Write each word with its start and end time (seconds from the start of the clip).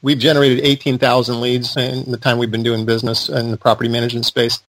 We've 0.00 0.18
generated 0.18 0.60
18,000 0.64 1.40
leads 1.40 1.76
in 1.76 2.10
the 2.10 2.18
time 2.18 2.38
we've 2.38 2.50
been 2.50 2.62
doing 2.62 2.86
business 2.86 3.28
in 3.28 3.50
the 3.50 3.56
property 3.56 3.88
management 3.88 4.26
space. 4.26 4.62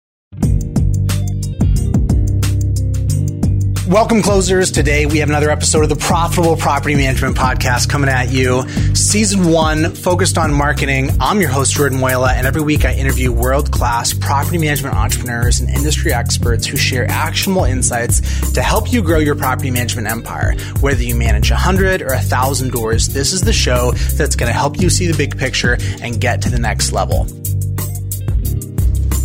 Welcome, 3.87 4.21
closers. 4.21 4.69
Today 4.69 5.05
we 5.05 5.19
have 5.19 5.29
another 5.29 5.50
episode 5.50 5.83
of 5.83 5.87
the 5.87 5.95
Profitable 5.95 6.57
Property 6.57 6.93
Management 6.93 7.37
Podcast 7.37 7.87
coming 7.87 8.09
at 8.09 8.29
you. 8.29 8.68
Season 8.93 9.50
one, 9.50 9.95
focused 9.95 10.38
on 10.38 10.54
marketing. 10.54 11.11
I'm 11.21 11.39
your 11.39 11.50
host, 11.50 11.73
Jordan 11.73 11.98
Muela, 11.98 12.34
and 12.34 12.45
every 12.45 12.62
week 12.62 12.84
I 12.84 12.95
interview 12.95 13.31
world 13.31 13.71
class 13.71 14.12
property 14.12 14.58
management 14.58 14.94
entrepreneurs 14.94 15.62
and 15.62 15.70
industry 15.70 16.12
experts 16.12 16.68
who 16.68 16.76
share 16.76 17.09
actionable 17.09 17.63
insights 17.63 18.52
to 18.52 18.62
help 18.62 18.91
you 18.91 19.02
grow 19.02 19.20
your 19.20 19.36
property 19.36 19.71
management 19.71 20.12
empire. 20.12 20.58
Whether 20.81 21.04
you 21.04 21.16
manage 21.16 21.49
100 21.49 22.02
or 22.02 22.09
1,000 22.09 22.73
doors, 22.73 23.08
this 23.08 23.31
is 23.31 23.40
the 23.40 23.54
show 23.54 23.94
that's 24.16 24.35
going 24.35 24.52
to 24.52 24.58
help 24.58 24.81
you 24.81 24.90
see 24.90 25.08
the 25.08 25.17
big 25.17 25.38
picture 25.38 25.77
and 26.02 26.20
get 26.20 26.41
to 26.41 26.49
the 26.49 26.59
next 26.59 26.91
level. 26.91 27.22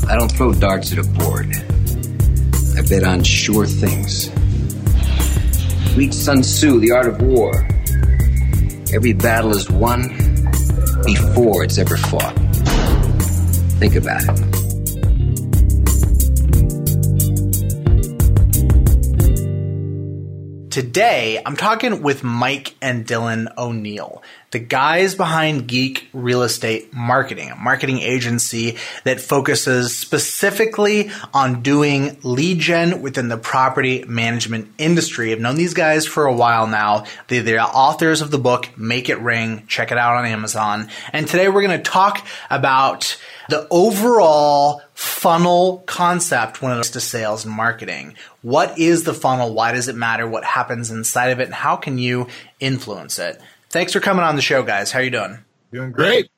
I 0.09 0.15
don't 0.15 0.31
throw 0.31 0.53
darts 0.53 0.93
at 0.93 0.99
a 0.99 1.03
board. 1.03 1.53
I 2.79 2.83
bet 2.83 3.03
on 3.03 3.25
sure 3.25 3.67
things. 3.67 4.31
Read 5.95 6.15
Sun 6.15 6.41
Tzu, 6.41 6.81
The 6.81 6.91
Art 6.91 7.07
of 7.07 7.21
War. 7.21 7.53
Every 8.95 9.13
battle 9.13 9.55
is 9.55 9.69
won 9.71 10.09
before 11.05 11.65
it's 11.65 11.77
ever 11.77 11.99
fought. 11.99 12.35
Think 13.79 13.97
about 13.97 14.23
it. 14.25 14.53
Today, 20.71 21.43
I'm 21.45 21.57
talking 21.57 22.01
with 22.01 22.25
Mike 22.25 22.75
and 22.81 23.07
Dylan 23.07 23.53
O'Neil, 23.59 24.23
the 24.53 24.59
guys 24.59 25.15
behind 25.15 25.67
Geek 25.67 26.09
Real 26.13 26.43
Estate 26.43 26.93
Marketing, 26.93 27.51
a 27.51 27.57
marketing 27.57 28.01
agency 28.01 28.77
that 29.05 29.21
focuses 29.21 29.97
specifically 29.97 31.11
on 31.33 31.63
doing 31.63 32.19
lead 32.23 32.59
gen 32.59 33.01
within 33.01 33.29
the 33.29 33.39
property 33.39 34.05
management 34.07 34.71
industry. 34.77 35.33
I've 35.33 35.41
known 35.41 35.57
these 35.57 35.75
guys 35.75 36.07
for 36.07 36.27
a 36.27 36.35
while 36.35 36.67
now. 36.67 37.07
They're 37.29 37.43
the 37.43 37.61
authors 37.63 38.21
of 38.21 38.31
the 38.31 38.39
book 38.39 38.69
Make 38.77 39.09
It 39.09 39.21
Ring. 39.21 39.65
Check 39.67 39.91
it 39.91 39.97
out 39.99 40.17
on 40.17 40.27
Amazon. 40.27 40.91
And 41.15 41.27
today 41.27 41.49
we're 41.49 41.63
going 41.63 41.83
to 41.83 41.91
talk 41.91 42.27
about 42.51 43.19
the 43.49 43.67
overall 43.71 44.83
funnel 44.93 45.83
concept 45.87 46.61
when 46.61 46.73
it 46.73 46.77
comes 46.77 46.91
to 46.91 47.01
sales 47.01 47.47
and 47.47 47.55
marketing. 47.55 48.15
What 48.43 48.79
is 48.79 49.05
the 49.05 49.15
funnel? 49.15 49.55
Why 49.55 49.73
does 49.73 49.89
it 49.89 49.97
matter? 49.97 50.27
What 50.29 50.45
happens 50.45 50.91
inside 50.91 51.29
of 51.29 51.41
it? 51.41 51.45
And 51.45 51.55
how 51.55 51.77
can 51.77 51.97
you 51.97 52.29
influence 52.61 53.19
it? 53.19 53.41
Thanks 53.73 53.95
for 53.95 54.01
coming 54.01 54.23
on 54.23 54.37
the 54.37 54.43
show, 54.43 54.63
guys. 54.63 54.93
How 54.93 55.01
are 55.01 55.03
you 55.03 55.11
doing? 55.11 55.39
Doing 55.73 55.93
great. 55.93 56.31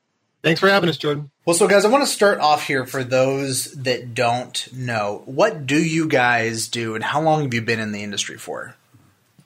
Thanks 0.44 0.60
for 0.60 0.68
having 0.68 0.88
us, 0.88 0.96
Jordan. 0.96 1.30
Well, 1.44 1.56
so 1.56 1.66
guys, 1.66 1.84
I 1.84 1.88
want 1.88 2.04
to 2.04 2.10
start 2.10 2.38
off 2.38 2.64
here 2.64 2.86
for 2.86 3.02
those 3.02 3.72
that 3.72 4.14
don't 4.14 4.72
know. 4.72 5.22
What 5.26 5.66
do 5.66 5.76
you 5.76 6.06
guys 6.06 6.68
do 6.68 6.94
and 6.94 7.02
how 7.02 7.20
long 7.20 7.42
have 7.42 7.52
you 7.52 7.60
been 7.60 7.80
in 7.80 7.90
the 7.90 8.04
industry 8.04 8.38
for? 8.38 8.76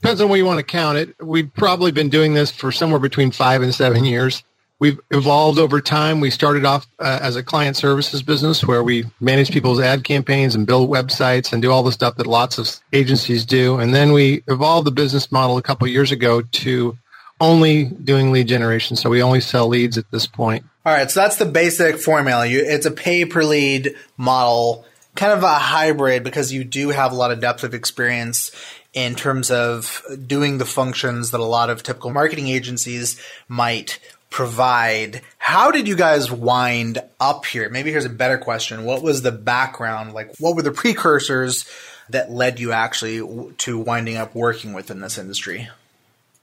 Depends 0.02 0.20
on 0.20 0.28
where 0.28 0.36
you 0.36 0.44
want 0.44 0.58
to 0.58 0.64
count 0.64 0.98
it. 0.98 1.16
We've 1.18 1.52
probably 1.54 1.90
been 1.90 2.10
doing 2.10 2.34
this 2.34 2.52
for 2.52 2.70
somewhere 2.70 3.00
between 3.00 3.30
five 3.30 3.62
and 3.62 3.74
seven 3.74 4.04
years. 4.04 4.44
We've 4.80 5.00
evolved 5.10 5.58
over 5.58 5.80
time. 5.80 6.20
We 6.20 6.30
started 6.30 6.64
off 6.66 6.86
uh, 6.98 7.18
as 7.22 7.36
a 7.36 7.42
client 7.42 7.76
services 7.76 8.22
business 8.22 8.64
where 8.64 8.84
we 8.84 9.06
manage 9.18 9.50
people's 9.50 9.80
ad 9.80 10.04
campaigns 10.04 10.54
and 10.54 10.66
build 10.66 10.90
websites 10.90 11.52
and 11.52 11.62
do 11.62 11.72
all 11.72 11.82
the 11.82 11.90
stuff 11.90 12.16
that 12.16 12.26
lots 12.26 12.58
of 12.58 12.68
agencies 12.92 13.46
do. 13.46 13.78
And 13.78 13.94
then 13.94 14.12
we 14.12 14.42
evolved 14.46 14.86
the 14.86 14.92
business 14.92 15.32
model 15.32 15.56
a 15.56 15.62
couple 15.62 15.88
years 15.88 16.12
ago 16.12 16.42
to 16.42 16.98
only 17.40 17.84
doing 17.84 18.32
lead 18.32 18.48
generation. 18.48 18.96
So 18.96 19.10
we 19.10 19.22
only 19.22 19.40
sell 19.40 19.68
leads 19.68 19.98
at 19.98 20.10
this 20.10 20.26
point. 20.26 20.64
All 20.84 20.92
right. 20.92 21.10
So 21.10 21.20
that's 21.20 21.36
the 21.36 21.46
basic 21.46 21.98
formula. 21.98 22.46
You, 22.46 22.60
it's 22.64 22.86
a 22.86 22.90
pay 22.90 23.24
per 23.24 23.42
lead 23.42 23.94
model, 24.16 24.84
kind 25.14 25.32
of 25.32 25.42
a 25.42 25.54
hybrid 25.54 26.24
because 26.24 26.52
you 26.52 26.64
do 26.64 26.90
have 26.90 27.12
a 27.12 27.14
lot 27.14 27.30
of 27.30 27.40
depth 27.40 27.64
of 27.64 27.74
experience 27.74 28.50
in 28.94 29.14
terms 29.14 29.50
of 29.50 30.02
doing 30.26 30.58
the 30.58 30.64
functions 30.64 31.30
that 31.30 31.40
a 31.40 31.44
lot 31.44 31.70
of 31.70 31.82
typical 31.82 32.10
marketing 32.10 32.48
agencies 32.48 33.20
might 33.46 34.00
provide. 34.30 35.22
How 35.38 35.70
did 35.70 35.88
you 35.88 35.96
guys 35.96 36.30
wind 36.30 36.98
up 37.20 37.46
here? 37.46 37.68
Maybe 37.70 37.90
here's 37.90 38.04
a 38.04 38.10
better 38.10 38.38
question. 38.38 38.84
What 38.84 39.02
was 39.02 39.22
the 39.22 39.32
background? 39.32 40.14
Like, 40.14 40.34
what 40.38 40.56
were 40.56 40.62
the 40.62 40.72
precursors 40.72 41.68
that 42.10 42.30
led 42.30 42.58
you 42.58 42.72
actually 42.72 43.54
to 43.58 43.78
winding 43.78 44.16
up 44.16 44.34
working 44.34 44.72
within 44.72 45.00
this 45.00 45.18
industry? 45.18 45.68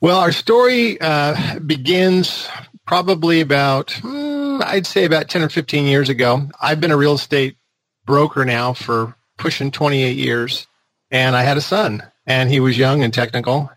Well, 0.02 0.20
our 0.20 0.32
story 0.32 1.00
uh, 1.00 1.60
begins 1.60 2.48
probably 2.86 3.42
about, 3.42 3.92
hmm, 3.92 4.60
I'd 4.64 4.86
say 4.86 5.06
about 5.06 5.30
10 5.30 5.42
or 5.42 5.50
15 5.50 5.86
years 5.86 6.10
ago. 6.10 6.50
I've 6.62 6.82
been 6.82 6.92
a 6.92 6.98
real 6.98 7.14
estate 7.14 7.58
broker 8.06 8.46
now 8.46 8.74
for 8.74 9.16
pushing 9.38 9.72
28 9.72 10.18
years, 10.18 10.68
and 11.12 11.36
I 11.36 11.44
had 11.44 11.58
a 11.58 11.62
son, 11.62 12.04
and 12.28 12.50
he 12.50 12.60
was 12.60 12.78
young 12.78 13.04
and 13.04 13.14
technical. 13.14 13.72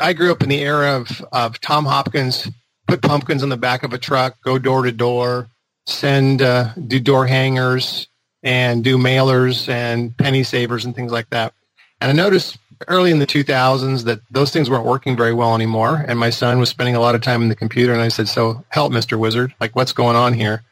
I 0.00 0.12
grew 0.12 0.30
up 0.30 0.42
in 0.42 0.50
the 0.50 0.60
era 0.60 0.96
of, 0.96 1.24
of 1.32 1.60
Tom 1.60 1.84
Hopkins 1.84 2.48
put 2.86 3.00
pumpkins 3.00 3.42
on 3.42 3.48
the 3.48 3.56
back 3.56 3.82
of 3.82 3.92
a 3.94 3.98
truck, 3.98 4.36
go 4.42 4.58
door 4.58 4.82
to 4.82 4.92
door, 4.92 5.48
send, 5.86 6.42
uh, 6.42 6.74
do 6.74 7.00
door 7.00 7.26
hangers, 7.26 8.06
and 8.42 8.84
do 8.84 8.98
mailers 8.98 9.68
and 9.68 10.16
penny 10.16 10.42
savers 10.42 10.84
and 10.84 10.94
things 10.94 11.12
like 11.12 11.30
that. 11.30 11.54
And 12.00 12.10
I 12.10 12.14
noticed 12.14 12.58
early 12.88 13.10
in 13.10 13.18
the 13.18 13.26
2000s 13.26 14.04
that 14.04 14.20
those 14.30 14.50
things 14.50 14.68
weren't 14.70 14.84
working 14.84 15.16
very 15.16 15.32
well 15.32 15.54
anymore. 15.54 16.04
And 16.06 16.18
my 16.18 16.30
son 16.30 16.58
was 16.58 16.68
spending 16.68 16.94
a 16.94 17.00
lot 17.00 17.14
of 17.14 17.20
time 17.20 17.42
in 17.42 17.48
the 17.48 17.56
computer. 17.56 17.92
And 17.92 18.02
I 18.02 18.08
said, 18.08 18.28
so 18.28 18.64
help, 18.68 18.92
Mr. 18.92 19.18
Wizard. 19.18 19.54
Like, 19.60 19.74
what's 19.76 19.92
going 19.92 20.16
on 20.16 20.34
here? 20.34 20.62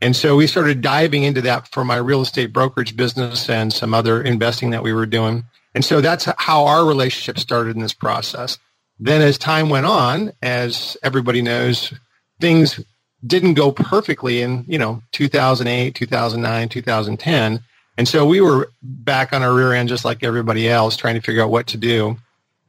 And 0.00 0.14
so 0.14 0.36
we 0.36 0.46
started 0.46 0.80
diving 0.80 1.24
into 1.24 1.40
that 1.42 1.68
for 1.68 1.84
my 1.84 1.96
real 1.96 2.20
estate 2.20 2.52
brokerage 2.52 2.96
business 2.96 3.48
and 3.48 3.72
some 3.72 3.94
other 3.94 4.22
investing 4.22 4.70
that 4.70 4.82
we 4.82 4.92
were 4.92 5.06
doing. 5.06 5.44
And 5.74 5.84
so 5.84 6.00
that's 6.00 6.28
how 6.38 6.66
our 6.66 6.84
relationship 6.84 7.38
started 7.38 7.74
in 7.74 7.82
this 7.82 7.94
process. 7.94 8.58
Then 9.00 9.22
as 9.22 9.38
time 9.38 9.70
went 9.70 9.86
on, 9.86 10.32
as 10.42 10.96
everybody 11.02 11.42
knows, 11.42 11.92
things 12.40 12.80
didn't 13.26 13.54
go 13.54 13.72
perfectly 13.72 14.42
in, 14.42 14.64
you 14.68 14.78
know, 14.78 15.02
2008, 15.12 15.94
2009, 15.94 16.68
2010. 16.68 17.62
And 17.96 18.08
so 18.08 18.26
we 18.26 18.40
were 18.40 18.70
back 18.82 19.32
on 19.32 19.42
our 19.42 19.54
rear 19.54 19.72
end 19.72 19.88
just 19.88 20.04
like 20.04 20.22
everybody 20.22 20.68
else 20.68 20.96
trying 20.96 21.14
to 21.14 21.20
figure 21.20 21.42
out 21.42 21.50
what 21.50 21.68
to 21.68 21.76
do. 21.76 22.16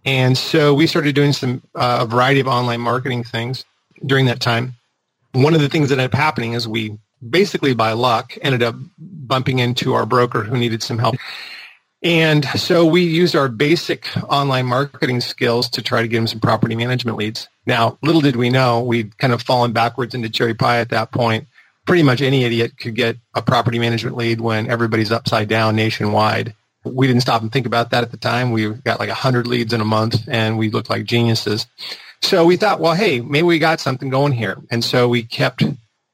And 0.06 0.38
so 0.38 0.74
we 0.74 0.86
started 0.86 1.16
doing 1.16 1.34
some 1.34 1.64
uh, 1.74 2.00
a 2.02 2.06
variety 2.06 2.40
of 2.40 2.48
online 2.48 2.82
marketing 2.82 3.24
things 3.24 3.66
during 4.06 4.26
that 4.28 4.40
time. 4.40 4.76
One 5.32 5.56
of 5.56 5.62
the 5.62 5.70
things 5.70 5.90
that 5.90 5.96
ended 5.96 6.14
up 6.14 6.18
happening 6.18 6.54
is 6.54 6.68
we 6.68 6.98
basically 7.28 7.74
by 7.74 7.94
luck 7.94 8.38
ended 8.42 8.62
up 8.62 8.76
bumping 8.98 9.60
into 9.60 9.94
our 9.94 10.06
broker 10.06 10.44
who 10.44 10.58
needed 10.58 10.84
some 10.84 11.00
help. 11.00 11.16
And 12.04 12.46
so 12.50 12.86
we 12.86 13.02
used 13.02 13.36
our 13.36 13.48
basic 13.48 14.08
online 14.32 14.68
marketing 14.68 15.22
skills 15.22 15.70
to 15.72 15.82
try 15.82 16.04
to 16.04 16.08
get 16.08 16.18
him 16.18 16.28
some 16.28 16.40
property 16.40 16.76
management 16.76 17.18
leads. 17.18 17.50
Now, 17.66 17.98
little 18.04 18.22
did 18.22 18.36
we 18.36 18.52
know, 18.52 18.82
we'd 18.82 19.18
kind 19.18 19.34
of 19.34 19.42
fallen 19.42 19.72
backwards 19.72 20.14
into 20.14 20.30
cherry 20.30 20.54
pie 20.54 20.80
at 20.80 20.90
that 20.90 21.12
point. 21.12 21.48
Pretty 21.86 22.04
much 22.04 22.22
any 22.22 22.44
idiot 22.44 22.78
could 22.80 22.96
get 22.96 23.18
a 23.34 23.42
property 23.42 23.80
management 23.80 24.18
lead 24.18 24.42
when 24.42 24.70
everybody's 24.70 25.12
upside 25.12 25.48
down 25.48 25.76
nationwide. 25.76 26.56
We 26.84 27.08
didn't 27.08 27.22
stop 27.22 27.42
and 27.42 27.52
think 27.52 27.66
about 27.66 27.92
that 27.92 28.04
at 28.04 28.12
the 28.12 28.18
time. 28.18 28.52
We 28.52 28.70
got 28.70 29.00
like 29.00 29.10
100 29.10 29.48
leads 29.48 29.74
in 29.74 29.82
a 29.82 29.86
month 29.86 30.28
and 30.28 30.58
we 30.58 30.70
looked 30.70 30.90
like 30.90 31.06
geniuses. 31.06 31.68
So 32.22 32.46
we 32.46 32.58
thought, 32.58 32.80
well, 32.80 32.94
hey, 32.94 33.22
maybe 33.22 33.44
we 33.44 33.60
got 33.60 33.80
something 33.80 34.10
going 34.10 34.32
here. 34.32 34.58
And 34.72 34.84
so 34.84 35.08
we 35.08 35.24
kept 35.24 35.64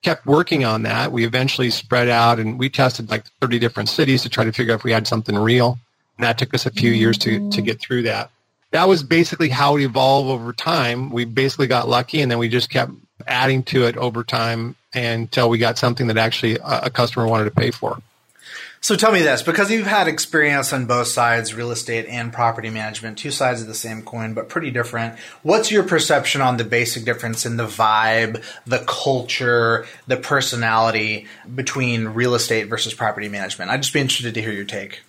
kept 0.01 0.25
working 0.25 0.65
on 0.65 0.83
that. 0.83 1.11
We 1.11 1.25
eventually 1.25 1.69
spread 1.69 2.09
out 2.09 2.39
and 2.39 2.57
we 2.57 2.69
tested 2.69 3.09
like 3.09 3.25
30 3.39 3.59
different 3.59 3.89
cities 3.89 4.23
to 4.23 4.29
try 4.29 4.43
to 4.43 4.51
figure 4.51 4.73
out 4.73 4.79
if 4.79 4.83
we 4.83 4.91
had 4.91 5.07
something 5.07 5.38
real. 5.38 5.77
And 6.17 6.25
that 6.25 6.38
took 6.38 6.53
us 6.53 6.65
a 6.65 6.71
few 6.71 6.91
years 6.91 7.17
to, 7.19 7.49
to 7.51 7.61
get 7.61 7.79
through 7.79 8.03
that. 8.03 8.31
That 8.71 8.87
was 8.87 9.03
basically 9.03 9.49
how 9.49 9.77
it 9.77 9.83
evolved 9.83 10.29
over 10.29 10.53
time. 10.53 11.11
We 11.11 11.25
basically 11.25 11.67
got 11.67 11.89
lucky 11.89 12.21
and 12.21 12.31
then 12.31 12.39
we 12.39 12.49
just 12.49 12.69
kept 12.69 12.91
adding 13.27 13.63
to 13.63 13.85
it 13.85 13.97
over 13.97 14.23
time 14.23 14.75
until 14.93 15.49
we 15.49 15.57
got 15.57 15.77
something 15.77 16.07
that 16.07 16.18
actually 16.18 16.57
a, 16.63 16.89
customer 16.89 17.27
wanted 17.27 17.45
to 17.45 17.51
pay 17.51 17.71
for. 17.71 18.01
So 18.83 18.95
tell 18.95 19.12
me 19.12 19.21
this, 19.21 19.44
because 19.44 19.69
you've 19.69 19.85
had 19.85 20.07
experience 20.07 20.73
on 20.73 20.88
both 20.88 21.06
sides, 21.06 21.53
real 21.53 21.69
estate 21.69 22.07
and 22.07 22.33
property 22.33 22.71
management, 22.71 23.19
two 23.19 23.29
sides 23.29 23.62
of 23.62 23.68
the 23.68 23.75
same 23.75 24.01
coin, 24.01 24.33
but 24.33 24.50
pretty 24.50 24.71
different. 24.71 25.19
What's 25.44 25.69
your 25.69 25.83
perception 25.83 26.41
on 26.41 26.57
the 26.57 26.63
basic 26.63 27.06
difference 27.06 27.45
in 27.45 27.57
the 27.57 27.67
vibe, 27.67 28.44
the 28.65 28.83
culture, 28.88 29.85
the 30.07 30.17
personality 30.17 31.27
between 31.53 32.07
real 32.07 32.33
estate 32.33 32.69
versus 32.69 32.95
property 32.95 33.29
management? 33.29 33.69
I'd 33.69 33.83
just 33.83 33.94
be 33.94 34.00
interested 34.00 34.33
to 34.33 34.41
hear 34.41 34.51
your 34.51 34.65
take. 34.65 35.03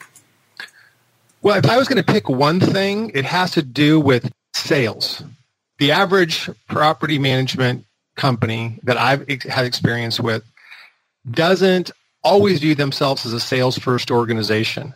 Well, 1.43 1.56
if 1.56 1.67
I 1.67 1.77
was 1.77 1.89
going 1.89 2.03
to 2.03 2.12
pick 2.12 2.29
one 2.29 2.61
thing, 2.61 3.11
it 3.15 3.25
has 3.25 3.53
to 3.53 3.62
do 3.62 3.99
with 3.99 4.31
sales. 4.55 5.25
The 5.79 5.91
average 5.91 6.49
property 6.69 7.19
management 7.19 7.85
company 8.15 8.79
that 8.85 8.97
I've 8.97 9.29
had 9.43 9.65
experience 9.65 10.21
with 10.21 10.44
doesn't 11.29 11.91
always 12.23 12.61
view 12.61 12.77
themselves 12.77 13.27
as 13.27 13.33
a 13.33 13.41
sales 13.41 13.77
first 13.77 14.12
organization. 14.12 14.94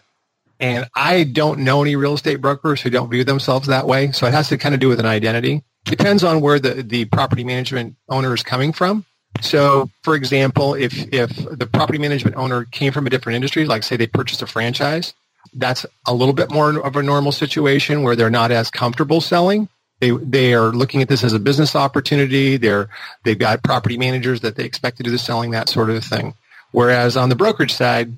And 0.60 0.88
I 0.94 1.24
don't 1.24 1.60
know 1.60 1.82
any 1.82 1.96
real 1.96 2.14
estate 2.14 2.40
brokers 2.40 2.80
who 2.80 2.90
don't 2.90 3.10
view 3.10 3.24
themselves 3.24 3.66
that 3.66 3.88
way. 3.88 4.12
So 4.12 4.26
it 4.26 4.32
has 4.32 4.48
to 4.50 4.56
kind 4.56 4.74
of 4.74 4.80
do 4.80 4.88
with 4.88 5.00
an 5.00 5.06
identity. 5.06 5.64
Depends 5.84 6.22
on 6.22 6.40
where 6.40 6.60
the, 6.60 6.82
the 6.82 7.06
property 7.06 7.42
management 7.42 7.96
owner 8.08 8.32
is 8.32 8.44
coming 8.44 8.72
from. 8.72 9.04
So, 9.40 9.90
for 10.02 10.14
example, 10.14 10.74
if, 10.74 11.12
if 11.12 11.30
the 11.36 11.66
property 11.66 11.98
management 11.98 12.36
owner 12.36 12.64
came 12.64 12.92
from 12.92 13.06
a 13.06 13.10
different 13.10 13.34
industry, 13.36 13.66
like 13.66 13.82
say 13.82 13.96
they 13.96 14.06
purchased 14.06 14.42
a 14.42 14.46
franchise, 14.46 15.12
that's 15.56 15.86
a 16.06 16.14
little 16.14 16.34
bit 16.34 16.50
more 16.50 16.78
of 16.78 16.96
a 16.96 17.02
normal 17.02 17.32
situation 17.32 18.02
where 18.02 18.14
they're 18.14 18.30
not 18.30 18.52
as 18.52 18.70
comfortable 18.70 19.20
selling. 19.20 19.68
They, 20.00 20.10
they 20.10 20.54
are 20.54 20.72
looking 20.72 21.00
at 21.00 21.08
this 21.08 21.24
as 21.24 21.32
a 21.32 21.38
business 21.38 21.74
opportunity. 21.74 22.58
They're, 22.58 22.90
they've 23.24 23.38
got 23.38 23.62
property 23.62 23.96
managers 23.96 24.42
that 24.42 24.56
they 24.56 24.64
expect 24.64 24.98
to 24.98 25.02
do 25.02 25.10
the 25.10 25.18
selling, 25.18 25.52
that 25.52 25.68
sort 25.68 25.88
of 25.88 26.04
thing. 26.04 26.34
Whereas 26.72 27.16
on 27.16 27.30
the 27.30 27.36
brokerage 27.36 27.72
side, 27.72 28.12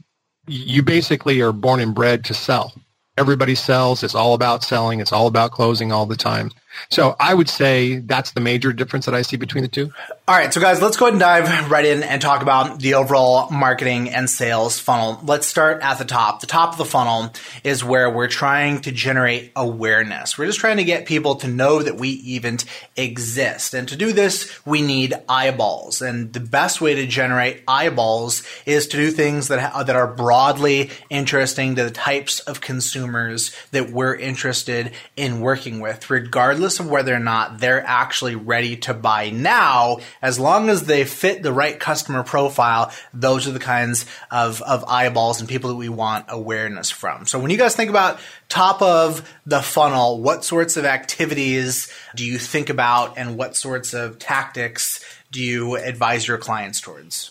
you 0.49 0.82
basically 0.82 1.40
are 1.40 1.52
born 1.52 1.81
and 1.81 1.94
bred 1.94 2.25
to 2.26 2.35
sell. 2.35 2.73
Everybody 3.17 3.55
sells. 3.55 4.02
It's 4.02 4.14
all 4.14 4.35
about 4.35 4.64
selling. 4.64 5.00
It's 5.00 5.12
all 5.12 5.29
about 5.29 5.52
closing 5.52 5.93
all 5.93 6.06
the 6.06 6.17
time. 6.17 6.50
So 6.90 7.16
I 7.18 7.34
would 7.34 7.48
say 7.48 7.98
that's 7.98 8.32
the 8.32 8.40
major 8.40 8.72
difference 8.72 9.06
that 9.06 9.14
I 9.14 9.22
see 9.22 9.36
between 9.36 9.62
the 9.62 9.68
two. 9.68 9.92
All 10.26 10.36
right, 10.36 10.52
so 10.52 10.60
guys, 10.60 10.82
let's 10.82 10.96
go 10.96 11.06
ahead 11.06 11.14
and 11.14 11.20
dive 11.20 11.70
right 11.70 11.84
in 11.84 12.02
and 12.02 12.20
talk 12.20 12.42
about 12.42 12.80
the 12.80 12.94
overall 12.94 13.50
marketing 13.50 14.10
and 14.10 14.28
sales 14.28 14.78
funnel. 14.78 15.20
Let's 15.24 15.46
start 15.46 15.82
at 15.82 15.98
the 15.98 16.04
top. 16.04 16.40
The 16.40 16.46
top 16.46 16.72
of 16.72 16.78
the 16.78 16.84
funnel 16.84 17.32
is 17.64 17.82
where 17.82 18.10
we're 18.10 18.28
trying 18.28 18.82
to 18.82 18.92
generate 18.92 19.52
awareness. 19.56 20.36
We're 20.36 20.46
just 20.46 20.60
trying 20.60 20.76
to 20.76 20.84
get 20.84 21.06
people 21.06 21.36
to 21.36 21.48
know 21.48 21.82
that 21.82 21.96
we 21.96 22.10
even 22.10 22.58
exist. 22.96 23.74
And 23.74 23.88
to 23.88 23.96
do 23.96 24.12
this, 24.12 24.64
we 24.66 24.82
need 24.82 25.14
eyeballs. 25.28 26.02
And 26.02 26.32
the 26.32 26.40
best 26.40 26.80
way 26.80 26.94
to 26.94 27.06
generate 27.06 27.62
eyeballs 27.66 28.42
is 28.66 28.86
to 28.88 28.96
do 28.96 29.10
things 29.10 29.48
that 29.48 29.60
ha- 29.60 29.82
that 29.82 29.96
are 29.96 30.06
broadly 30.06 30.90
interesting 31.08 31.76
to 31.76 31.84
the 31.84 31.90
types 31.90 32.40
of 32.40 32.60
consumers 32.60 33.54
that 33.70 33.90
we're 33.90 34.14
interested 34.14 34.92
in 35.16 35.40
working 35.40 35.80
with, 35.80 36.10
regardless 36.10 36.57
regardless 36.58 36.81
of 36.81 36.90
whether 36.90 37.14
or 37.14 37.20
not 37.20 37.60
they're 37.60 37.87
actually 37.87 38.34
ready 38.34 38.76
to 38.76 38.93
buy 38.93 39.31
now, 39.31 39.99
as 40.20 40.40
long 40.40 40.69
as 40.69 40.87
they 40.87 41.05
fit 41.05 41.40
the 41.40 41.52
right 41.52 41.78
customer 41.78 42.25
profile, 42.25 42.93
those 43.14 43.46
are 43.46 43.52
the 43.52 43.60
kinds 43.60 44.06
of, 44.32 44.60
of 44.62 44.84
eyeballs 44.88 45.38
and 45.38 45.49
people 45.49 45.70
that 45.70 45.76
we 45.76 45.88
want 45.88 46.25
awareness 46.28 46.90
from. 46.90 47.26
So 47.26 47.38
when 47.38 47.52
you 47.52 47.56
guys 47.56 47.76
think 47.76 47.90
about 47.90 48.19
top 48.49 48.82
of 48.82 49.32
the 49.46 49.62
funnel, 49.62 50.20
what 50.20 50.44
sorts 50.44 50.76
of 50.76 50.84
activities 50.84 51.93
do 52.16 52.26
you 52.26 52.38
think 52.38 52.70
about 52.70 53.16
and 53.16 53.37
what 53.37 53.54
sorts 53.54 53.94
of 53.94 54.19
tactics 54.19 55.04
do 55.31 55.40
you 55.40 55.76
advise 55.76 56.26
your 56.26 56.38
clients 56.38 56.81
towards? 56.81 57.31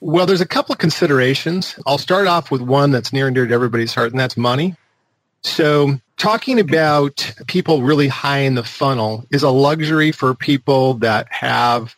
Well, 0.00 0.26
there's 0.26 0.40
a 0.40 0.46
couple 0.46 0.72
of 0.72 0.80
considerations. 0.80 1.78
I'll 1.86 1.96
start 1.96 2.26
off 2.26 2.50
with 2.50 2.60
one 2.60 2.90
that's 2.90 3.12
near 3.12 3.28
and 3.28 3.36
dear 3.36 3.46
to 3.46 3.54
everybody's 3.54 3.94
heart, 3.94 4.10
and 4.10 4.18
that's 4.18 4.36
money. 4.36 4.74
So 5.44 5.98
talking 6.16 6.60
about 6.60 7.34
people 7.46 7.82
really 7.82 8.08
high 8.08 8.40
in 8.40 8.54
the 8.54 8.62
funnel 8.62 9.26
is 9.30 9.42
a 9.42 9.50
luxury 9.50 10.12
for 10.12 10.34
people 10.34 10.94
that 10.94 11.30
have 11.32 11.96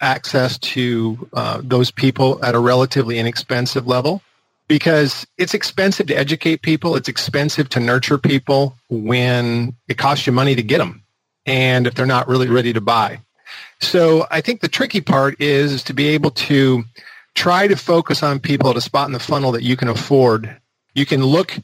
access 0.00 0.58
to 0.58 1.28
uh, 1.32 1.60
those 1.62 1.90
people 1.90 2.44
at 2.44 2.54
a 2.54 2.58
relatively 2.58 3.18
inexpensive 3.18 3.86
level 3.86 4.22
because 4.68 5.26
it's 5.38 5.54
expensive 5.54 6.06
to 6.08 6.14
educate 6.14 6.62
people. 6.62 6.96
It's 6.96 7.08
expensive 7.08 7.68
to 7.70 7.80
nurture 7.80 8.18
people 8.18 8.76
when 8.88 9.74
it 9.88 9.96
costs 9.96 10.26
you 10.26 10.32
money 10.32 10.54
to 10.54 10.62
get 10.62 10.78
them 10.78 11.02
and 11.46 11.86
if 11.86 11.94
they're 11.94 12.06
not 12.06 12.28
really 12.28 12.48
ready 12.48 12.72
to 12.72 12.80
buy. 12.80 13.20
So 13.80 14.26
I 14.30 14.40
think 14.40 14.60
the 14.60 14.68
tricky 14.68 15.00
part 15.00 15.40
is, 15.40 15.72
is 15.72 15.82
to 15.84 15.94
be 15.94 16.08
able 16.08 16.30
to 16.32 16.84
try 17.34 17.68
to 17.68 17.76
focus 17.76 18.22
on 18.22 18.40
people 18.40 18.70
at 18.70 18.76
a 18.76 18.80
spot 18.80 19.06
in 19.06 19.12
the 19.12 19.20
funnel 19.20 19.52
that 19.52 19.62
you 19.62 19.76
can 19.76 19.88
afford. 19.88 20.56
You 20.94 21.06
can 21.06 21.22
look 21.22 21.56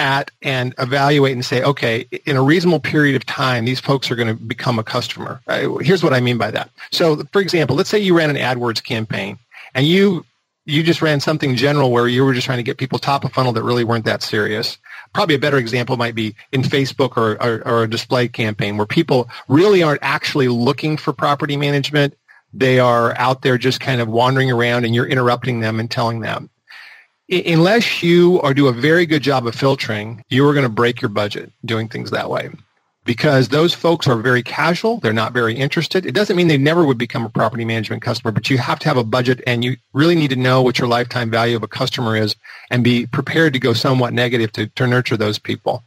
at 0.00 0.30
and 0.40 0.74
evaluate 0.78 1.34
and 1.34 1.44
say, 1.44 1.62
okay, 1.62 2.06
in 2.24 2.36
a 2.36 2.42
reasonable 2.42 2.80
period 2.80 3.14
of 3.14 3.26
time, 3.26 3.66
these 3.66 3.78
folks 3.78 4.10
are 4.10 4.16
going 4.16 4.34
to 4.34 4.42
become 4.42 4.78
a 4.78 4.82
customer. 4.82 5.40
Here's 5.80 6.02
what 6.02 6.14
I 6.14 6.20
mean 6.20 6.38
by 6.38 6.50
that. 6.50 6.70
So, 6.90 7.22
for 7.32 7.40
example, 7.40 7.76
let's 7.76 7.90
say 7.90 7.98
you 7.98 8.16
ran 8.16 8.30
an 8.30 8.36
AdWords 8.36 8.82
campaign 8.82 9.38
and 9.74 9.86
you 9.86 10.24
you 10.66 10.82
just 10.82 11.02
ran 11.02 11.20
something 11.20 11.56
general 11.56 11.90
where 11.90 12.06
you 12.06 12.24
were 12.24 12.34
just 12.34 12.46
trying 12.46 12.58
to 12.58 12.62
get 12.62 12.78
people 12.78 12.98
top 12.98 13.24
of 13.24 13.32
funnel 13.32 13.52
that 13.52 13.62
really 13.62 13.82
weren't 13.82 14.04
that 14.04 14.22
serious. 14.22 14.78
Probably 15.12 15.34
a 15.34 15.38
better 15.38 15.56
example 15.56 15.96
might 15.96 16.14
be 16.14 16.34
in 16.52 16.62
Facebook 16.62 17.16
or, 17.16 17.42
or, 17.42 17.66
or 17.66 17.82
a 17.82 17.90
display 17.90 18.28
campaign 18.28 18.76
where 18.76 18.86
people 18.86 19.28
really 19.48 19.82
aren't 19.82 20.02
actually 20.02 20.48
looking 20.48 20.96
for 20.96 21.12
property 21.12 21.56
management. 21.56 22.14
They 22.52 22.78
are 22.78 23.16
out 23.16 23.42
there 23.42 23.58
just 23.58 23.80
kind 23.80 24.00
of 24.00 24.08
wandering 24.08 24.50
around 24.50 24.84
and 24.84 24.94
you're 24.94 25.06
interrupting 25.06 25.60
them 25.60 25.80
and 25.80 25.90
telling 25.90 26.20
them 26.20 26.50
unless 27.30 28.02
you 28.02 28.38
or 28.40 28.54
do 28.54 28.68
a 28.68 28.72
very 28.72 29.06
good 29.06 29.22
job 29.22 29.46
of 29.46 29.54
filtering, 29.54 30.24
you 30.28 30.46
are 30.48 30.52
going 30.52 30.64
to 30.64 30.68
break 30.68 31.00
your 31.00 31.08
budget 31.08 31.52
doing 31.64 31.88
things 31.88 32.10
that 32.10 32.28
way 32.28 32.50
because 33.04 33.48
those 33.48 33.72
folks 33.72 34.06
are 34.06 34.16
very 34.16 34.42
casual. 34.42 35.00
They're 35.00 35.12
not 35.12 35.32
very 35.32 35.54
interested. 35.54 36.04
It 36.04 36.14
doesn't 36.14 36.36
mean 36.36 36.48
they 36.48 36.58
never 36.58 36.84
would 36.84 36.98
become 36.98 37.24
a 37.24 37.30
property 37.30 37.64
management 37.64 38.02
customer, 38.02 38.30
but 38.30 38.50
you 38.50 38.58
have 38.58 38.78
to 38.80 38.88
have 38.88 38.96
a 38.96 39.04
budget 39.04 39.40
and 39.46 39.64
you 39.64 39.76
really 39.92 40.14
need 40.14 40.30
to 40.30 40.36
know 40.36 40.62
what 40.62 40.78
your 40.78 40.88
lifetime 40.88 41.30
value 41.30 41.56
of 41.56 41.62
a 41.62 41.68
customer 41.68 42.16
is 42.16 42.36
and 42.70 42.84
be 42.84 43.06
prepared 43.06 43.52
to 43.54 43.58
go 43.58 43.72
somewhat 43.72 44.12
negative 44.12 44.52
to, 44.52 44.66
to 44.66 44.86
nurture 44.86 45.16
those 45.16 45.38
people. 45.38 45.82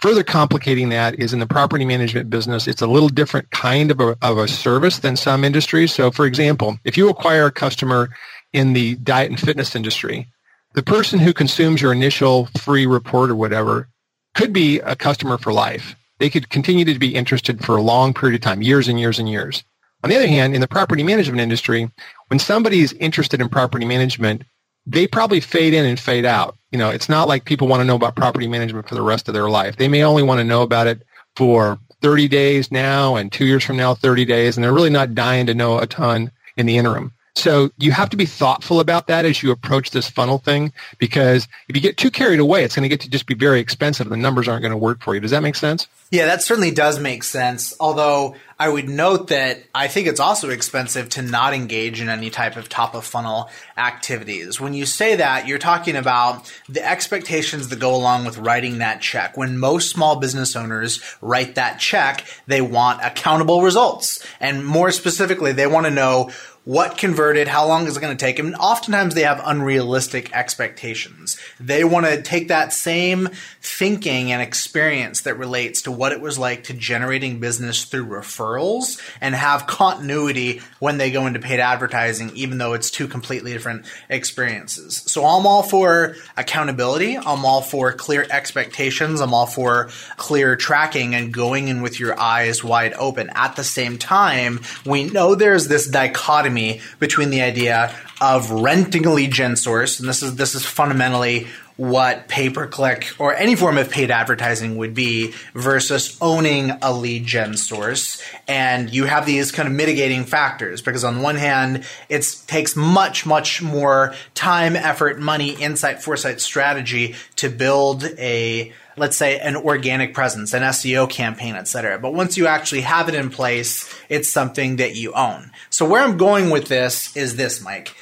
Further 0.00 0.24
complicating 0.24 0.88
that 0.90 1.18
is 1.18 1.32
in 1.32 1.38
the 1.38 1.46
property 1.46 1.84
management 1.84 2.28
business, 2.28 2.66
it's 2.66 2.82
a 2.82 2.86
little 2.86 3.08
different 3.08 3.50
kind 3.50 3.90
of 3.90 4.00
a, 4.00 4.16
of 4.22 4.38
a 4.38 4.48
service 4.48 4.98
than 4.98 5.16
some 5.16 5.44
industries. 5.44 5.92
So 5.92 6.10
for 6.10 6.26
example, 6.26 6.78
if 6.84 6.96
you 6.96 7.08
acquire 7.08 7.46
a 7.46 7.52
customer 7.52 8.10
in 8.52 8.72
the 8.72 8.96
diet 8.96 9.30
and 9.30 9.40
fitness 9.40 9.74
industry, 9.74 10.28
the 10.74 10.82
person 10.82 11.20
who 11.20 11.32
consumes 11.32 11.80
your 11.80 11.92
initial 11.92 12.46
free 12.58 12.84
report 12.84 13.30
or 13.30 13.36
whatever 13.36 13.88
could 14.34 14.52
be 14.52 14.80
a 14.80 14.96
customer 14.96 15.38
for 15.38 15.52
life. 15.52 15.94
They 16.18 16.28
could 16.28 16.50
continue 16.50 16.84
to 16.84 16.98
be 16.98 17.14
interested 17.14 17.64
for 17.64 17.76
a 17.76 17.82
long 17.82 18.12
period 18.12 18.34
of 18.34 18.40
time, 18.40 18.62
years 18.62 18.88
and 18.88 18.98
years 18.98 19.18
and 19.18 19.28
years. 19.28 19.64
On 20.02 20.10
the 20.10 20.16
other 20.16 20.26
hand, 20.26 20.54
in 20.54 20.60
the 20.60 20.68
property 20.68 21.02
management 21.02 21.40
industry, 21.40 21.90
when 22.28 22.38
somebody 22.38 22.80
is 22.80 22.92
interested 22.94 23.40
in 23.40 23.48
property 23.48 23.84
management, 23.84 24.42
they 24.86 25.06
probably 25.06 25.40
fade 25.40 25.72
in 25.72 25.86
and 25.86 25.98
fade 25.98 26.24
out. 26.24 26.56
You 26.72 26.78
know, 26.78 26.90
it's 26.90 27.08
not 27.08 27.28
like 27.28 27.44
people 27.44 27.68
want 27.68 27.80
to 27.80 27.84
know 27.84 27.96
about 27.96 28.16
property 28.16 28.48
management 28.48 28.88
for 28.88 28.96
the 28.96 29.02
rest 29.02 29.28
of 29.28 29.34
their 29.34 29.48
life. 29.48 29.76
They 29.76 29.88
may 29.88 30.02
only 30.02 30.22
want 30.22 30.38
to 30.40 30.44
know 30.44 30.62
about 30.62 30.88
it 30.88 31.02
for 31.36 31.78
30 32.02 32.28
days 32.28 32.70
now 32.70 33.16
and 33.16 33.32
two 33.32 33.46
years 33.46 33.64
from 33.64 33.76
now, 33.76 33.94
30 33.94 34.24
days, 34.24 34.56
and 34.56 34.64
they're 34.64 34.74
really 34.74 34.90
not 34.90 35.14
dying 35.14 35.46
to 35.46 35.54
know 35.54 35.78
a 35.78 35.86
ton 35.86 36.30
in 36.56 36.66
the 36.66 36.76
interim. 36.76 37.12
So 37.36 37.70
you 37.78 37.90
have 37.90 38.10
to 38.10 38.16
be 38.16 38.26
thoughtful 38.26 38.78
about 38.78 39.08
that 39.08 39.24
as 39.24 39.42
you 39.42 39.50
approach 39.50 39.90
this 39.90 40.08
funnel 40.08 40.38
thing 40.38 40.72
because 40.98 41.48
if 41.68 41.74
you 41.74 41.82
get 41.82 41.96
too 41.96 42.10
carried 42.10 42.38
away, 42.38 42.62
it's 42.62 42.76
going 42.76 42.84
to 42.84 42.88
get 42.88 43.00
to 43.00 43.10
just 43.10 43.26
be 43.26 43.34
very 43.34 43.58
expensive. 43.60 44.06
And 44.06 44.12
the 44.12 44.16
numbers 44.16 44.46
aren't 44.46 44.62
going 44.62 44.72
to 44.72 44.78
work 44.78 45.02
for 45.02 45.14
you. 45.14 45.20
Does 45.20 45.32
that 45.32 45.42
make 45.42 45.56
sense? 45.56 45.88
Yeah, 46.10 46.26
that 46.26 46.42
certainly 46.42 46.70
does 46.70 47.00
make 47.00 47.24
sense. 47.24 47.74
Although 47.80 48.36
I 48.56 48.68
would 48.68 48.88
note 48.88 49.28
that 49.28 49.64
I 49.74 49.88
think 49.88 50.06
it's 50.06 50.20
also 50.20 50.50
expensive 50.50 51.08
to 51.10 51.22
not 51.22 51.54
engage 51.54 52.00
in 52.00 52.08
any 52.08 52.30
type 52.30 52.56
of 52.56 52.68
top 52.68 52.94
of 52.94 53.04
funnel 53.04 53.50
activities. 53.76 54.60
When 54.60 54.74
you 54.74 54.86
say 54.86 55.16
that, 55.16 55.48
you're 55.48 55.58
talking 55.58 55.96
about 55.96 56.52
the 56.68 56.86
expectations 56.88 57.68
that 57.70 57.80
go 57.80 57.96
along 57.96 58.26
with 58.26 58.38
writing 58.38 58.78
that 58.78 59.00
check. 59.00 59.36
When 59.36 59.58
most 59.58 59.90
small 59.90 60.20
business 60.20 60.54
owners 60.54 61.00
write 61.20 61.56
that 61.56 61.80
check, 61.80 62.24
they 62.46 62.60
want 62.60 63.02
accountable 63.02 63.62
results. 63.62 64.24
And 64.38 64.64
more 64.64 64.92
specifically, 64.92 65.50
they 65.50 65.66
want 65.66 65.86
to 65.86 65.90
know 65.90 66.30
what 66.64 66.96
converted, 66.96 67.46
how 67.46 67.66
long 67.66 67.86
is 67.86 67.96
it 67.96 68.00
going 68.00 68.16
to 68.16 68.24
take? 68.24 68.38
And 68.38 68.54
oftentimes 68.54 69.14
they 69.14 69.24
have 69.24 69.42
unrealistic 69.44 70.34
expectations. 70.34 71.38
They 71.60 71.84
want 71.84 72.06
to 72.06 72.22
take 72.22 72.48
that 72.48 72.72
same 72.72 73.28
thinking 73.60 74.32
and 74.32 74.40
experience 74.40 75.22
that 75.22 75.36
relates 75.36 75.82
to 75.82 75.92
what 75.92 76.12
it 76.12 76.22
was 76.22 76.38
like 76.38 76.64
to 76.64 76.72
generating 76.72 77.38
business 77.38 77.84
through 77.84 78.06
referrals 78.06 78.98
and 79.20 79.34
have 79.34 79.66
continuity 79.66 80.62
when 80.78 80.96
they 80.96 81.10
go 81.10 81.26
into 81.26 81.38
paid 81.38 81.60
advertising, 81.60 82.30
even 82.34 82.56
though 82.56 82.72
it's 82.72 82.90
two 82.90 83.08
completely 83.08 83.52
different 83.52 83.84
experiences. 84.08 85.02
So 85.06 85.26
I'm 85.26 85.46
all 85.46 85.62
for 85.62 86.16
accountability. 86.34 87.18
I'm 87.18 87.44
all 87.44 87.60
for 87.60 87.92
clear 87.92 88.26
expectations. 88.30 89.20
I'm 89.20 89.34
all 89.34 89.46
for 89.46 89.90
clear 90.16 90.56
tracking 90.56 91.14
and 91.14 91.32
going 91.32 91.68
in 91.68 91.82
with 91.82 92.00
your 92.00 92.18
eyes 92.18 92.64
wide 92.64 92.94
open. 92.94 93.30
At 93.34 93.56
the 93.56 93.64
same 93.64 93.98
time, 93.98 94.60
we 94.86 95.04
know 95.04 95.34
there's 95.34 95.68
this 95.68 95.86
dichotomy 95.86 96.53
dichotomy 96.54 96.80
between 96.98 97.30
the 97.30 97.42
idea 97.42 97.94
of 98.20 98.50
renting 98.50 99.06
a 99.06 99.12
lead 99.12 99.32
gen 99.32 99.56
source, 99.56 100.00
and 100.00 100.08
this 100.08 100.22
is 100.22 100.36
this 100.36 100.54
is 100.54 100.64
fundamentally 100.64 101.46
what 101.76 102.28
pay 102.28 102.48
per 102.50 102.68
click 102.68 103.08
or 103.18 103.34
any 103.34 103.56
form 103.56 103.78
of 103.78 103.90
paid 103.90 104.08
advertising 104.08 104.76
would 104.76 104.94
be 104.94 105.34
versus 105.54 106.16
owning 106.20 106.70
a 106.82 106.92
lead 106.92 107.26
gen 107.26 107.56
source. 107.56 108.22
And 108.46 108.92
you 108.92 109.06
have 109.06 109.26
these 109.26 109.50
kind 109.50 109.66
of 109.66 109.74
mitigating 109.74 110.24
factors 110.24 110.80
because 110.80 111.02
on 111.02 111.20
one 111.20 111.34
hand, 111.34 111.84
it 112.08 112.24
takes 112.46 112.76
much, 112.76 113.26
much 113.26 113.60
more 113.60 114.14
time, 114.34 114.76
effort, 114.76 115.18
money, 115.18 115.50
insight, 115.60 116.00
foresight, 116.00 116.40
strategy 116.40 117.16
to 117.36 117.48
build 117.48 118.04
a 118.18 118.72
let's 118.96 119.16
say 119.16 119.38
an 119.38 119.56
organic 119.56 120.14
presence, 120.14 120.54
an 120.54 120.62
SEO 120.62 121.08
campaign, 121.08 121.54
etc. 121.54 121.98
But 121.98 122.14
once 122.14 122.36
you 122.36 122.46
actually 122.46 122.82
have 122.82 123.08
it 123.08 123.14
in 123.14 123.30
place, 123.30 123.92
it's 124.08 124.30
something 124.30 124.76
that 124.76 124.94
you 124.96 125.12
own. 125.12 125.50
So 125.70 125.88
where 125.88 126.02
I'm 126.02 126.16
going 126.16 126.50
with 126.50 126.68
this 126.68 127.16
is 127.16 127.36
this, 127.36 127.62
Mike. 127.62 127.94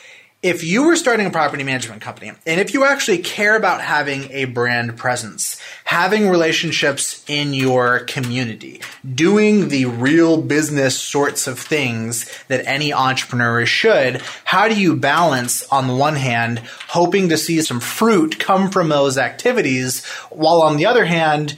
If 0.43 0.65
you 0.65 0.83
were 0.83 0.97
starting 0.97 1.25
a 1.25 1.31
property 1.31 1.63
management 1.63 2.03
company 2.03 2.33
and 2.47 2.61
if 2.61 2.75
you 2.75 2.85
actually 2.85 3.19
care 3.19 3.57
about 3.57 3.81
having 3.81 4.29
a 4.33 4.45
brand 4.47 4.97
presence, 4.99 5.61
having 5.85 6.29
relationships 6.29 7.25
in 7.29 7.55
your 7.55 8.01
community, 8.01 8.83
doing 9.15 9.69
the 9.69 9.85
real 9.85 10.43
business 10.43 10.99
sorts 10.99 11.47
of 11.47 11.61
things 11.61 12.29
that 12.49 12.67
any 12.67 12.93
entrepreneur 12.93 13.65
should, 13.65 14.21
how 14.43 14.67
do 14.67 14.75
you 14.75 14.97
balance 14.97 15.65
on 15.69 15.87
the 15.87 15.95
one 15.95 16.17
hand 16.17 16.59
hoping 16.89 17.29
to 17.29 17.39
see 17.39 17.63
some 17.63 17.79
fruit 17.79 18.41
come 18.41 18.69
from 18.69 18.89
those 18.89 19.17
activities 19.17 20.05
while 20.31 20.61
on 20.63 20.77
the 20.77 20.87
other 20.87 21.05
hand 21.05 21.57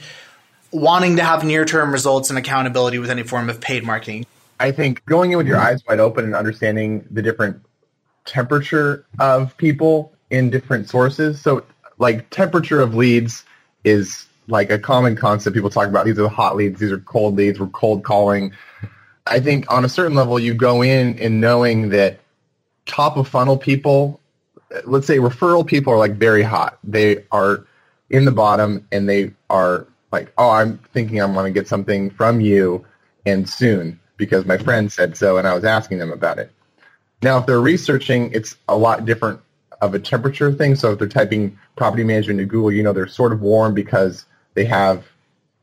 wanting 0.69 1.15
to 1.15 1.23
have 1.23 1.43
near-term 1.43 1.91
results 1.91 2.29
and 2.29 2.37
accountability 2.37 2.99
with 2.99 3.09
any 3.09 3.23
form 3.23 3.49
of 3.49 3.59
paid 3.59 3.83
marketing? 3.83 4.27
I 4.59 4.71
think 4.71 5.03
going 5.05 5.31
in 5.31 5.37
with 5.37 5.47
your 5.47 5.57
eyes 5.57 5.81
wide 5.87 5.99
open 5.99 6.23
and 6.23 6.35
understanding 6.35 7.05
the 7.09 7.21
different 7.21 7.64
temperature 8.25 9.05
of 9.19 9.55
people 9.57 10.11
in 10.29 10.49
different 10.49 10.89
sources. 10.89 11.41
So 11.41 11.63
like 11.97 12.29
temperature 12.29 12.81
of 12.81 12.95
leads 12.95 13.43
is 13.83 14.25
like 14.47 14.69
a 14.69 14.79
common 14.79 15.15
concept 15.15 15.53
people 15.53 15.69
talk 15.69 15.87
about. 15.87 16.05
These 16.05 16.19
are 16.19 16.23
the 16.23 16.29
hot 16.29 16.55
leads. 16.55 16.79
These 16.79 16.91
are 16.91 16.99
cold 16.99 17.35
leads. 17.35 17.59
We're 17.59 17.67
cold 17.67 18.03
calling. 18.03 18.51
I 19.27 19.39
think 19.39 19.71
on 19.71 19.85
a 19.85 19.89
certain 19.89 20.15
level, 20.15 20.39
you 20.39 20.53
go 20.53 20.81
in 20.81 21.17
and 21.19 21.41
knowing 21.41 21.89
that 21.89 22.19
top 22.85 23.17
of 23.17 23.27
funnel 23.27 23.57
people, 23.57 24.19
let's 24.85 25.07
say 25.07 25.17
referral 25.17 25.65
people 25.65 25.93
are 25.93 25.97
like 25.97 26.15
very 26.15 26.43
hot. 26.43 26.77
They 26.83 27.25
are 27.31 27.65
in 28.09 28.25
the 28.25 28.31
bottom 28.31 28.87
and 28.91 29.09
they 29.09 29.33
are 29.49 29.87
like, 30.11 30.31
oh, 30.37 30.51
I'm 30.51 30.77
thinking 30.93 31.21
I'm 31.21 31.33
going 31.33 31.51
to 31.51 31.59
get 31.59 31.67
something 31.67 32.09
from 32.11 32.39
you 32.39 32.85
and 33.25 33.49
soon 33.49 33.99
because 34.17 34.45
my 34.45 34.57
friend 34.57 34.91
said 34.91 35.17
so 35.17 35.37
and 35.37 35.47
I 35.47 35.55
was 35.55 35.65
asking 35.65 35.97
them 35.97 36.11
about 36.11 36.37
it. 36.37 36.51
Now, 37.21 37.39
if 37.39 37.45
they're 37.45 37.61
researching, 37.61 38.31
it's 38.33 38.55
a 38.67 38.77
lot 38.77 39.05
different 39.05 39.39
of 39.81 39.93
a 39.93 39.99
temperature 39.99 40.51
thing. 40.51 40.75
So 40.75 40.91
if 40.91 40.99
they're 40.99 41.07
typing 41.07 41.57
property 41.75 42.03
management 42.03 42.39
into 42.39 42.49
Google, 42.49 42.71
you 42.71 42.83
know 42.83 42.93
they're 42.93 43.07
sort 43.07 43.33
of 43.33 43.41
warm 43.41 43.73
because 43.73 44.25
they 44.53 44.65
have 44.65 45.05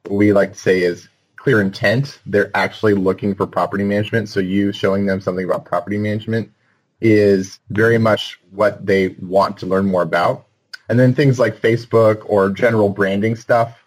what 0.04 0.16
we 0.16 0.32
like 0.32 0.52
to 0.52 0.58
say 0.58 0.82
is 0.82 1.08
clear 1.36 1.60
intent. 1.60 2.20
They're 2.26 2.50
actually 2.54 2.94
looking 2.94 3.34
for 3.34 3.46
property 3.46 3.84
management. 3.84 4.28
So 4.28 4.40
you 4.40 4.72
showing 4.72 5.06
them 5.06 5.20
something 5.20 5.44
about 5.44 5.64
property 5.64 5.98
management 5.98 6.52
is 7.00 7.58
very 7.70 7.98
much 7.98 8.40
what 8.50 8.84
they 8.86 9.08
want 9.20 9.58
to 9.58 9.66
learn 9.66 9.86
more 9.86 10.02
about. 10.02 10.46
And 10.88 10.98
then 10.98 11.14
things 11.14 11.38
like 11.38 11.56
Facebook 11.56 12.22
or 12.26 12.50
general 12.50 12.88
branding 12.88 13.34
stuff, 13.34 13.82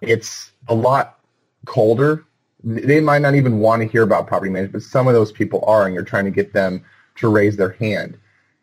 it's 0.00 0.52
a 0.68 0.74
lot 0.74 1.18
colder. 1.64 2.24
They 2.62 3.00
might 3.00 3.22
not 3.22 3.34
even 3.34 3.58
want 3.58 3.82
to 3.82 3.88
hear 3.88 4.02
about 4.02 4.26
property 4.26 4.50
management, 4.50 4.72
but 4.74 4.82
some 4.82 5.08
of 5.08 5.14
those 5.14 5.32
people 5.32 5.64
are, 5.66 5.86
and 5.86 5.94
you're 5.94 6.04
trying 6.04 6.26
to 6.26 6.30
get 6.30 6.52
them 6.52 6.84
to 7.20 7.28
raise 7.28 7.56
their 7.56 7.70
hand. 7.70 8.18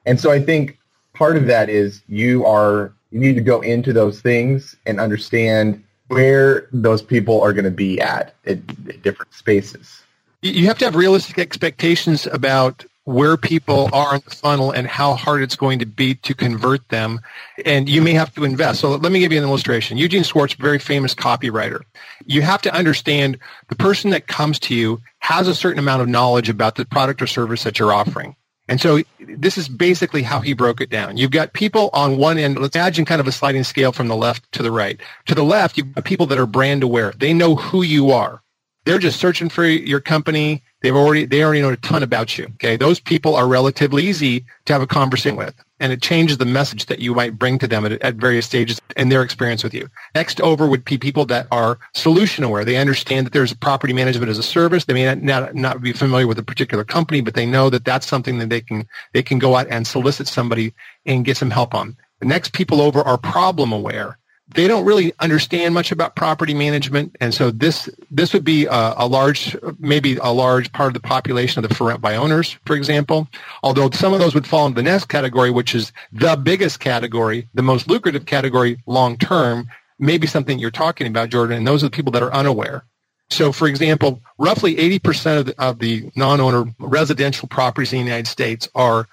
And 0.06 0.20
so 0.20 0.32
I 0.32 0.42
think 0.42 0.78
part 1.14 1.38
of 1.38 1.48
that 1.48 1.70
is 1.70 2.02
you 2.08 2.46
are 2.46 2.94
you 3.12 3.20
need 3.20 3.36
to 3.36 3.42
go 3.42 3.62
into 3.62 3.94
those 3.94 4.22
things 4.22 4.76
and 4.86 5.00
understand 5.00 5.84
where 6.08 6.68
those 6.72 7.02
people 7.02 7.42
are 7.42 7.54
going 7.54 7.66
to 7.66 7.72
be 7.72 8.00
at 8.00 8.36
at, 8.46 9.02
different 9.02 9.34
spaces. 9.34 10.04
You 10.42 10.68
have 10.68 10.78
to 10.80 10.86
have 10.86 10.96
realistic 10.96 11.40
expectations 11.40 12.28
about 12.28 12.86
where 13.08 13.38
people 13.38 13.90
are 13.94 14.16
in 14.16 14.22
the 14.26 14.36
funnel 14.36 14.72
and 14.72 14.86
how 14.86 15.14
hard 15.14 15.42
it's 15.42 15.56
going 15.56 15.80
to 15.80 15.86
be 15.86 16.16
to 16.16 16.34
convert 16.34 16.88
them. 16.90 17.22
And 17.66 17.88
you 17.88 18.02
may 18.02 18.12
have 18.12 18.36
to 18.36 18.44
invest. 18.44 18.82
So 18.82 18.90
let 18.90 19.14
me 19.14 19.20
give 19.20 19.32
you 19.32 19.38
an 19.38 19.46
illustration. 19.46 19.98
Eugene 19.98 20.24
Schwartz, 20.24 20.56
very 20.56 20.78
famous 20.78 21.16
copywriter. 21.16 21.84
You 22.26 22.42
have 22.42 22.62
to 22.64 22.74
understand 22.74 23.40
the 23.70 23.78
person 23.78 24.12
that 24.12 24.28
comes 24.28 24.60
to 24.60 24.76
you 24.76 25.02
has 25.20 25.48
a 25.48 25.56
certain 25.56 25.80
amount 25.80 26.02
of 26.02 26.10
knowledge 26.10 26.50
about 26.50 26.76
the 26.76 26.86
product 26.86 27.22
or 27.22 27.28
service 27.28 27.64
that 27.64 27.80
you're 27.80 27.94
offering. 27.94 28.36
And 28.70 28.82
so 28.82 29.02
this 29.20 29.58
is 29.58 29.70
basically 29.70 30.24
how 30.24 30.42
he 30.42 30.54
broke 30.54 30.82
it 30.82 30.90
down. 30.90 31.18
You've 31.18 31.32
got 31.32 31.54
people 31.54 31.90
on 31.94 32.18
one 32.18 32.38
end, 32.38 32.60
let's 32.60 32.76
imagine 32.76 33.06
kind 33.06 33.22
of 33.22 33.28
a 33.28 33.32
sliding 33.32 33.64
scale 33.64 33.92
from 33.92 34.08
the 34.08 34.16
left 34.16 34.52
to 34.54 34.64
the 34.64 34.72
right. 34.72 35.00
To 35.28 35.36
the 35.36 35.44
left, 35.44 35.78
you've 35.78 35.94
got 35.94 36.04
people 36.04 36.26
that 36.28 36.38
are 36.38 36.46
brand 36.46 36.84
aware. 36.84 37.14
They 37.18 37.34
know 37.34 37.56
who 37.56 37.82
you 37.82 38.12
are. 38.12 38.42
They're 38.86 39.00
just 39.00 39.20
searching 39.20 39.50
for 39.50 39.66
your 39.66 40.00
company. 40.00 40.64
They've 40.82 40.96
already, 40.96 41.26
they 41.26 41.44
already 41.44 41.62
know 41.62 41.70
a 41.70 41.78
ton 41.78 42.04
about 42.04 42.38
you. 42.38 42.46
Okay. 42.56 42.78
Those 42.78 43.00
people 43.00 43.36
are 43.36 43.48
relatively 43.48 44.06
easy 44.06 44.46
to 44.66 44.74
have 44.74 44.82
a 44.82 44.88
conversation 44.88 45.38
with 45.38 45.56
and 45.80 45.92
it 45.92 46.02
changes 46.02 46.38
the 46.38 46.46
message 46.46 46.88
that 46.88 47.00
you 47.00 47.14
might 47.14 47.38
bring 47.38 47.60
to 47.60 47.68
them 47.68 47.86
at, 47.86 48.02
at, 48.02 48.16
various 48.16 48.46
stages 48.46 48.82
in 48.96 49.10
their 49.10 49.22
experience 49.22 49.64
with 49.64 49.74
you. 49.74 49.90
Next 50.16 50.42
over 50.42 50.68
would 50.68 50.84
be 50.84 50.98
people 50.98 51.26
that 51.26 51.48
are 51.52 51.80
solution 51.94 52.44
aware. 52.44 52.66
They 52.66 52.78
understand 52.78 53.26
that 53.26 53.34
there's 53.34 53.54
property 53.54 53.94
management 53.94 54.30
as 54.30 54.38
a 54.38 54.44
service. 54.44 54.86
They 54.86 54.94
may 54.94 55.06
not, 55.06 55.22
not, 55.22 55.56
not 55.56 55.82
be 55.82 55.94
familiar 55.94 56.28
with 56.28 56.40
a 56.40 56.44
particular 56.44 56.84
company, 56.84 57.22
but 57.22 57.36
they 57.36 57.46
know 57.46 57.70
that 57.70 57.86
that's 57.86 58.08
something 58.08 58.40
that 58.40 58.50
they 58.50 58.62
can, 58.62 58.88
they 59.14 59.24
can 59.24 59.40
go 59.40 59.56
out 59.56 59.68
and 59.70 59.86
solicit 59.86 60.28
somebody 60.28 60.74
and 61.06 61.26
get 61.26 61.38
some 61.38 61.52
help 61.52 61.74
on. 61.74 61.96
The 62.20 62.26
next 62.26 62.54
people 62.54 62.82
over 62.82 63.02
are 63.02 63.18
problem 63.18 63.72
aware 63.72 64.18
they 64.56 64.68
don't 64.68 64.86
really 64.86 65.14
understand 65.20 65.74
much 65.74 65.92
about 65.92 66.16
property 66.16 66.54
management, 66.54 67.16
and 67.20 67.34
so 67.34 67.52
this 67.52 67.90
this 68.10 68.34
would 68.34 68.46
be 68.46 68.66
a, 68.66 68.94
a, 68.98 69.08
large, 69.08 69.58
maybe 69.78 70.18
a 70.18 70.32
large 70.32 70.72
part 70.72 70.88
of 70.88 70.94
the 70.94 71.06
population 71.08 71.64
of 71.64 71.70
the 71.70 71.76
for 71.76 71.88
rent 71.88 72.02
by 72.02 72.16
owners, 72.16 72.58
for 72.66 72.76
example. 72.76 73.28
Although 73.62 73.90
some 73.92 74.14
of 74.14 74.20
those 74.20 74.34
would 74.34 74.48
fall 74.48 74.66
into 74.66 74.78
the 74.78 74.84
next 74.84 75.06
category, 75.06 75.52
which 75.52 75.76
is 75.76 75.92
the 76.14 76.38
biggest 76.38 76.80
category, 76.80 77.48
the 77.54 77.62
most 77.62 77.90
lucrative 77.90 78.26
category 78.26 78.78
long 78.86 79.18
term, 79.18 79.68
maybe 80.00 80.28
something 80.28 80.60
you're 80.60 80.72
talking 80.72 81.08
about, 81.08 81.30
Jordan. 81.30 81.58
And 81.58 81.68
those 81.68 81.84
are 81.84 81.88
the 81.88 81.96
people 81.96 82.12
that 82.14 82.24
are 82.24 82.34
unaware. 82.34 82.86
So, 83.30 83.52
for 83.52 83.68
example, 83.68 84.22
roughly 84.38 84.76
80% 84.76 85.40
of 85.40 85.46
the, 85.48 85.62
of 85.62 85.80
the 85.80 86.10
non-owner 86.16 86.74
residential 86.80 87.48
properties 87.50 87.92
in 87.92 88.00
the 88.00 88.06
United 88.06 88.28
States 88.28 88.70
are 88.74 89.08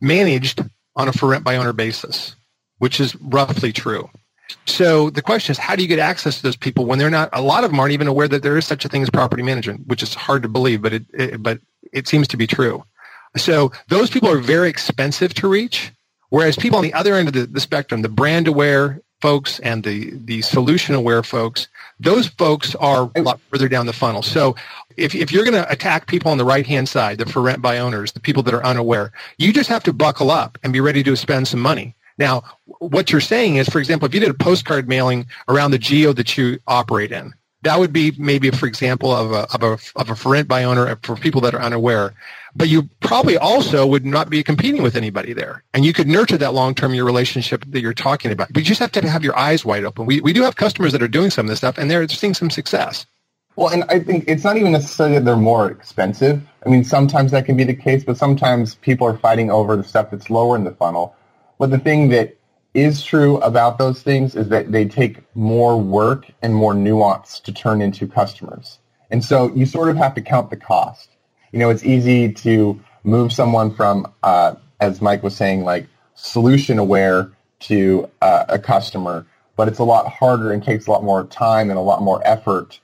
managed 0.00 0.62
on 0.96 1.08
a 1.08 1.12
for 1.12 1.30
rent 1.30 1.44
by 1.44 1.56
owner 1.56 1.72
basis, 1.72 2.36
which 2.78 3.00
is 3.00 3.16
roughly 3.16 3.72
true. 3.72 4.10
So 4.66 5.10
the 5.10 5.22
question 5.22 5.52
is, 5.52 5.58
how 5.58 5.76
do 5.76 5.82
you 5.82 5.88
get 5.88 5.98
access 5.98 6.36
to 6.36 6.42
those 6.42 6.56
people 6.56 6.84
when 6.84 6.98
they're 6.98 7.10
not? 7.10 7.30
A 7.32 7.42
lot 7.42 7.64
of 7.64 7.70
them 7.70 7.80
aren't 7.80 7.92
even 7.92 8.08
aware 8.08 8.28
that 8.28 8.42
there 8.42 8.56
is 8.56 8.66
such 8.66 8.84
a 8.84 8.88
thing 8.88 9.02
as 9.02 9.10
property 9.10 9.42
management, 9.42 9.86
which 9.86 10.02
is 10.02 10.14
hard 10.14 10.42
to 10.42 10.48
believe, 10.48 10.82
but 10.82 10.92
it, 10.92 11.04
it 11.12 11.42
but 11.42 11.60
it 11.92 12.08
seems 12.08 12.28
to 12.28 12.36
be 12.36 12.46
true. 12.46 12.84
So 13.36 13.72
those 13.88 14.10
people 14.10 14.30
are 14.30 14.38
very 14.38 14.68
expensive 14.68 15.34
to 15.34 15.48
reach, 15.48 15.92
whereas 16.28 16.56
people 16.56 16.78
on 16.78 16.84
the 16.84 16.94
other 16.94 17.14
end 17.14 17.28
of 17.28 17.34
the, 17.34 17.46
the 17.46 17.60
spectrum, 17.60 18.02
the 18.02 18.08
brand 18.08 18.46
aware 18.46 19.00
folks 19.20 19.58
and 19.60 19.82
the 19.82 20.12
the 20.12 20.42
solution 20.42 20.94
aware 20.94 21.22
folks, 21.22 21.68
those 21.98 22.28
folks 22.28 22.74
are 22.74 23.10
a 23.16 23.22
lot 23.22 23.40
further 23.50 23.68
down 23.68 23.86
the 23.86 23.92
funnel. 23.92 24.22
So 24.22 24.56
if, 24.96 25.14
if 25.14 25.32
you're 25.32 25.44
going 25.44 25.62
to 25.62 25.70
attack 25.70 26.06
people 26.06 26.30
on 26.30 26.38
the 26.38 26.44
right 26.44 26.66
hand 26.66 26.88
side, 26.88 27.18
the 27.18 27.26
for 27.26 27.40
rent 27.40 27.62
by 27.62 27.78
owners, 27.78 28.12
the 28.12 28.20
people 28.20 28.42
that 28.44 28.54
are 28.54 28.64
unaware, 28.64 29.12
you 29.38 29.52
just 29.52 29.68
have 29.68 29.82
to 29.84 29.92
buckle 29.92 30.30
up 30.30 30.58
and 30.62 30.72
be 30.72 30.80
ready 30.80 31.02
to 31.02 31.16
spend 31.16 31.48
some 31.48 31.60
money 31.60 31.94
now, 32.18 32.42
what 32.78 33.10
you're 33.10 33.20
saying 33.20 33.56
is, 33.56 33.68
for 33.68 33.78
example, 33.78 34.06
if 34.06 34.14
you 34.14 34.20
did 34.20 34.30
a 34.30 34.34
postcard 34.34 34.88
mailing 34.88 35.26
around 35.48 35.72
the 35.72 35.78
geo 35.78 36.12
that 36.12 36.36
you 36.38 36.60
operate 36.66 37.12
in, 37.12 37.34
that 37.62 37.78
would 37.78 37.92
be 37.92 38.12
maybe, 38.18 38.50
for 38.50 38.66
example, 38.66 39.10
of 39.10 39.32
a, 39.32 39.52
of 39.54 39.62
a, 39.62 39.78
of 39.98 40.10
a 40.10 40.14
for 40.14 40.32
rent 40.32 40.46
by 40.46 40.64
owner 40.64 40.86
uh, 40.86 40.96
for 41.02 41.16
people 41.16 41.40
that 41.40 41.54
are 41.54 41.60
unaware. 41.60 42.14
But 42.54 42.68
you 42.68 42.88
probably 43.00 43.36
also 43.36 43.86
would 43.86 44.04
not 44.04 44.30
be 44.30 44.42
competing 44.42 44.82
with 44.82 44.96
anybody 44.96 45.32
there. 45.32 45.64
And 45.72 45.84
you 45.84 45.92
could 45.92 46.06
nurture 46.06 46.36
that 46.36 46.54
long-term 46.54 46.94
your 46.94 47.04
relationship 47.04 47.64
that 47.68 47.80
you're 47.80 47.94
talking 47.94 48.30
about. 48.30 48.52
But 48.52 48.62
you 48.62 48.66
just 48.66 48.80
have 48.80 48.92
to 48.92 49.08
have 49.08 49.24
your 49.24 49.36
eyes 49.36 49.64
wide 49.64 49.84
open. 49.84 50.06
We, 50.06 50.20
we 50.20 50.32
do 50.32 50.42
have 50.42 50.54
customers 50.54 50.92
that 50.92 51.02
are 51.02 51.08
doing 51.08 51.30
some 51.30 51.46
of 51.46 51.50
this 51.50 51.58
stuff 51.58 51.78
and 51.78 51.90
they're 51.90 52.06
seeing 52.06 52.34
some 52.34 52.50
success. 52.50 53.06
Well, 53.56 53.68
and 53.68 53.84
I 53.88 53.98
think 53.98 54.24
it's 54.28 54.44
not 54.44 54.56
even 54.56 54.72
necessarily 54.72 55.16
that 55.16 55.24
they're 55.24 55.36
more 55.36 55.70
expensive. 55.70 56.42
I 56.64 56.68
mean, 56.68 56.84
sometimes 56.84 57.30
that 57.32 57.46
can 57.46 57.56
be 57.56 57.64
the 57.64 57.74
case, 57.74 58.04
but 58.04 58.16
sometimes 58.16 58.74
people 58.76 59.06
are 59.06 59.16
fighting 59.16 59.50
over 59.50 59.76
the 59.76 59.84
stuff 59.84 60.10
that's 60.10 60.28
lower 60.28 60.56
in 60.56 60.64
the 60.64 60.72
funnel 60.72 61.16
but 61.58 61.70
the 61.70 61.78
thing 61.78 62.08
that 62.10 62.36
is 62.74 63.02
true 63.02 63.38
about 63.38 63.78
those 63.78 64.02
things 64.02 64.34
is 64.34 64.48
that 64.48 64.72
they 64.72 64.84
take 64.84 65.22
more 65.36 65.80
work 65.80 66.26
and 66.42 66.54
more 66.54 66.74
nuance 66.74 67.38
to 67.40 67.52
turn 67.52 67.80
into 67.80 68.06
customers. 68.06 68.78
And 69.10 69.24
so 69.24 69.54
you 69.54 69.64
sort 69.64 69.90
of 69.90 69.96
have 69.96 70.14
to 70.16 70.20
count 70.20 70.50
the 70.50 70.56
cost. 70.56 71.08
You 71.52 71.60
know, 71.60 71.70
it's 71.70 71.84
easy 71.84 72.32
to 72.32 72.80
move 73.04 73.32
someone 73.32 73.72
from, 73.72 74.12
uh, 74.24 74.56
as 74.80 75.00
Mike 75.00 75.22
was 75.22 75.36
saying, 75.36 75.62
like 75.62 75.86
solution 76.16 76.78
aware 76.78 77.30
to 77.60 78.10
uh, 78.20 78.46
a 78.48 78.58
customer, 78.58 79.24
but 79.56 79.68
it's 79.68 79.78
a 79.78 79.84
lot 79.84 80.12
harder 80.12 80.52
and 80.52 80.62
takes 80.62 80.88
a 80.88 80.90
lot 80.90 81.04
more 81.04 81.24
time 81.24 81.70
and 81.70 81.78
a 81.78 81.82
lot 81.82 82.02
more 82.02 82.20
effort. 82.26 82.80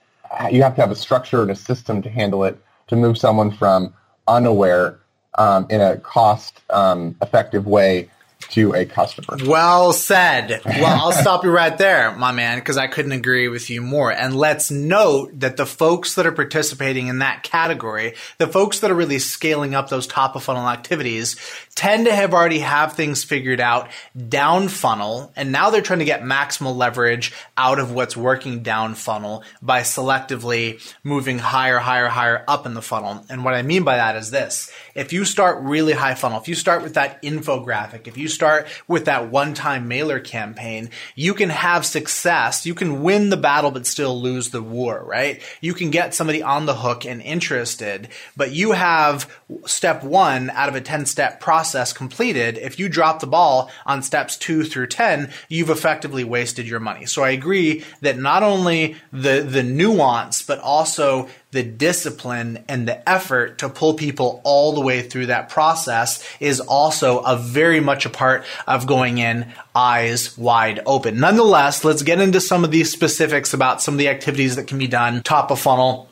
You 0.52 0.62
have 0.62 0.76
to 0.76 0.80
have 0.80 0.92
a 0.92 0.96
structure 0.96 1.42
and 1.42 1.50
a 1.50 1.56
system 1.56 2.00
to 2.02 2.08
handle 2.08 2.44
it 2.44 2.56
to 2.86 2.96
move 2.96 3.18
someone 3.18 3.50
from 3.50 3.92
unaware 4.28 5.00
um, 5.36 5.66
in 5.68 5.80
a 5.80 5.96
cost 5.96 6.60
um, 6.70 7.16
effective 7.20 7.66
way 7.66 8.08
to 8.50 8.74
a 8.74 8.84
customer. 8.84 9.36
Well 9.44 9.92
said. 9.92 10.62
Well, 10.80 10.98
I'll 10.98 11.12
stop 11.12 11.44
you 11.44 11.50
right 11.50 11.76
there, 11.76 12.12
my 12.12 12.32
man, 12.32 12.58
because 12.58 12.78
I 12.78 12.86
couldn't 12.86 13.12
agree 13.12 13.48
with 13.48 13.68
you 13.68 13.82
more. 13.82 14.10
And 14.10 14.34
let's 14.34 14.70
note 14.70 15.40
that 15.40 15.58
the 15.58 15.66
folks 15.66 16.14
that 16.14 16.26
are 16.26 16.32
participating 16.32 17.08
in 17.08 17.18
that 17.18 17.42
category, 17.42 18.14
the 18.38 18.46
folks 18.46 18.80
that 18.80 18.90
are 18.90 18.94
really 18.94 19.18
scaling 19.18 19.74
up 19.74 19.90
those 19.90 20.06
top 20.06 20.36
of 20.36 20.42
funnel 20.42 20.68
activities, 20.68 21.36
tend 21.74 22.06
to 22.06 22.14
have 22.14 22.32
already 22.32 22.60
have 22.60 22.94
things 22.94 23.24
figured 23.24 23.60
out 23.60 23.90
down 24.28 24.68
funnel, 24.68 25.32
and 25.36 25.52
now 25.52 25.68
they're 25.68 25.82
trying 25.82 25.98
to 25.98 26.04
get 26.04 26.22
maximal 26.22 26.74
leverage 26.74 27.32
out 27.58 27.78
of 27.78 27.92
what's 27.92 28.16
working 28.16 28.62
down 28.62 28.94
funnel 28.94 29.44
by 29.60 29.80
selectively 29.80 30.80
moving 31.04 31.38
higher, 31.38 31.78
higher, 31.78 32.08
higher 32.08 32.44
up 32.48 32.64
in 32.64 32.74
the 32.74 32.82
funnel. 32.82 33.24
And 33.28 33.44
what 33.44 33.54
I 33.54 33.62
mean 33.62 33.82
by 33.82 33.96
that 33.96 34.16
is 34.16 34.30
this: 34.30 34.72
if 34.94 35.12
you 35.12 35.24
start 35.24 35.62
really 35.62 35.92
high 35.92 36.14
funnel, 36.14 36.40
if 36.40 36.48
you 36.48 36.54
start 36.54 36.82
with 36.82 36.94
that 36.94 37.22
infographic, 37.22 38.06
if 38.06 38.16
you 38.16 38.28
start 38.30 38.66
with 38.88 39.04
that 39.04 39.30
one-time 39.30 39.88
mailer 39.88 40.20
campaign, 40.20 40.88
you 41.14 41.34
can 41.34 41.50
have 41.50 41.84
success. 41.84 42.64
You 42.64 42.74
can 42.74 43.02
win 43.02 43.28
the 43.28 43.36
battle, 43.36 43.70
but 43.70 43.86
still 43.86 44.18
lose 44.18 44.50
the 44.50 44.62
war, 44.62 45.02
right? 45.04 45.42
You 45.60 45.74
can 45.74 45.90
get 45.90 46.14
somebody 46.14 46.42
on 46.42 46.64
the 46.66 46.76
hook 46.76 47.04
and 47.04 47.20
interested, 47.20 48.08
but 48.36 48.52
you 48.52 48.72
have 48.72 49.30
step 49.66 50.02
one 50.02 50.50
out 50.50 50.68
of 50.68 50.74
a 50.74 50.80
10 50.80 51.06
step 51.06 51.40
process 51.40 51.92
completed. 51.92 52.56
If 52.56 52.78
you 52.78 52.88
drop 52.88 53.20
the 53.20 53.26
ball 53.26 53.70
on 53.84 54.02
steps 54.02 54.36
two 54.36 54.64
through 54.64 54.86
10, 54.86 55.30
you've 55.48 55.70
effectively 55.70 56.24
wasted 56.24 56.66
your 56.66 56.80
money. 56.80 57.06
So 57.06 57.22
I 57.22 57.30
agree 57.30 57.84
that 58.00 58.18
not 58.18 58.42
only 58.42 58.96
the, 59.12 59.42
the 59.46 59.62
nuance, 59.62 60.42
but 60.42 60.58
also 60.60 61.28
the 61.52 61.62
discipline 61.62 62.64
and 62.68 62.86
the 62.86 63.08
effort 63.08 63.58
to 63.58 63.68
pull 63.68 63.94
people 63.94 64.40
all 64.44 64.72
the 64.72 64.80
way 64.80 65.02
through 65.02 65.26
that 65.26 65.48
process 65.48 66.24
is 66.38 66.60
also 66.60 67.18
a 67.20 67.36
very 67.36 67.80
much 67.80 68.06
a 68.06 68.10
part 68.10 68.44
of 68.66 68.86
going 68.86 69.18
in 69.18 69.52
eyes 69.74 70.38
wide 70.38 70.80
open. 70.86 71.18
Nonetheless, 71.18 71.84
let's 71.84 72.02
get 72.02 72.20
into 72.20 72.40
some 72.40 72.64
of 72.64 72.70
these 72.70 72.92
specifics 72.92 73.52
about 73.52 73.82
some 73.82 73.94
of 73.94 73.98
the 73.98 74.08
activities 74.08 74.56
that 74.56 74.68
can 74.68 74.78
be 74.78 74.86
done 74.86 75.22
top 75.22 75.50
of 75.50 75.58
funnel 75.58 76.08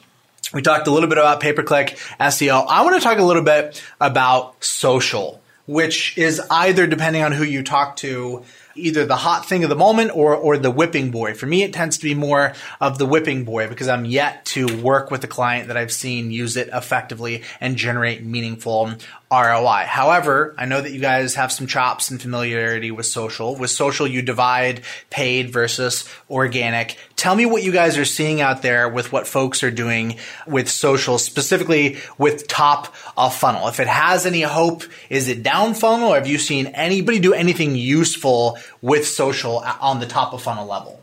we 0.52 0.62
talked 0.62 0.86
a 0.86 0.90
little 0.90 1.08
bit 1.08 1.18
about 1.18 1.40
pay 1.40 1.52
per 1.52 1.62
click 1.62 1.98
SEO. 2.18 2.64
I 2.68 2.82
want 2.82 2.96
to 2.96 3.02
talk 3.02 3.18
a 3.18 3.22
little 3.22 3.42
bit 3.42 3.82
about 4.00 4.62
social, 4.64 5.42
which 5.66 6.16
is 6.16 6.40
either 6.50 6.86
depending 6.86 7.22
on 7.22 7.32
who 7.32 7.44
you 7.44 7.62
talk 7.62 7.96
to, 7.96 8.44
either 8.78 9.04
the 9.04 9.16
hot 9.16 9.46
thing 9.46 9.64
of 9.64 9.70
the 9.70 9.76
moment 9.76 10.10
or 10.14 10.34
or 10.34 10.56
the 10.56 10.70
whipping 10.70 11.10
boy. 11.10 11.34
For 11.34 11.46
me, 11.46 11.62
it 11.62 11.72
tends 11.72 11.98
to 11.98 12.04
be 12.04 12.14
more 12.14 12.54
of 12.80 12.98
the 12.98 13.06
whipping 13.06 13.44
boy 13.44 13.68
because 13.68 13.88
I'm 13.88 14.04
yet 14.04 14.44
to 14.46 14.80
work 14.82 15.10
with 15.10 15.22
a 15.24 15.28
client 15.28 15.68
that 15.68 15.76
I've 15.76 15.92
seen 15.92 16.30
use 16.30 16.56
it 16.56 16.68
effectively 16.72 17.42
and 17.60 17.76
generate 17.76 18.24
meaningful 18.24 18.92
ROI. 19.30 19.84
However, 19.86 20.54
I 20.56 20.64
know 20.64 20.80
that 20.80 20.90
you 20.90 21.00
guys 21.00 21.34
have 21.34 21.52
some 21.52 21.66
chops 21.66 22.10
and 22.10 22.20
familiarity 22.20 22.90
with 22.90 23.04
social. 23.04 23.56
With 23.56 23.70
social, 23.70 24.06
you 24.06 24.22
divide 24.22 24.82
paid 25.10 25.52
versus 25.52 26.08
organic. 26.30 26.96
Tell 27.16 27.34
me 27.34 27.44
what 27.44 27.62
you 27.62 27.70
guys 27.70 27.98
are 27.98 28.06
seeing 28.06 28.40
out 28.40 28.62
there 28.62 28.88
with 28.88 29.12
what 29.12 29.26
folks 29.26 29.62
are 29.62 29.70
doing 29.70 30.16
with 30.46 30.70
social, 30.70 31.18
specifically 31.18 31.98
with 32.16 32.48
top 32.48 32.94
of 33.18 33.34
funnel. 33.34 33.68
If 33.68 33.80
it 33.80 33.88
has 33.88 34.24
any 34.24 34.42
hope, 34.42 34.84
is 35.10 35.28
it 35.28 35.42
down 35.42 35.74
funnel 35.74 36.10
or 36.10 36.14
have 36.14 36.26
you 36.26 36.38
seen 36.38 36.68
anybody 36.68 37.18
do 37.18 37.34
anything 37.34 37.76
useful 37.76 38.58
with 38.80 39.06
social 39.06 39.58
on 39.58 40.00
the 40.00 40.06
top 40.06 40.32
of 40.32 40.42
funnel 40.42 40.66
level? 40.66 41.02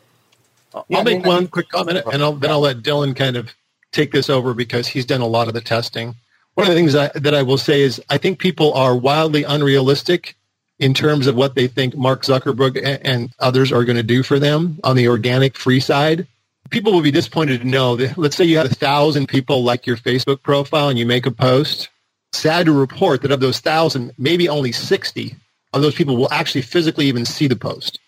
I'll 0.74 1.04
make 1.04 1.26
one 1.26 1.48
quick 1.48 1.70
comment 1.70 2.04
and 2.12 2.24
I'll, 2.24 2.34
then 2.34 2.50
I'll 2.50 2.60
let 2.60 2.78
Dylan 2.78 3.16
kind 3.16 3.38
of 3.38 3.54
take 3.92 4.12
this 4.12 4.30
over 4.30 4.54
because 4.54 4.88
he's 4.88 5.06
done 5.06 5.22
a 5.22 5.28
lot 5.28 5.48
of 5.48 5.54
the 5.54 5.62
testing 5.62 6.16
one 6.56 6.68
of 6.68 6.74
the 6.74 6.80
things 6.80 6.96
I, 6.96 7.10
that 7.16 7.34
I 7.34 7.44
will 7.44 7.58
say 7.58 7.82
is 7.82 8.02
I 8.10 8.18
think 8.18 8.40
people 8.40 8.74
are 8.74 8.96
wildly 8.96 9.44
unrealistic 9.44 10.36
in 10.80 10.94
terms 10.94 11.28
of 11.28 11.36
what 11.36 11.56
they 11.56 11.68
think 11.68 11.96
Mark 11.96 12.24
Zuckerberg 12.24 13.00
and 13.04 13.34
others 13.40 13.72
are 13.72 13.86
going 13.86 13.98
to 13.98 14.04
do 14.04 14.24
for 14.24 14.40
them 14.40 14.80
on 14.84 14.96
the 14.96 15.08
organic 15.08 15.58
free 15.58 15.80
side. 15.80 16.28
People 16.70 16.92
will 16.92 17.02
be 17.02 17.12
disappointed 17.12 17.62
to 17.62 17.68
know 17.68 17.96
that 17.98 18.18
let's 18.18 18.36
say 18.36 18.44
you 18.44 18.58
have 18.58 18.72
a 18.72 18.76
thousand 18.76 19.28
people 19.28 19.64
like 19.64 19.86
your 19.86 19.98
Facebook 19.98 20.42
profile 20.42 20.90
and 20.90 20.98
you 20.98 21.06
make 21.06 21.26
a 21.26 21.32
post. 21.32 21.90
Sad 22.34 22.66
to 22.66 22.74
report 22.74 23.22
that 23.22 23.32
of 23.32 23.40
those 23.40 23.60
thousand, 23.60 24.14
maybe 24.18 24.50
only 24.50 24.72
60 24.72 25.36
of 25.74 25.82
those 25.82 25.96
people 25.96 26.18
will 26.18 26.32
actually 26.32 26.62
physically 26.62 27.06
even 27.06 27.26
see 27.26 27.48
the 27.48 27.56
post. 27.56 28.00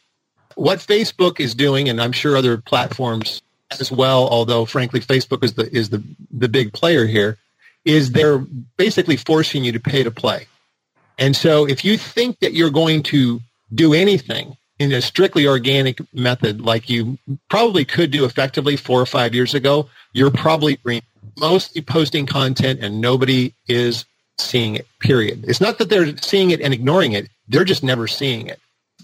What 0.56 0.80
Facebook 0.80 1.40
is 1.40 1.54
doing, 1.54 1.88
and 1.88 2.02
I'm 2.02 2.12
sure 2.12 2.36
other 2.36 2.58
platforms 2.58 3.42
as 3.80 3.92
well, 3.92 4.28
although 4.28 4.66
frankly 4.66 5.02
Facebook 5.02 5.44
is 5.44 5.54
the 5.54 5.74
is 5.74 5.90
the, 5.90 6.02
the 6.32 6.50
big 6.50 6.74
player 6.74 7.06
here, 7.06 7.38
is 7.88 8.12
they're 8.12 8.40
basically 8.78 9.16
forcing 9.16 9.64
you 9.64 9.72
to 9.72 9.80
pay 9.80 10.04
to 10.04 10.12
play. 10.12 10.46
And 11.18 11.36
so 11.36 11.66
if 11.66 11.86
you 11.86 11.98
think 11.98 12.40
that 12.40 12.54
you're 12.54 12.70
going 12.70 13.02
to 13.04 13.40
do 13.74 13.94
anything 13.94 14.58
in 14.78 14.92
a 14.92 15.02
strictly 15.02 15.48
organic 15.48 16.00
method 16.14 16.62
like 16.62 16.90
you 16.90 17.18
probably 17.50 17.86
could 17.86 18.12
do 18.12 18.26
effectively 18.26 18.76
four 18.76 19.02
or 19.02 19.06
five 19.06 19.34
years 19.34 19.54
ago, 19.54 19.90
you're 20.14 20.30
probably 20.30 20.78
mostly 21.40 21.82
posting 21.82 22.26
content 22.26 22.84
and 22.84 23.00
nobody 23.00 23.54
is 23.68 24.06
seeing 24.38 24.76
it, 24.76 24.86
period. 25.00 25.46
It's 25.48 25.62
not 25.62 25.78
that 25.80 25.90
they're 25.90 26.16
seeing 26.18 26.52
it 26.52 26.62
and 26.62 26.74
ignoring 26.74 27.14
it. 27.14 27.30
They're 27.48 27.64
just 27.64 27.84
never 27.84 28.08
seeing 28.08 28.48
it. 28.48 28.60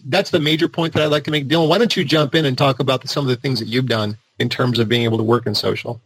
That's 0.05 0.29
the 0.31 0.39
major 0.39 0.67
point 0.67 0.93
that 0.93 1.01
I'd 1.01 1.07
like 1.07 1.23
to 1.23 1.31
make. 1.31 1.47
Dylan, 1.47 1.69
why 1.69 1.77
don't 1.77 1.95
you 1.95 2.03
jump 2.03 2.35
in 2.35 2.45
and 2.45 2.57
talk 2.57 2.79
about 2.79 3.07
some 3.07 3.23
of 3.23 3.29
the 3.29 3.37
things 3.37 3.59
that 3.59 3.69
you've 3.69 3.87
done 3.87 4.17
in 4.37 4.49
terms 4.49 4.77
of 4.77 4.89
being 4.89 5.03
able 5.03 5.17
to 5.17 5.23
work 5.23 5.47
in 5.47 5.55
social? 5.55 6.01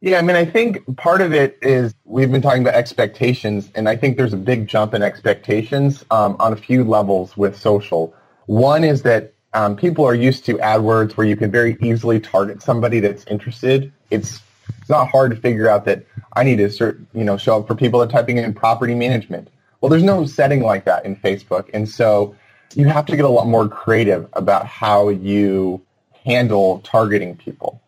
Yeah, 0.00 0.18
I 0.18 0.22
mean, 0.22 0.36
I 0.36 0.44
think 0.44 0.96
part 0.96 1.22
of 1.22 1.32
it 1.32 1.58
is 1.62 1.94
we've 2.04 2.30
been 2.30 2.42
talking 2.42 2.62
about 2.62 2.74
expectations, 2.74 3.70
and 3.74 3.88
I 3.88 3.96
think 3.96 4.18
there's 4.18 4.34
a 4.34 4.38
big 4.38 4.68
jump 4.68 4.92
in 4.92 5.02
expectations 5.02 6.04
um, 6.10 6.36
on 6.38 6.52
a 6.52 6.56
few 6.56 6.84
levels 6.84 7.36
with 7.36 7.56
social. 7.58 8.14
One 8.44 8.84
is 8.84 9.02
that 9.02 9.32
um, 9.54 9.74
people 9.74 10.04
are 10.04 10.14
used 10.14 10.44
to 10.46 10.58
AdWords 10.58 11.12
where 11.12 11.26
you 11.26 11.34
can 11.34 11.50
very 11.50 11.78
easily 11.80 12.20
target 12.20 12.62
somebody 12.62 13.00
that's 13.00 13.24
interested. 13.24 13.90
It's 14.10 14.40
it's 14.78 14.90
not 14.90 15.08
hard 15.08 15.30
to 15.30 15.36
figure 15.36 15.68
out 15.68 15.84
that 15.86 16.04
I 16.34 16.42
need 16.42 16.56
to 16.56 16.66
cert, 16.66 17.04
you 17.14 17.24
know 17.24 17.38
show 17.38 17.60
up 17.60 17.66
for 17.66 17.74
people 17.74 18.00
that 18.00 18.10
are 18.10 18.12
typing 18.12 18.36
in 18.36 18.52
property 18.52 18.94
management. 18.94 19.48
Well, 19.80 19.88
there's 19.88 20.02
no 20.02 20.26
setting 20.26 20.62
like 20.62 20.84
that 20.84 21.06
in 21.06 21.16
Facebook, 21.16 21.70
and 21.72 21.88
so 21.88 22.36
you 22.74 22.86
have 22.86 23.06
to 23.06 23.16
get 23.16 23.24
a 23.24 23.28
lot 23.28 23.46
more 23.46 23.66
creative 23.66 24.28
about 24.34 24.66
how 24.66 25.08
you 25.08 25.80
handle 26.24 26.80
targeting 26.80 27.36
people. 27.36 27.80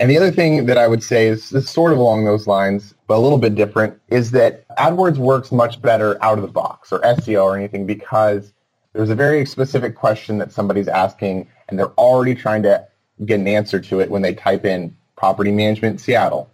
And 0.00 0.10
the 0.10 0.16
other 0.16 0.30
thing 0.30 0.64
that 0.64 0.78
I 0.78 0.88
would 0.88 1.02
say 1.02 1.26
is, 1.26 1.52
is 1.52 1.68
sort 1.68 1.92
of 1.92 1.98
along 1.98 2.24
those 2.24 2.46
lines, 2.46 2.94
but 3.06 3.18
a 3.18 3.20
little 3.20 3.36
bit 3.36 3.54
different, 3.54 4.00
is 4.08 4.30
that 4.30 4.66
AdWords 4.78 5.18
works 5.18 5.52
much 5.52 5.80
better 5.82 6.16
out 6.24 6.38
of 6.38 6.42
the 6.42 6.50
box 6.50 6.90
or 6.90 7.00
SEO 7.00 7.44
or 7.44 7.54
anything 7.54 7.86
because 7.86 8.54
there's 8.94 9.10
a 9.10 9.14
very 9.14 9.44
specific 9.44 9.94
question 9.94 10.38
that 10.38 10.52
somebody's 10.52 10.88
asking 10.88 11.46
and 11.68 11.78
they're 11.78 11.92
already 11.92 12.34
trying 12.34 12.62
to 12.62 12.86
get 13.26 13.40
an 13.40 13.46
answer 13.46 13.78
to 13.78 14.00
it 14.00 14.10
when 14.10 14.22
they 14.22 14.32
type 14.32 14.64
in 14.64 14.96
property 15.16 15.52
management 15.52 16.00
Seattle. 16.00 16.50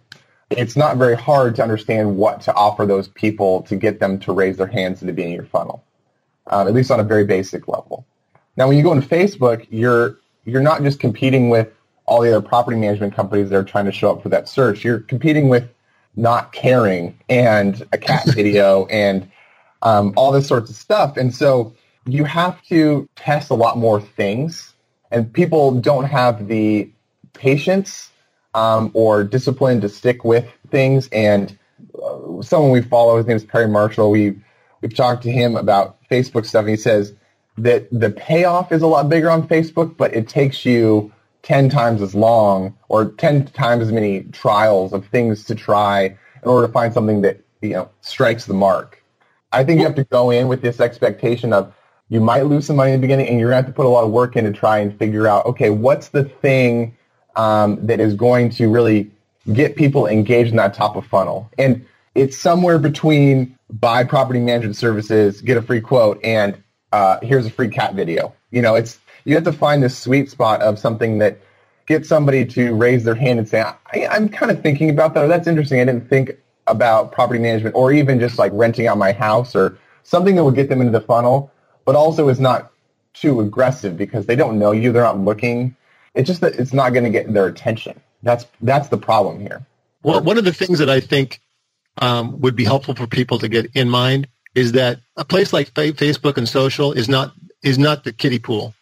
It's 0.49 0.75
not 0.75 0.97
very 0.97 1.15
hard 1.15 1.55
to 1.55 1.63
understand 1.63 2.17
what 2.17 2.41
to 2.41 2.53
offer 2.53 2.85
those 2.85 3.07
people 3.07 3.61
to 3.63 3.77
get 3.77 4.01
them 4.01 4.19
to 4.19 4.33
raise 4.33 4.57
their 4.57 4.67
hands 4.67 4.99
beginning 4.99 5.33
of 5.33 5.37
your 5.37 5.45
funnel, 5.45 5.85
um, 6.47 6.67
at 6.67 6.73
least 6.73 6.91
on 6.91 6.99
a 6.99 7.03
very 7.03 7.23
basic 7.23 7.69
level. 7.69 8.05
Now, 8.57 8.67
when 8.67 8.75
you 8.75 8.83
go 8.83 8.91
into 8.91 9.07
Facebook, 9.07 9.65
you're 9.69 10.17
you're 10.43 10.61
not 10.61 10.81
just 10.81 10.99
competing 10.99 11.49
with 11.49 11.69
all 12.07 12.21
the 12.21 12.29
other 12.35 12.45
property 12.45 12.77
management 12.77 13.13
companies 13.13 13.49
that 13.49 13.55
are 13.55 13.63
trying 13.63 13.85
to 13.85 13.91
show 13.91 14.11
up 14.11 14.23
for 14.23 14.29
that 14.29 14.49
search. 14.49 14.83
You're 14.83 14.99
competing 14.99 15.49
with 15.49 15.69
not 16.15 16.51
caring 16.51 17.19
and 17.29 17.85
a 17.93 17.97
cat 17.97 18.25
video 18.33 18.85
and 18.87 19.29
um, 19.83 20.13
all 20.15 20.31
this 20.31 20.47
sorts 20.47 20.69
of 20.69 20.75
stuff. 20.75 21.17
And 21.17 21.35
so 21.35 21.73
you 22.05 22.23
have 22.23 22.61
to 22.63 23.07
test 23.15 23.51
a 23.51 23.53
lot 23.53 23.77
more 23.77 24.01
things. 24.01 24.73
And 25.11 25.31
people 25.31 25.79
don't 25.79 26.05
have 26.05 26.47
the 26.47 26.89
patience 27.33 28.09
um, 28.53 28.89
or 28.93 29.23
discipline 29.23 29.81
to 29.81 29.89
stick 29.89 30.23
with 30.23 30.45
things. 30.71 31.07
And 31.11 31.57
uh, 32.01 32.41
someone 32.41 32.71
we 32.71 32.81
follow, 32.81 33.17
his 33.17 33.27
name 33.27 33.37
is 33.37 33.43
Perry 33.43 33.67
Marshall. 33.67 34.11
We 34.11 34.35
we've 34.81 34.95
talked 34.95 35.23
to 35.23 35.31
him 35.31 35.55
about 35.55 35.97
Facebook 36.09 36.45
stuff, 36.45 36.61
and 36.61 36.69
he 36.69 36.77
says 36.77 37.13
that 37.57 37.87
the 37.91 38.09
payoff 38.09 38.71
is 38.71 38.81
a 38.81 38.87
lot 38.87 39.09
bigger 39.09 39.29
on 39.29 39.47
Facebook, 39.47 39.97
but 39.97 40.13
it 40.13 40.27
takes 40.27 40.65
you 40.65 41.11
10 41.47 41.69
times 41.69 42.01
as 42.01 42.13
long 42.13 42.75
or 42.89 43.05
10 43.05 43.45
times 43.47 43.83
as 43.83 43.91
many 43.93 44.23
trials 44.33 44.91
of 44.91 45.07
things 45.07 45.45
to 45.45 45.55
try 45.55 46.03
in 46.03 46.49
order 46.49 46.67
to 46.67 46.73
find 46.73 46.93
something 46.93 47.21
that 47.21 47.39
you 47.61 47.69
know 47.69 47.89
strikes 48.01 48.45
the 48.45 48.53
mark. 48.53 49.01
I 49.53 49.63
think 49.63 49.79
you 49.79 49.85
have 49.85 49.95
to 49.95 50.03
go 50.03 50.29
in 50.29 50.49
with 50.49 50.61
this 50.61 50.81
expectation 50.81 51.53
of 51.53 51.73
you 52.09 52.19
might 52.19 52.41
lose 52.41 52.65
some 52.65 52.75
money 52.75 52.91
in 52.91 52.99
the 52.99 53.01
beginning 53.01 53.29
and 53.29 53.39
you're 53.39 53.51
going 53.51 53.63
to 53.63 53.65
have 53.65 53.73
to 53.73 53.77
put 53.77 53.85
a 53.85 53.89
lot 53.89 54.03
of 54.03 54.11
work 54.11 54.35
in 54.35 54.43
to 54.43 54.51
try 54.51 54.79
and 54.79 54.99
figure 54.99 55.25
out, 55.25 55.45
okay, 55.45 55.69
what's 55.69 56.09
the 56.09 56.25
thing 56.25 56.97
um, 57.37 57.85
that 57.87 58.01
is 58.01 58.13
going 58.13 58.49
to 58.49 58.69
really 58.69 59.09
get 59.53 59.77
people 59.77 60.05
engaged 60.05 60.49
in 60.49 60.57
that 60.57 60.73
top 60.73 60.97
of 60.97 61.05
funnel? 61.05 61.49
And 61.57 61.85
it's 62.13 62.37
somewhere 62.37 62.77
between 62.77 63.57
buy 63.69 64.03
property 64.03 64.41
management 64.41 64.75
services, 64.75 65.41
get 65.41 65.55
a 65.55 65.61
free 65.61 65.79
quote, 65.79 66.19
and 66.25 66.61
uh, 66.91 67.19
here's 67.21 67.45
a 67.45 67.49
free 67.49 67.69
cat 67.69 67.93
video. 67.93 68.33
You 68.51 68.61
know, 68.61 68.75
it's 68.75 68.99
you 69.27 69.35
have 69.35 69.43
to 69.43 69.51
find 69.51 69.83
this 69.83 69.97
sweet 69.97 70.31
spot 70.31 70.61
of 70.61 70.79
something 70.79 71.17
that 71.17 71.41
gets 71.85 72.07
somebody 72.07 72.45
to 72.45 72.73
raise 72.73 73.03
their 73.03 73.13
hand 73.13 73.39
and 73.39 73.47
say, 73.47 73.61
I, 73.61 74.07
I'm 74.07 74.29
kind 74.29 74.49
of 74.49 74.61
thinking 74.61 74.89
about 74.89 75.13
that. 75.13 75.25
Or 75.25 75.27
that's 75.27 75.47
interesting. 75.47 75.81
I 75.81 75.85
didn't 75.85 76.07
think 76.07 76.31
about 76.65 77.11
property 77.11 77.39
management 77.39 77.75
or 77.75 77.91
even 77.91 78.21
just 78.21 78.39
like 78.39 78.53
renting 78.55 78.87
out 78.87 78.97
my 78.97 79.11
house 79.11 79.53
or 79.53 79.77
something 80.03 80.35
that 80.35 80.45
would 80.45 80.55
get 80.55 80.69
them 80.69 80.79
into 80.79 80.93
the 80.97 81.01
funnel. 81.01 81.51
but 81.83 81.95
also 81.95 82.29
is 82.29 82.39
not 82.39 82.71
too 83.13 83.41
aggressive 83.41 83.97
because 83.97 84.27
they 84.27 84.35
don't 84.35 84.59
know 84.59 84.71
you. 84.71 84.93
They're 84.93 85.03
not 85.03 85.19
looking. 85.19 85.75
It's 86.13 86.27
just 86.27 86.41
that 86.41 86.55
it's 86.55 86.73
not 86.73 86.93
going 86.93 87.03
to 87.03 87.09
get 87.09 87.31
their 87.33 87.47
attention. 87.47 87.99
That's 88.23 88.45
that's 88.61 88.87
the 88.87 88.97
problem 88.97 89.41
here. 89.41 89.65
Well, 90.03 90.21
one 90.21 90.37
of 90.37 90.45
the 90.45 90.53
things 90.53 90.79
that 90.79 90.89
I 90.89 91.01
think 91.01 91.41
um, 92.01 92.39
would 92.41 92.55
be 92.55 92.63
helpful 92.63 92.95
for 92.95 93.07
people 93.07 93.39
to 93.39 93.49
get 93.49 93.71
in 93.73 93.89
mind 93.89 94.27
is 94.55 94.71
that 94.73 94.99
a 95.17 95.25
place 95.25 95.51
like 95.51 95.73
Facebook 95.73 96.37
and 96.37 96.47
social 96.47 96.93
is 96.93 97.09
not 97.09 97.33
is 97.61 97.77
not 97.77 98.03
the 98.03 98.13
kiddie 98.13 98.39
pool. 98.39 98.73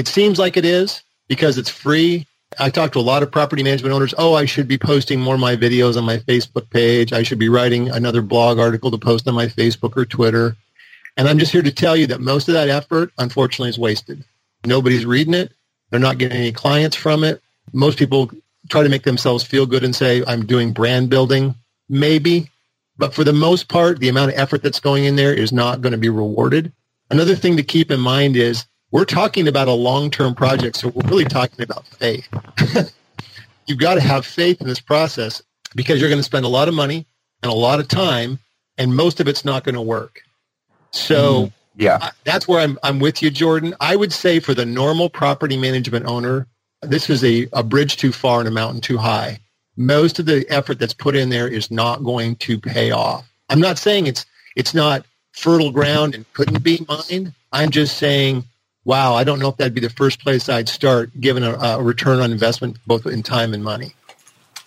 It 0.00 0.08
seems 0.08 0.38
like 0.38 0.56
it 0.56 0.64
is 0.64 1.02
because 1.28 1.58
it's 1.58 1.68
free. 1.68 2.26
I 2.58 2.70
talk 2.70 2.92
to 2.92 2.98
a 2.98 3.02
lot 3.02 3.22
of 3.22 3.30
property 3.30 3.62
management 3.62 3.94
owners. 3.94 4.14
Oh, 4.16 4.32
I 4.32 4.46
should 4.46 4.66
be 4.66 4.78
posting 4.78 5.20
more 5.20 5.34
of 5.34 5.42
my 5.42 5.56
videos 5.56 5.98
on 5.98 6.04
my 6.04 6.16
Facebook 6.16 6.70
page. 6.70 7.12
I 7.12 7.22
should 7.22 7.38
be 7.38 7.50
writing 7.50 7.90
another 7.90 8.22
blog 8.22 8.58
article 8.58 8.90
to 8.92 8.96
post 8.96 9.28
on 9.28 9.34
my 9.34 9.44
Facebook 9.44 9.98
or 9.98 10.06
Twitter. 10.06 10.56
And 11.18 11.28
I'm 11.28 11.38
just 11.38 11.52
here 11.52 11.60
to 11.60 11.70
tell 11.70 11.94
you 11.98 12.06
that 12.06 12.22
most 12.22 12.48
of 12.48 12.54
that 12.54 12.70
effort, 12.70 13.12
unfortunately, 13.18 13.68
is 13.68 13.78
wasted. 13.78 14.24
Nobody's 14.64 15.04
reading 15.04 15.34
it. 15.34 15.52
They're 15.90 16.00
not 16.00 16.16
getting 16.16 16.38
any 16.38 16.52
clients 16.52 16.96
from 16.96 17.22
it. 17.22 17.42
Most 17.74 17.98
people 17.98 18.30
try 18.70 18.82
to 18.82 18.88
make 18.88 19.02
themselves 19.02 19.44
feel 19.44 19.66
good 19.66 19.84
and 19.84 19.94
say, 19.94 20.24
I'm 20.26 20.46
doing 20.46 20.72
brand 20.72 21.10
building. 21.10 21.56
Maybe. 21.90 22.48
But 22.96 23.12
for 23.12 23.22
the 23.22 23.34
most 23.34 23.68
part, 23.68 23.98
the 23.98 24.08
amount 24.08 24.32
of 24.32 24.38
effort 24.38 24.62
that's 24.62 24.80
going 24.80 25.04
in 25.04 25.16
there 25.16 25.34
is 25.34 25.52
not 25.52 25.82
going 25.82 25.92
to 25.92 25.98
be 25.98 26.08
rewarded. 26.08 26.72
Another 27.10 27.34
thing 27.34 27.58
to 27.58 27.62
keep 27.62 27.90
in 27.90 28.00
mind 28.00 28.34
is 28.34 28.64
we're 28.90 29.04
talking 29.04 29.48
about 29.48 29.68
a 29.68 29.72
long-term 29.72 30.34
project, 30.34 30.76
so 30.76 30.88
we're 30.88 31.08
really 31.08 31.24
talking 31.24 31.62
about 31.62 31.86
faith. 31.86 32.28
You've 33.66 33.78
got 33.78 33.94
to 33.94 34.00
have 34.00 34.26
faith 34.26 34.60
in 34.60 34.66
this 34.66 34.80
process 34.80 35.42
because 35.76 36.00
you're 36.00 36.08
going 36.08 36.18
to 36.18 36.24
spend 36.24 36.44
a 36.44 36.48
lot 36.48 36.66
of 36.66 36.74
money 36.74 37.06
and 37.42 37.52
a 37.52 37.54
lot 37.54 37.78
of 37.78 37.86
time, 37.86 38.40
and 38.78 38.94
most 38.94 39.20
of 39.20 39.28
it's 39.28 39.44
not 39.44 39.62
going 39.62 39.76
to 39.76 39.80
work. 39.80 40.22
So 40.90 41.46
mm, 41.46 41.52
yeah, 41.76 42.10
that's 42.24 42.48
where 42.48 42.60
I'm, 42.60 42.78
I'm 42.82 42.98
with 42.98 43.22
you, 43.22 43.30
Jordan. 43.30 43.74
I 43.80 43.94
would 43.94 44.12
say 44.12 44.40
for 44.40 44.54
the 44.54 44.66
normal 44.66 45.08
property 45.08 45.56
management 45.56 46.06
owner, 46.06 46.48
this 46.82 47.08
is 47.08 47.22
a, 47.22 47.48
a 47.52 47.62
bridge 47.62 47.96
too 47.96 48.10
far 48.12 48.40
and 48.40 48.48
a 48.48 48.50
mountain 48.50 48.80
too 48.80 48.98
high. 48.98 49.38
Most 49.76 50.18
of 50.18 50.26
the 50.26 50.44
effort 50.48 50.80
that's 50.80 50.94
put 50.94 51.14
in 51.14 51.28
there 51.28 51.46
is 51.46 51.70
not 51.70 52.02
going 52.02 52.36
to 52.36 52.58
pay 52.58 52.90
off. 52.90 53.30
I'm 53.48 53.60
not 53.60 53.78
saying 53.78 54.08
it's 54.08 54.26
it's 54.56 54.74
not 54.74 55.06
fertile 55.32 55.70
ground 55.70 56.14
and 56.14 56.30
couldn't 56.32 56.62
be 56.62 56.84
mine. 56.88 57.34
I'm 57.52 57.70
just 57.70 57.98
saying, 57.98 58.44
wow, 58.84 59.14
I 59.14 59.24
don't 59.24 59.38
know 59.38 59.48
if 59.48 59.56
that'd 59.56 59.74
be 59.74 59.80
the 59.80 59.90
first 59.90 60.20
place 60.20 60.48
I'd 60.48 60.68
start 60.68 61.18
given 61.18 61.42
a, 61.42 61.52
a 61.52 61.82
return 61.82 62.20
on 62.20 62.32
investment 62.32 62.78
both 62.86 63.06
in 63.06 63.22
time 63.22 63.54
and 63.54 63.62
money. 63.62 63.94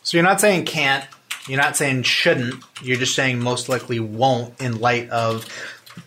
So 0.03 0.17
you're 0.17 0.25
not 0.25 0.41
saying 0.41 0.65
can't, 0.65 1.05
you're 1.47 1.61
not 1.61 1.75
saying 1.75 2.03
shouldn't, 2.03 2.63
you're 2.81 2.97
just 2.97 3.15
saying 3.15 3.39
most 3.39 3.69
likely 3.69 3.99
won't 3.99 4.59
in 4.61 4.79
light 4.79 5.09
of 5.09 5.45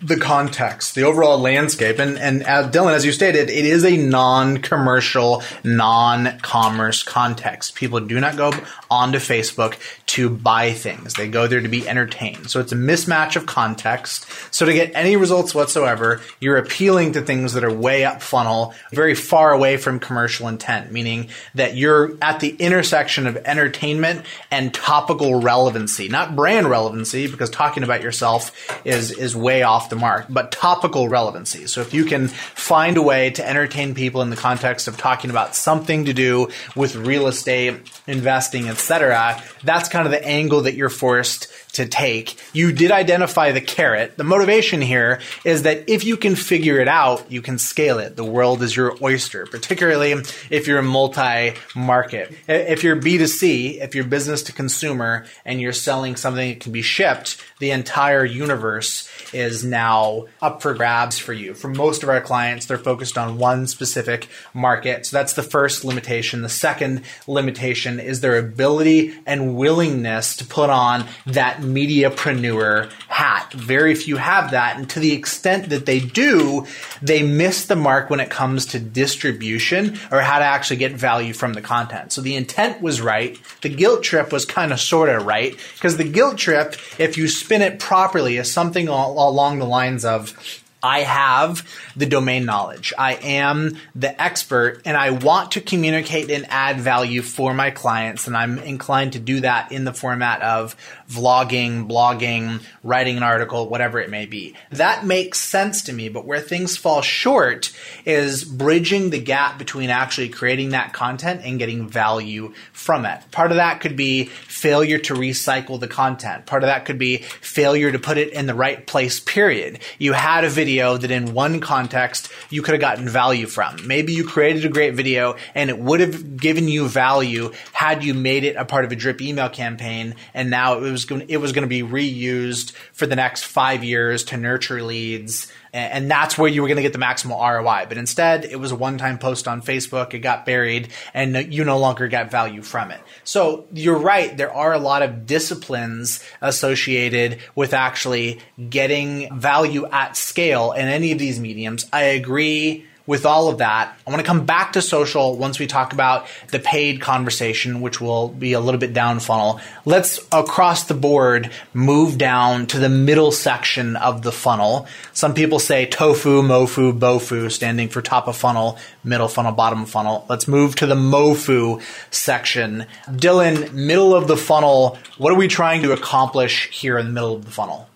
the 0.03 0.16
context, 0.16 0.94
the 0.94 1.05
overall 1.05 1.38
landscape, 1.38 1.99
and 1.99 2.18
and 2.18 2.42
as 2.42 2.66
Dylan, 2.66 2.94
as 2.94 3.05
you 3.05 3.12
stated, 3.12 3.49
it 3.49 3.64
is 3.64 3.85
a 3.85 3.96
non-commercial, 3.96 5.42
non-commerce 5.64 7.03
context. 7.03 7.75
People 7.75 8.01
do 8.01 8.20
not 8.20 8.37
go 8.37 8.53
onto 8.90 9.18
Facebook 9.18 9.77
to 10.07 10.29
buy 10.29 10.72
things; 10.72 11.14
they 11.14 11.29
go 11.29 11.46
there 11.46 11.61
to 11.61 11.68
be 11.68 11.88
entertained. 11.88 12.51
So 12.51 12.61
it's 12.61 12.72
a 12.72 12.77
mismatch 12.77 13.37
of 13.37 13.46
context. 13.46 14.27
So 14.53 14.66
to 14.66 14.72
get 14.72 14.92
any 14.94 15.16
results 15.16 15.55
whatsoever, 15.55 16.20
you're 16.40 16.57
appealing 16.57 17.12
to 17.12 17.22
things 17.22 17.53
that 17.53 17.62
are 17.64 17.72
way 17.72 18.05
up 18.05 18.22
funnel, 18.22 18.75
very 18.92 19.14
far 19.14 19.53
away 19.53 19.77
from 19.77 20.01
commercial 20.01 20.49
intent, 20.49 20.90
meaning 20.90 21.29
that 21.55 21.77
you're 21.77 22.16
at 22.20 22.40
the 22.40 22.51
intersection 22.57 23.27
of 23.27 23.37
entertainment 23.38 24.25
and 24.51 24.75
topical 24.75 25.40
relevancy, 25.40 26.09
not 26.09 26.35
brand 26.35 26.68
relevancy, 26.68 27.31
because 27.31 27.51
talking 27.51 27.83
about 27.83 28.03
yourself 28.03 28.53
is 28.85 29.12
is 29.12 29.37
way 29.37 29.62
off 29.62 29.76
off 29.77 29.91
the 29.91 29.97
mark, 29.97 30.25
but 30.31 30.51
topical 30.53 31.07
relevancy. 31.07 31.67
So 31.67 31.83
if 31.83 31.93
you 31.93 32.07
can 32.07 32.29
find 32.29 32.97
a 32.97 33.03
way 33.03 33.29
to 33.31 33.47
entertain 33.47 33.95
people 33.95 34.23
in 34.23 34.31
the 34.31 34.37
context 34.37 34.89
of 34.89 34.97
talking 34.97 35.29
about 35.29 35.55
something 35.55 36.07
to 36.07 36.15
do 36.15 36.49
with 36.75 36.97
real 36.97 37.27
estate, 37.27 37.77
investing, 38.07 38.71
etc., 38.71 39.43
that's 39.65 39.91
kind 39.91 40.07
of 40.07 40.12
the 40.12 40.25
angle 40.25 40.62
that 40.62 40.77
you're 40.77 40.89
forced 40.89 41.53
to 41.77 41.87
take. 41.87 42.37
You 42.53 42.73
did 42.73 42.91
identify 42.91 43.53
the 43.53 43.61
carrot. 43.61 44.17
The 44.17 44.25
motivation 44.25 44.81
here 44.81 45.21
is 45.45 45.62
that 45.62 45.89
if 45.89 46.05
you 46.05 46.17
can 46.17 46.37
figure 46.37 46.79
it 46.81 46.89
out, 46.89 47.31
you 47.31 47.41
can 47.41 47.59
scale 47.59 47.99
it. 47.99 48.17
The 48.17 48.25
world 48.25 48.62
is 48.62 48.77
your 48.77 48.97
oyster, 49.03 49.47
particularly 49.47 50.12
if 50.51 50.67
you're 50.67 50.79
a 50.79 50.83
multi 50.83 51.55
market. 51.75 52.35
If 52.49 52.83
you're 52.83 52.97
B2C, 52.97 53.81
if 53.81 53.95
you're 53.95 54.05
business 54.05 54.43
to 54.45 54.53
consumer 54.53 55.27
and 55.45 55.61
you're 55.61 55.73
selling 55.73 56.17
something 56.17 56.49
that 56.51 56.61
can 56.61 56.73
be 56.73 56.83
shipped, 56.83 57.43
the 57.59 57.71
entire 57.71 58.25
universe 58.25 59.09
is 59.33 59.65
now 59.65 60.25
up 60.43 60.62
for 60.62 60.75
grabs 60.75 61.19
for 61.19 61.33
you. 61.33 61.55
For 61.55 61.69
most 61.69 62.03
of 62.03 62.09
our 62.09 62.21
clients, 62.21 62.67
they're 62.67 62.79
focused 62.79 63.17
on 63.17 63.39
one 63.39 63.67
specific 63.67 64.29
market. 64.53 65.07
So 65.07 65.17
that's 65.17 65.33
the 65.33 65.43
first 65.43 65.85
limitation. 65.85 66.43
The 66.43 66.49
second 66.49 67.03
limitation 67.27 67.99
is 68.01 68.21
their 68.21 68.39
ability 68.39 69.15
and 69.27 69.57
willingness 69.57 70.37
to 70.37 70.45
put 70.45 70.71
on 70.71 71.07
that 71.27 71.62
mediapreneur 71.75 72.91
hat. 73.09 73.53
Very 73.53 73.95
few 73.95 74.17
have 74.17 74.53
that. 74.53 74.77
And 74.77 74.89
to 74.91 75.01
the 75.01 75.13
extent 75.13 75.71
that 75.71 75.87
they 75.87 76.01
do, 76.01 76.67
they 77.03 77.23
miss 77.23 77.67
the 77.67 77.77
mark 77.77 78.11
when 78.11 78.21
it 78.21 78.31
comes 78.31 78.67
to 78.67 78.79
distribution 78.79 79.99
or 80.11 80.21
how 80.21 80.39
to 80.39 80.45
actually 80.45 80.77
get 80.77 80.93
value 80.93 81.33
from 81.33 81.55
the 81.55 81.63
content. 81.63 82.13
So 82.13 82.21
the 82.21 82.37
intent 82.37 82.81
was 82.81 83.01
right. 83.01 83.39
The 83.63 83.69
guilt 83.69 84.03
trip 84.03 84.33
was 84.33 84.45
kind 84.45 84.73
of 84.73 84.81
sort 84.81 85.09
of 85.09 85.27
right 85.27 85.57
because 85.75 85.97
the 85.97 86.05
guilt 86.05 86.39
trip, 86.39 86.77
if 86.99 87.17
you 87.17 87.29
spin 87.29 87.63
it 87.63 87.79
properly, 87.79 88.37
is 88.37 88.53
something 88.53 88.89
along 88.89 89.59
the 89.59 89.67
lines 89.67 90.05
of 90.05 90.63
I 90.87 91.01
have 91.01 91.69
the 91.97 92.07
domain 92.07 92.45
knowledge. 92.45 92.93
I 92.97 93.15
am 93.15 93.77
the 93.95 94.21
expert 94.23 94.83
and 94.85 94.97
I 94.97 95.11
want 95.11 95.53
to 95.53 95.61
communicate 95.61 96.31
and 96.31 96.47
add 96.49 96.79
value 96.79 97.23
for 97.23 97.55
my 97.55 97.71
clients. 97.71 98.27
And 98.27 98.37
I'm 98.37 98.59
inclined 98.59 99.15
to 99.15 99.19
do 99.19 99.41
that 99.41 99.73
in 99.73 99.85
the 99.85 99.93
format 99.93 100.43
of 100.43 100.77
vlogging, 101.09 101.88
blogging, 101.88 102.62
writing 102.83 103.16
an 103.16 103.23
article, 103.23 103.69
whatever 103.69 103.99
it 103.99 104.11
may 104.11 104.27
be. 104.27 104.55
That 104.71 105.05
makes 105.05 105.38
sense 105.38 105.83
to 105.83 105.92
me. 105.92 106.09
But 106.09 106.25
where 106.25 106.40
things 106.40 106.77
fall 106.77 107.03
short 107.03 107.73
is 108.05 108.45
bridging 108.45 109.11
the 109.11 109.21
gap 109.21 109.59
between 109.59 109.90
actually 109.90 110.29
creating 110.29 110.71
that 110.71 110.92
content 110.92 111.42
and 111.45 111.59
getting 111.59 111.88
value 111.88 112.53
from 112.73 113.05
it. 113.05 113.21
Part 113.31 113.51
of 113.51 113.57
that 113.57 113.81
could 113.81 113.97
be 113.97 114.25
failure 114.25 114.99
to 114.99 115.14
recycle 115.14 115.79
the 115.79 115.88
content. 115.88 116.47
Part 116.47 116.62
of 116.62 116.69
that 116.69 116.85
could 116.85 116.99
be 116.99 117.19
failure 117.19 117.92
to 117.92 117.99
put 117.99 118.19
it 118.19 118.33
in 118.33 118.47
the 118.47 118.55
right 118.55 118.87
place, 118.87 119.21
period. 119.21 119.81
You 119.99 120.12
had 120.12 120.45
a 120.45 120.51
video 120.51 120.97
that 120.97 121.11
in 121.11 121.35
one 121.35 121.61
context 121.61 122.31
you 122.51 122.62
could 122.62 122.73
have 122.73 122.81
gotten 122.81 123.09
value 123.09 123.47
from. 123.47 123.87
Maybe 123.87 124.12
you 124.12 124.25
created 124.25 124.64
a 124.64 124.69
great 124.69 124.95
video 124.95 125.37
and 125.55 125.71
it 125.71 125.79
would 125.79 126.01
have 126.01 126.37
given 126.37 126.69
you 126.69 126.88
value 126.88 127.53
had 127.73 128.05
you 128.05 128.14
made 128.14 128.45
it 128.45 128.57
a 128.57 128.64
part 128.64 128.85
of 128.85 128.92
a 128.92 128.97
drip 128.97 129.21
email 129.21 129.49
campaign 129.49 130.14
and 130.35 130.51
now 130.51 130.79
it 130.79 130.81
was 130.81 130.96
going 131.05 131.27
it 131.29 131.37
was 131.37 131.53
going 131.53 131.63
to 131.63 131.69
be 131.69 131.83
reused 131.83 132.73
for 132.93 133.07
the 133.07 133.17
next 133.17 133.45
5 133.45 133.85
years 133.85 134.25
to 134.25 134.37
nurture 134.37 134.83
leads 134.83 135.53
and 135.77 136.11
that's 136.11 136.39
where 136.39 136.49
you 136.49 136.63
were 136.63 136.69
going 136.69 136.77
to 136.77 136.83
get 136.83 136.95
the 136.95 136.99
maximal 136.99 137.39
ROI. 137.39 137.87
But 137.89 137.99
instead, 137.99 138.47
it 138.47 138.57
was 138.57 138.73
a 138.73 138.77
one-time 138.77 139.19
post 139.19 139.47
on 139.47 139.61
Facebook. 139.61 140.15
It 140.15 140.21
got 140.21 140.47
buried, 140.47 140.89
and 141.13 141.53
you 141.53 141.65
no 141.65 141.79
longer 141.79 142.09
got 142.09 142.31
value 142.31 142.63
from 142.63 142.91
it. 142.91 143.01
So 143.25 143.67
you're 143.73 143.99
right. 143.99 144.35
There 144.35 144.53
are 144.53 144.73
a 144.73 144.79
lot 144.79 145.03
of 145.03 145.27
disciplines 145.27 146.25
associated 146.41 147.41
with 147.55 147.75
actually 147.75 148.41
getting 148.71 149.39
value 149.39 149.87
at 149.87 150.17
scale 150.17 150.73
in 150.73 150.89
any 150.89 151.13
of 151.13 151.19
these 151.19 151.39
mediums. 151.39 151.87
I 151.93 152.03
agree 152.03 152.87
with 153.07 153.25
all 153.25 153.49
of 153.49 153.59
that, 153.59 153.97
I 154.07 154.11
want 154.11 154.21
to 154.21 154.27
come 154.27 154.45
back 154.45 154.73
to 154.73 154.83
social 154.83 155.37
once 155.37 155.59
we 155.59 155.66
talk 155.66 155.92
about 155.92 156.27
the 156.51 156.59
paid 156.59 157.01
conversation, 157.01 157.81
which 157.81 158.01
will 158.01 158.29
be 158.29 158.53
a 158.53 158.61
little 158.61 158.81
bit 158.81 158.92
down 158.92 159.21
funnel. 159.21 159.61
Let's 159.85 160.19
across 160.33 160.85
the 160.85 160.95
board 160.95 161.51
move 161.73 162.19
down 162.19 162.66
to 162.69 162.79
the 162.79 162.88
middle 162.88 163.33
section 163.33 163.97
of 163.97 164.23
the 164.23 164.33
funnel. 164.33 164.87
Some 165.12 165.35
people 165.35 165.59
say 165.59 165.87
tofu, 165.87 166.42
mofu, 166.42 166.99
bofu, 166.99 167.51
standing 167.51 167.88
for 167.88 168.03
top 168.03 168.27
of 168.27 168.37
funnel, 168.37 168.79
middle 169.05 169.29
funnel, 169.29 169.53
bottom 169.53 169.87
funnel. 169.87 170.27
Let's 170.29 170.49
move 170.49 170.75
to 170.77 170.87
the 170.87 170.95
mofu 170.95 171.83
section. 172.11 172.87
Dylan, 173.07 173.73
middle 173.73 174.14
of 174.14 174.29
the 174.29 174.37
funnel, 174.37 174.99
what 175.19 175.33
are 175.33 175.37
we 175.37 175.49
trying 175.49 175.83
to 175.83 175.92
accomplish 175.92 176.69
here 176.71 176.99
in 176.99 177.07
the 177.07 177.12
middle 177.12 177.37
of 177.37 177.45
the 177.45 177.51
funnel? 177.51 177.88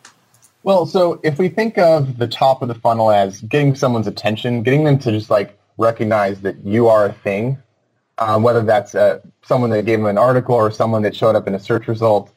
Well, 0.62 0.84
so 0.84 1.20
if 1.22 1.38
we 1.38 1.48
think 1.48 1.78
of 1.78 2.18
the 2.18 2.28
top 2.28 2.60
of 2.60 2.68
the 2.68 2.74
funnel 2.74 3.10
as 3.10 3.40
getting 3.40 3.74
someone's 3.74 4.06
attention, 4.06 4.62
getting 4.62 4.84
them 4.84 4.98
to 4.98 5.10
just 5.10 5.30
like 5.30 5.58
recognize 5.78 6.42
that 6.42 6.64
you 6.64 6.88
are 6.88 7.06
a 7.06 7.12
thing, 7.12 7.58
um, 8.18 8.42
whether 8.42 8.62
that's 8.62 8.94
uh, 8.94 9.20
someone 9.42 9.70
that 9.70 9.86
gave 9.86 9.98
them 9.98 10.06
an 10.06 10.18
article 10.18 10.54
or 10.54 10.70
someone 10.70 11.02
that 11.02 11.16
showed 11.16 11.34
up 11.34 11.48
in 11.48 11.54
a 11.54 11.58
search 11.60 11.88
result, 11.88 12.30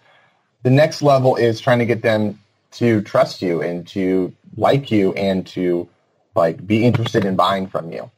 the 0.63 0.69
next 0.69 1.01
level 1.01 1.35
is 1.35 1.59
trying 1.59 1.79
to 1.79 1.85
get 1.85 2.01
them 2.01 2.39
to 2.71 3.01
trust 3.01 3.41
you 3.41 3.61
and 3.61 3.85
to 3.87 4.33
like 4.55 4.89
you 4.89 5.11
and 5.13 5.45
to 5.47 5.89
like 6.33 6.65
be 6.65 6.85
interested 6.85 7.25
in 7.25 7.35
buying 7.35 7.67
from 7.67 7.91
you. 7.91 8.09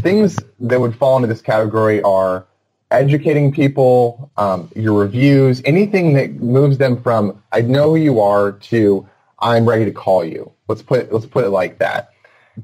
Things 0.00 0.38
that 0.60 0.80
would 0.80 0.96
fall 0.96 1.16
into 1.16 1.28
this 1.28 1.42
category 1.42 2.02
are 2.02 2.46
educating 2.90 3.52
people, 3.52 4.30
um, 4.38 4.70
your 4.74 4.98
reviews, 4.98 5.60
anything 5.66 6.14
that 6.14 6.32
moves 6.34 6.78
them 6.78 7.02
from 7.02 7.42
I 7.52 7.60
know 7.60 7.90
who 7.90 7.96
you 7.96 8.20
are 8.20 8.52
to 8.52 9.06
I'm 9.38 9.68
ready 9.68 9.84
to 9.84 9.92
call 9.92 10.24
you. 10.24 10.52
Let's 10.68 10.82
put 10.82 11.00
it, 11.00 11.12
let's 11.12 11.26
put 11.26 11.44
it 11.44 11.50
like 11.50 11.78
that. 11.78 12.10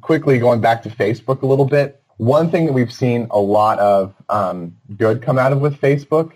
quickly 0.00 0.38
going 0.38 0.60
back 0.60 0.82
to 0.84 0.88
Facebook 0.88 1.42
a 1.42 1.46
little 1.46 1.64
bit, 1.64 2.00
one 2.16 2.50
thing 2.50 2.66
that 2.66 2.72
we've 2.72 2.92
seen 2.92 3.26
a 3.30 3.38
lot 3.40 3.78
of 3.78 4.14
um, 4.28 4.76
good 4.96 5.22
come 5.22 5.38
out 5.38 5.52
of 5.52 5.60
with 5.60 5.80
Facebook, 5.80 6.32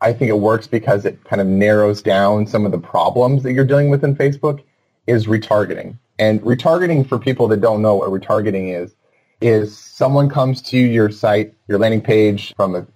I 0.00 0.12
think 0.12 0.28
it 0.28 0.38
works 0.38 0.66
because 0.66 1.04
it 1.04 1.22
kind 1.24 1.40
of 1.40 1.48
narrows 1.48 2.02
down 2.02 2.46
some 2.46 2.64
of 2.64 2.72
the 2.72 2.78
problems 2.78 3.42
that 3.42 3.52
you're 3.52 3.64
dealing 3.64 3.90
with 3.90 4.04
in 4.04 4.14
Facebook, 4.14 4.62
is 5.06 5.26
retargeting. 5.26 5.98
And 6.18 6.40
retargeting, 6.42 7.08
for 7.08 7.18
people 7.18 7.48
that 7.48 7.60
don't 7.60 7.82
know 7.82 7.96
what 7.96 8.10
retargeting 8.10 8.80
is, 8.80 8.94
is 9.40 9.76
someone 9.76 10.28
comes 10.28 10.62
to 10.62 10.78
your 10.78 11.10
site, 11.10 11.54
your 11.68 11.78
landing 11.78 12.00
page 12.00 12.54
from 12.54 12.74
a 12.74 12.86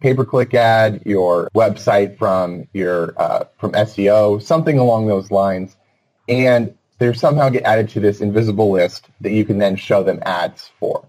pay-per-click 0.00 0.52
ad, 0.54 1.00
your 1.06 1.48
website 1.54 2.18
from 2.18 2.66
your 2.72 3.14
uh, 3.20 3.44
from 3.58 3.72
SEO, 3.72 4.42
something 4.42 4.78
along 4.78 5.06
those 5.06 5.30
lines, 5.30 5.76
and 6.28 6.74
they 6.98 7.12
somehow 7.12 7.48
get 7.48 7.64
added 7.64 7.88
to 7.90 8.00
this 8.00 8.20
invisible 8.20 8.70
list 8.70 9.08
that 9.20 9.32
you 9.32 9.44
can 9.44 9.58
then 9.58 9.76
show 9.76 10.02
them 10.02 10.20
ads 10.24 10.70
for. 10.78 11.06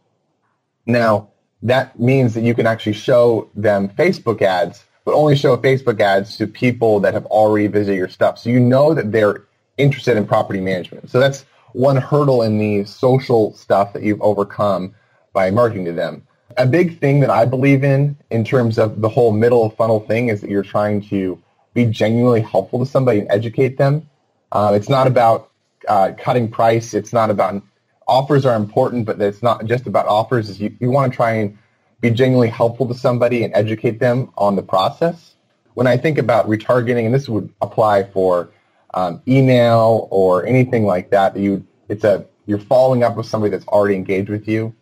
Now, 0.85 1.29
that 1.63 1.99
means 1.99 2.33
that 2.33 2.43
you 2.43 2.53
can 2.53 2.67
actually 2.67 2.93
show 2.93 3.49
them 3.55 3.89
Facebook 3.89 4.41
ads, 4.41 4.83
but 5.03 5.13
only 5.13 5.35
show 5.35 5.57
Facebook 5.57 5.99
ads 5.99 6.37
to 6.37 6.47
people 6.47 6.99
that 6.99 7.13
have 7.13 7.25
already 7.27 7.67
visited 7.67 7.97
your 7.97 8.09
stuff. 8.09 8.37
So 8.37 8.49
you 8.49 8.59
know 8.59 8.93
that 8.93 9.11
they're 9.11 9.43
interested 9.77 10.17
in 10.17 10.25
property 10.27 10.59
management. 10.59 11.09
So 11.09 11.19
that's 11.19 11.45
one 11.73 11.97
hurdle 11.97 12.41
in 12.43 12.57
the 12.57 12.85
social 12.85 13.53
stuff 13.53 13.93
that 13.93 14.03
you've 14.03 14.21
overcome 14.21 14.95
by 15.33 15.51
marketing 15.51 15.85
to 15.85 15.91
them. 15.91 16.25
A 16.57 16.65
big 16.65 16.99
thing 16.99 17.19
that 17.19 17.29
I 17.29 17.45
believe 17.45 17.83
in, 17.83 18.15
in 18.29 18.43
terms 18.43 18.77
of 18.77 19.01
the 19.01 19.09
whole 19.09 19.31
middle 19.31 19.69
funnel 19.71 19.99
thing, 19.99 20.29
is 20.29 20.41
that 20.41 20.49
you're 20.49 20.63
trying 20.63 21.01
to 21.09 21.41
be 21.73 21.85
genuinely 21.85 22.41
helpful 22.41 22.79
to 22.79 22.85
somebody 22.85 23.19
and 23.19 23.29
educate 23.29 23.77
them. 23.77 24.07
Uh, 24.55 24.71
it's 24.73 24.87
not 24.87 25.05
about 25.05 25.51
uh, 25.89 26.13
cutting 26.17 26.49
price. 26.49 26.93
It's 26.93 27.11
not 27.11 27.29
about 27.29 27.61
offers 28.07 28.45
are 28.45 28.55
important, 28.55 29.05
but 29.05 29.21
it's 29.21 29.43
not 29.43 29.65
just 29.65 29.85
about 29.85 30.05
offers. 30.07 30.61
You, 30.61 30.73
you 30.79 30.89
want 30.89 31.11
to 31.11 31.15
try 31.15 31.33
and 31.33 31.57
be 31.99 32.09
genuinely 32.09 32.47
helpful 32.47 32.87
to 32.87 32.93
somebody 32.93 33.43
and 33.43 33.53
educate 33.53 33.99
them 33.99 34.31
on 34.37 34.55
the 34.55 34.63
process. 34.63 35.35
When 35.73 35.87
I 35.87 35.97
think 35.97 36.17
about 36.17 36.47
retargeting, 36.47 37.05
and 37.05 37.13
this 37.13 37.27
would 37.27 37.53
apply 37.61 38.03
for 38.03 38.49
um, 38.93 39.21
email 39.27 40.07
or 40.09 40.45
anything 40.45 40.85
like 40.85 41.09
that, 41.09 41.33
that 41.33 41.41
you 41.41 41.67
it's 41.89 42.05
a 42.05 42.25
you're 42.45 42.57
following 42.57 43.03
up 43.03 43.17
with 43.17 43.25
somebody 43.25 43.51
that's 43.51 43.67
already 43.67 43.95
engaged 43.95 44.29
with 44.29 44.47
you, 44.47 44.73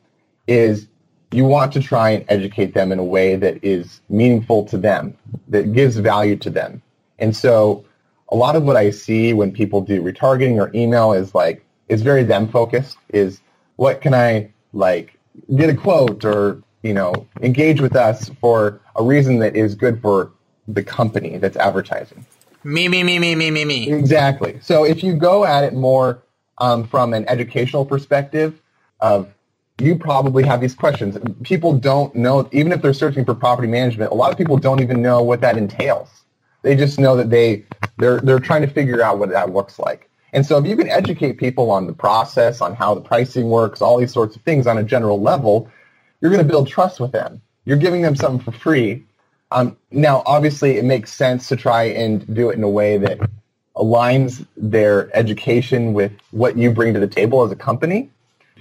is 0.46 0.88
you 1.32 1.46
want 1.46 1.74
to 1.74 1.82
try 1.82 2.12
and 2.12 2.26
educate 2.30 2.76
them 2.76 2.92
in 2.92 3.00
a 3.00 3.04
way 3.04 3.38
that 3.38 3.64
is 3.64 4.02
meaningful 4.08 4.66
to 4.66 4.78
them, 4.78 5.18
that 5.48 5.74
gives 5.74 5.98
value 5.98 6.36
to 6.36 6.52
them. 6.52 6.80
And 7.18 7.36
so 7.36 7.86
a 8.34 8.36
lot 8.36 8.56
of 8.56 8.63
what 8.63 8.76
I 8.76 8.89
see 8.89 9.32
when 9.32 9.52
people 9.52 9.80
do 9.80 10.02
retargeting 10.02 10.58
or 10.58 10.72
email 10.74 11.13
is 11.13 11.36
like, 11.36 11.63
is 11.88 12.02
very 12.02 12.24
them 12.24 12.50
focused, 12.50 12.98
is 13.10 13.41
what 13.76 14.02
can 14.02 14.15
I 14.15 14.52
like 14.74 15.19
get 15.56 15.69
a 15.69 15.76
quote 15.76 16.26
or, 16.26 16.63
you 16.82 16.96
know, 16.96 17.13
engage 17.41 17.80
with 17.80 17.96
us 17.96 18.32
for 18.41 18.82
a 18.96 19.04
reason 19.04 19.38
that 19.39 19.56
is 19.56 19.76
good 19.76 20.02
for 20.02 20.32
the 20.67 20.82
company 20.82 21.38
that's 21.38 21.58
advertising. 21.58 22.26
Me, 22.63 22.88
me, 22.88 23.04
me, 23.04 23.19
me, 23.19 23.36
me, 23.36 23.52
me, 23.52 23.65
me. 23.65 23.91
Exactly. 23.91 24.58
So 24.62 24.84
if 24.84 25.04
you 25.04 25.13
go 25.13 25.46
at 25.46 25.63
it 25.63 25.74
more 25.74 26.24
um, 26.58 26.88
from 26.88 27.13
an 27.13 27.30
educational 27.30 27.86
perspective 27.86 28.60
of 29.00 29.32
you 29.80 29.96
probably 29.96 30.43
have 30.43 30.62
these 30.62 30.74
questions. 30.74 31.17
People 31.43 31.78
don't 31.78 32.15
know, 32.15 32.50
even 32.52 32.72
if 32.72 32.82
they're 32.82 32.93
searching 32.93 33.26
for 33.26 33.36
property 33.36 33.67
management, 33.67 34.12
a 34.12 34.15
lot 34.15 34.32
of 34.32 34.38
people 34.38 34.58
don't 34.58 34.82
even 34.82 35.02
know 35.02 35.22
what 35.22 35.41
that 35.41 35.58
entails. 35.58 36.10
They 36.63 36.76
just 36.76 37.00
know 37.00 37.15
that 37.17 37.30
they, 37.30 37.65
they're, 37.97 38.19
they're 38.19 38.39
trying 38.39 38.62
to 38.62 38.67
figure 38.67 39.01
out 39.01 39.19
what 39.19 39.29
that 39.29 39.51
looks 39.51 39.79
like. 39.79 40.10
And 40.34 40.45
so 40.45 40.58
if 40.58 40.65
you 40.65 40.75
can 40.75 40.89
educate 40.89 41.34
people 41.38 41.69
on 41.69 41.86
the 41.86 41.93
process, 41.93 42.60
on 42.62 42.73
how 42.73 42.95
the 42.95 43.01
pricing 43.01 43.49
works, 43.49 43.82
all 43.82 43.97
these 43.97 44.12
sorts 44.12 44.36
of 44.36 44.41
things 44.41 44.65
on 44.65 44.77
a 44.77 44.84
general 44.84 45.21
level, 45.21 45.69
you're 46.21 46.32
going 46.32 46.45
to 46.45 46.49
build 46.49 46.67
trust 46.67 46.99
with 46.99 47.12
them. 47.12 47.41
You're 47.65 47.77
giving 47.77 48.01
them 48.01 48.15
something 48.15 48.43
for 48.43 48.58
free. 48.58 49.06
Um, 49.51 49.77
now, 49.91 50.23
obviously, 50.25 50.77
it 50.77 50.86
makes 50.86 51.13
sense 51.13 51.47
to 51.49 51.56
try 51.56 51.84
and 51.84 52.34
do 52.34 52.49
it 52.49 52.58
in 52.58 52.63
a 52.63 52.69
way 52.69 52.97
that 52.97 53.19
aligns 53.75 54.45
their 54.58 55.15
education 55.15 55.93
with 55.93 56.12
what 56.32 56.58
you 56.58 56.71
bring 56.71 56.93
to 56.95 56.99
the 56.99 57.08
table 57.08 57.43
as 57.43 57.51
a 57.51 57.56
company 57.56 58.10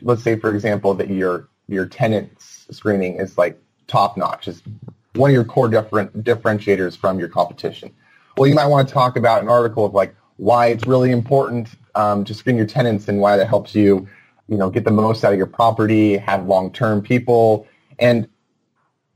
let's 0.02 0.22
say, 0.22 0.36
for 0.36 0.54
example, 0.54 0.94
that 0.94 1.08
your 1.08 1.48
your 1.68 1.86
tenant 1.86 2.30
screening 2.40 3.16
is 3.18 3.38
like 3.38 3.58
top 3.86 4.16
notch, 4.16 4.48
is 4.48 4.62
one 5.14 5.30
of 5.30 5.34
your 5.34 5.44
core 5.44 5.68
different 5.68 6.24
differentiators 6.24 6.96
from 6.96 7.18
your 7.18 7.28
competition. 7.28 7.94
Well, 8.36 8.48
you 8.48 8.54
might 8.54 8.66
want 8.66 8.88
to 8.88 8.94
talk 8.94 9.16
about 9.16 9.42
an 9.42 9.48
article 9.48 9.84
of 9.84 9.94
like 9.94 10.14
why 10.36 10.68
it's 10.68 10.86
really 10.86 11.10
important 11.10 11.68
um, 11.94 12.24
to 12.24 12.34
screen 12.34 12.56
your 12.56 12.66
tenants 12.66 13.08
and 13.08 13.20
why 13.20 13.36
that 13.36 13.46
helps 13.46 13.74
you, 13.74 14.08
you 14.48 14.56
know, 14.56 14.70
get 14.70 14.84
the 14.84 14.90
most 14.90 15.24
out 15.24 15.32
of 15.32 15.38
your 15.38 15.46
property, 15.46 16.16
have 16.16 16.46
long-term 16.46 17.02
people, 17.02 17.66
and 17.98 18.28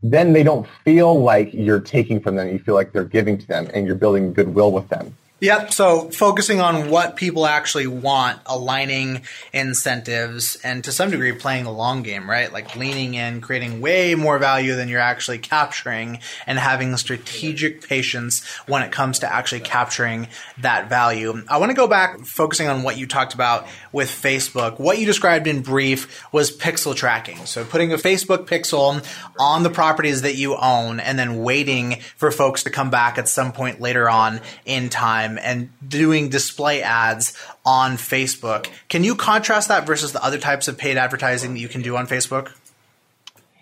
then 0.03 0.33
they 0.33 0.43
don't 0.43 0.69
feel 0.85 1.21
like 1.21 1.53
you're 1.53 1.81
taking 1.81 2.21
from 2.21 2.37
them. 2.37 2.49
You 2.49 2.59
feel 2.59 2.75
like 2.75 2.93
they're 2.93 3.05
giving 3.05 3.39
to 3.39 3.47
them, 3.47 3.69
and 3.73 3.87
you're 3.87 3.97
building 3.97 4.33
goodwill 4.35 4.71
with 4.71 4.89
them. 4.89 5.17
Yep. 5.39 5.75
So 5.75 6.09
focusing 6.13 6.63
on 6.63 6.89
what 6.89 7.15
people 7.15 7.45
actually 7.45 7.87
want, 7.87 8.41
aligning 8.47 9.21
incentives, 9.53 10.57
and 10.65 10.83
to 10.85 10.93
some 10.93 11.11
degree 11.11 11.33
playing 11.33 11.65
the 11.65 11.73
long 11.73 12.03
game, 12.03 12.29
right? 12.29 12.51
Like 12.51 12.75
leaning 12.75 13.13
in, 13.13 13.43
creating 13.43 13.83
way 13.83 14.15
more 14.15 14.39
value 14.39 14.77
than 14.77 14.89
you're 14.89 14.99
actually 14.99 15.37
capturing, 15.37 16.21
and 16.47 16.59
having 16.59 16.97
strategic 16.97 17.87
patience 17.87 18.47
when 18.67 18.81
it 18.81 18.93
comes 18.93 19.19
to 19.19 19.31
actually 19.31 19.61
capturing 19.61 20.29
that 20.57 20.89
value. 20.89 21.45
I 21.49 21.59
want 21.59 21.69
to 21.69 21.77
go 21.77 21.87
back, 21.87 22.21
focusing 22.21 22.69
on 22.69 22.83
what 22.83 22.97
you 22.97 23.07
talked 23.07 23.35
about 23.35 23.67
with 23.93 24.09
Facebook. 24.09 24.79
What 24.81 24.99
you 24.99 25.05
described 25.05 25.47
in 25.47 25.61
brief 25.61 26.25
was 26.33 26.57
pixel 26.57 26.97
tracking. 26.97 27.45
So 27.45 27.63
putting 27.63 27.93
a 27.93 27.97
Facebook 27.97 28.47
pixel 28.47 29.05
on 29.39 29.63
the 29.65 29.71
properties 29.71 30.23
that 30.23 30.37
you 30.37 30.57
own, 30.57 30.99
and 30.99 31.19
then 31.19 31.43
waiting 31.43 32.01
for 32.17 32.31
folks 32.31 32.63
to 32.63 32.71
come 32.71 32.89
back 32.89 33.19
at 33.19 33.29
some 33.29 33.53
point 33.53 33.83
later 33.83 34.09
on 34.09 34.41
in 34.65 34.89
time 34.89 35.26
time 35.27 35.39
and 35.43 35.71
doing 35.87 36.29
display 36.29 36.83
ads 36.83 37.37
on 37.65 37.97
Facebook. 37.97 38.69
Can 38.89 39.05
you 39.05 39.15
contrast 39.15 39.69
that 39.69 39.87
versus 39.87 40.13
the 40.13 40.25
other 40.25 40.39
types 40.39 40.69
of 40.69 40.79
paid 40.79 40.97
advertising 40.97 41.55
that 41.55 41.61
you 41.61 41.69
can 41.69 41.83
do 41.83 41.97
on 41.97 42.07
Facebook? 42.07 42.53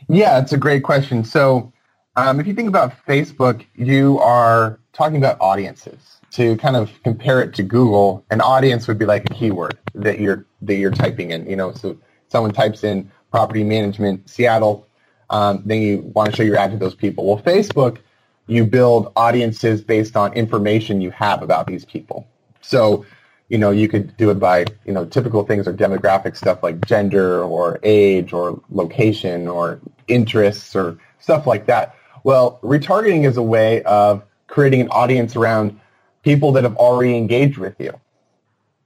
Yeah, 0.09 0.39
it's 0.39 0.53
a 0.53 0.59
great 0.59 0.83
question. 0.83 1.25
So, 1.25 1.73
um, 2.17 2.39
if 2.39 2.47
you 2.47 2.55
think 2.55 2.69
about 2.69 2.95
Facebook, 3.07 3.65
you 3.75 4.19
are 4.21 4.79
talking 4.93 5.17
about 5.17 5.39
audiences. 5.41 6.11
To 6.33 6.57
kind 6.57 6.75
of 6.75 6.91
compare 7.05 7.41
it 7.41 7.55
to 7.55 7.63
Google, 7.63 8.25
an 8.29 8.41
audience 8.41 8.89
would 8.89 8.99
be 8.99 9.05
like 9.05 9.25
a 9.31 9.35
keyword 9.35 9.79
that 9.95 10.19
you're 10.19 10.45
that 10.63 10.75
you're 10.75 10.91
typing 10.91 11.31
in. 11.31 11.49
You 11.49 11.55
know, 11.55 11.73
so 11.73 11.97
someone 12.27 12.53
types 12.53 12.83
in 12.83 13.09
property 13.31 13.63
management 13.63 14.29
Seattle, 14.29 14.85
um, 15.31 15.63
then 15.65 15.81
you 15.81 15.99
want 16.13 16.31
to 16.31 16.37
show 16.37 16.43
your 16.43 16.57
ad 16.57 16.73
to 16.73 16.77
those 16.77 16.97
people. 16.97 17.25
Well, 17.25 17.41
Facebook 17.41 17.99
you 18.47 18.65
build 18.65 19.13
audiences 19.17 19.83
based 19.83 20.17
on 20.17 20.33
information 20.35 21.01
you 21.01 21.11
have 21.11 21.43
about 21.43 21.67
these 21.67 21.85
people. 21.85 22.27
So, 22.61 23.07
you 23.49 23.59
know, 23.59 23.71
you 23.71 23.89
could 23.89 24.17
do 24.17 24.31
it 24.31 24.39
by, 24.39 24.67
you 24.85 24.93
know, 24.93 25.05
typical 25.05 25.45
things 25.45 25.67
or 25.67 25.73
demographic 25.73 26.37
stuff 26.37 26.63
like 26.63 26.85
gender 26.87 27.43
or 27.43 27.79
age 27.83 28.33
or 28.33 28.61
location 28.71 29.49
or 29.49 29.81
interests 30.09 30.75
or 30.75 30.99
stuff 31.21 31.47
like 31.47 31.67
that. 31.67 31.95
Well, 32.23 32.59
retargeting 32.63 33.27
is 33.27 33.37
a 33.37 33.43
way 33.43 33.83
of 33.83 34.23
creating 34.47 34.83
an 34.83 34.89
audience 34.89 35.37
around 35.37 35.79
people 36.23 36.53
that 36.53 36.65
have 36.65 36.77
already 36.77 37.17
engaged 37.17 37.59
with 37.59 37.79
you. 37.79 37.99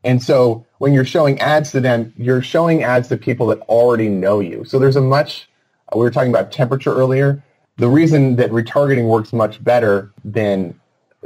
And 0.05 0.23
so 0.23 0.64
when 0.79 0.92
you're 0.92 1.05
showing 1.05 1.40
ads 1.40 1.73
to 1.73 1.81
them, 1.81 2.12
you're 2.16 2.42
showing 2.42 2.83
ads 2.83 3.09
to 3.09 3.16
people 3.16 3.49
that 3.49 3.61
already 3.62 4.09
know 4.09 4.40
you. 4.40 4.64
So 4.64 4.79
there's 4.79 4.97
a 4.97 5.01
much, 5.01 5.49
we 5.92 6.01
were 6.01 6.11
talking 6.11 6.31
about 6.31 6.53
temperature 6.53 6.94
earlier 6.94 7.42
the 7.79 7.88
reason 7.88 8.37
that 8.37 8.51
retargeting 8.51 9.07
works 9.09 9.33
much 9.33 9.62
better 9.62 10.12
than 10.25 10.79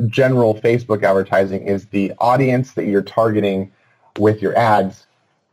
general 0.06 0.54
Facebook 0.54 1.02
advertising 1.02 1.66
is 1.66 1.86
the 1.86 2.12
audience 2.18 2.72
that 2.72 2.86
you're 2.86 3.02
targeting 3.02 3.72
with 4.18 4.40
your 4.40 4.56
ads 4.56 5.06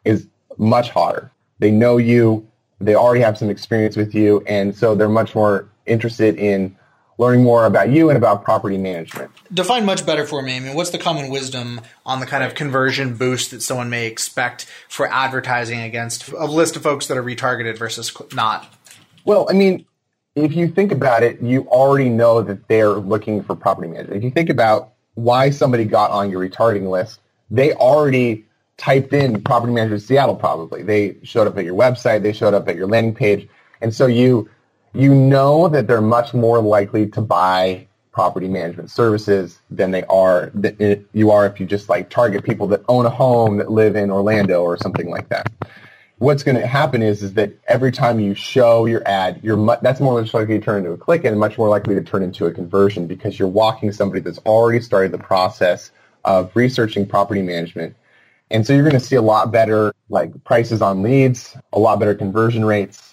is 0.05 0.27
much 0.57 0.89
hotter. 0.89 1.31
They 1.59 1.71
know 1.71 1.97
you, 1.97 2.47
they 2.79 2.95
already 2.95 3.21
have 3.21 3.37
some 3.37 3.49
experience 3.49 3.95
with 3.95 4.13
you, 4.13 4.43
and 4.45 4.75
so 4.75 4.95
they're 4.95 5.09
much 5.09 5.35
more 5.35 5.67
interested 5.85 6.37
in 6.37 6.75
learning 7.17 7.43
more 7.43 7.65
about 7.65 7.89
you 7.89 8.09
and 8.09 8.17
about 8.17 8.43
property 8.45 8.77
management. 8.77 9.29
Define 9.53 9.85
much 9.85 10.05
better 10.05 10.25
for 10.25 10.41
me. 10.41 10.55
I 10.55 10.59
mean, 10.61 10.73
what's 10.73 10.89
the 10.89 10.97
common 10.97 11.29
wisdom 11.29 11.81
on 12.05 12.21
the 12.21 12.25
kind 12.25 12.43
of 12.43 12.55
conversion 12.55 13.15
boost 13.15 13.51
that 13.51 13.61
someone 13.61 13.89
may 13.89 14.07
expect 14.07 14.65
for 14.87 15.07
advertising 15.11 15.81
against 15.81 16.29
a 16.29 16.45
list 16.45 16.77
of 16.77 16.83
folks 16.83 17.07
that 17.07 17.17
are 17.17 17.23
retargeted 17.23 17.77
versus 17.77 18.13
not? 18.33 18.73
Well, 19.25 19.47
I 19.49 19.53
mean, 19.53 19.85
if 20.35 20.55
you 20.55 20.67
think 20.67 20.91
about 20.91 21.23
it, 21.23 21.41
you 21.41 21.67
already 21.67 22.09
know 22.09 22.41
that 22.41 22.67
they're 22.67 22.91
looking 22.91 23.43
for 23.43 23.55
property 23.55 23.87
management. 23.87 24.17
If 24.17 24.23
you 24.23 24.31
think 24.31 24.49
about 24.49 24.93
why 25.15 25.49
somebody 25.49 25.85
got 25.85 26.11
on 26.11 26.29
your 26.29 26.47
retargeting 26.47 26.89
list, 26.89 27.19
they 27.51 27.73
already 27.73 28.45
typed 28.77 29.13
in 29.13 29.41
property 29.41 29.73
management 29.73 30.01
Seattle 30.01 30.35
probably. 30.35 30.83
They 30.83 31.17
showed 31.23 31.47
up 31.47 31.57
at 31.57 31.65
your 31.65 31.75
website, 31.75 32.21
they 32.21 32.33
showed 32.33 32.53
up 32.53 32.67
at 32.69 32.75
your 32.75 32.87
landing 32.87 33.13
page. 33.13 33.47
And 33.81 33.93
so 33.93 34.07
you 34.07 34.49
you 34.93 35.13
know 35.13 35.67
that 35.67 35.85
they're 35.85 36.01
much 36.01 36.33
more 36.33 36.59
likely 36.61 37.07
to 37.07 37.21
buy 37.21 37.87
property 38.11 38.47
management 38.47 38.89
services 38.89 39.59
than 39.69 39.91
they 39.91 40.03
are 40.05 40.51
that 40.55 41.05
you 41.13 41.29
are 41.31 41.45
if 41.45 41.59
you 41.59 41.65
just 41.65 41.89
like 41.89 42.09
target 42.09 42.43
people 42.43 42.67
that 42.67 42.81
own 42.87 43.05
a 43.05 43.09
home 43.09 43.57
that 43.57 43.71
live 43.71 43.95
in 43.95 44.09
Orlando 44.09 44.63
or 44.63 44.77
something 44.77 45.09
like 45.09 45.29
that. 45.29 45.51
What's 46.19 46.43
going 46.43 46.57
to 46.57 46.67
happen 46.67 47.01
is 47.01 47.23
is 47.23 47.33
that 47.33 47.53
every 47.67 47.91
time 47.91 48.19
you 48.19 48.35
show 48.35 48.85
your 48.85 49.01
ad, 49.07 49.39
you're 49.43 49.57
mu- 49.57 49.75
that's 49.81 49.99
more 49.99 50.21
likely 50.21 50.59
to 50.59 50.63
turn 50.63 50.79
into 50.79 50.91
a 50.91 50.97
click 50.97 51.23
and 51.25 51.39
much 51.39 51.57
more 51.57 51.69
likely 51.69 51.95
to 51.95 52.03
turn 52.03 52.23
into 52.23 52.45
a 52.45 52.51
conversion 52.51 53.07
because 53.07 53.39
you're 53.39 53.47
walking 53.47 53.91
somebody 53.91 54.21
that's 54.21 54.39
already 54.39 54.81
started 54.81 55.11
the 55.11 55.17
process 55.17 55.91
of 56.25 56.55
researching 56.55 57.07
property 57.07 57.41
management. 57.41 57.95
And 58.51 58.65
so 58.65 58.73
you're 58.73 58.83
going 58.83 58.93
to 58.93 58.99
see 58.99 59.15
a 59.15 59.21
lot 59.21 59.51
better 59.51 59.93
like 60.09 60.43
prices 60.43 60.81
on 60.81 61.01
leads, 61.01 61.57
a 61.73 61.79
lot 61.79 61.99
better 61.99 62.15
conversion 62.15 62.65
rates, 62.65 63.08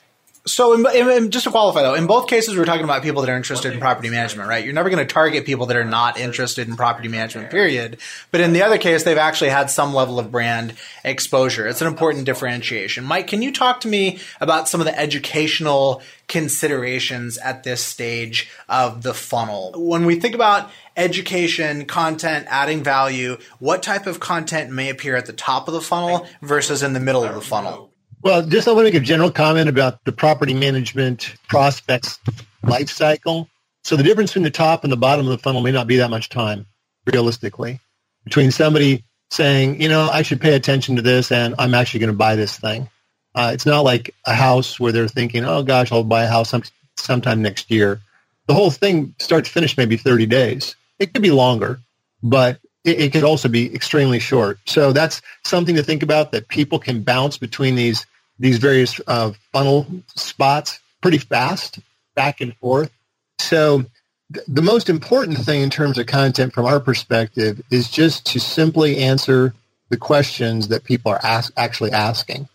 so, 0.46 0.74
in, 0.74 1.10
in, 1.10 1.30
just 1.32 1.44
to 1.44 1.50
qualify 1.50 1.82
though, 1.82 1.94
in 1.94 2.06
both 2.06 2.28
cases, 2.28 2.56
we're 2.56 2.64
talking 2.64 2.84
about 2.84 3.02
people 3.02 3.20
that 3.22 3.30
are 3.30 3.36
interested 3.36 3.72
in 3.72 3.80
property 3.80 4.10
management, 4.10 4.48
right? 4.48 4.64
You're 4.64 4.74
never 4.74 4.88
going 4.88 5.04
to 5.04 5.12
target 5.12 5.44
people 5.44 5.66
that 5.66 5.76
are 5.76 5.84
not 5.84 6.18
interested 6.18 6.68
in 6.68 6.76
property 6.76 7.08
management, 7.08 7.50
period. 7.50 7.98
But 8.30 8.40
in 8.40 8.52
the 8.52 8.62
other 8.62 8.78
case, 8.78 9.02
they've 9.02 9.18
actually 9.18 9.50
had 9.50 9.70
some 9.70 9.92
level 9.92 10.20
of 10.20 10.30
brand 10.30 10.74
exposure. 11.04 11.66
It's 11.66 11.80
an 11.80 11.88
important 11.88 12.26
differentiation. 12.26 13.04
Mike, 13.04 13.26
can 13.26 13.42
you 13.42 13.52
talk 13.52 13.80
to 13.80 13.88
me 13.88 14.20
about 14.40 14.68
some 14.68 14.80
of 14.80 14.86
the 14.86 14.96
educational 14.96 16.00
considerations 16.28 17.38
at 17.38 17.64
this 17.64 17.82
stage 17.82 18.48
of 18.68 19.02
the 19.02 19.14
funnel? 19.14 19.72
When 19.76 20.06
we 20.06 20.20
think 20.20 20.36
about 20.36 20.70
education, 20.96 21.86
content, 21.86 22.46
adding 22.48 22.84
value, 22.84 23.38
what 23.58 23.82
type 23.82 24.06
of 24.06 24.20
content 24.20 24.70
may 24.70 24.90
appear 24.90 25.16
at 25.16 25.26
the 25.26 25.32
top 25.32 25.66
of 25.66 25.74
the 25.74 25.80
funnel 25.80 26.28
versus 26.40 26.84
in 26.84 26.92
the 26.92 27.00
middle 27.00 27.24
of 27.24 27.34
the 27.34 27.40
funnel? 27.40 27.90
Well, 28.26 28.44
just 28.44 28.66
I 28.66 28.72
want 28.72 28.88
to 28.88 28.92
make 28.92 29.00
a 29.00 29.06
general 29.06 29.30
comment 29.30 29.68
about 29.68 30.04
the 30.04 30.10
property 30.10 30.52
management 30.52 31.36
prospects 31.46 32.18
life 32.64 32.90
cycle. 32.90 33.48
So 33.84 33.94
the 33.94 34.02
difference 34.02 34.32
between 34.32 34.42
the 34.42 34.50
top 34.50 34.82
and 34.82 34.92
the 34.92 34.96
bottom 34.96 35.26
of 35.26 35.30
the 35.30 35.38
funnel 35.38 35.60
may 35.60 35.70
not 35.70 35.86
be 35.86 35.98
that 35.98 36.10
much 36.10 36.28
time, 36.28 36.66
realistically, 37.06 37.78
between 38.24 38.50
somebody 38.50 39.04
saying, 39.30 39.80
you 39.80 39.88
know, 39.88 40.08
I 40.12 40.22
should 40.22 40.40
pay 40.40 40.56
attention 40.56 40.96
to 40.96 41.02
this 41.02 41.30
and 41.30 41.54
I'm 41.56 41.72
actually 41.72 42.00
going 42.00 42.10
to 42.10 42.16
buy 42.16 42.34
this 42.34 42.58
thing. 42.58 42.90
Uh, 43.32 43.52
it's 43.54 43.64
not 43.64 43.84
like 43.84 44.12
a 44.24 44.34
house 44.34 44.80
where 44.80 44.90
they're 44.90 45.06
thinking, 45.06 45.44
oh 45.44 45.62
gosh, 45.62 45.92
I'll 45.92 46.02
buy 46.02 46.24
a 46.24 46.28
house 46.28 46.48
some, 46.48 46.64
sometime 46.96 47.42
next 47.42 47.70
year. 47.70 48.00
The 48.48 48.54
whole 48.54 48.72
thing 48.72 49.14
start 49.20 49.44
to 49.44 49.52
finish 49.52 49.76
maybe 49.76 49.96
30 49.96 50.26
days. 50.26 50.74
It 50.98 51.14
could 51.14 51.22
be 51.22 51.30
longer, 51.30 51.78
but 52.24 52.58
it, 52.82 53.02
it 53.02 53.12
could 53.12 53.22
also 53.22 53.48
be 53.48 53.72
extremely 53.72 54.18
short. 54.18 54.58
So 54.66 54.90
that's 54.90 55.22
something 55.44 55.76
to 55.76 55.84
think 55.84 56.02
about 56.02 56.32
that 56.32 56.48
people 56.48 56.80
can 56.80 57.04
bounce 57.04 57.38
between 57.38 57.76
these 57.76 58.04
these 58.38 58.58
various 58.58 59.00
uh, 59.06 59.32
funnel 59.52 59.86
spots 60.14 60.80
pretty 61.00 61.18
fast, 61.18 61.78
back 62.14 62.40
and 62.40 62.54
forth. 62.56 62.90
So 63.38 63.84
th- 64.32 64.46
the 64.48 64.62
most 64.62 64.88
important 64.88 65.38
thing 65.38 65.62
in 65.62 65.70
terms 65.70 65.98
of 65.98 66.06
content 66.06 66.52
from 66.52 66.66
our 66.66 66.80
perspective 66.80 67.62
is 67.70 67.90
just 67.90 68.26
to 68.26 68.40
simply 68.40 68.98
answer 68.98 69.54
the 69.88 69.96
questions 69.96 70.68
that 70.68 70.84
people 70.84 71.12
are 71.12 71.20
ask- 71.22 71.52
actually 71.56 71.92
asking, 71.92 72.48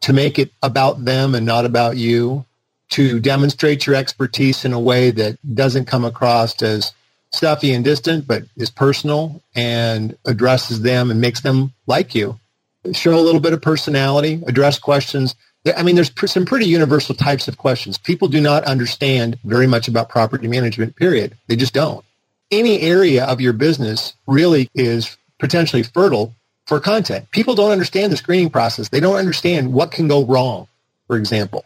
to 0.00 0.12
make 0.12 0.38
it 0.38 0.50
about 0.62 1.04
them 1.04 1.34
and 1.34 1.44
not 1.44 1.66
about 1.66 1.96
you, 1.96 2.44
to 2.90 3.20
demonstrate 3.20 3.86
your 3.86 3.96
expertise 3.96 4.64
in 4.64 4.72
a 4.72 4.80
way 4.80 5.10
that 5.10 5.38
doesn't 5.54 5.84
come 5.84 6.04
across 6.04 6.62
as 6.62 6.92
stuffy 7.30 7.74
and 7.74 7.84
distant, 7.84 8.26
but 8.26 8.44
is 8.56 8.70
personal 8.70 9.42
and 9.54 10.16
addresses 10.24 10.80
them 10.80 11.10
and 11.10 11.20
makes 11.20 11.42
them 11.42 11.74
like 11.86 12.14
you 12.14 12.38
show 12.92 13.18
a 13.18 13.20
little 13.20 13.40
bit 13.40 13.52
of 13.52 13.62
personality, 13.62 14.42
address 14.46 14.78
questions. 14.78 15.34
I 15.76 15.82
mean, 15.82 15.96
there's 15.96 16.12
some 16.30 16.46
pretty 16.46 16.66
universal 16.66 17.14
types 17.14 17.48
of 17.48 17.58
questions. 17.58 17.98
People 17.98 18.28
do 18.28 18.40
not 18.40 18.64
understand 18.64 19.38
very 19.44 19.66
much 19.66 19.88
about 19.88 20.08
property 20.08 20.48
management, 20.48 20.96
period. 20.96 21.36
They 21.46 21.56
just 21.56 21.74
don't. 21.74 22.04
Any 22.50 22.80
area 22.80 23.24
of 23.24 23.40
your 23.40 23.52
business 23.52 24.14
really 24.26 24.70
is 24.74 25.16
potentially 25.38 25.82
fertile 25.82 26.34
for 26.66 26.80
content. 26.80 27.30
People 27.30 27.54
don't 27.54 27.70
understand 27.70 28.12
the 28.12 28.16
screening 28.16 28.50
process. 28.50 28.88
They 28.88 29.00
don't 29.00 29.16
understand 29.16 29.72
what 29.72 29.90
can 29.90 30.08
go 30.08 30.24
wrong, 30.24 30.68
for 31.06 31.16
example. 31.16 31.64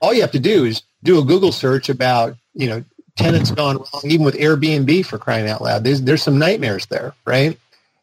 All 0.00 0.14
you 0.14 0.22
have 0.22 0.32
to 0.32 0.40
do 0.40 0.64
is 0.64 0.82
do 1.02 1.18
a 1.18 1.24
Google 1.24 1.52
search 1.52 1.88
about, 1.88 2.36
you 2.54 2.68
know, 2.68 2.84
tenants 3.16 3.50
gone 3.50 3.76
wrong, 3.76 4.02
even 4.04 4.24
with 4.24 4.34
Airbnb 4.34 5.06
for 5.06 5.18
crying 5.18 5.48
out 5.48 5.60
loud. 5.60 5.84
There's, 5.84 6.02
there's 6.02 6.22
some 6.22 6.38
nightmares 6.38 6.86
there, 6.86 7.14
right? 7.24 7.58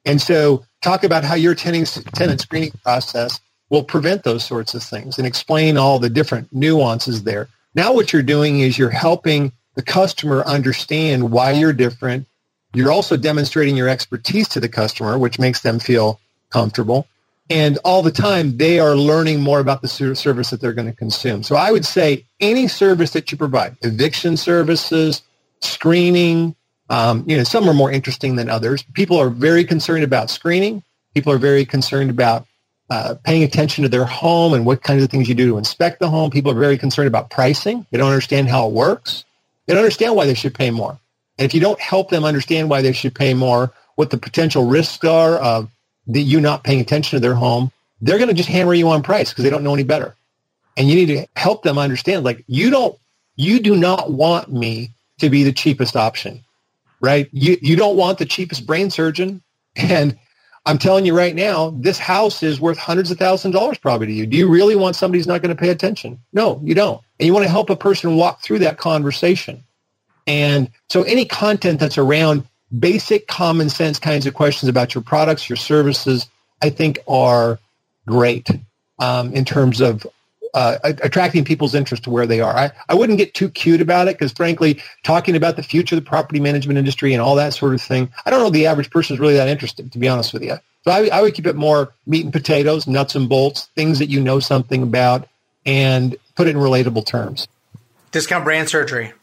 And 0.05 0.21
so 0.21 0.65
talk 0.81 1.03
about 1.03 1.23
how 1.23 1.35
your 1.35 1.55
tenant, 1.55 1.87
screening 1.87 2.71
process 2.83 3.39
will 3.69 3.83
prevent 3.83 4.23
those 4.23 4.43
sorts 4.43 4.73
of 4.73 4.83
things 4.83 5.17
and 5.17 5.27
explain 5.27 5.77
all 5.77 5.99
the 5.99 6.09
different 6.09 6.51
nuances 6.51 7.23
there. 7.23 7.47
Now 7.75 7.93
what 7.93 8.11
you're 8.11 8.21
doing 8.21 8.59
is 8.59 8.77
you're 8.77 8.89
helping 8.89 9.51
the 9.75 9.83
customer 9.83 10.43
understand 10.45 11.31
why 11.31 11.51
you're 11.51 11.71
different. 11.71 12.27
You're 12.73 12.91
also 12.91 13.15
demonstrating 13.15 13.77
your 13.77 13.87
expertise 13.87 14.49
to 14.49 14.59
the 14.59 14.69
customer, 14.69 15.17
which 15.17 15.39
makes 15.39 15.61
them 15.61 15.79
feel 15.79 16.19
comfortable. 16.49 17.07
And 17.49 17.77
all 17.83 18.01
the 18.01 18.11
time, 18.11 18.57
they 18.57 18.79
are 18.79 18.95
learning 18.95 19.41
more 19.41 19.59
about 19.59 19.81
the 19.81 19.87
service 19.87 20.49
that 20.49 20.61
they're 20.61 20.73
going 20.73 20.89
to 20.89 20.95
consume. 20.95 21.43
So 21.43 21.55
I 21.55 21.71
would 21.71 21.85
say 21.85 22.25
any 22.39 22.67
service 22.67 23.11
that 23.11 23.31
you 23.31 23.37
provide, 23.37 23.75
eviction 23.81 24.37
services, 24.37 25.21
screening, 25.59 26.55
um, 26.91 27.23
you 27.25 27.37
know, 27.37 27.45
some 27.45 27.69
are 27.69 27.73
more 27.73 27.89
interesting 27.89 28.35
than 28.35 28.49
others. 28.49 28.83
People 28.83 29.17
are 29.17 29.29
very 29.29 29.63
concerned 29.63 30.03
about 30.03 30.29
screening. 30.29 30.83
People 31.13 31.31
are 31.31 31.37
very 31.37 31.63
concerned 31.63 32.09
about 32.09 32.45
uh, 32.89 33.15
paying 33.23 33.43
attention 33.43 33.83
to 33.83 33.89
their 33.89 34.03
home 34.03 34.53
and 34.53 34.65
what 34.65 34.83
kinds 34.83 35.01
of 35.01 35.09
things 35.09 35.29
you 35.29 35.33
do 35.33 35.47
to 35.47 35.57
inspect 35.57 36.01
the 36.01 36.09
home. 36.09 36.29
People 36.29 36.51
are 36.51 36.59
very 36.59 36.77
concerned 36.77 37.07
about 37.07 37.29
pricing. 37.29 37.85
They 37.91 37.97
don't 37.97 38.09
understand 38.09 38.49
how 38.49 38.67
it 38.67 38.73
works. 38.73 39.23
They 39.65 39.73
don't 39.73 39.81
understand 39.81 40.17
why 40.17 40.25
they 40.25 40.33
should 40.33 40.53
pay 40.53 40.69
more. 40.69 40.99
And 41.39 41.45
if 41.45 41.53
you 41.53 41.61
don't 41.61 41.79
help 41.79 42.09
them 42.09 42.25
understand 42.25 42.69
why 42.69 42.81
they 42.81 42.91
should 42.91 43.15
pay 43.15 43.33
more, 43.33 43.71
what 43.95 44.09
the 44.09 44.17
potential 44.17 44.65
risks 44.65 45.05
are 45.05 45.35
of 45.35 45.71
the, 46.07 46.21
you 46.21 46.41
not 46.41 46.65
paying 46.65 46.81
attention 46.81 47.15
to 47.15 47.21
their 47.21 47.35
home, 47.35 47.71
they're 48.01 48.17
going 48.17 48.27
to 48.27 48.33
just 48.33 48.49
hammer 48.49 48.73
you 48.73 48.89
on 48.89 49.01
price 49.01 49.29
because 49.29 49.45
they 49.45 49.49
don't 49.49 49.63
know 49.63 49.73
any 49.73 49.83
better. 49.83 50.13
And 50.75 50.89
you 50.89 50.95
need 50.95 51.15
to 51.15 51.25
help 51.37 51.63
them 51.63 51.77
understand, 51.77 52.25
like, 52.25 52.43
you 52.47 52.69
don't, 52.69 52.97
you 53.37 53.61
do 53.61 53.77
not 53.77 54.11
want 54.11 54.51
me 54.51 54.91
to 55.19 55.29
be 55.29 55.45
the 55.45 55.53
cheapest 55.53 55.95
option 55.95 56.43
right? 57.01 57.29
You, 57.31 57.57
you 57.61 57.75
don't 57.75 57.97
want 57.97 58.17
the 58.19 58.25
cheapest 58.25 58.65
brain 58.65 58.89
surgeon. 58.89 59.41
And 59.75 60.17
I'm 60.65 60.77
telling 60.77 61.05
you 61.05 61.17
right 61.17 61.35
now, 61.35 61.71
this 61.71 61.97
house 61.97 62.43
is 62.43 62.61
worth 62.61 62.77
hundreds 62.77 63.09
of 63.09 63.17
thousands 63.17 63.55
of 63.55 63.59
dollars 63.59 63.77
probably 63.77 64.07
to 64.07 64.13
you. 64.13 64.27
Do 64.27 64.37
you 64.37 64.47
really 64.47 64.75
want 64.75 64.95
somebody 64.95 65.19
who's 65.19 65.27
not 65.27 65.41
going 65.41 65.55
to 65.55 65.59
pay 65.59 65.69
attention? 65.69 66.19
No, 66.33 66.61
you 66.63 66.75
don't. 66.75 67.01
And 67.19 67.27
you 67.27 67.33
want 67.33 67.45
to 67.45 67.51
help 67.51 67.69
a 67.69 67.75
person 67.75 68.15
walk 68.15 68.41
through 68.43 68.59
that 68.59 68.77
conversation. 68.77 69.63
And 70.27 70.69
so 70.89 71.03
any 71.03 71.25
content 71.25 71.79
that's 71.79 71.97
around 71.97 72.47
basic 72.77 73.27
common 73.27 73.69
sense 73.69 73.99
kinds 73.99 74.25
of 74.25 74.33
questions 74.33 74.69
about 74.69 74.93
your 74.93 75.03
products, 75.03 75.49
your 75.49 75.57
services, 75.57 76.27
I 76.61 76.69
think 76.69 76.99
are 77.07 77.59
great 78.07 78.49
um, 78.99 79.33
in 79.33 79.45
terms 79.45 79.81
of 79.81 80.05
uh, 80.53 80.77
attracting 80.83 81.45
people's 81.45 81.75
interest 81.75 82.03
to 82.03 82.09
where 82.09 82.25
they 82.25 82.41
are. 82.41 82.55
I, 82.55 82.71
I 82.89 82.95
wouldn't 82.95 83.17
get 83.17 83.33
too 83.33 83.49
cute 83.49 83.81
about 83.81 84.07
it 84.07 84.17
because, 84.17 84.31
frankly, 84.31 84.81
talking 85.03 85.35
about 85.35 85.55
the 85.55 85.63
future 85.63 85.95
of 85.95 86.03
the 86.03 86.09
property 86.09 86.39
management 86.39 86.77
industry 86.77 87.13
and 87.13 87.21
all 87.21 87.35
that 87.35 87.53
sort 87.53 87.73
of 87.73 87.81
thing, 87.81 88.11
I 88.25 88.29
don't 88.29 88.39
know 88.39 88.49
the 88.49 88.67
average 88.67 88.89
person 88.89 89.15
is 89.15 89.19
really 89.19 89.35
that 89.35 89.47
interested, 89.47 89.91
to 89.91 89.99
be 89.99 90.07
honest 90.07 90.33
with 90.33 90.43
you. 90.43 90.57
So 90.83 90.91
I, 90.91 91.07
I 91.07 91.21
would 91.21 91.33
keep 91.33 91.45
it 91.45 91.55
more 91.55 91.93
meat 92.07 92.23
and 92.23 92.33
potatoes, 92.33 92.87
nuts 92.87 93.15
and 93.15 93.29
bolts, 93.29 93.69
things 93.75 93.99
that 93.99 94.09
you 94.09 94.19
know 94.19 94.39
something 94.39 94.81
about, 94.83 95.27
and 95.65 96.15
put 96.35 96.47
it 96.47 96.51
in 96.51 96.57
relatable 96.57 97.05
terms. 97.05 97.47
Discount 98.11 98.43
brain 98.43 98.67
surgery. 98.67 99.13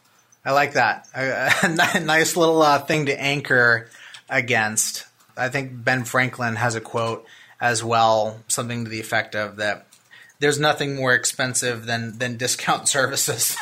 I 0.45 0.53
like 0.53 0.75
that. 0.75 1.09
A, 1.15 2.01
nice 2.01 2.37
little 2.37 2.63
uh, 2.63 2.79
thing 2.79 3.07
to 3.07 3.21
anchor 3.21 3.89
against. 4.31 5.05
I 5.37 5.49
think 5.49 5.73
Ben 5.85 6.05
Franklin 6.05 6.57
has 6.57 6.75
a 6.75 6.81
quote 6.81 7.27
as 7.61 7.83
well, 7.83 8.41
something 8.49 8.85
to 8.85 8.91
the 8.91 9.01
effect 9.01 9.35
of 9.35 9.57
that 9.57 9.88
there's 10.41 10.59
nothing 10.59 10.95
more 10.97 11.15
expensive 11.15 11.87
than 11.87 12.19
than 12.19 12.37
discount 12.37 12.89
services. 12.99 13.57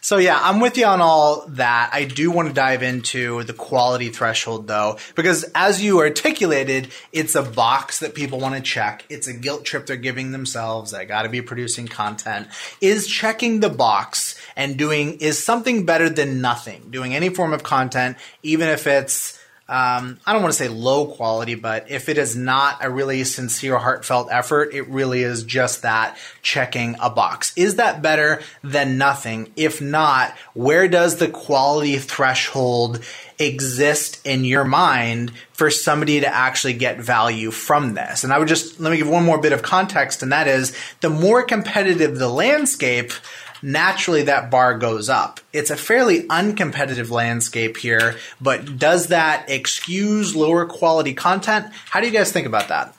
so 0.00 0.16
yeah, 0.16 0.38
I'm 0.40 0.60
with 0.60 0.76
you 0.76 0.86
on 0.86 1.00
all 1.00 1.46
that. 1.48 1.90
I 1.92 2.04
do 2.04 2.30
want 2.30 2.48
to 2.48 2.54
dive 2.54 2.82
into 2.82 3.44
the 3.44 3.52
quality 3.52 4.08
threshold 4.08 4.66
though, 4.66 4.98
because 5.14 5.44
as 5.54 5.82
you 5.82 6.00
articulated, 6.00 6.88
it's 7.12 7.34
a 7.34 7.42
box 7.42 8.00
that 8.00 8.14
people 8.14 8.40
want 8.40 8.54
to 8.54 8.60
check. 8.60 9.04
It's 9.08 9.26
a 9.26 9.32
guilt 9.32 9.64
trip 9.64 9.86
they're 9.86 9.96
giving 9.96 10.32
themselves. 10.32 10.94
I 10.94 11.04
got 11.04 11.22
to 11.22 11.28
be 11.28 11.42
producing 11.42 11.86
content. 11.86 12.48
Is 12.80 13.06
checking 13.06 13.60
the 13.60 13.70
box 13.70 14.40
and 14.56 14.76
doing 14.76 15.18
is 15.18 15.42
something 15.42 15.86
better 15.86 16.08
than 16.08 16.40
nothing. 16.40 16.90
Doing 16.90 17.14
any 17.14 17.28
form 17.28 17.52
of 17.52 17.62
content, 17.62 18.16
even 18.42 18.68
if 18.68 18.86
it's 18.86 19.37
um, 19.70 20.18
I 20.24 20.32
don't 20.32 20.40
want 20.40 20.54
to 20.54 20.58
say 20.58 20.68
low 20.68 21.06
quality, 21.06 21.54
but 21.54 21.90
if 21.90 22.08
it 22.08 22.16
is 22.16 22.34
not 22.34 22.78
a 22.80 22.90
really 22.90 23.22
sincere, 23.24 23.76
heartfelt 23.76 24.28
effort, 24.30 24.72
it 24.72 24.88
really 24.88 25.22
is 25.22 25.42
just 25.42 25.82
that 25.82 26.16
checking 26.40 26.96
a 27.00 27.10
box. 27.10 27.52
Is 27.54 27.76
that 27.76 28.00
better 28.00 28.40
than 28.64 28.96
nothing? 28.96 29.52
If 29.56 29.82
not, 29.82 30.34
where 30.54 30.88
does 30.88 31.16
the 31.16 31.28
quality 31.28 31.98
threshold 31.98 33.00
exist 33.38 34.26
in 34.26 34.44
your 34.44 34.64
mind 34.64 35.32
for 35.52 35.70
somebody 35.70 36.20
to 36.20 36.34
actually 36.34 36.72
get 36.72 36.98
value 36.98 37.50
from 37.50 37.92
this? 37.92 38.24
And 38.24 38.32
I 38.32 38.38
would 38.38 38.48
just, 38.48 38.80
let 38.80 38.90
me 38.90 38.96
give 38.96 39.08
one 39.10 39.26
more 39.26 39.38
bit 39.38 39.52
of 39.52 39.60
context, 39.60 40.22
and 40.22 40.32
that 40.32 40.48
is 40.48 40.74
the 41.02 41.10
more 41.10 41.42
competitive 41.42 42.18
the 42.18 42.30
landscape, 42.30 43.12
naturally 43.62 44.22
that 44.24 44.50
bar 44.50 44.78
goes 44.78 45.08
up. 45.08 45.40
It's 45.52 45.70
a 45.70 45.76
fairly 45.76 46.22
uncompetitive 46.24 47.10
landscape 47.10 47.76
here, 47.76 48.16
but 48.40 48.78
does 48.78 49.08
that 49.08 49.48
excuse 49.48 50.34
lower 50.34 50.66
quality 50.66 51.14
content? 51.14 51.66
How 51.90 52.00
do 52.00 52.06
you 52.06 52.12
guys 52.12 52.32
think 52.32 52.46
about 52.46 52.68
that? 52.68 52.94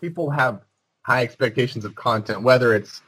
People 0.00 0.30
have 0.30 0.60
high 1.02 1.22
expectations 1.22 1.84
of 1.84 1.94
content, 1.94 2.42
whether 2.42 2.74
it's 2.74 3.00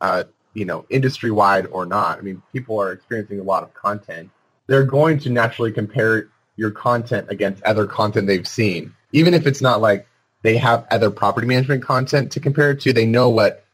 uh, 0.00 0.24
you 0.54 0.64
know 0.64 0.86
industry 0.88 1.30
wide 1.30 1.66
or 1.66 1.86
not. 1.86 2.18
I 2.18 2.22
mean, 2.22 2.42
people 2.52 2.80
are 2.80 2.92
experiencing 2.92 3.40
a 3.40 3.42
lot 3.42 3.62
of 3.62 3.74
content. 3.74 4.30
They're 4.66 4.84
going 4.84 5.18
to 5.20 5.30
naturally 5.30 5.72
compare 5.72 6.28
your 6.56 6.70
content 6.70 7.26
against 7.30 7.62
other 7.64 7.86
content 7.86 8.26
they've 8.26 8.46
seen, 8.46 8.94
even 9.12 9.34
if 9.34 9.46
it's 9.46 9.60
not 9.60 9.80
like 9.80 10.06
they 10.42 10.56
have 10.56 10.86
other 10.90 11.10
property 11.10 11.46
management 11.46 11.82
content 11.82 12.32
to 12.32 12.40
compare 12.40 12.70
it 12.70 12.80
to. 12.80 12.92
They 12.92 13.06
know 13.06 13.28
what 13.28 13.64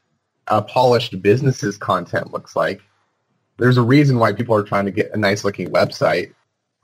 a 0.49 0.63
polished 0.63 1.21
business's 1.23 1.77
content 1.77 2.33
looks 2.33 2.55
like. 2.57 2.81
There's 3.59 3.79
a 3.79 3.83
reason 3.83 4.19
why 4.19 4.33
people 4.33 4.55
are 4.55 4.63
trying 4.63 4.87
to 4.87 4.91
get 4.91 5.13
a 5.13 5.17
nice 5.17 5.45
looking 5.45 5.71
website. 5.71 6.35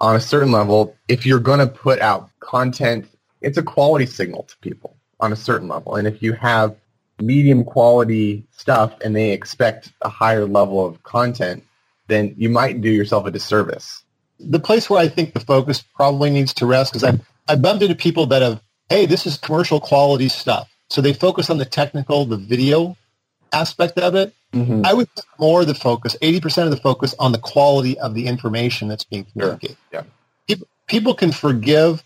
On 0.00 0.16
a 0.16 0.20
certain 0.20 0.50
level, 0.50 0.96
if 1.06 1.26
you're 1.26 1.38
going 1.38 1.60
to 1.60 1.66
put 1.66 2.00
out 2.00 2.30
content, 2.40 3.06
it's 3.40 3.58
a 3.58 3.62
quality 3.62 4.06
signal 4.06 4.44
to 4.44 4.56
people 4.58 4.96
on 5.20 5.32
a 5.32 5.36
certain 5.36 5.68
level. 5.68 5.96
And 5.96 6.08
if 6.08 6.22
you 6.22 6.32
have 6.32 6.76
medium 7.20 7.64
quality 7.64 8.44
stuff 8.50 8.94
and 9.04 9.14
they 9.14 9.30
expect 9.30 9.92
a 10.00 10.08
higher 10.08 10.44
level 10.44 10.84
of 10.84 11.02
content, 11.02 11.64
then 12.08 12.34
you 12.36 12.48
might 12.48 12.80
do 12.80 12.90
yourself 12.90 13.26
a 13.26 13.30
disservice. 13.30 14.02
The 14.40 14.58
place 14.58 14.90
where 14.90 15.00
I 15.00 15.08
think 15.08 15.34
the 15.34 15.40
focus 15.40 15.82
probably 15.94 16.30
needs 16.30 16.54
to 16.54 16.66
rest 16.66 16.92
because 16.92 17.04
I've, 17.04 17.20
I've 17.46 17.62
bumped 17.62 17.82
into 17.82 17.94
people 17.94 18.26
that 18.26 18.42
have, 18.42 18.60
hey, 18.88 19.06
this 19.06 19.26
is 19.26 19.36
commercial 19.36 19.78
quality 19.78 20.28
stuff. 20.28 20.68
So 20.90 21.00
they 21.00 21.12
focus 21.12 21.48
on 21.48 21.58
the 21.58 21.64
technical, 21.64 22.24
the 22.24 22.36
video 22.36 22.96
aspect 23.52 23.98
of 23.98 24.14
it. 24.14 24.34
Mm-hmm. 24.52 24.82
I 24.84 24.92
would 24.92 25.08
more 25.38 25.64
the 25.64 25.74
focus, 25.74 26.16
80% 26.20 26.64
of 26.64 26.70
the 26.70 26.76
focus 26.76 27.14
on 27.18 27.32
the 27.32 27.38
quality 27.38 27.98
of 27.98 28.14
the 28.14 28.26
information 28.26 28.88
that's 28.88 29.04
being 29.04 29.24
communicated. 29.24 29.76
Yeah. 29.90 30.02
People, 30.46 30.68
people 30.86 31.14
can 31.14 31.32
forgive 31.32 32.02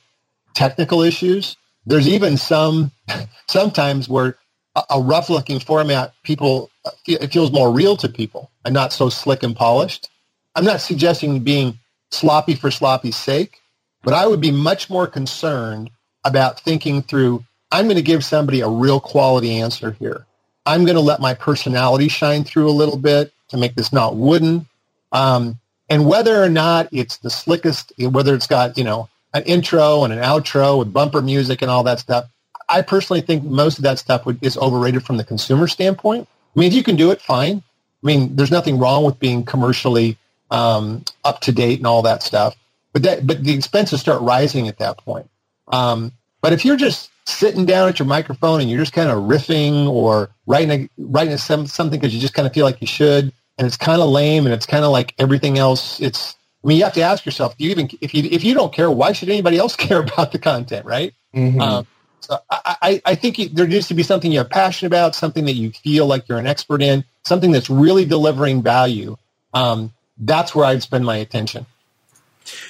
technical 0.55 1.03
issues. 1.03 1.57
There's 1.86 2.09
even 2.09 2.36
some, 2.36 2.92
sometimes 3.49 4.09
where 4.09 4.38
a, 4.76 4.82
a 4.90 5.01
rough 5.01 5.28
looking 5.28 5.59
format, 5.59 6.14
people, 6.22 6.70
it 7.07 7.32
feels 7.32 7.51
more 7.51 7.72
real 7.72 7.97
to 7.97 8.09
people 8.09 8.51
and 8.64 8.72
not 8.72 8.92
so 8.92 9.09
slick 9.09 9.42
and 9.42 9.57
polished. 9.57 10.09
I'm 10.55 10.64
not 10.64 10.80
suggesting 10.80 11.40
being 11.40 11.78
sloppy 12.11 12.55
for 12.55 12.70
sloppy's 12.70 13.16
sake, 13.16 13.61
but 14.03 14.14
I 14.14 14.26
would 14.26 14.40
be 14.40 14.53
much 14.53 14.88
more 14.88 15.07
concerned 15.07 15.90
about 16.24 16.61
thinking 16.61 17.03
through, 17.03 17.44
I'm 17.72 17.86
going 17.86 17.97
to 17.97 18.03
give 18.03 18.24
somebody 18.24 18.61
a 18.61 18.68
real 18.68 19.01
quality 19.01 19.61
answer 19.61 19.92
here. 19.99 20.26
I'm 20.66 20.84
going 20.84 20.96
to 20.96 21.00
let 21.00 21.20
my 21.20 21.34
personality 21.34 22.08
shine 22.08 22.44
through 22.44 22.68
a 22.68 22.72
little 22.72 22.98
bit 22.98 23.32
to 23.48 23.56
make 23.56 23.74
this 23.74 23.92
not 23.92 24.16
wooden. 24.16 24.66
Um, 25.12 25.58
and 25.88 26.06
whether 26.06 26.42
or 26.42 26.48
not 26.48 26.88
it's 26.92 27.18
the 27.18 27.30
slickest, 27.30 27.92
whether 27.98 28.34
it's 28.34 28.48
got, 28.48 28.76
you 28.76 28.84
know, 28.84 29.08
an 29.32 29.44
intro 29.44 30.02
and 30.04 30.12
an 30.12 30.18
outro 30.18 30.78
with 30.78 30.92
bumper 30.92 31.22
music 31.22 31.62
and 31.62 31.70
all 31.70 31.84
that 31.84 32.00
stuff, 32.00 32.26
I 32.68 32.82
personally 32.82 33.20
think 33.20 33.44
most 33.44 33.78
of 33.78 33.84
that 33.84 33.98
stuff 33.98 34.26
would, 34.26 34.42
is 34.42 34.56
overrated 34.58 35.04
from 35.04 35.16
the 35.16 35.24
consumer 35.24 35.68
standpoint. 35.68 36.26
I 36.56 36.60
mean, 36.60 36.68
if 36.68 36.74
you 36.74 36.82
can 36.82 36.96
do 36.96 37.12
it, 37.12 37.20
fine. 37.20 37.62
I 38.02 38.06
mean, 38.06 38.34
there's 38.34 38.50
nothing 38.50 38.78
wrong 38.78 39.04
with 39.04 39.20
being 39.20 39.44
commercially 39.44 40.18
um, 40.50 41.04
up 41.24 41.40
to 41.42 41.52
date 41.52 41.78
and 41.78 41.86
all 41.86 42.02
that 42.02 42.22
stuff. 42.22 42.56
But 42.92 43.02
that, 43.02 43.26
but 43.26 43.44
the 43.44 43.54
expenses 43.54 44.00
start 44.00 44.22
rising 44.22 44.68
at 44.68 44.78
that 44.78 44.98
point. 44.98 45.28
Um, 45.68 46.12
but 46.40 46.52
if 46.52 46.64
you're 46.64 46.76
just 46.76 47.10
sitting 47.26 47.66
down 47.66 47.88
at 47.88 47.98
your 47.98 48.06
microphone 48.06 48.60
and 48.60 48.70
you're 48.70 48.78
just 48.78 48.92
kind 48.92 49.10
of 49.10 49.24
riffing 49.24 49.88
or 49.88 50.30
writing 50.46 50.70
a, 50.70 50.88
writing 50.98 51.34
a, 51.34 51.38
some, 51.38 51.66
something 51.66 51.98
because 51.98 52.14
you 52.14 52.20
just 52.20 52.34
kind 52.34 52.46
of 52.46 52.54
feel 52.54 52.64
like 52.64 52.80
you 52.80 52.86
should, 52.86 53.32
and 53.58 53.66
it's 53.66 53.76
kind 53.76 54.00
of 54.00 54.08
lame 54.08 54.46
and 54.46 54.54
it's 54.54 54.66
kind 54.66 54.84
of 54.84 54.92
like 54.92 55.14
everything 55.18 55.58
else. 55.58 56.00
It's 56.00 56.36
I 56.64 56.68
mean, 56.68 56.78
you 56.78 56.84
have 56.84 56.94
to 56.94 57.02
ask 57.02 57.24
yourself, 57.24 57.56
do 57.56 57.64
you 57.64 57.70
even 57.70 57.88
if 58.00 58.14
you 58.14 58.24
if 58.24 58.42
you 58.42 58.54
don't 58.54 58.72
care, 58.72 58.90
why 58.90 59.12
should 59.12 59.28
anybody 59.28 59.58
else 59.58 59.76
care 59.76 60.00
about 60.00 60.32
the 60.32 60.38
content, 60.38 60.86
right? 60.86 61.12
Mm-hmm. 61.34 61.60
Um, 61.60 61.86
so 62.20 62.38
I, 62.50 63.00
I 63.04 63.14
think 63.14 63.36
there 63.54 63.68
needs 63.68 63.86
to 63.88 63.94
be 63.94 64.02
something 64.02 64.32
you're 64.32 64.44
passionate 64.44 64.88
about, 64.88 65.14
something 65.14 65.44
that 65.44 65.52
you 65.52 65.70
feel 65.70 66.06
like 66.06 66.28
you're 66.28 66.38
an 66.38 66.46
expert 66.46 66.82
in, 66.82 67.04
something 67.24 67.52
that's 67.52 67.70
really 67.70 68.04
delivering 68.04 68.62
value. 68.62 69.16
Um, 69.54 69.92
that's 70.18 70.52
where 70.52 70.64
I'd 70.64 70.82
spend 70.82 71.04
my 71.04 71.18
attention. 71.18 71.66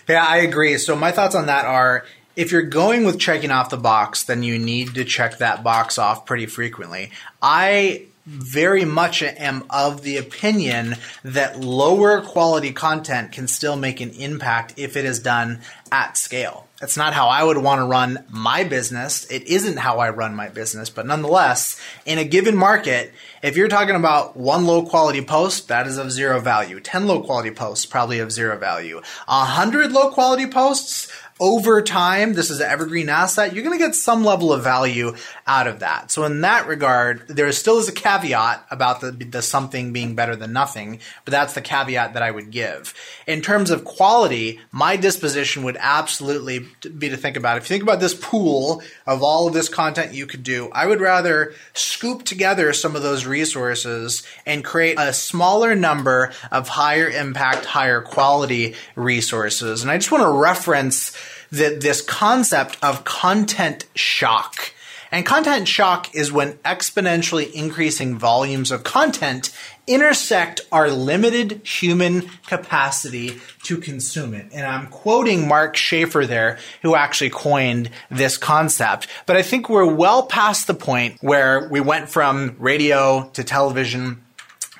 Yeah, 0.06 0.26
I 0.26 0.38
agree. 0.38 0.76
So 0.76 0.94
my 0.94 1.10
thoughts 1.10 1.34
on 1.34 1.46
that 1.46 1.64
are 1.64 2.04
if 2.36 2.52
you're 2.52 2.62
going 2.62 3.04
with 3.04 3.18
checking 3.18 3.50
off 3.50 3.70
the 3.70 3.76
box, 3.76 4.22
then 4.24 4.42
you 4.42 4.58
need 4.58 4.94
to 4.94 5.04
check 5.04 5.38
that 5.38 5.64
box 5.64 5.98
off 5.98 6.26
pretty 6.26 6.46
frequently. 6.46 7.10
I 7.42 8.06
very 8.26 8.84
much 8.84 9.22
am 9.22 9.64
of 9.70 10.02
the 10.02 10.16
opinion 10.16 10.96
that 11.22 11.60
lower 11.60 12.20
quality 12.20 12.72
content 12.72 13.30
can 13.30 13.46
still 13.46 13.76
make 13.76 14.00
an 14.00 14.10
impact 14.10 14.74
if 14.76 14.96
it 14.96 15.04
is 15.04 15.20
done 15.20 15.60
at 15.92 16.16
scale. 16.16 16.66
It's 16.82 16.96
not 16.96 17.14
how 17.14 17.28
I 17.28 17.42
would 17.42 17.56
want 17.56 17.78
to 17.78 17.86
run 17.86 18.24
my 18.28 18.64
business. 18.64 19.24
It 19.30 19.44
isn't 19.44 19.78
how 19.78 19.98
I 19.98 20.10
run 20.10 20.34
my 20.34 20.48
business, 20.48 20.90
but 20.90 21.06
nonetheless, 21.06 21.80
in 22.04 22.18
a 22.18 22.24
given 22.24 22.56
market, 22.56 23.14
if 23.42 23.56
you're 23.56 23.68
talking 23.68 23.94
about 23.94 24.36
one 24.36 24.66
low 24.66 24.84
quality 24.84 25.22
post, 25.22 25.68
that 25.68 25.86
is 25.86 25.96
of 25.96 26.10
zero 26.12 26.38
value. 26.40 26.80
10 26.80 27.06
low 27.06 27.22
quality 27.22 27.52
posts, 27.52 27.86
probably 27.86 28.18
of 28.18 28.32
zero 28.32 28.58
value. 28.58 29.00
A 29.26 29.44
hundred 29.44 29.92
low 29.92 30.10
quality 30.10 30.46
posts, 30.48 31.10
over 31.38 31.82
time, 31.82 32.32
this 32.32 32.50
is 32.50 32.60
an 32.60 32.70
evergreen 32.70 33.08
asset, 33.08 33.52
you're 33.52 33.64
going 33.64 33.78
to 33.78 33.84
get 33.84 33.94
some 33.94 34.24
level 34.24 34.52
of 34.52 34.64
value 34.64 35.14
out 35.46 35.66
of 35.66 35.80
that. 35.80 36.10
So 36.10 36.24
in 36.24 36.40
that 36.40 36.66
regard, 36.66 37.28
there 37.28 37.50
still 37.52 37.78
is 37.78 37.88
a 37.88 37.92
caveat 37.92 38.66
about 38.70 39.00
the, 39.00 39.10
the 39.10 39.42
something 39.42 39.92
being 39.92 40.14
better 40.14 40.34
than 40.34 40.52
nothing, 40.52 41.00
but 41.24 41.32
that's 41.32 41.52
the 41.52 41.60
caveat 41.60 42.14
that 42.14 42.22
I 42.22 42.30
would 42.30 42.50
give. 42.50 42.94
In 43.26 43.42
terms 43.42 43.70
of 43.70 43.84
quality, 43.84 44.60
my 44.72 44.96
disposition 44.96 45.62
would 45.64 45.76
absolutely 45.78 46.66
be 46.96 47.10
to 47.10 47.16
think 47.16 47.36
about, 47.36 47.58
if 47.58 47.64
you 47.64 47.68
think 47.68 47.82
about 47.82 48.00
this 48.00 48.14
pool 48.14 48.82
of 49.06 49.22
all 49.22 49.46
of 49.46 49.52
this 49.54 49.68
content 49.68 50.14
you 50.14 50.26
could 50.26 50.42
do, 50.42 50.70
I 50.72 50.86
would 50.86 51.00
rather 51.00 51.52
scoop 51.74 52.22
together 52.22 52.72
some 52.72 52.96
of 52.96 53.02
those 53.02 53.26
resources 53.26 54.22
and 54.46 54.64
create 54.64 54.98
a 54.98 55.12
smaller 55.12 55.74
number 55.74 56.32
of 56.50 56.68
higher 56.68 57.08
impact, 57.08 57.66
higher 57.66 58.00
quality 58.00 58.74
resources. 58.94 59.82
And 59.82 59.90
I 59.90 59.98
just 59.98 60.10
want 60.10 60.24
to 60.24 60.30
reference 60.30 61.16
that 61.50 61.80
this 61.80 62.02
concept 62.02 62.76
of 62.82 63.04
content 63.04 63.86
shock. 63.94 64.72
And 65.12 65.24
content 65.24 65.68
shock 65.68 66.14
is 66.14 66.32
when 66.32 66.54
exponentially 66.58 67.52
increasing 67.52 68.18
volumes 68.18 68.70
of 68.70 68.82
content 68.82 69.56
intersect 69.86 70.60
our 70.72 70.90
limited 70.90 71.64
human 71.64 72.28
capacity 72.46 73.40
to 73.62 73.78
consume 73.78 74.34
it. 74.34 74.46
And 74.52 74.66
I'm 74.66 74.88
quoting 74.88 75.46
Mark 75.46 75.76
Schaefer 75.76 76.26
there, 76.26 76.58
who 76.82 76.96
actually 76.96 77.30
coined 77.30 77.90
this 78.10 78.36
concept. 78.36 79.06
But 79.26 79.36
I 79.36 79.42
think 79.42 79.68
we're 79.68 79.86
well 79.86 80.24
past 80.24 80.66
the 80.66 80.74
point 80.74 81.18
where 81.20 81.68
we 81.68 81.80
went 81.80 82.08
from 82.08 82.56
radio 82.58 83.30
to 83.34 83.44
television 83.44 84.22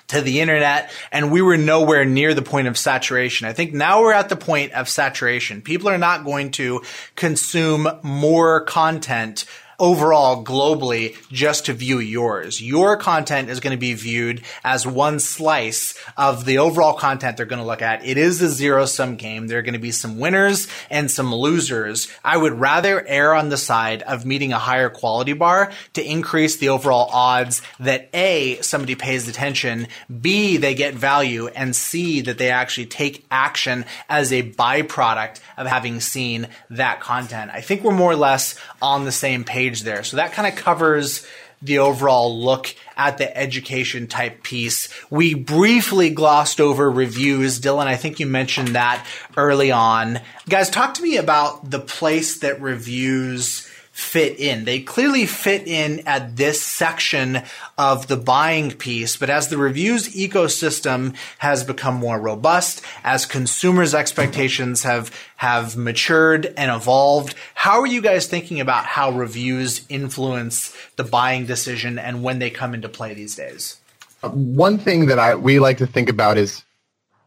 to 0.08 0.20
the 0.20 0.40
internet 0.40 0.90
and 1.10 1.32
we 1.32 1.42
were 1.42 1.56
nowhere 1.56 2.04
near 2.04 2.34
the 2.34 2.42
point 2.42 2.68
of 2.68 2.78
saturation. 2.78 3.46
I 3.46 3.52
think 3.52 3.72
now 3.72 4.02
we're 4.02 4.12
at 4.12 4.28
the 4.28 4.36
point 4.36 4.72
of 4.72 4.88
saturation. 4.88 5.62
People 5.62 5.88
are 5.88 5.98
not 5.98 6.24
going 6.24 6.52
to 6.52 6.82
consume 7.14 7.88
more 8.02 8.60
content 8.62 9.44
overall 9.78 10.44
globally 10.44 11.16
just 11.30 11.66
to 11.66 11.72
view 11.72 11.98
yours. 11.98 12.60
Your 12.60 12.96
content 12.96 13.50
is 13.50 13.60
going 13.60 13.72
to 13.72 13.80
be 13.80 13.94
viewed 13.94 14.42
as 14.64 14.86
one 14.86 15.18
slice 15.20 15.98
of 16.16 16.44
the 16.44 16.58
overall 16.58 16.94
content 16.94 17.36
they're 17.36 17.46
going 17.46 17.60
to 17.60 17.66
look 17.66 17.82
at. 17.82 18.04
It 18.04 18.18
is 18.18 18.40
a 18.40 18.48
zero 18.48 18.86
sum 18.86 19.16
game. 19.16 19.46
There 19.46 19.58
are 19.58 19.62
going 19.62 19.74
to 19.74 19.78
be 19.78 19.92
some 19.92 20.18
winners 20.18 20.68
and 20.90 21.10
some 21.10 21.34
losers. 21.34 22.08
I 22.24 22.36
would 22.36 22.54
rather 22.54 23.06
err 23.06 23.34
on 23.34 23.48
the 23.48 23.56
side 23.56 24.02
of 24.02 24.24
meeting 24.24 24.52
a 24.52 24.58
higher 24.58 24.90
quality 24.90 25.32
bar 25.32 25.72
to 25.94 26.04
increase 26.04 26.56
the 26.56 26.70
overall 26.70 27.08
odds 27.12 27.62
that 27.80 28.08
A, 28.14 28.60
somebody 28.62 28.94
pays 28.94 29.28
attention, 29.28 29.88
B, 30.20 30.56
they 30.56 30.74
get 30.74 30.94
value, 30.94 31.48
and 31.48 31.74
C, 31.74 32.20
that 32.22 32.38
they 32.38 32.50
actually 32.50 32.86
take 32.86 33.26
action 33.30 33.84
as 34.08 34.32
a 34.32 34.50
byproduct 34.52 35.40
of 35.56 35.66
having 35.66 36.00
seen 36.00 36.48
that 36.70 37.00
content. 37.00 37.50
I 37.52 37.60
think 37.60 37.82
we're 37.82 37.92
more 37.92 38.12
or 38.12 38.16
less 38.16 38.58
on 38.80 39.04
the 39.04 39.12
same 39.12 39.44
page 39.44 39.65
there. 39.74 40.04
So 40.04 40.16
that 40.16 40.32
kind 40.32 40.46
of 40.46 40.58
covers 40.58 41.26
the 41.62 41.78
overall 41.78 42.38
look 42.38 42.74
at 42.96 43.18
the 43.18 43.36
education 43.36 44.06
type 44.06 44.42
piece. 44.42 44.88
We 45.10 45.34
briefly 45.34 46.10
glossed 46.10 46.60
over 46.60 46.90
reviews. 46.90 47.60
Dylan, 47.60 47.86
I 47.86 47.96
think 47.96 48.20
you 48.20 48.26
mentioned 48.26 48.68
that 48.68 49.06
early 49.36 49.70
on. 49.70 50.20
Guys, 50.48 50.70
talk 50.70 50.94
to 50.94 51.02
me 51.02 51.16
about 51.16 51.70
the 51.70 51.80
place 51.80 52.40
that 52.40 52.60
reviews 52.60 53.70
fit 53.96 54.38
in. 54.38 54.66
They 54.66 54.80
clearly 54.80 55.24
fit 55.24 55.66
in 55.66 56.06
at 56.06 56.36
this 56.36 56.60
section 56.60 57.42
of 57.78 58.08
the 58.08 58.18
buying 58.18 58.72
piece, 58.72 59.16
but 59.16 59.30
as 59.30 59.48
the 59.48 59.56
reviews 59.56 60.14
ecosystem 60.14 61.16
has 61.38 61.64
become 61.64 61.94
more 61.94 62.20
robust, 62.20 62.82
as 63.02 63.24
consumers' 63.24 63.94
expectations 63.94 64.82
have 64.82 65.10
have 65.36 65.78
matured 65.78 66.52
and 66.58 66.70
evolved, 66.70 67.34
how 67.54 67.80
are 67.80 67.86
you 67.86 68.02
guys 68.02 68.26
thinking 68.26 68.60
about 68.60 68.84
how 68.84 69.12
reviews 69.12 69.86
influence 69.88 70.76
the 70.96 71.04
buying 71.04 71.46
decision 71.46 71.98
and 71.98 72.22
when 72.22 72.38
they 72.38 72.50
come 72.50 72.74
into 72.74 72.90
play 72.90 73.14
these 73.14 73.34
days? 73.34 73.80
Uh, 74.22 74.28
one 74.28 74.76
thing 74.76 75.06
that 75.06 75.18
I 75.18 75.36
we 75.36 75.58
like 75.58 75.78
to 75.78 75.86
think 75.86 76.10
about 76.10 76.36
is 76.36 76.62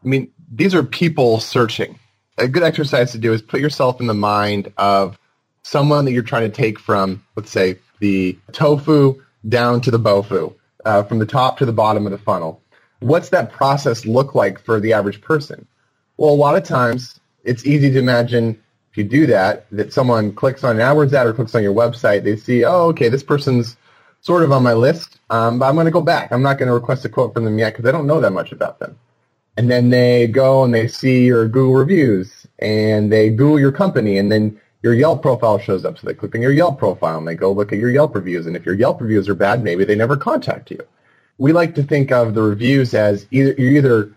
I 0.04 0.08
mean, 0.08 0.30
these 0.48 0.72
are 0.76 0.84
people 0.84 1.40
searching. 1.40 1.98
A 2.38 2.46
good 2.46 2.62
exercise 2.62 3.10
to 3.10 3.18
do 3.18 3.32
is 3.32 3.42
put 3.42 3.60
yourself 3.60 4.00
in 4.00 4.06
the 4.06 4.14
mind 4.14 4.72
of 4.76 5.18
someone 5.62 6.04
that 6.04 6.12
you're 6.12 6.22
trying 6.22 6.50
to 6.50 6.56
take 6.56 6.78
from, 6.78 7.24
let's 7.36 7.50
say, 7.50 7.76
the 8.00 8.38
tofu 8.52 9.22
down 9.48 9.80
to 9.82 9.90
the 9.90 9.98
BOFU, 9.98 10.54
uh, 10.84 11.02
from 11.02 11.18
the 11.18 11.26
top 11.26 11.58
to 11.58 11.66
the 11.66 11.72
bottom 11.72 12.06
of 12.06 12.12
the 12.12 12.18
funnel. 12.18 12.62
What's 13.00 13.30
that 13.30 13.52
process 13.52 14.04
look 14.04 14.34
like 14.34 14.60
for 14.60 14.80
the 14.80 14.92
average 14.92 15.20
person? 15.20 15.66
Well, 16.16 16.30
a 16.30 16.36
lot 16.36 16.56
of 16.56 16.64
times 16.64 17.20
it's 17.44 17.64
easy 17.66 17.90
to 17.90 17.98
imagine 17.98 18.62
if 18.90 18.98
you 18.98 19.04
do 19.04 19.26
that, 19.26 19.66
that 19.70 19.92
someone 19.92 20.32
clicks 20.32 20.64
on 20.64 20.80
an 20.80 20.82
AdWords 20.82 21.12
ad 21.12 21.26
or 21.26 21.32
clicks 21.32 21.54
on 21.54 21.62
your 21.62 21.74
website, 21.74 22.24
they 22.24 22.36
see, 22.36 22.64
oh, 22.64 22.88
okay, 22.88 23.08
this 23.08 23.22
person's 23.22 23.76
sort 24.20 24.42
of 24.42 24.52
on 24.52 24.62
my 24.62 24.72
list, 24.72 25.18
um, 25.30 25.58
but 25.58 25.66
I'm 25.66 25.74
going 25.74 25.86
to 25.86 25.92
go 25.92 26.00
back. 26.00 26.32
I'm 26.32 26.42
not 26.42 26.58
going 26.58 26.66
to 26.66 26.74
request 26.74 27.04
a 27.04 27.08
quote 27.08 27.32
from 27.32 27.44
them 27.44 27.58
yet 27.58 27.72
because 27.72 27.88
I 27.88 27.92
don't 27.92 28.06
know 28.06 28.20
that 28.20 28.32
much 28.32 28.52
about 28.52 28.80
them. 28.80 28.98
And 29.56 29.70
then 29.70 29.90
they 29.90 30.26
go 30.26 30.64
and 30.64 30.74
they 30.74 30.88
see 30.88 31.24
your 31.24 31.46
Google 31.46 31.74
reviews 31.74 32.46
and 32.58 33.12
they 33.12 33.30
Google 33.30 33.60
your 33.60 33.72
company 33.72 34.18
and 34.18 34.30
then 34.30 34.60
your 34.82 34.94
Yelp 34.94 35.22
profile 35.22 35.58
shows 35.58 35.84
up. 35.84 35.98
So 35.98 36.06
they 36.06 36.14
click 36.14 36.34
on 36.34 36.42
your 36.42 36.52
Yelp 36.52 36.78
profile 36.78 37.18
and 37.18 37.28
they 37.28 37.34
go 37.34 37.52
look 37.52 37.72
at 37.72 37.78
your 37.78 37.90
Yelp 37.90 38.14
reviews. 38.14 38.46
And 38.46 38.56
if 38.56 38.64
your 38.64 38.74
Yelp 38.74 39.00
reviews 39.00 39.28
are 39.28 39.34
bad, 39.34 39.62
maybe 39.62 39.84
they 39.84 39.94
never 39.94 40.16
contact 40.16 40.70
you. 40.70 40.80
We 41.38 41.52
like 41.52 41.74
to 41.76 41.82
think 41.82 42.12
of 42.12 42.34
the 42.34 42.42
reviews 42.42 42.94
as 42.94 43.26
either 43.30 43.54
you're 43.58 43.72
either 43.72 44.12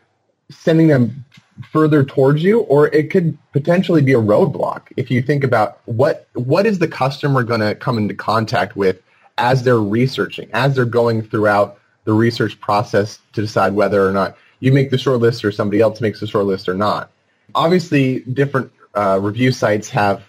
sending 0.49 0.88
them 0.88 1.26
further 1.72 2.03
towards 2.03 2.43
you 2.43 2.61
or 2.61 2.88
it 2.88 3.11
could 3.11 3.38
potentially 3.51 4.01
be 4.01 4.14
a 4.14 4.20
roadblock 4.20 4.82
if 4.97 5.11
you 5.11 5.22
think 5.22 5.43
about 5.43 5.80
what 5.86 6.28
what 6.34 6.66
is 6.66 6.80
the 6.80 6.88
customer 6.88 7.43
going 7.43 7.61
to 7.61 7.76
come 7.76 7.97
into 7.97 8.14
contact 8.14 8.76
with 8.76 9.01
as 9.38 9.64
they're 9.64 9.80
researching, 9.80 10.49
as 10.53 10.76
they're 10.76 10.86
going 10.86 11.22
throughout 11.22 11.80
the 12.05 12.14
research 12.14 12.59
process 12.59 13.20
to 13.34 13.41
decide 13.41 13.74
whether 13.74 14.07
or 14.07 14.11
not 14.11 14.38
you 14.59 14.72
make 14.72 14.89
the 14.89 14.97
short 14.97 15.20
list 15.20 15.43
or 15.45 15.51
somebody 15.51 15.82
else 15.82 16.01
makes 16.01 16.20
the 16.20 16.28
short 16.28 16.45
list 16.45 16.68
or 16.68 16.76
not. 16.76 17.11
Obviously, 17.55 18.20
different 18.22 18.72
uh, 18.93 19.20
review 19.22 19.51
sites 19.51 19.89
have 19.89 20.24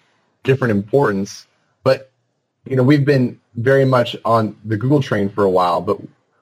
different 0.44 0.72
importance, 0.72 1.46
but 1.82 2.10
you 2.64 2.76
know 2.76 2.82
we've 2.82 3.04
been 3.04 3.40
very 3.56 3.84
much 3.84 4.16
on 4.24 4.56
the 4.64 4.76
Google 4.76 5.02
train 5.02 5.28
for 5.28 5.44
a 5.44 5.50
while, 5.50 5.80
but 5.80 5.98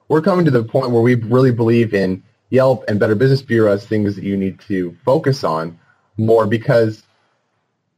we're 0.08 0.22
coming 0.22 0.44
to 0.44 0.50
the 0.50 0.62
point 0.62 0.90
where 0.90 1.02
we 1.02 1.14
really 1.14 1.52
believe 1.52 1.94
in 1.94 2.22
Yelp 2.50 2.84
and 2.88 3.00
Better 3.00 3.14
Business 3.14 3.42
Bureau 3.42 3.72
as 3.72 3.86
things 3.86 4.14
that 4.14 4.24
you 4.24 4.36
need 4.36 4.60
to 4.60 4.96
focus 5.04 5.42
on 5.42 5.78
more 6.18 6.46
because 6.46 7.02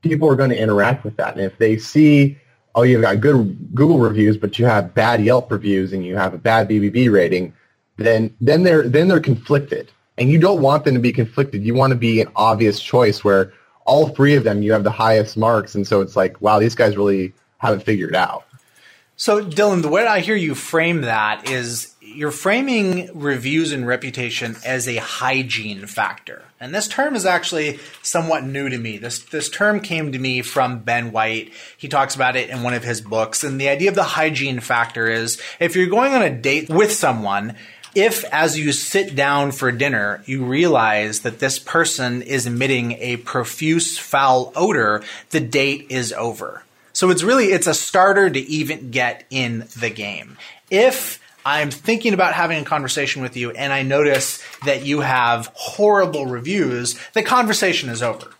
people 0.02 0.30
are 0.30 0.36
going 0.36 0.50
to 0.50 0.58
interact 0.58 1.04
with 1.04 1.16
that, 1.16 1.34
and 1.34 1.42
if 1.44 1.58
they 1.58 1.76
see 1.76 2.38
oh, 2.74 2.82
you've 2.82 3.02
got 3.02 3.20
good 3.20 3.74
Google 3.74 3.98
reviews, 3.98 4.36
but 4.36 4.58
you 4.58 4.66
have 4.66 4.94
bad 4.94 5.22
Yelp 5.24 5.50
reviews 5.50 5.92
and 5.92 6.04
you 6.04 6.16
have 6.16 6.34
a 6.34 6.38
bad 6.38 6.68
BBB 6.68 7.10
rating, 7.12 7.52
then 7.96 8.34
then 8.40 8.62
they're 8.62 8.88
then 8.88 9.08
they're 9.08 9.20
conflicted, 9.20 9.90
and 10.18 10.28
you 10.28 10.38
don't 10.38 10.60
want 10.60 10.84
them 10.84 10.94
to 10.94 11.00
be 11.00 11.12
conflicted. 11.12 11.64
You 11.64 11.74
want 11.74 11.92
to 11.92 11.98
be 11.98 12.20
an 12.20 12.28
obvious 12.34 12.80
choice 12.80 13.22
where 13.22 13.52
all 13.84 14.08
three 14.08 14.34
of 14.34 14.44
them 14.44 14.62
you 14.62 14.72
have 14.72 14.84
the 14.84 14.90
highest 14.90 15.36
marks, 15.36 15.74
and 15.74 15.86
so 15.86 16.00
it's 16.00 16.16
like, 16.16 16.40
wow, 16.40 16.58
these 16.58 16.74
guys 16.74 16.96
really 16.96 17.32
have 17.58 17.78
it 17.78 17.82
figured 17.84 18.14
out. 18.14 18.44
So, 19.16 19.44
Dylan, 19.44 19.82
the 19.82 19.88
way 19.88 20.04
I 20.06 20.20
hear 20.20 20.34
you 20.34 20.56
frame 20.56 21.02
that 21.02 21.48
is 21.48 21.94
you're 22.00 22.32
framing 22.32 23.10
reviews 23.14 23.70
and 23.70 23.86
reputation 23.86 24.56
as 24.64 24.88
a 24.88 24.96
hygiene 24.96 25.86
factor. 25.86 26.42
And 26.58 26.74
this 26.74 26.88
term 26.88 27.14
is 27.14 27.24
actually 27.24 27.78
somewhat 28.02 28.44
new 28.44 28.68
to 28.68 28.76
me. 28.76 28.98
This 28.98 29.20
this 29.20 29.48
term 29.48 29.80
came 29.80 30.10
to 30.12 30.18
me 30.18 30.42
from 30.42 30.80
Ben 30.80 31.12
White. 31.12 31.52
He 31.76 31.88
talks 31.88 32.14
about 32.14 32.34
it 32.34 32.50
in 32.50 32.62
one 32.62 32.74
of 32.74 32.82
his 32.82 33.00
books. 33.00 33.44
And 33.44 33.60
the 33.60 33.68
idea 33.68 33.88
of 33.88 33.94
the 33.94 34.02
hygiene 34.02 34.60
factor 34.60 35.08
is 35.08 35.40
if 35.60 35.76
you're 35.76 35.86
going 35.86 36.12
on 36.12 36.22
a 36.22 36.30
date 36.30 36.68
with 36.68 36.90
someone, 36.90 37.56
if 37.94 38.24
as 38.24 38.58
you 38.58 38.72
sit 38.72 39.14
down 39.14 39.52
for 39.52 39.70
dinner, 39.70 40.22
you 40.26 40.44
realize 40.44 41.20
that 41.20 41.38
this 41.38 41.58
person 41.58 42.22
is 42.22 42.46
emitting 42.46 42.92
a 42.92 43.16
profuse 43.18 43.98
foul 43.98 44.52
odor, 44.56 45.02
the 45.30 45.40
date 45.40 45.86
is 45.90 46.12
over. 46.12 46.62
So 46.92 47.10
it's 47.10 47.22
really 47.22 47.46
it's 47.46 47.66
a 47.66 47.74
starter 47.74 48.30
to 48.30 48.40
even 48.40 48.90
get 48.90 49.24
in 49.30 49.66
the 49.78 49.90
game. 49.90 50.36
If 50.70 51.20
I'm 51.44 51.70
thinking 51.70 52.14
about 52.14 52.34
having 52.34 52.62
a 52.62 52.64
conversation 52.64 53.20
with 53.22 53.36
you 53.36 53.50
and 53.50 53.72
I 53.72 53.82
notice 53.82 54.42
that 54.64 54.84
you 54.84 55.00
have 55.00 55.50
horrible 55.54 56.26
reviews, 56.26 56.98
the 57.12 57.22
conversation 57.22 57.90
is 57.90 58.02
over. 58.02 58.30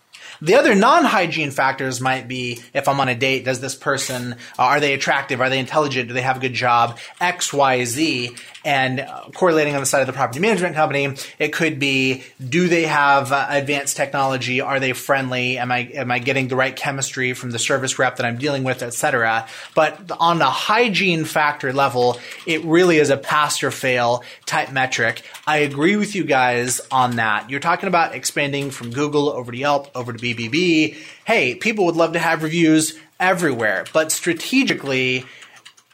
The 0.41 0.55
other 0.55 0.75
non-hygiene 0.75 1.51
factors 1.51 2.01
might 2.01 2.27
be 2.27 2.59
if 2.73 2.87
I'm 2.87 2.99
on 2.99 3.07
a 3.07 3.15
date, 3.15 3.45
does 3.45 3.61
this 3.61 3.75
person, 3.75 4.33
uh, 4.59 4.63
are 4.63 4.79
they 4.79 4.93
attractive? 4.93 5.39
Are 5.39 5.49
they 5.49 5.59
intelligent? 5.59 6.09
Do 6.09 6.13
they 6.13 6.21
have 6.21 6.37
a 6.37 6.41
good 6.41 6.53
job? 6.53 6.97
X, 7.21 7.53
Y, 7.53 7.85
Z 7.85 8.35
and 8.65 8.99
uh, 8.99 9.29
correlating 9.33 9.75
on 9.75 9.79
the 9.79 9.85
side 9.85 10.01
of 10.01 10.07
the 10.07 10.13
property 10.13 10.39
management 10.39 10.75
company, 10.75 11.15
it 11.39 11.53
could 11.53 11.79
be 11.79 12.23
do 12.45 12.67
they 12.67 12.83
have 12.83 13.31
uh, 13.31 13.47
advanced 13.49 13.95
technology? 13.95 14.59
Are 14.59 14.79
they 14.79 14.93
friendly? 14.93 15.57
Am 15.57 15.71
I 15.71 15.89
am 15.93 16.11
I 16.11 16.19
getting 16.19 16.47
the 16.47 16.55
right 16.55 16.75
chemistry 16.75 17.33
from 17.33 17.51
the 17.51 17.59
service 17.59 17.97
rep 17.99 18.17
that 18.17 18.25
I'm 18.25 18.37
dealing 18.37 18.63
with, 18.63 18.81
etc. 18.81 19.47
But 19.75 20.11
on 20.19 20.39
the 20.39 20.45
hygiene 20.45 21.23
factor 21.23 21.71
level, 21.71 22.19
it 22.45 22.65
really 22.65 22.97
is 22.97 23.11
a 23.11 23.17
pass 23.17 23.63
or 23.63 23.71
fail 23.71 24.23
type 24.45 24.71
metric. 24.71 25.21
I 25.45 25.57
agree 25.57 25.95
with 25.95 26.15
you 26.15 26.23
guys 26.23 26.81
on 26.91 27.17
that. 27.17 27.49
You're 27.49 27.59
talking 27.59 27.87
about 27.87 28.15
expanding 28.15 28.71
from 28.71 28.89
Google 28.89 29.29
over 29.29 29.51
to 29.51 29.57
Yelp 29.57 29.91
over 29.95 30.11
to 30.11 30.19
BBB. 30.19 30.97
Hey, 31.25 31.55
people 31.55 31.85
would 31.85 31.95
love 31.95 32.13
to 32.13 32.19
have 32.19 32.41
reviews 32.41 32.97
everywhere, 33.19 33.85
but 33.93 34.11
strategically 34.11 35.25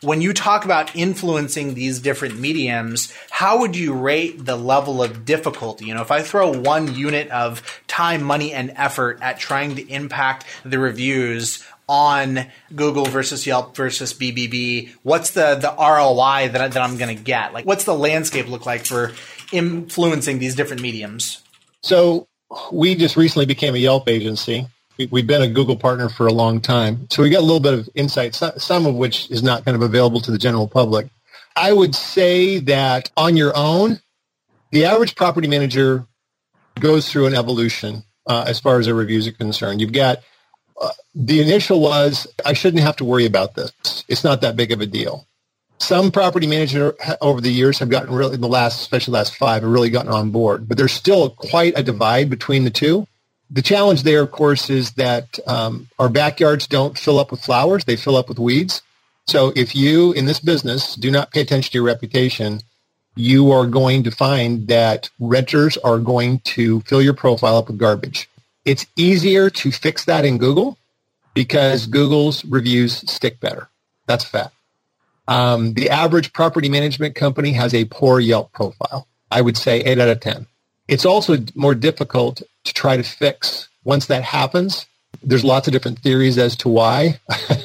when 0.01 0.21
you 0.21 0.33
talk 0.33 0.65
about 0.65 0.95
influencing 0.95 1.75
these 1.75 1.99
different 1.99 2.39
mediums, 2.39 3.13
how 3.29 3.59
would 3.59 3.75
you 3.75 3.93
rate 3.93 4.45
the 4.45 4.55
level 4.55 5.01
of 5.01 5.25
difficulty? 5.25 5.85
You 5.85 5.93
know, 5.93 6.01
if 6.01 6.11
I 6.11 6.23
throw 6.23 6.51
one 6.51 6.95
unit 6.95 7.29
of 7.29 7.81
time, 7.87 8.23
money, 8.23 8.51
and 8.51 8.73
effort 8.75 9.19
at 9.21 9.39
trying 9.39 9.75
to 9.75 9.87
impact 9.87 10.45
the 10.65 10.79
reviews 10.79 11.63
on 11.87 12.47
Google 12.75 13.05
versus 13.05 13.45
Yelp 13.45 13.75
versus 13.75 14.13
BBB, 14.13 14.91
what's 15.03 15.31
the, 15.31 15.55
the 15.55 15.75
ROI 15.77 16.49
that, 16.49 16.73
that 16.73 16.77
I'm 16.77 16.97
going 16.97 17.15
to 17.15 17.23
get? 17.23 17.53
Like, 17.53 17.65
what's 17.65 17.83
the 17.83 17.95
landscape 17.95 18.47
look 18.47 18.65
like 18.65 18.85
for 18.85 19.11
influencing 19.51 20.39
these 20.39 20.55
different 20.55 20.81
mediums? 20.81 21.43
So 21.83 22.27
we 22.71 22.95
just 22.95 23.17
recently 23.17 23.45
became 23.45 23.75
a 23.75 23.77
Yelp 23.77 24.07
agency 24.07 24.67
we've 24.97 25.27
been 25.27 25.41
a 25.41 25.47
Google 25.47 25.75
partner 25.75 26.09
for 26.09 26.27
a 26.27 26.33
long 26.33 26.61
time. 26.61 27.07
So 27.09 27.23
we 27.23 27.29
got 27.29 27.39
a 27.39 27.45
little 27.45 27.59
bit 27.59 27.73
of 27.73 27.89
insight, 27.95 28.35
some 28.35 28.85
of 28.85 28.95
which 28.95 29.29
is 29.31 29.43
not 29.43 29.65
kind 29.65 29.75
of 29.75 29.81
available 29.81 30.21
to 30.21 30.31
the 30.31 30.37
general 30.37 30.67
public. 30.67 31.07
I 31.55 31.73
would 31.73 31.95
say 31.95 32.59
that 32.59 33.11
on 33.17 33.35
your 33.35 33.53
own, 33.55 33.99
the 34.71 34.85
average 34.85 35.15
property 35.15 35.47
manager 35.47 36.05
goes 36.79 37.11
through 37.11 37.27
an 37.27 37.35
evolution 37.35 38.03
uh, 38.25 38.45
as 38.47 38.59
far 38.59 38.79
as 38.79 38.85
their 38.85 38.95
reviews 38.95 39.27
are 39.27 39.33
concerned. 39.33 39.81
You've 39.81 39.91
got 39.91 40.19
uh, 40.81 40.89
the 41.13 41.41
initial 41.41 41.81
was 41.81 42.27
I 42.45 42.53
shouldn't 42.53 42.83
have 42.83 42.95
to 42.97 43.05
worry 43.05 43.25
about 43.25 43.55
this. 43.55 43.71
It's 44.07 44.23
not 44.23 44.41
that 44.41 44.55
big 44.55 44.71
of 44.71 44.81
a 44.81 44.85
deal. 44.85 45.27
Some 45.79 46.11
property 46.11 46.45
managers 46.45 46.93
over 47.21 47.41
the 47.41 47.51
years 47.51 47.79
have 47.79 47.89
gotten 47.89 48.13
really, 48.13 48.35
in 48.35 48.41
the 48.41 48.47
last, 48.47 48.81
especially 48.81 49.11
the 49.11 49.17
last 49.17 49.35
five, 49.35 49.63
have 49.63 49.71
really 49.71 49.89
gotten 49.89 50.11
on 50.11 50.29
board. 50.29 50.67
But 50.67 50.77
there's 50.77 50.91
still 50.91 51.31
quite 51.31 51.73
a 51.75 51.81
divide 51.81 52.29
between 52.29 52.63
the 52.63 52.69
two 52.69 53.07
the 53.51 53.61
challenge 53.61 54.03
there, 54.03 54.21
of 54.21 54.31
course, 54.31 54.69
is 54.69 54.91
that 54.93 55.37
um, 55.45 55.89
our 55.99 56.09
backyards 56.09 56.67
don't 56.67 56.97
fill 56.97 57.19
up 57.19 57.31
with 57.31 57.41
flowers; 57.41 57.83
they 57.83 57.97
fill 57.97 58.15
up 58.15 58.29
with 58.29 58.39
weeds. 58.39 58.81
So 59.27 59.51
if 59.55 59.75
you 59.75 60.13
in 60.13 60.25
this 60.25 60.39
business 60.39 60.95
do 60.95 61.11
not 61.11 61.31
pay 61.31 61.41
attention 61.41 61.71
to 61.71 61.77
your 61.77 61.85
reputation, 61.85 62.61
you 63.15 63.51
are 63.51 63.67
going 63.67 64.03
to 64.03 64.11
find 64.11 64.67
that 64.67 65.09
renters 65.19 65.77
are 65.77 65.99
going 65.99 66.39
to 66.39 66.81
fill 66.81 67.01
your 67.01 67.13
profile 67.13 67.57
up 67.57 67.67
with 67.67 67.77
garbage. 67.77 68.29
It's 68.65 68.85
easier 68.95 69.49
to 69.49 69.71
fix 69.71 70.05
that 70.05 70.25
in 70.25 70.37
Google 70.37 70.77
because 71.33 71.87
Google's 71.87 72.45
reviews 72.45 73.09
stick 73.11 73.39
better. 73.39 73.67
That's 74.07 74.23
a 74.23 74.27
fact. 74.27 74.53
Um, 75.27 75.73
the 75.73 75.89
average 75.89 76.33
property 76.33 76.69
management 76.69 77.15
company 77.15 77.53
has 77.53 77.73
a 77.73 77.85
poor 77.85 78.19
Yelp 78.19 78.51
profile. 78.51 79.07
I 79.29 79.41
would 79.41 79.57
say 79.57 79.79
8 79.79 79.99
out 79.99 80.09
of 80.09 80.19
10. 80.19 80.47
It's 80.91 81.05
also 81.05 81.37
more 81.55 81.73
difficult 81.73 82.41
to 82.65 82.73
try 82.73 82.97
to 82.97 83.03
fix 83.03 83.69
once 83.85 84.07
that 84.07 84.23
happens. 84.23 84.85
There's 85.23 85.45
lots 85.45 85.67
of 85.67 85.71
different 85.71 85.99
theories 85.99 86.37
as 86.37 86.57
to 86.57 86.69
why. 86.69 87.17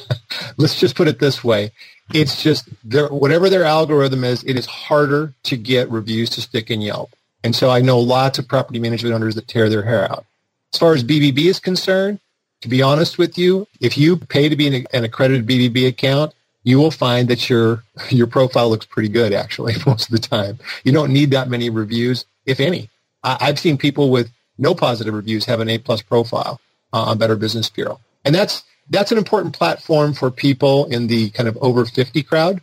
Let's 0.57 0.79
just 0.79 0.95
put 0.95 1.09
it 1.09 1.19
this 1.19 1.43
way. 1.43 1.71
It's 2.13 2.41
just 2.41 2.69
whatever 3.09 3.49
their 3.49 3.65
algorithm 3.65 4.23
is, 4.23 4.45
it 4.45 4.55
is 4.55 4.65
harder 4.65 5.33
to 5.43 5.57
get 5.57 5.91
reviews 5.91 6.29
to 6.31 6.41
stick 6.41 6.71
in 6.71 6.79
Yelp. 6.79 7.09
And 7.43 7.53
so 7.53 7.69
I 7.69 7.81
know 7.81 7.99
lots 7.99 8.39
of 8.39 8.47
property 8.47 8.79
management 8.79 9.13
owners 9.13 9.35
that 9.35 9.49
tear 9.49 9.67
their 9.67 9.83
hair 9.83 10.09
out. 10.09 10.25
As 10.73 10.79
far 10.79 10.93
as 10.93 11.03
BBB 11.03 11.47
is 11.47 11.59
concerned, 11.59 12.21
to 12.61 12.69
be 12.69 12.81
honest 12.81 13.17
with 13.17 13.37
you, 13.37 13.67
if 13.81 13.97
you 13.97 14.15
pay 14.15 14.47
to 14.47 14.55
be 14.55 14.67
an, 14.67 14.87
an 14.93 15.03
accredited 15.03 15.45
BBB 15.45 15.85
account, 15.85 16.33
you 16.63 16.77
will 16.77 16.91
find 16.91 17.27
that 17.27 17.49
your 17.49 17.83
your 18.09 18.27
profile 18.27 18.69
looks 18.69 18.85
pretty 18.85 19.09
good 19.09 19.33
actually 19.33 19.75
most 19.85 20.05
of 20.05 20.11
the 20.11 20.27
time. 20.27 20.59
You 20.85 20.93
don't 20.93 21.11
need 21.11 21.31
that 21.31 21.49
many 21.49 21.69
reviews, 21.69 22.25
if 22.45 22.61
any. 22.61 22.89
I've 23.23 23.59
seen 23.59 23.77
people 23.77 24.09
with 24.09 24.31
no 24.57 24.73
positive 24.73 25.13
reviews 25.13 25.45
have 25.45 25.59
an 25.59 25.69
A 25.69 25.77
plus 25.77 26.01
profile 26.01 26.59
uh, 26.93 27.03
on 27.03 27.17
Better 27.17 27.35
Business 27.35 27.69
Bureau, 27.69 27.99
and 28.25 28.33
that's 28.33 28.63
that's 28.89 29.11
an 29.11 29.17
important 29.17 29.53
platform 29.55 30.13
for 30.13 30.31
people 30.31 30.85
in 30.85 31.07
the 31.07 31.29
kind 31.31 31.49
of 31.49 31.57
over 31.57 31.85
50 31.85 32.23
crowd. 32.23 32.61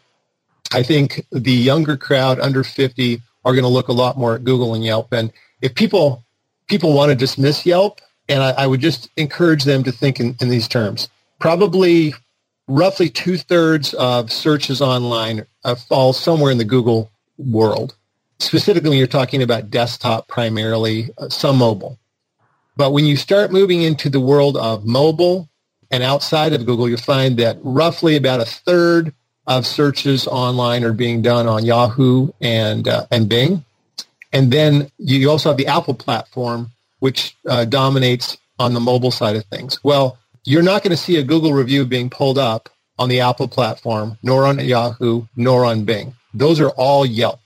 I 0.73 0.83
think 0.83 1.27
the 1.31 1.53
younger 1.53 1.97
crowd 1.97 2.41
under 2.41 2.65
50 2.65 3.21
are 3.45 3.53
going 3.53 3.65
to 3.65 3.69
look 3.69 3.89
a 3.89 3.93
lot 3.93 4.17
more 4.17 4.35
at 4.35 4.45
Google 4.45 4.75
and 4.75 4.83
Yelp. 4.83 5.13
And 5.13 5.33
if 5.61 5.75
people 5.75 6.25
people 6.67 6.95
want 6.95 7.11
to 7.11 7.15
dismiss 7.15 7.67
Yelp, 7.67 8.01
and 8.29 8.43
I, 8.43 8.51
I 8.51 8.67
would 8.67 8.81
just 8.81 9.11
encourage 9.17 9.65
them 9.65 9.85
to 9.85 9.93
think 9.93 10.19
in, 10.19 10.37
in 10.41 10.49
these 10.49 10.69
terms. 10.69 11.09
Probably 11.39 12.15
roughly 12.67 13.11
two 13.11 13.37
thirds 13.37 13.93
of 13.95 14.33
searches 14.33 14.81
online 14.81 15.45
uh, 15.65 15.75
falls 15.75 16.19
somewhere 16.19 16.51
in 16.51 16.59
the 16.59 16.65
Google 16.65 17.11
world. 17.37 17.95
Specifically, 18.39 18.99
you're 18.99 19.07
talking 19.07 19.43
about 19.43 19.71
desktop 19.71 20.29
primarily, 20.29 21.11
uh, 21.19 21.29
some 21.29 21.57
mobile. 21.57 21.99
But 22.77 22.93
when 22.93 23.05
you 23.05 23.17
start 23.17 23.53
moving 23.53 23.83
into 23.83 24.11
the 24.11 24.21
world 24.21 24.57
of 24.57 24.85
mobile 24.85 25.49
and 25.91 26.03
outside 26.03 26.53
of 26.53 26.67
Google, 26.67 26.89
you'll 26.89 26.99
find 26.99 27.37
that 27.39 27.59
roughly 27.63 28.17
about 28.17 28.41
a 28.41 28.45
third 28.45 29.15
of 29.47 29.67
searches 29.67 30.27
online 30.27 30.85
are 30.85 30.93
being 30.93 31.23
done 31.23 31.47
on 31.47 31.65
Yahoo 31.65 32.31
and 32.41 32.89
uh, 32.89 33.07
and 33.11 33.29
Bing. 33.29 33.65
And 34.33 34.53
then 34.53 34.91
you 34.99 35.31
also 35.31 35.51
have 35.51 35.59
the 35.59 35.69
Apple 35.69 35.95
platform, 35.95 36.73
which 36.99 37.37
uh, 37.49 37.65
dominates 37.67 38.37
on 38.59 38.75
the 38.75 38.81
mobile 38.81 39.13
side 39.13 39.37
of 39.37 39.45
things. 39.47 39.79
Well, 39.85 40.19
you're 40.45 40.63
not 40.63 40.83
going 40.83 40.91
to 40.91 40.97
see 40.97 41.17
a 41.17 41.23
Google 41.23 41.53
review 41.53 41.85
being 41.85 42.11
pulled 42.11 42.39
up 42.39 42.69
on 42.99 43.09
the 43.09 43.21
Apple 43.21 43.49
platform, 43.49 44.19
nor 44.23 44.47
on 44.47 44.59
Yahoo, 44.59 45.27
nor 45.37 45.65
on 45.65 45.85
Bing. 45.85 46.15
Those 46.33 46.61
are 46.61 46.71
all 46.71 47.07
Yelp. 47.07 47.44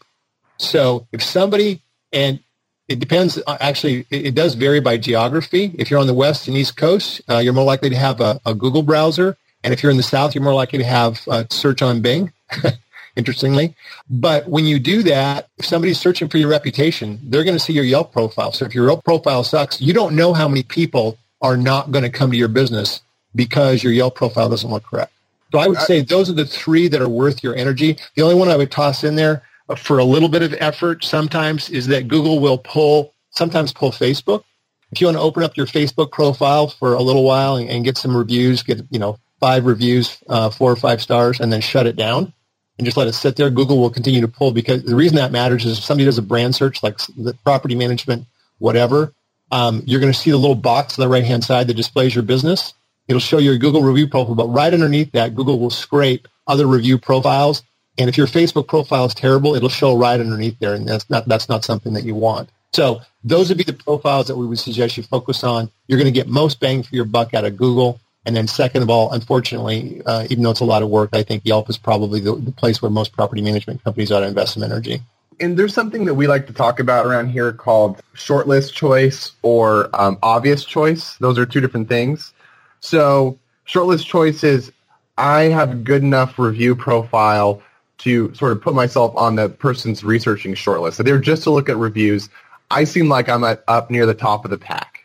So 0.59 1.07
if 1.13 1.23
somebody, 1.23 1.83
and 2.13 2.41
it 2.89 2.99
depends, 2.99 3.39
uh, 3.47 3.57
actually, 3.61 4.07
it, 4.11 4.35
does 4.35 4.55
vary 4.55 4.81
by 4.81 4.97
geography. 4.97 5.73
If 5.79 5.91
you're 5.91 6.01
on 6.01 6.07
the 6.07 6.15
West 6.15 6.49
and 6.49 6.57
East 6.57 6.77
Coast, 6.77 7.21
uh, 7.29 7.39
you're 7.39 7.53
more 7.53 7.65
likely 7.65 7.91
to 7.91 7.97
have 7.97 8.21
a, 8.21 8.41
a, 8.47 8.55
Google 8.55 8.83
browser. 8.83 9.37
And 9.63 9.75
if 9.75 9.83
you're 9.83 9.91
in 9.91 9.97
the 9.97 10.03
South, 10.03 10.35
you're 10.35 10.45
more 10.45 10.55
likely 10.55 10.79
to 10.79 10.85
have 10.85 11.21
a 11.29 11.47
search 11.51 11.83
on 11.83 12.01
Bing, 12.01 12.33
interestingly. 13.17 13.75
But 14.09 14.49
when 14.49 14.65
you 14.65 14.79
do 14.79 15.03
that, 15.03 15.49
if 15.59 15.67
somebody's 15.67 16.01
searching 16.01 16.29
for 16.29 16.39
your 16.39 16.49
reputation, 16.49 17.21
they're 17.23 17.45
going 17.45 17.57
to 17.57 17.63
see 17.63 17.73
your 17.73 17.85
Yelp 17.85 18.13
profile. 18.13 18.53
So 18.53 18.65
if 18.65 18.75
your 18.75 18.87
Yelp 18.87 19.05
profile 19.05 19.45
sucks, 19.45 19.81
you 19.81 19.93
don't 19.93 20.17
know 20.17 20.33
how 20.33 20.49
many 20.49 20.63
people 20.63 21.19
are 21.43 21.57
not 21.57 21.91
going 21.91 22.05
to 22.05 22.11
come 22.11 22.31
to 22.31 22.37
your 22.37 22.49
business 22.49 23.03
because 23.35 23.85
your 23.85 23.93
Yelp 23.93 24.15
profile 24.15 24.49
doesn't 24.49 24.71
look 24.71 24.85
correct. 24.85 25.13
So 25.53 25.59
I 25.59 25.67
would 25.67 25.79
say 25.79 26.03
those 26.03 26.29
are 26.29 26.35
the 26.35 26.45
three 26.47 26.89
that 26.89 27.01
are 27.01 27.09
worth 27.09 27.43
your 27.43 27.55
energy. 27.55 27.97
The 28.17 28.23
only 28.23 28.35
one 28.35 28.49
I 28.49 28.57
would 28.57 28.71
toss 28.71 29.05
in 29.05 29.17
there 29.17 29.43
for 29.77 29.99
a 29.99 30.05
little 30.05 30.29
bit 30.29 30.43
of 30.43 30.55
effort 30.59 31.05
sometimes 31.05 31.69
is 31.71 31.87
that 31.89 32.09
Google 32.09 32.41
will 32.41 32.59
pull, 32.59 33.15
sometimes 33.31 33.73
pull 33.73 33.93
Facebook. 33.93 34.45
If 34.91 35.01
you 35.01 35.07
want 35.07 35.19
to 35.19 35.23
open 35.23 35.43
up 35.43 35.57
your 35.57 35.67
Facebook 35.67 36.11
profile 36.11 36.69
for 36.69 36.95
a 36.95 37.03
little 37.03 37.25
while 37.25 37.57
and, 37.57 37.69
and 37.69 37.85
get 37.85 37.99
some 37.99 38.17
reviews, 38.17 38.63
get, 38.63 38.81
you 38.91 38.99
know, 38.99 39.19
five 39.41 39.67
reviews, 39.67 40.19
uh, 40.29 40.51
four 40.51 40.73
or 40.73 40.77
five 40.77 41.03
stars, 41.03 41.41
and 41.41 41.53
then 41.53 41.61
shut 41.61 41.87
it 41.87 41.97
down 41.97 42.33
and 42.79 42.85
just 42.85 42.97
let 42.97 43.09
it 43.09 43.13
sit 43.13 43.37
there, 43.37 43.51
Google 43.51 43.79
will 43.79 43.91
continue 43.91 44.21
to 44.21 44.29
pull 44.29 44.53
because 44.53 44.85
the 44.85 44.95
reason 44.95 45.17
that 45.17 45.33
matters 45.33 45.65
is 45.65 45.79
if 45.79 45.85
somebody 45.85 46.05
does 46.05 46.19
a 46.19 46.23
brand 46.23 46.55
search 46.55 46.83
like 46.83 46.99
the 47.17 47.35
property 47.45 47.75
management, 47.75 48.27
whatever, 48.59 49.13
um, 49.51 49.83
you're 49.85 50.01
going 50.01 50.13
to 50.13 50.19
see 50.19 50.31
the 50.31 50.37
little 50.37 50.55
box 50.55 50.99
on 50.99 51.03
the 51.03 51.09
right-hand 51.09 51.43
side 51.43 51.67
that 51.67 51.75
displays 51.75 52.15
your 52.15 52.23
business. 52.23 52.75
It'll 53.09 53.21
show 53.21 53.39
your 53.39 53.59
Google 53.59 53.83
review 53.83 54.07
profile, 54.07 54.37
but 54.37 54.49
right 54.49 54.73
underneath 54.73 55.13
that, 55.13 55.35
Google 55.35 55.59
will 55.59 55.71
scrape 55.71 56.29
other 56.47 56.67
review 56.67 56.99
profiles. 56.99 57.63
And 57.99 58.09
if 58.09 58.17
your 58.17 58.27
Facebook 58.27 58.69
profile 58.69 59.05
is 59.07 59.15
terrible, 59.15 59.55
it'll 59.55 59.69
show 59.69 59.97
right 59.97 60.19
underneath 60.19 60.59
there, 60.61 60.75
and 60.75 60.89
that's 60.89 61.09
not 61.11 61.27
that's 61.27 61.49
not 61.49 61.65
something 61.65 61.93
that 61.95 62.05
you 62.05 62.15
want. 62.15 62.51
So 62.73 63.01
those 63.25 63.49
would 63.49 63.59
be 63.59 63.65
the 63.65 63.73
profiles 63.73 64.27
that 64.29 64.37
we 64.37 64.47
would 64.47 64.59
suggest 64.59 64.97
you 64.97 65.03
focus 65.03 65.43
on. 65.43 65.71
You're 65.87 65.99
going 65.99 66.13
to 66.13 66.19
get 66.19 66.29
most 66.29 66.61
bang 66.61 66.83
for 66.83 66.95
your 66.95 67.07
buck 67.07 67.35
out 67.35 67.45
of 67.45 67.57
Google. 67.57 68.01
And 68.27 68.37
then 68.37 68.47
second 68.47 68.83
of 68.83 68.91
all, 68.91 69.11
unfortunately, 69.13 70.03
uh, 70.05 70.27
even 70.29 70.45
though 70.45 70.51
it's 70.51 70.61
a 70.61 70.67
lot 70.67 70.83
of 70.83 70.91
work, 70.91 71.11
I 71.15 71.23
think 71.23 71.47
Yelp 71.47 71.71
is 71.71 71.79
probably 71.79 72.21
the, 72.21 72.35
the 72.35 72.53
place 72.53 72.83
where 72.83 72.91
most 72.91 73.13
property 73.13 73.41
management 73.41 73.83
companies 73.83 74.13
ought 74.13 74.21
to 74.21 74.27
invest 74.27 74.55
some 74.55 74.63
energy 74.63 75.01
and 75.41 75.57
there's 75.57 75.75
something 75.75 76.05
that 76.07 76.15
we 76.15 76.27
like 76.27 76.47
to 76.47 76.53
talk 76.53 76.81
about 76.81 77.07
around 77.07 77.31
here 77.31 77.53
called 77.53 78.01
shortlist 78.15 78.73
choice 78.73 79.33
or 79.43 79.89
um, 79.99 80.19
obvious 80.23 80.65
choice. 80.65 81.17
Those 81.17 81.39
are 81.39 81.47
two 81.47 81.61
different 81.61 81.89
things. 81.89 82.33
So 82.81 83.39
shortlist 83.67 84.07
choice 84.07 84.43
is 84.45 84.73
I 85.17 85.45
have 85.45 85.73
a 85.73 85.77
good 85.77 86.03
enough 86.03 86.39
review 86.39 86.75
profile 86.75 87.63
to 87.99 88.33
sort 88.35 88.53
of 88.53 88.63
put 88.63 88.75
myself 88.75 89.15
on 89.17 89.37
the 89.37 89.49
person's 89.49 90.05
researching 90.05 90.55
shortlist. 90.55 90.95
So 90.95 91.03
they're 91.03 91.19
just 91.19 91.43
to 91.45 91.51
look 91.51 91.69
at 91.69 91.77
reviews. 91.77 92.29
I 92.71 92.85
seem 92.85 93.09
like 93.09 93.29
I'm 93.29 93.45
at, 93.45 93.65
up 93.67 93.91
near 93.91 94.07
the 94.07 94.15
top 94.15 94.45
of 94.45 94.51
the 94.51 94.59
pack. 94.59 95.05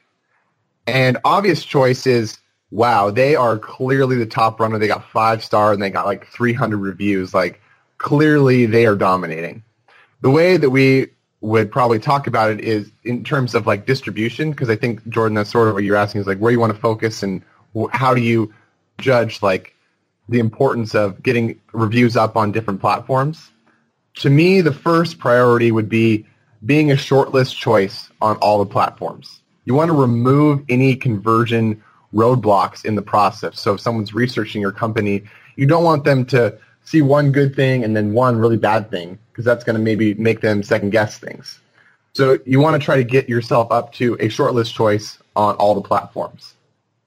And 0.85 1.17
obvious 1.23 1.63
choice 1.63 2.05
is, 2.05 2.37
wow, 2.71 3.09
they 3.09 3.35
are 3.35 3.57
clearly 3.57 4.17
the 4.17 4.25
top 4.25 4.59
runner. 4.59 4.77
They 4.77 4.87
got 4.87 5.09
five 5.09 5.43
star 5.43 5.73
and 5.73 5.81
they 5.81 5.89
got 5.89 6.05
like 6.05 6.27
300 6.27 6.77
reviews. 6.77 7.33
Like 7.33 7.61
clearly 7.97 8.65
they 8.65 8.85
are 8.85 8.95
dominating 8.95 9.63
the 10.23 10.29
way 10.29 10.55
that 10.55 10.69
we 10.69 11.07
would 11.41 11.69
probably 11.69 11.99
talk 11.99 12.27
about 12.27 12.49
it 12.49 12.61
is 12.61 12.89
in 13.03 13.25
terms 13.25 13.53
of 13.53 13.67
like 13.67 13.85
distribution, 13.85 14.51
because 14.51 14.69
I 14.69 14.77
think 14.77 15.05
Jordan, 15.09 15.35
that's 15.35 15.51
sort 15.51 15.67
of 15.67 15.73
what 15.73 15.83
you're 15.83 15.97
asking 15.97 16.21
is 16.21 16.27
like 16.27 16.37
where 16.37 16.51
you 16.51 16.61
want 16.61 16.73
to 16.73 16.79
focus 16.79 17.21
and 17.21 17.43
how 17.91 18.13
do 18.13 18.21
you 18.21 18.53
judge 18.97 19.41
like 19.43 19.72
the 20.29 20.39
importance 20.39 20.95
of 20.95 21.21
getting 21.21 21.59
reviews 21.73 22.15
up 22.15 22.37
on 22.37 22.51
different 22.51 22.81
platforms. 22.81 23.51
To 24.15 24.29
me, 24.29 24.61
the 24.61 24.73
first 24.73 25.19
priority 25.19 25.71
would 25.71 25.89
be 25.89 26.25
being 26.65 26.91
a 26.91 26.95
shortlist 26.95 27.55
choice 27.55 28.09
on 28.21 28.37
all 28.37 28.59
the 28.59 28.69
platforms. 28.69 29.41
You 29.65 29.73
want 29.73 29.89
to 29.89 29.95
remove 29.95 30.63
any 30.69 30.95
conversion 30.95 31.83
roadblocks 32.13 32.85
in 32.85 32.95
the 32.95 33.01
process. 33.01 33.59
So 33.59 33.73
if 33.73 33.81
someone's 33.81 34.13
researching 34.13 34.61
your 34.61 34.71
company, 34.71 35.23
you 35.55 35.65
don't 35.65 35.83
want 35.83 36.03
them 36.03 36.25
to 36.27 36.57
see 36.83 37.01
one 37.01 37.31
good 37.31 37.55
thing 37.55 37.83
and 37.83 37.95
then 37.95 38.13
one 38.13 38.37
really 38.37 38.57
bad 38.57 38.91
thing 38.91 39.17
because 39.31 39.45
that's 39.45 39.63
going 39.63 39.75
to 39.75 39.81
maybe 39.81 40.13
make 40.15 40.41
them 40.41 40.63
second 40.63 40.91
guess 40.91 41.17
things. 41.17 41.59
So 42.13 42.37
you 42.45 42.59
want 42.59 42.79
to 42.79 42.85
try 42.85 42.97
to 42.97 43.03
get 43.03 43.27
yourself 43.27 43.71
up 43.71 43.93
to 43.93 44.13
a 44.15 44.27
shortlist 44.27 44.73
choice 44.73 45.17
on 45.35 45.55
all 45.55 45.73
the 45.73 45.81
platforms. 45.81 46.53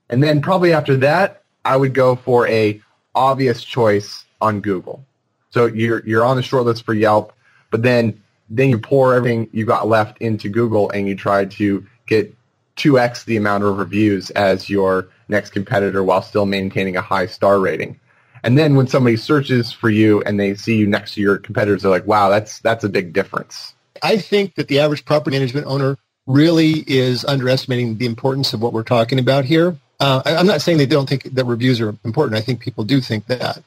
And 0.08 0.22
then 0.22 0.40
probably 0.40 0.72
after 0.72 0.96
that, 0.98 1.42
I 1.64 1.76
would 1.76 1.94
go 1.94 2.16
for 2.16 2.48
a 2.48 2.80
obvious 3.16 3.64
choice 3.64 4.24
on 4.40 4.60
Google. 4.60 5.04
So 5.50 5.66
you're 5.66 6.06
you're 6.06 6.24
on 6.24 6.36
the 6.36 6.42
shortlist 6.42 6.84
for 6.84 6.94
Yelp, 6.94 7.32
but 7.70 7.82
then 7.82 8.22
then 8.48 8.68
you 8.68 8.78
pour 8.78 9.14
everything 9.14 9.48
you 9.52 9.64
got 9.64 9.88
left 9.88 10.18
into 10.18 10.48
Google 10.48 10.90
and 10.90 11.08
you 11.08 11.16
try 11.16 11.46
to 11.46 11.84
get 12.06 12.32
2x 12.76 13.24
the 13.24 13.36
amount 13.36 13.64
of 13.64 13.78
reviews 13.78 14.30
as 14.30 14.70
your 14.70 15.08
next 15.28 15.50
competitor 15.50 16.04
while 16.04 16.22
still 16.22 16.46
maintaining 16.46 16.96
a 16.96 17.00
high 17.00 17.26
star 17.26 17.58
rating. 17.58 17.98
And 18.42 18.56
then 18.56 18.76
when 18.76 18.86
somebody 18.86 19.16
searches 19.16 19.72
for 19.72 19.90
you 19.90 20.22
and 20.22 20.38
they 20.38 20.54
see 20.54 20.76
you 20.76 20.86
next 20.86 21.14
to 21.14 21.20
your 21.20 21.38
competitors, 21.38 21.82
they're 21.82 21.90
like, 21.90 22.06
wow, 22.06 22.28
that's, 22.28 22.60
that's 22.60 22.84
a 22.84 22.88
big 22.88 23.12
difference. 23.12 23.74
I 24.02 24.18
think 24.18 24.54
that 24.54 24.68
the 24.68 24.78
average 24.78 25.04
property 25.04 25.36
management 25.36 25.66
owner 25.66 25.96
really 26.26 26.84
is 26.86 27.24
underestimating 27.24 27.98
the 27.98 28.06
importance 28.06 28.52
of 28.52 28.60
what 28.60 28.72
we're 28.72 28.82
talking 28.82 29.18
about 29.18 29.46
here. 29.46 29.76
Uh, 29.98 30.22
I'm 30.24 30.46
not 30.46 30.60
saying 30.60 30.78
they 30.78 30.86
don't 30.86 31.08
think 31.08 31.22
that 31.24 31.44
reviews 31.44 31.80
are 31.80 31.96
important. 32.04 32.36
I 32.36 32.42
think 32.42 32.60
people 32.60 32.84
do 32.84 33.00
think 33.00 33.26
that. 33.26 33.62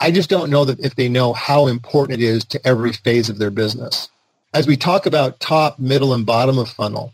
I 0.00 0.10
just 0.10 0.30
don't 0.30 0.50
know 0.50 0.64
that 0.64 0.80
if 0.80 0.94
they 0.94 1.08
know 1.08 1.32
how 1.32 1.66
important 1.66 2.20
it 2.20 2.24
is 2.24 2.44
to 2.46 2.66
every 2.66 2.92
phase 2.92 3.28
of 3.28 3.38
their 3.38 3.50
business. 3.50 4.08
As 4.54 4.66
we 4.66 4.76
talk 4.76 5.06
about 5.06 5.40
top, 5.40 5.78
middle, 5.78 6.14
and 6.14 6.24
bottom 6.24 6.58
of 6.58 6.68
funnel, 6.68 7.12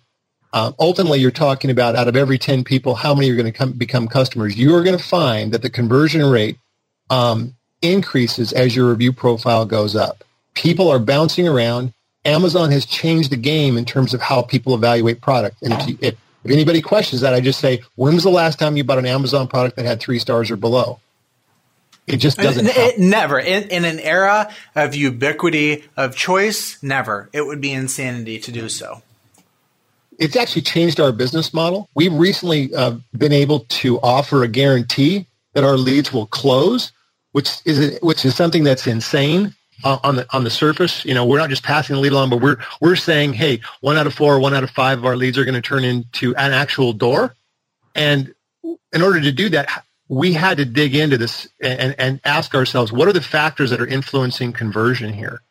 uh, 0.52 0.72
ultimately 0.78 1.18
you're 1.18 1.30
talking 1.30 1.70
about 1.70 1.96
out 1.96 2.08
of 2.08 2.16
every 2.16 2.38
10 2.38 2.62
people, 2.64 2.94
how 2.94 3.14
many 3.14 3.30
are 3.30 3.36
going 3.36 3.46
to 3.46 3.52
come, 3.52 3.72
become 3.72 4.06
customers. 4.06 4.56
You 4.56 4.74
are 4.74 4.82
going 4.82 4.98
to 4.98 5.02
find 5.02 5.52
that 5.52 5.62
the 5.62 5.70
conversion 5.70 6.24
rate 6.24 6.58
um, 7.10 7.54
increases 7.80 8.52
as 8.52 8.76
your 8.76 8.90
review 8.90 9.12
profile 9.12 9.64
goes 9.64 9.96
up. 9.96 10.24
People 10.54 10.90
are 10.90 10.98
bouncing 10.98 11.48
around. 11.48 11.94
Amazon 12.24 12.70
has 12.70 12.84
changed 12.84 13.30
the 13.30 13.36
game 13.36 13.76
in 13.76 13.84
terms 13.84 14.14
of 14.14 14.20
how 14.20 14.42
people 14.42 14.74
evaluate 14.74 15.20
product. 15.20 15.62
And 15.62 15.72
if, 15.72 15.88
you, 15.88 15.98
if, 16.00 16.14
if 16.44 16.50
anybody 16.50 16.80
questions 16.80 17.20
that, 17.22 17.34
I 17.34 17.40
just 17.40 17.60
say, 17.60 17.82
when 17.94 18.14
was 18.14 18.24
the 18.24 18.30
last 18.30 18.58
time 18.58 18.76
you 18.76 18.84
bought 18.84 18.98
an 18.98 19.06
Amazon 19.06 19.46
product 19.46 19.76
that 19.76 19.84
had 19.84 20.00
three 20.00 20.18
stars 20.18 20.50
or 20.50 20.56
below? 20.56 21.00
It 22.06 22.16
just 22.16 22.38
doesn't. 22.38 22.66
It, 22.66 22.76
it, 22.76 22.98
never 22.98 23.38
in, 23.38 23.68
in 23.68 23.84
an 23.84 24.00
era 24.00 24.52
of 24.74 24.94
ubiquity 24.94 25.84
of 25.96 26.16
choice. 26.16 26.82
Never. 26.82 27.28
It 27.32 27.46
would 27.46 27.60
be 27.60 27.72
insanity 27.72 28.40
to 28.40 28.50
do 28.50 28.68
so. 28.68 29.02
It's 30.18 30.36
actually 30.36 30.62
changed 30.62 31.00
our 31.00 31.12
business 31.12 31.54
model. 31.54 31.88
We've 31.94 32.12
recently 32.12 32.74
uh, 32.74 32.96
been 33.16 33.32
able 33.32 33.60
to 33.60 34.00
offer 34.00 34.42
a 34.42 34.48
guarantee 34.48 35.26
that 35.54 35.64
our 35.64 35.76
leads 35.76 36.12
will 36.12 36.26
close, 36.26 36.92
which 37.30 37.58
is 37.64 37.98
which 38.02 38.24
is 38.24 38.34
something 38.34 38.64
that's 38.64 38.86
insane 38.86 39.54
on 39.84 40.16
the 40.16 40.26
on 40.34 40.44
the 40.44 40.50
surface. 40.50 41.04
You 41.04 41.14
know, 41.14 41.24
we're 41.26 41.38
not 41.38 41.50
just 41.50 41.62
passing 41.62 41.94
the 41.94 42.00
lead 42.00 42.12
along, 42.12 42.30
but 42.30 42.40
we're 42.40 42.58
we're 42.80 42.96
saying, 42.96 43.34
hey, 43.34 43.60
one 43.80 43.96
out 43.96 44.06
of 44.06 44.14
four, 44.14 44.38
one 44.40 44.54
out 44.54 44.64
of 44.64 44.70
five 44.70 44.98
of 44.98 45.04
our 45.04 45.16
leads 45.16 45.38
are 45.38 45.44
going 45.44 45.54
to 45.54 45.62
turn 45.62 45.84
into 45.84 46.34
an 46.36 46.52
actual 46.52 46.92
door. 46.92 47.34
And 47.94 48.34
in 48.92 49.02
order 49.02 49.20
to 49.20 49.32
do 49.32 49.48
that, 49.50 49.84
we 50.08 50.32
had 50.32 50.58
to 50.58 50.64
dig 50.64 50.94
into 50.94 51.18
this 51.18 51.48
and, 51.60 51.94
and 51.98 52.20
ask 52.24 52.54
ourselves, 52.54 52.92
what 52.92 53.08
are 53.08 53.12
the 53.12 53.20
factors 53.20 53.70
that 53.70 53.80
are 53.80 53.86
influencing 53.86 54.52
conversion 54.52 55.12
here? 55.12 55.42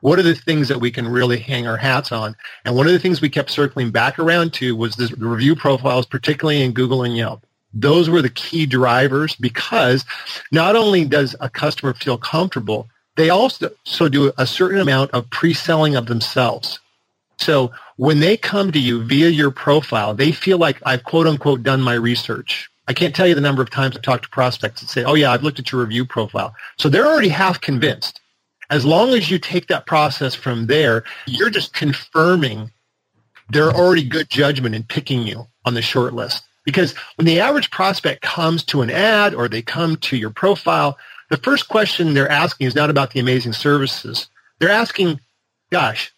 What 0.00 0.18
are 0.18 0.22
the 0.22 0.34
things 0.34 0.68
that 0.68 0.80
we 0.80 0.90
can 0.90 1.06
really 1.06 1.38
hang 1.38 1.66
our 1.66 1.76
hats 1.76 2.10
on? 2.10 2.34
And 2.64 2.74
one 2.74 2.86
of 2.86 2.92
the 2.92 2.98
things 2.98 3.20
we 3.20 3.28
kept 3.28 3.50
circling 3.50 3.90
back 3.90 4.18
around 4.18 4.54
to 4.54 4.74
was 4.74 4.94
the 4.96 5.14
review 5.18 5.54
profiles, 5.54 6.06
particularly 6.06 6.62
in 6.62 6.72
Google 6.72 7.02
and 7.02 7.16
Yelp 7.16 7.44
those 7.72 8.10
were 8.10 8.22
the 8.22 8.30
key 8.30 8.66
drivers 8.66 9.36
because 9.36 10.04
not 10.50 10.76
only 10.76 11.04
does 11.04 11.36
a 11.40 11.48
customer 11.48 11.94
feel 11.94 12.18
comfortable, 12.18 12.88
they 13.16 13.30
also 13.30 13.70
so 13.84 14.08
do 14.08 14.32
a 14.38 14.46
certain 14.46 14.80
amount 14.80 15.10
of 15.12 15.28
pre-selling 15.30 15.96
of 15.96 16.06
themselves. 16.06 16.80
So 17.38 17.72
when 17.96 18.20
they 18.20 18.36
come 18.36 18.72
to 18.72 18.78
you 18.78 19.02
via 19.02 19.28
your 19.28 19.50
profile, 19.50 20.14
they 20.14 20.32
feel 20.32 20.58
like 20.58 20.80
I've 20.84 21.04
quote 21.04 21.26
unquote 21.26 21.62
done 21.62 21.80
my 21.82 21.94
research. 21.94 22.70
I 22.88 22.92
can't 22.92 23.14
tell 23.14 23.26
you 23.26 23.34
the 23.34 23.40
number 23.40 23.62
of 23.62 23.70
times 23.70 23.96
I've 23.96 24.02
talked 24.02 24.24
to 24.24 24.30
prospects 24.30 24.80
that 24.80 24.88
say, 24.90 25.04
oh 25.04 25.14
yeah, 25.14 25.32
I've 25.32 25.42
looked 25.42 25.58
at 25.58 25.70
your 25.72 25.80
review 25.82 26.04
profile. 26.04 26.54
So 26.78 26.88
they're 26.88 27.06
already 27.06 27.28
half 27.28 27.60
convinced. 27.60 28.20
as 28.70 28.84
long 28.84 29.10
as 29.10 29.30
you 29.30 29.38
take 29.38 29.66
that 29.66 29.86
process 29.86 30.34
from 30.34 30.66
there, 30.66 31.04
you're 31.26 31.50
just 31.50 31.74
confirming 31.74 32.70
their 33.50 33.70
already 33.72 34.04
good 34.04 34.30
judgment 34.30 34.74
in 34.74 34.84
picking 34.84 35.26
you 35.26 35.46
on 35.64 35.74
the 35.74 35.82
short 35.82 36.14
list. 36.14 36.44
Because 36.64 36.94
when 37.16 37.26
the 37.26 37.40
average 37.40 37.70
prospect 37.70 38.22
comes 38.22 38.62
to 38.64 38.82
an 38.82 38.90
ad 38.90 39.34
or 39.34 39.48
they 39.48 39.62
come 39.62 39.96
to 39.96 40.16
your 40.16 40.30
profile, 40.30 40.96
the 41.30 41.36
first 41.38 41.68
question 41.68 42.12
they're 42.12 42.30
asking 42.30 42.66
is 42.66 42.74
not 42.74 42.90
about 42.90 43.12
the 43.12 43.20
amazing 43.20 43.52
services. 43.52 44.28
They're 44.58 44.70
asking, 44.70 45.20
gosh, 45.70 46.12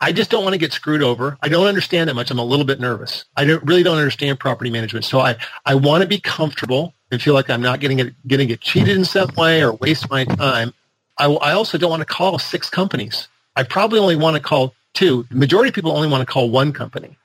I 0.00 0.12
just 0.12 0.30
don't 0.30 0.42
want 0.42 0.54
to 0.54 0.58
get 0.58 0.72
screwed 0.72 1.02
over. 1.02 1.36
I 1.42 1.48
don't 1.48 1.66
understand 1.66 2.08
that 2.08 2.14
much. 2.14 2.30
I'm 2.30 2.38
a 2.38 2.44
little 2.44 2.64
bit 2.64 2.80
nervous. 2.80 3.24
I 3.36 3.44
don't, 3.44 3.62
really 3.64 3.82
don't 3.82 3.98
understand 3.98 4.40
property 4.40 4.70
management. 4.70 5.04
So 5.04 5.20
I, 5.20 5.36
I 5.66 5.74
want 5.74 6.02
to 6.02 6.08
be 6.08 6.18
comfortable 6.18 6.94
and 7.12 7.20
feel 7.20 7.34
like 7.34 7.50
I'm 7.50 7.60
not 7.60 7.80
getting 7.80 8.14
getting 8.26 8.48
get 8.48 8.60
cheated 8.60 8.96
in 8.96 9.04
some 9.04 9.30
way 9.36 9.62
or 9.62 9.74
waste 9.74 10.08
my 10.10 10.24
time. 10.24 10.72
I, 11.18 11.26
I 11.26 11.52
also 11.52 11.76
don't 11.76 11.90
want 11.90 12.00
to 12.00 12.06
call 12.06 12.38
six 12.38 12.70
companies. 12.70 13.28
I 13.56 13.62
probably 13.62 13.98
only 13.98 14.16
want 14.16 14.36
to 14.36 14.42
call 14.42 14.74
two. 14.94 15.26
The 15.30 15.36
majority 15.36 15.68
of 15.68 15.74
people 15.74 15.92
only 15.92 16.08
want 16.08 16.26
to 16.26 16.32
call 16.32 16.48
one 16.50 16.72
company. 16.72 17.16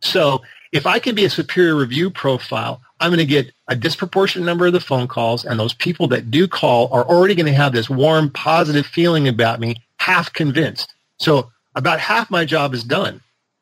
So 0.00 0.42
if 0.70 0.86
I 0.86 0.98
can 0.98 1.14
be 1.14 1.24
a 1.24 1.30
superior 1.30 1.74
review 1.74 2.10
profile, 2.10 2.80
I'm 3.02 3.10
going 3.10 3.18
to 3.18 3.26
get 3.26 3.52
a 3.66 3.74
disproportionate 3.74 4.46
number 4.46 4.66
of 4.66 4.72
the 4.72 4.80
phone 4.80 5.08
calls, 5.08 5.44
and 5.44 5.58
those 5.58 5.74
people 5.74 6.06
that 6.08 6.30
do 6.30 6.46
call 6.46 6.88
are 6.92 7.04
already 7.04 7.34
going 7.34 7.46
to 7.46 7.52
have 7.52 7.72
this 7.72 7.90
warm, 7.90 8.30
positive 8.30 8.86
feeling 8.86 9.26
about 9.26 9.58
me, 9.58 9.74
half 9.96 10.32
convinced. 10.32 10.94
So 11.18 11.50
about 11.74 11.98
half 11.98 12.30
my 12.30 12.44
job 12.44 12.74
is 12.74 12.84
done. 12.84 13.20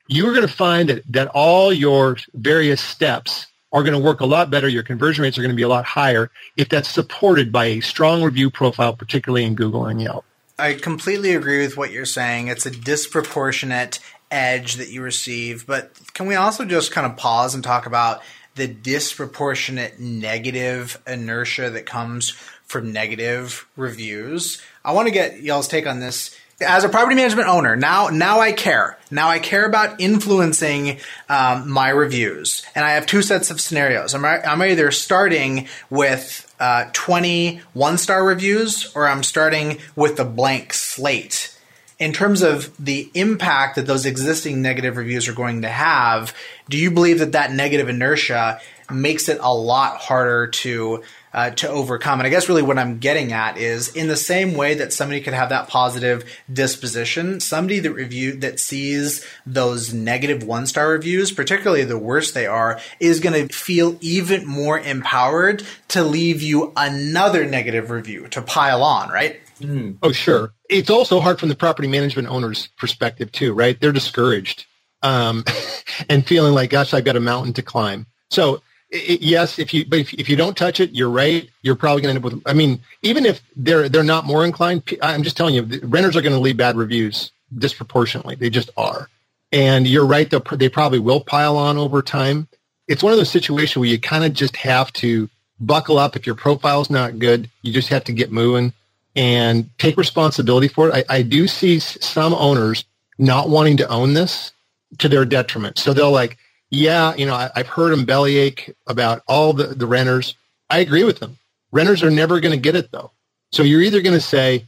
You're 0.09 0.35
going 0.35 0.47
to 0.47 0.53
find 0.53 0.91
that, 0.91 1.11
that 1.13 1.29
all 1.29 1.73
your 1.73 2.19
various 2.35 2.83
steps 2.83 3.47
are 3.73 3.83
going 3.83 3.95
to 3.95 4.05
work 4.05 4.21
a 4.21 4.27
lot 4.27 4.51
better. 4.51 4.69
Your 4.69 4.83
conversion 4.83 5.23
rates 5.23 5.39
are 5.39 5.43
going 5.43 5.53
to 5.53 5.57
be 5.57 5.63
a 5.63 5.69
lot 5.69 5.87
higher 5.87 6.31
if 6.59 6.69
that's 6.69 6.89
supported 6.89 7.51
by 7.51 7.65
a 7.67 7.81
strong 7.81 8.23
review 8.23 8.51
profile, 8.51 8.93
particularly 8.95 9.45
in 9.45 9.55
Google 9.55 9.87
and 9.87 10.03
Yelp. 10.03 10.27
I 10.59 10.75
completely 10.75 11.35
agree 11.35 11.63
with 11.63 11.79
what 11.79 11.93
you're 11.93 12.05
saying. 12.05 12.49
It's 12.49 12.67
a 12.67 12.71
disproportionate 12.71 14.01
edge 14.31 14.75
that 14.75 14.91
you 14.91 15.01
receive, 15.01 15.67
but 15.67 15.93
can 16.13 16.27
we 16.27 16.35
also 16.35 16.67
just 16.67 16.93
kind 16.93 17.07
of 17.07 17.17
pause 17.17 17.55
and 17.55 17.65
talk 17.65 17.87
about 17.87 18.21
the 18.61 18.69
disproportionate 18.69 19.99
negative 19.99 21.01
inertia 21.07 21.71
that 21.71 21.87
comes 21.87 22.31
from 22.67 22.93
negative 22.93 23.67
reviews? 23.75 24.61
I 24.85 24.93
want 24.93 25.09
to 25.09 25.13
get 25.13 25.41
y'all's 25.41 25.67
take 25.67 25.87
on 25.87 26.01
this 26.01 26.39
as 26.61 26.85
a 26.85 26.91
property 26.91 27.17
management 27.17 27.49
owner, 27.49 27.75
now 27.75 28.09
now 28.09 28.41
I 28.41 28.53
care. 28.53 28.99
Now 29.11 29.31
I 29.31 29.39
care 29.39 29.65
about 29.65 29.99
influencing 29.99 30.99
um, 31.31 31.71
my 31.71 31.89
reviews, 31.89 32.67
and 32.75 32.85
I 32.85 32.91
have 32.91 33.07
two 33.07 33.23
sets 33.23 33.51
of 33.51 33.63
scenarios. 33.63 34.15
I'm 34.15 34.27
I'm 34.27 34.61
either 34.61 34.91
starting 34.91 35.69
with 35.89 36.55
uh, 36.61 36.91
20 36.93 37.63
one 37.73 37.97
star 37.97 38.23
reviews, 38.23 38.93
or 38.95 39.09
I'm 39.09 39.23
starting 39.23 39.79
with 39.97 40.21
a 40.21 40.25
blank 40.27 40.75
slate. 40.75 41.57
In 42.01 42.13
terms 42.13 42.43
of 42.43 42.75
the 42.85 43.11
impact 43.15 43.77
that 43.77 43.87
those 43.87 44.07
existing 44.07 44.63
negative 44.63 44.97
reviews 44.97 45.29
are 45.29 45.35
going 45.35 45.63
to 45.63 45.69
have, 45.69 46.35
do 46.69 46.77
you 46.77 46.91
believe 46.91 47.21
that 47.21 47.33
that 47.33 47.53
negative 47.53 47.89
inertia 47.89 48.61
makes 48.91 49.29
it 49.29 49.39
a 49.41 49.55
lot 49.55 49.99
harder 49.99 50.49
to 50.49 51.03
uh, 51.33 51.51
to 51.51 51.69
overcome. 51.69 52.19
And 52.19 52.27
I 52.27 52.31
guess 52.31 52.49
really 52.49 52.63
what 52.63 52.79
I'm 52.79 52.99
getting 52.99 53.33
at 53.33 53.57
is 53.57 53.95
in 53.95 54.09
the 54.09 54.17
same 54.17 54.55
way 54.55 54.75
that 54.75 54.93
somebody 54.93 55.21
could 55.21 55.33
have 55.33 55.51
that 55.51 55.69
positive 55.69 56.25
disposition, 56.53 57.39
somebody 57.39 57.79
that 57.81 57.93
review 57.93 58.33
that 58.41 58.59
sees 58.59 59.25
those 59.47 59.95
negative 59.95 60.43
one 60.43 60.67
star 60.67 60.89
reviews, 60.89 61.31
particularly 61.31 61.85
the 61.85 61.99
worse 61.99 62.33
they 62.33 62.47
are, 62.47 62.81
is 62.99 63.21
going 63.21 63.49
to 63.49 63.55
feel 63.55 63.97
even 64.01 64.45
more 64.45 64.81
empowered 64.81 65.63
to 65.89 66.03
leave 66.03 66.43
you 66.43 66.73
another 66.77 67.47
negative 67.47 67.91
review 67.91 68.27
to 68.29 68.43
pile 68.43 68.83
on, 68.83 69.09
right? 69.11 69.41
Mm. 69.61 69.99
Oh, 70.03 70.13
sure. 70.13 70.53
It's 70.69 70.91
also 70.91 71.21
hard 71.21 71.39
from 71.39 71.49
the 71.49 71.55
property 71.55 71.89
management 71.89 72.29
owner's 72.29 72.69
perspective 72.79 73.31
too, 73.31 73.53
right? 73.53 73.79
They're 73.79 73.93
discouraged 73.93 74.67
um, 75.03 75.45
and 76.09 76.27
feeling 76.27 76.55
like, 76.55 76.71
gosh, 76.71 76.95
I've 76.95 77.05
got 77.05 77.17
a 77.17 77.21
mountain 77.21 77.53
to 77.55 77.63
climb. 77.63 78.07
So 78.31 78.63
it, 78.91 79.21
yes, 79.21 79.59
if 79.59 79.73
you 79.75 79.85
but 79.85 80.01
if, 80.01 80.15
if 80.15 80.29
you 80.29 80.37
don't 80.37 80.57
touch 80.57 80.81
it, 80.81 80.93
you're 80.93 81.11
right. 81.11 81.49
You're 81.63 81.77
probably 81.77 82.03
going 82.03 82.15
to 82.15 82.17
end 82.17 82.25
up 82.25 82.33
with. 82.33 82.43
I 82.47 82.55
mean, 82.55 82.81
even 83.03 83.27
if 83.27 83.43
they're 83.57 83.89
they're 83.89 84.03
not 84.03 84.27
more 84.27 84.45
inclined, 84.45 84.83
I'm 85.03 85.23
just 85.23 85.37
telling 85.37 85.55
you, 85.55 85.81
renters 85.85 86.17
are 86.17 86.23
going 86.23 86.35
to 86.35 86.41
leave 86.41 86.57
bad 86.57 86.77
reviews 86.77 87.31
disproportionately. 87.57 88.35
They 88.37 88.51
just 88.51 88.71
are. 88.77 89.09
And 89.53 89.87
you're 89.87 90.07
right. 90.07 90.31
They 90.31 90.69
probably 90.69 91.01
will 91.01 91.21
pile 91.21 91.57
on 91.57 91.77
over 91.77 92.03
time. 92.03 92.49
It's 92.87 93.03
one 93.03 93.13
of 93.13 93.19
those 93.19 93.31
situations 93.31 93.77
where 93.77 93.89
you 93.89 94.01
kind 94.01 94.25
of 94.25 94.33
just 94.33 94.57
have 94.57 94.93
to 94.95 95.29
buckle 95.59 95.99
up. 95.99 96.17
If 96.17 96.27
your 96.27 96.37
profile's 96.37 96.89
not 96.89 97.19
good, 97.19 97.51
you 97.63 97.73
just 97.73 97.89
have 97.89 98.05
to 98.05 98.13
get 98.13 98.31
moving 98.31 98.73
and 99.17 99.69
take 99.79 99.97
responsibility 99.97 100.69
for 100.69 100.89
it. 100.89 101.07
I, 101.09 101.17
I 101.17 101.23
do 101.23 101.49
see 101.49 101.79
some 101.79 102.35
owners 102.35 102.85
not 103.19 103.49
wanting 103.49 103.77
to 103.79 103.89
own 103.89 104.15
this 104.15 104.53
to 104.99 105.09
their 105.09 105.25
detriment. 105.25 105.79
So 105.79 105.93
they'll 105.93 106.11
like, 106.11 106.39
yeah, 106.71 107.15
you 107.17 107.27
know, 107.27 107.35
I, 107.35 107.51
have 107.55 107.67
heard 107.67 107.93
them 107.93 108.05
bellyache 108.05 108.75
about 108.87 109.23
all 109.27 109.53
the, 109.53 109.69
the 109.69 109.87
renters. 109.87 110.35
I 110.69 110.79
agree 110.79 111.05
with 111.05 111.19
them. 111.19 111.39
Renters 111.73 112.03
are 112.03 112.11
never 112.11 112.41
going 112.41 112.55
to 112.55 112.61
get 112.61 112.77
it 112.77 112.91
though. 112.91 113.11
So 113.53 113.63
you're 113.63 113.83
either 113.83 114.01
going 114.01 114.17
to 114.17 114.21
say, 114.21 114.67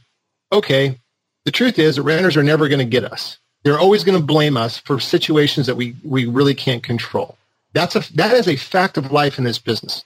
okay, 0.51 0.99
the 1.45 1.51
truth 1.51 1.79
is 1.79 1.95
that 1.95 2.03
renters 2.03 2.37
are 2.37 2.43
never 2.43 2.67
going 2.67 2.79
to 2.79 2.85
get 2.85 3.05
us. 3.05 3.37
They're 3.63 3.79
always 3.79 4.03
going 4.03 4.19
to 4.19 4.25
blame 4.25 4.57
us 4.57 4.77
for 4.77 4.99
situations 4.99 5.67
that 5.67 5.75
we, 5.75 5.95
we 6.03 6.25
really 6.25 6.53
can't 6.53 6.83
control. 6.83 7.37
That's 7.71 7.95
a, 7.95 8.13
that 8.15 8.33
is 8.33 8.47
a 8.47 8.57
fact 8.57 8.97
of 8.97 9.11
life 9.11 9.37
in 9.37 9.45
this 9.45 9.57
business. 9.57 10.03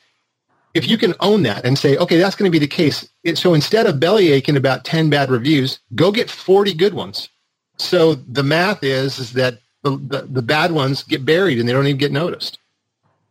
If 0.77 0.87
you 0.87 0.97
can 0.97 1.15
own 1.19 1.43
that 1.43 1.65
and 1.65 1.77
say, 1.77 1.97
okay, 1.97 2.17
that's 2.17 2.35
going 2.35 2.49
to 2.49 2.55
be 2.55 2.59
the 2.59 2.67
case. 2.67 3.09
So 3.33 3.53
instead 3.53 3.87
of 3.87 3.95
bellyaching 3.95 4.55
about 4.55 4.85
10 4.85 5.09
bad 5.09 5.29
reviews, 5.31 5.79
go 5.95 6.11
get 6.11 6.29
40 6.29 6.73
good 6.75 6.93
ones. 6.93 7.29
So 7.77 8.13
the 8.13 8.43
math 8.43 8.83
is, 8.83 9.17
is 9.17 9.33
that 9.33 9.59
the, 9.81 9.97
the, 9.97 10.21
the 10.21 10.41
bad 10.41 10.71
ones 10.71 11.03
get 11.03 11.25
buried 11.25 11.59
and 11.59 11.67
they 11.67 11.73
don't 11.73 11.87
even 11.87 11.97
get 11.97 12.11
noticed. 12.11 12.59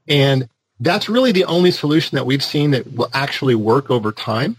And 0.08 0.48
that's 0.80 1.08
really 1.08 1.32
the 1.32 1.44
only 1.44 1.70
solution 1.70 2.16
that 2.16 2.26
we've 2.26 2.44
seen 2.44 2.72
that 2.72 2.92
will 2.92 3.10
actually 3.12 3.54
work 3.54 3.90
over 3.90 4.12
time. 4.12 4.56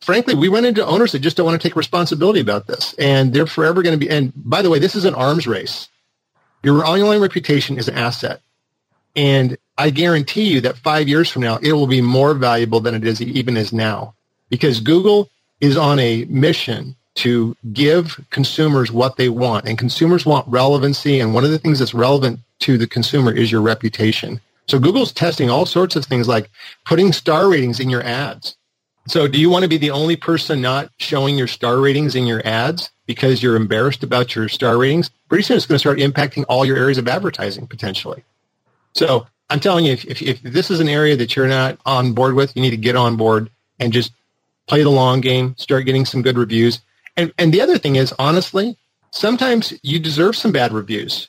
Frankly, 0.00 0.34
we 0.34 0.48
run 0.48 0.64
into 0.64 0.86
owners 0.86 1.12
that 1.12 1.18
just 1.18 1.36
don't 1.36 1.46
want 1.46 1.60
to 1.60 1.68
take 1.68 1.76
responsibility 1.76 2.40
about 2.40 2.68
this. 2.68 2.94
And 2.98 3.32
they're 3.32 3.46
forever 3.46 3.82
going 3.82 3.98
to 3.98 4.06
be, 4.06 4.10
and 4.10 4.32
by 4.36 4.62
the 4.62 4.70
way, 4.70 4.78
this 4.78 4.94
is 4.94 5.04
an 5.04 5.14
arms 5.14 5.46
race. 5.46 5.88
Your 6.62 6.86
online 6.86 7.20
reputation 7.20 7.78
is 7.78 7.88
an 7.88 7.96
asset. 7.96 8.40
And 9.16 9.58
I 9.78 9.90
guarantee 9.90 10.52
you 10.52 10.60
that 10.62 10.76
five 10.76 11.08
years 11.08 11.30
from 11.30 11.42
now, 11.42 11.58
it 11.62 11.72
will 11.72 11.86
be 11.86 12.02
more 12.02 12.34
valuable 12.34 12.80
than 12.80 12.94
it 12.94 13.04
is 13.04 13.22
even 13.22 13.56
is 13.56 13.72
now 13.72 14.14
because 14.50 14.80
Google 14.80 15.30
is 15.60 15.76
on 15.76 15.98
a 16.00 16.24
mission 16.24 16.96
to 17.14 17.56
give 17.72 18.20
consumers 18.30 18.92
what 18.92 19.16
they 19.16 19.28
want. 19.28 19.66
And 19.66 19.78
consumers 19.78 20.26
want 20.26 20.46
relevancy. 20.48 21.18
And 21.20 21.34
one 21.34 21.44
of 21.44 21.50
the 21.50 21.58
things 21.58 21.78
that's 21.78 21.94
relevant 21.94 22.40
to 22.60 22.78
the 22.78 22.86
consumer 22.86 23.32
is 23.32 23.50
your 23.50 23.60
reputation. 23.60 24.40
So 24.68 24.78
Google's 24.78 25.12
testing 25.12 25.50
all 25.50 25.66
sorts 25.66 25.96
of 25.96 26.04
things 26.04 26.28
like 26.28 26.50
putting 26.84 27.12
star 27.12 27.48
ratings 27.48 27.80
in 27.80 27.88
your 27.88 28.02
ads. 28.02 28.56
So 29.08 29.26
do 29.26 29.40
you 29.40 29.48
want 29.48 29.62
to 29.62 29.68
be 29.68 29.78
the 29.78 29.90
only 29.90 30.16
person 30.16 30.60
not 30.60 30.90
showing 30.98 31.38
your 31.38 31.46
star 31.46 31.78
ratings 31.78 32.14
in 32.14 32.26
your 32.26 32.46
ads 32.46 32.90
because 33.06 33.42
you're 33.42 33.56
embarrassed 33.56 34.02
about 34.02 34.34
your 34.36 34.48
star 34.48 34.76
ratings? 34.76 35.10
Pretty 35.28 35.44
soon 35.44 35.56
it's 35.56 35.66
going 35.66 35.76
to 35.76 35.80
start 35.80 35.98
impacting 35.98 36.44
all 36.48 36.64
your 36.64 36.76
areas 36.76 36.98
of 36.98 37.08
advertising 37.08 37.66
potentially. 37.66 38.22
So 38.92 39.26
I'm 39.50 39.60
telling 39.60 39.86
you, 39.86 39.92
if, 39.92 40.04
if, 40.04 40.22
if 40.22 40.42
this 40.42 40.70
is 40.70 40.80
an 40.80 40.88
area 40.88 41.16
that 41.16 41.34
you're 41.34 41.48
not 41.48 41.78
on 41.86 42.12
board 42.12 42.34
with, 42.34 42.54
you 42.54 42.62
need 42.62 42.70
to 42.70 42.76
get 42.76 42.96
on 42.96 43.16
board 43.16 43.50
and 43.78 43.92
just 43.92 44.12
play 44.66 44.82
the 44.82 44.90
long 44.90 45.20
game, 45.20 45.54
start 45.56 45.86
getting 45.86 46.04
some 46.04 46.22
good 46.22 46.36
reviews. 46.36 46.80
And, 47.16 47.32
and 47.38 47.52
the 47.52 47.62
other 47.62 47.78
thing 47.78 47.96
is, 47.96 48.14
honestly, 48.18 48.76
sometimes 49.10 49.72
you 49.82 49.98
deserve 49.98 50.36
some 50.36 50.52
bad 50.52 50.72
reviews. 50.72 51.28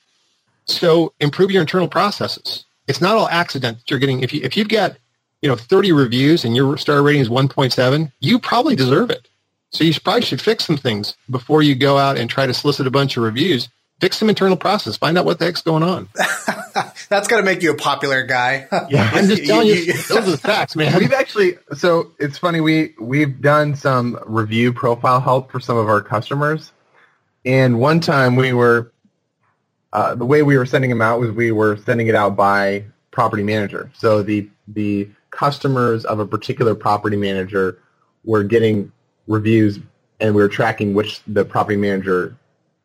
So 0.66 1.14
improve 1.20 1.50
your 1.50 1.62
internal 1.62 1.88
processes. 1.88 2.66
It's 2.88 3.02
not 3.02 3.16
all 3.16 3.30
accident 3.30 3.80
that 3.80 3.90
you're 3.90 4.00
getting. 4.00 4.22
If, 4.22 4.34
you, 4.34 4.42
if 4.44 4.58
you've 4.58 4.70
got, 4.70 4.98
you 5.42 5.50
know, 5.50 5.56
30 5.56 5.94
reviews 5.94 6.44
and 6.44 6.56
your 6.56 6.78
star 6.78 7.02
rating 7.02 7.22
is 7.22 7.30
1.7, 7.30 8.12
you 8.20 8.40
probably 8.40 8.76
deserve 8.76 9.10
it. 9.10 9.30
So 9.72 9.84
you 9.84 9.94
probably 10.00 10.24
should 10.24 10.42
fix 10.42 10.66
some 10.66 10.78
things 10.78 11.16
before 11.30 11.62
you 11.62 11.76
go 11.76 11.98
out 11.98 12.18
and 12.18 12.30
try 12.30 12.46
to 12.46 12.54
solicit 12.54 12.88
a 12.88 12.92
bunch 12.92 13.18
of 13.18 13.24
reviews. 13.24 13.70
Fix 14.02 14.18
some 14.18 14.30
internal 14.30 14.58
process. 14.58 14.98
Find 14.98 15.18
out 15.18 15.26
what 15.26 15.40
the 15.40 15.46
heck's 15.46 15.62
going 15.62 15.84
on. 15.84 16.10
That's 17.10 17.28
got 17.28 17.38
to 17.38 17.44
make 17.44 17.64
you 17.64 17.72
a 17.72 17.76
popular 17.76 18.24
guy. 18.24 18.68
yeah, 18.90 19.10
I'm 19.12 19.28
just 19.28 19.46
telling 19.46 19.68
you, 19.68 19.94
those 20.10 20.34
are 20.34 20.38
facts, 20.38 20.76
man. 20.76 20.98
We've 20.98 21.12
actually, 21.12 21.58
so 21.76 22.12
it's 22.20 22.38
funny. 22.38 22.62
We 22.62 22.94
we've 23.00 23.42
done 23.42 23.76
some 23.76 24.20
review 24.26 24.72
profile 24.72 25.20
help 25.20 25.52
for 25.52 25.60
some 25.60 25.76
of 25.76 25.90
our 25.90 26.02
customers, 26.02 26.72
and 27.44 27.80
one 27.80 28.00
time 28.00 28.36
we 28.36 28.54
were, 28.54 28.92
uh, 29.92 30.14
the 30.16 30.26
way 30.26 30.44
we 30.44 30.56
were 30.56 30.68
sending 30.68 30.92
them 30.92 31.02
out 31.02 31.20
was 31.20 31.32
we 31.32 31.52
were 31.52 31.78
sending 31.78 32.08
it 32.08 32.16
out 32.16 32.36
by 32.36 32.86
property 33.10 33.44
manager. 33.44 33.92
So 33.96 34.22
the 34.22 34.48
the 34.68 35.10
customers 35.32 36.06
of 36.06 36.20
a 36.20 36.28
particular 36.28 36.76
property 36.76 37.18
manager 37.18 37.80
were 38.24 38.44
getting 38.44 38.92
reviews, 39.26 39.80
and 40.20 40.36
we 40.36 40.44
were 40.44 40.48
tracking 40.48 40.94
which 40.94 41.22
the 41.26 41.44
property 41.44 41.78
manager 41.78 42.38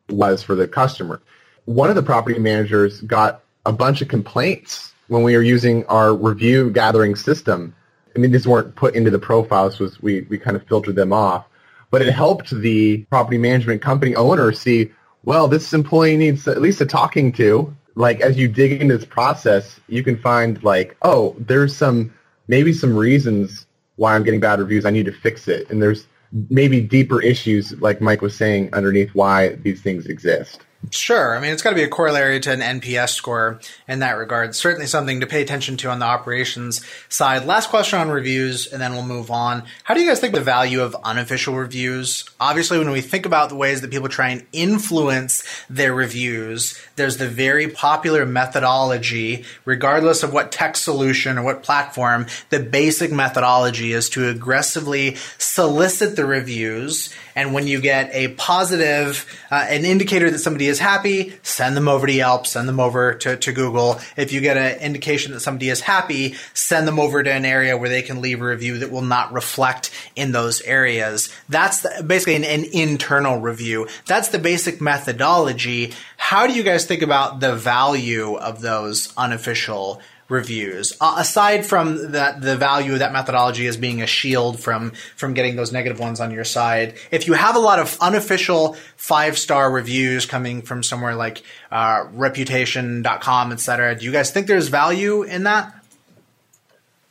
was 0.09 0.41
for 0.41 0.55
the 0.55 0.67
customer. 0.67 1.21
One 1.65 1.89
of 1.89 1.95
the 1.95 2.03
property 2.03 2.39
managers 2.39 3.01
got 3.01 3.43
a 3.65 3.71
bunch 3.71 4.01
of 4.01 4.07
complaints 4.07 4.93
when 5.07 5.23
we 5.23 5.35
were 5.35 5.43
using 5.43 5.85
our 5.85 6.15
review 6.15 6.71
gathering 6.71 7.15
system. 7.15 7.75
I 8.15 8.19
mean, 8.19 8.31
these 8.31 8.47
weren't 8.47 8.75
put 8.75 8.95
into 8.95 9.11
the 9.11 9.19
profiles; 9.19 9.79
was 9.79 10.01
we 10.01 10.21
we 10.29 10.37
kind 10.37 10.55
of 10.55 10.65
filtered 10.67 10.95
them 10.95 11.13
off. 11.13 11.45
but 11.91 12.01
it 12.01 12.11
helped 12.13 12.49
the 12.49 12.97
property 13.09 13.37
management 13.37 13.81
company 13.81 14.15
owner 14.15 14.51
see, 14.51 14.91
well, 15.23 15.47
this 15.47 15.73
employee 15.73 16.17
needs 16.17 16.47
at 16.47 16.61
least 16.61 16.81
a 16.81 16.85
talking 16.85 17.31
to. 17.31 17.73
Like 17.95 18.19
as 18.19 18.37
you 18.37 18.47
dig 18.47 18.81
into 18.81 18.97
this 18.97 19.05
process, 19.05 19.79
you 19.87 20.03
can 20.03 20.17
find 20.17 20.61
like, 20.63 20.97
oh, 21.03 21.35
there's 21.39 21.75
some 21.75 22.13
maybe 22.47 22.73
some 22.73 22.95
reasons 22.95 23.65
why 23.95 24.13
I'm 24.15 24.23
getting 24.23 24.41
bad 24.41 24.59
reviews. 24.59 24.85
I 24.85 24.89
need 24.89 25.05
to 25.05 25.13
fix 25.13 25.47
it. 25.47 25.69
And 25.69 25.81
there's 25.81 26.05
maybe 26.49 26.81
deeper 26.81 27.21
issues, 27.21 27.71
like 27.79 28.01
Mike 28.01 28.21
was 28.21 28.35
saying, 28.35 28.73
underneath 28.73 29.11
why 29.13 29.55
these 29.55 29.81
things 29.81 30.05
exist. 30.07 30.65
Sure. 30.91 31.35
I 31.35 31.39
mean, 31.39 31.51
it's 31.51 31.61
got 31.61 31.71
to 31.71 31.75
be 31.75 31.83
a 31.83 31.87
corollary 31.87 32.39
to 32.41 32.51
an 32.51 32.59
NPS 32.59 33.09
score 33.09 33.59
in 33.87 33.99
that 33.99 34.17
regard. 34.17 34.55
Certainly 34.55 34.87
something 34.87 35.19
to 35.21 35.27
pay 35.27 35.41
attention 35.41 35.77
to 35.77 35.89
on 35.89 35.99
the 35.99 36.05
operations 36.05 36.85
side. 37.09 37.45
Last 37.45 37.69
question 37.69 37.99
on 37.99 38.09
reviews, 38.09 38.67
and 38.67 38.81
then 38.81 38.93
we'll 38.93 39.05
move 39.05 39.31
on. 39.31 39.63
How 39.83 39.93
do 39.93 40.01
you 40.01 40.07
guys 40.07 40.19
think 40.19 40.33
the 40.33 40.41
value 40.41 40.81
of 40.81 40.95
unofficial 41.03 41.55
reviews? 41.55 42.25
Obviously, 42.39 42.77
when 42.77 42.91
we 42.91 43.01
think 43.01 43.25
about 43.25 43.49
the 43.49 43.55
ways 43.55 43.81
that 43.81 43.91
people 43.91 44.09
try 44.09 44.29
and 44.29 44.45
influence 44.51 45.43
their 45.69 45.93
reviews, 45.93 46.79
there's 46.95 47.17
the 47.17 47.29
very 47.29 47.67
popular 47.67 48.25
methodology, 48.25 49.45
regardless 49.65 50.23
of 50.23 50.33
what 50.33 50.51
tech 50.51 50.75
solution 50.75 51.37
or 51.37 51.43
what 51.43 51.63
platform, 51.63 52.25
the 52.49 52.59
basic 52.59 53.11
methodology 53.11 53.91
is 53.93 54.09
to 54.09 54.29
aggressively 54.29 55.15
solicit 55.37 56.15
the 56.15 56.25
reviews. 56.25 57.13
And 57.35 57.53
when 57.53 57.67
you 57.67 57.81
get 57.81 58.09
a 58.13 58.29
positive, 58.29 59.25
uh, 59.51 59.65
an 59.67 59.83
indicator 59.83 60.31
that 60.31 60.39
somebody 60.39 60.67
is 60.67 60.79
happy, 60.79 61.33
send 61.43 61.75
them 61.75 61.89
over 61.89 62.07
to 62.07 62.13
Yelp, 62.13 62.47
send 62.47 62.67
them 62.67 62.79
over 62.79 63.15
to, 63.15 63.35
to 63.35 63.51
Google. 63.51 63.99
If 64.15 64.31
you 64.31 64.39
get 64.39 64.55
an 64.55 64.79
indication 64.79 65.33
that 65.33 65.41
somebody 65.41 65.69
is 65.69 65.81
happy, 65.81 66.35
send 66.53 66.87
them 66.87 66.97
over 66.97 67.21
to 67.21 67.31
an 67.31 67.43
area 67.43 67.77
where 67.77 67.89
they 67.89 68.01
can 68.01 68.21
leave 68.21 68.41
a 68.41 68.45
review 68.45 68.79
that 68.79 68.89
will 68.89 69.01
not 69.01 69.33
reflect 69.33 69.91
in 70.15 70.31
those 70.31 70.61
areas. 70.61 71.29
That's 71.49 71.81
the, 71.81 72.03
basically 72.07 72.35
an, 72.35 72.45
an 72.45 72.65
internal 72.71 73.39
review. 73.41 73.87
That's 74.05 74.29
the 74.29 74.39
basic 74.39 74.79
methodology. 74.79 75.93
How 76.15 76.47
do 76.47 76.53
you 76.53 76.63
guys 76.63 76.85
think 76.85 77.01
about 77.01 77.41
the 77.41 77.55
value 77.55 78.35
of 78.35 78.61
those 78.61 79.13
unofficial 79.17 80.01
reviews 80.27 80.97
uh, 81.01 81.15
aside 81.17 81.65
from 81.65 82.11
that 82.13 82.41
the 82.41 82.55
value 82.55 82.93
of 82.93 82.99
that 82.99 83.13
methodology 83.13 83.67
as 83.67 83.77
being 83.77 84.01
a 84.01 84.07
shield 84.07 84.59
from 84.59 84.91
from 85.15 85.33
getting 85.33 85.55
those 85.55 85.71
negative 85.71 85.99
ones 85.99 86.19
on 86.19 86.31
your 86.31 86.43
side 86.43 86.95
if 87.11 87.27
you 87.27 87.33
have 87.33 87.55
a 87.55 87.59
lot 87.59 87.77
of 87.79 87.97
unofficial 88.01 88.75
five 88.95 89.37
star 89.37 89.69
reviews 89.69 90.25
coming 90.25 90.61
from 90.61 90.81
somewhere 90.81 91.15
like 91.15 91.43
uh, 91.71 92.05
reputation.com 92.13 93.51
etc 93.51 93.95
do 93.95 94.05
you 94.05 94.11
guys 94.11 94.31
think 94.31 94.47
there's 94.47 94.67
value 94.67 95.23
in 95.23 95.43
that 95.43 95.73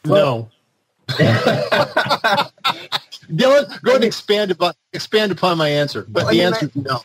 no 0.05 0.51
Dylan, 3.31 3.83
go 3.83 3.91
ahead 3.91 3.97
and 3.97 4.05
expand 4.05 4.51
upon 4.51 4.75
expand 4.93 5.33
upon 5.33 5.59
my 5.59 5.69
answer. 5.69 6.05
But 6.09 6.31
the 6.31 6.43
answer 6.43 6.67
is 6.67 6.77
no. 6.77 7.01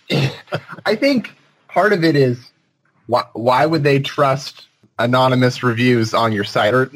I 0.85 0.95
think 0.95 1.33
part 1.67 1.93
of 1.93 2.03
it 2.03 2.15
is 2.15 2.39
why, 3.07 3.23
why 3.33 3.65
would 3.65 3.83
they 3.83 3.99
trust 3.99 4.67
anonymous 4.99 5.63
reviews 5.63 6.13
on 6.13 6.31
your 6.31 6.43
site? 6.43 6.73
Or 6.73 6.91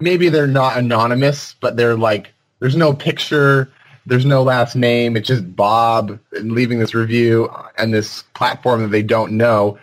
maybe 0.00 0.28
they're 0.28 0.46
not 0.46 0.76
anonymous, 0.76 1.54
but 1.60 1.76
they're 1.76 1.96
like, 1.96 2.32
there's 2.60 2.76
no 2.76 2.92
picture, 2.92 3.70
there's 4.06 4.26
no 4.26 4.42
last 4.42 4.74
name. 4.76 5.16
It's 5.16 5.28
just 5.28 5.56
Bob 5.56 6.18
leaving 6.32 6.78
this 6.78 6.94
review 6.94 7.50
and 7.76 7.94
this 7.94 8.22
platform 8.34 8.82
that 8.82 8.88
they 8.88 9.02
don't 9.02 9.32
know. 9.32 9.78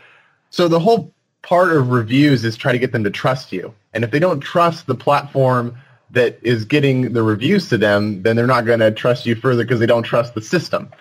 So 0.49 0.67
the 0.67 0.79
whole 0.79 1.11
part 1.41 1.75
of 1.75 1.89
reviews 1.89 2.43
is 2.43 2.57
try 2.57 2.71
to 2.71 2.79
get 2.79 2.91
them 2.91 3.03
to 3.03 3.09
trust 3.09 3.51
you. 3.51 3.73
And 3.93 4.03
if 4.03 4.11
they 4.11 4.19
don't 4.19 4.39
trust 4.39 4.87
the 4.87 4.95
platform 4.95 5.77
that 6.11 6.39
is 6.41 6.65
getting 6.65 7.13
the 7.13 7.23
reviews 7.23 7.69
to 7.69 7.77
them, 7.77 8.23
then 8.23 8.35
they're 8.35 8.47
not 8.47 8.65
going 8.65 8.79
to 8.79 8.91
trust 8.91 9.25
you 9.25 9.35
further 9.35 9.63
because 9.63 9.79
they 9.79 9.85
don't 9.85 10.03
trust 10.03 10.33
the 10.33 10.41
system. 10.41 10.91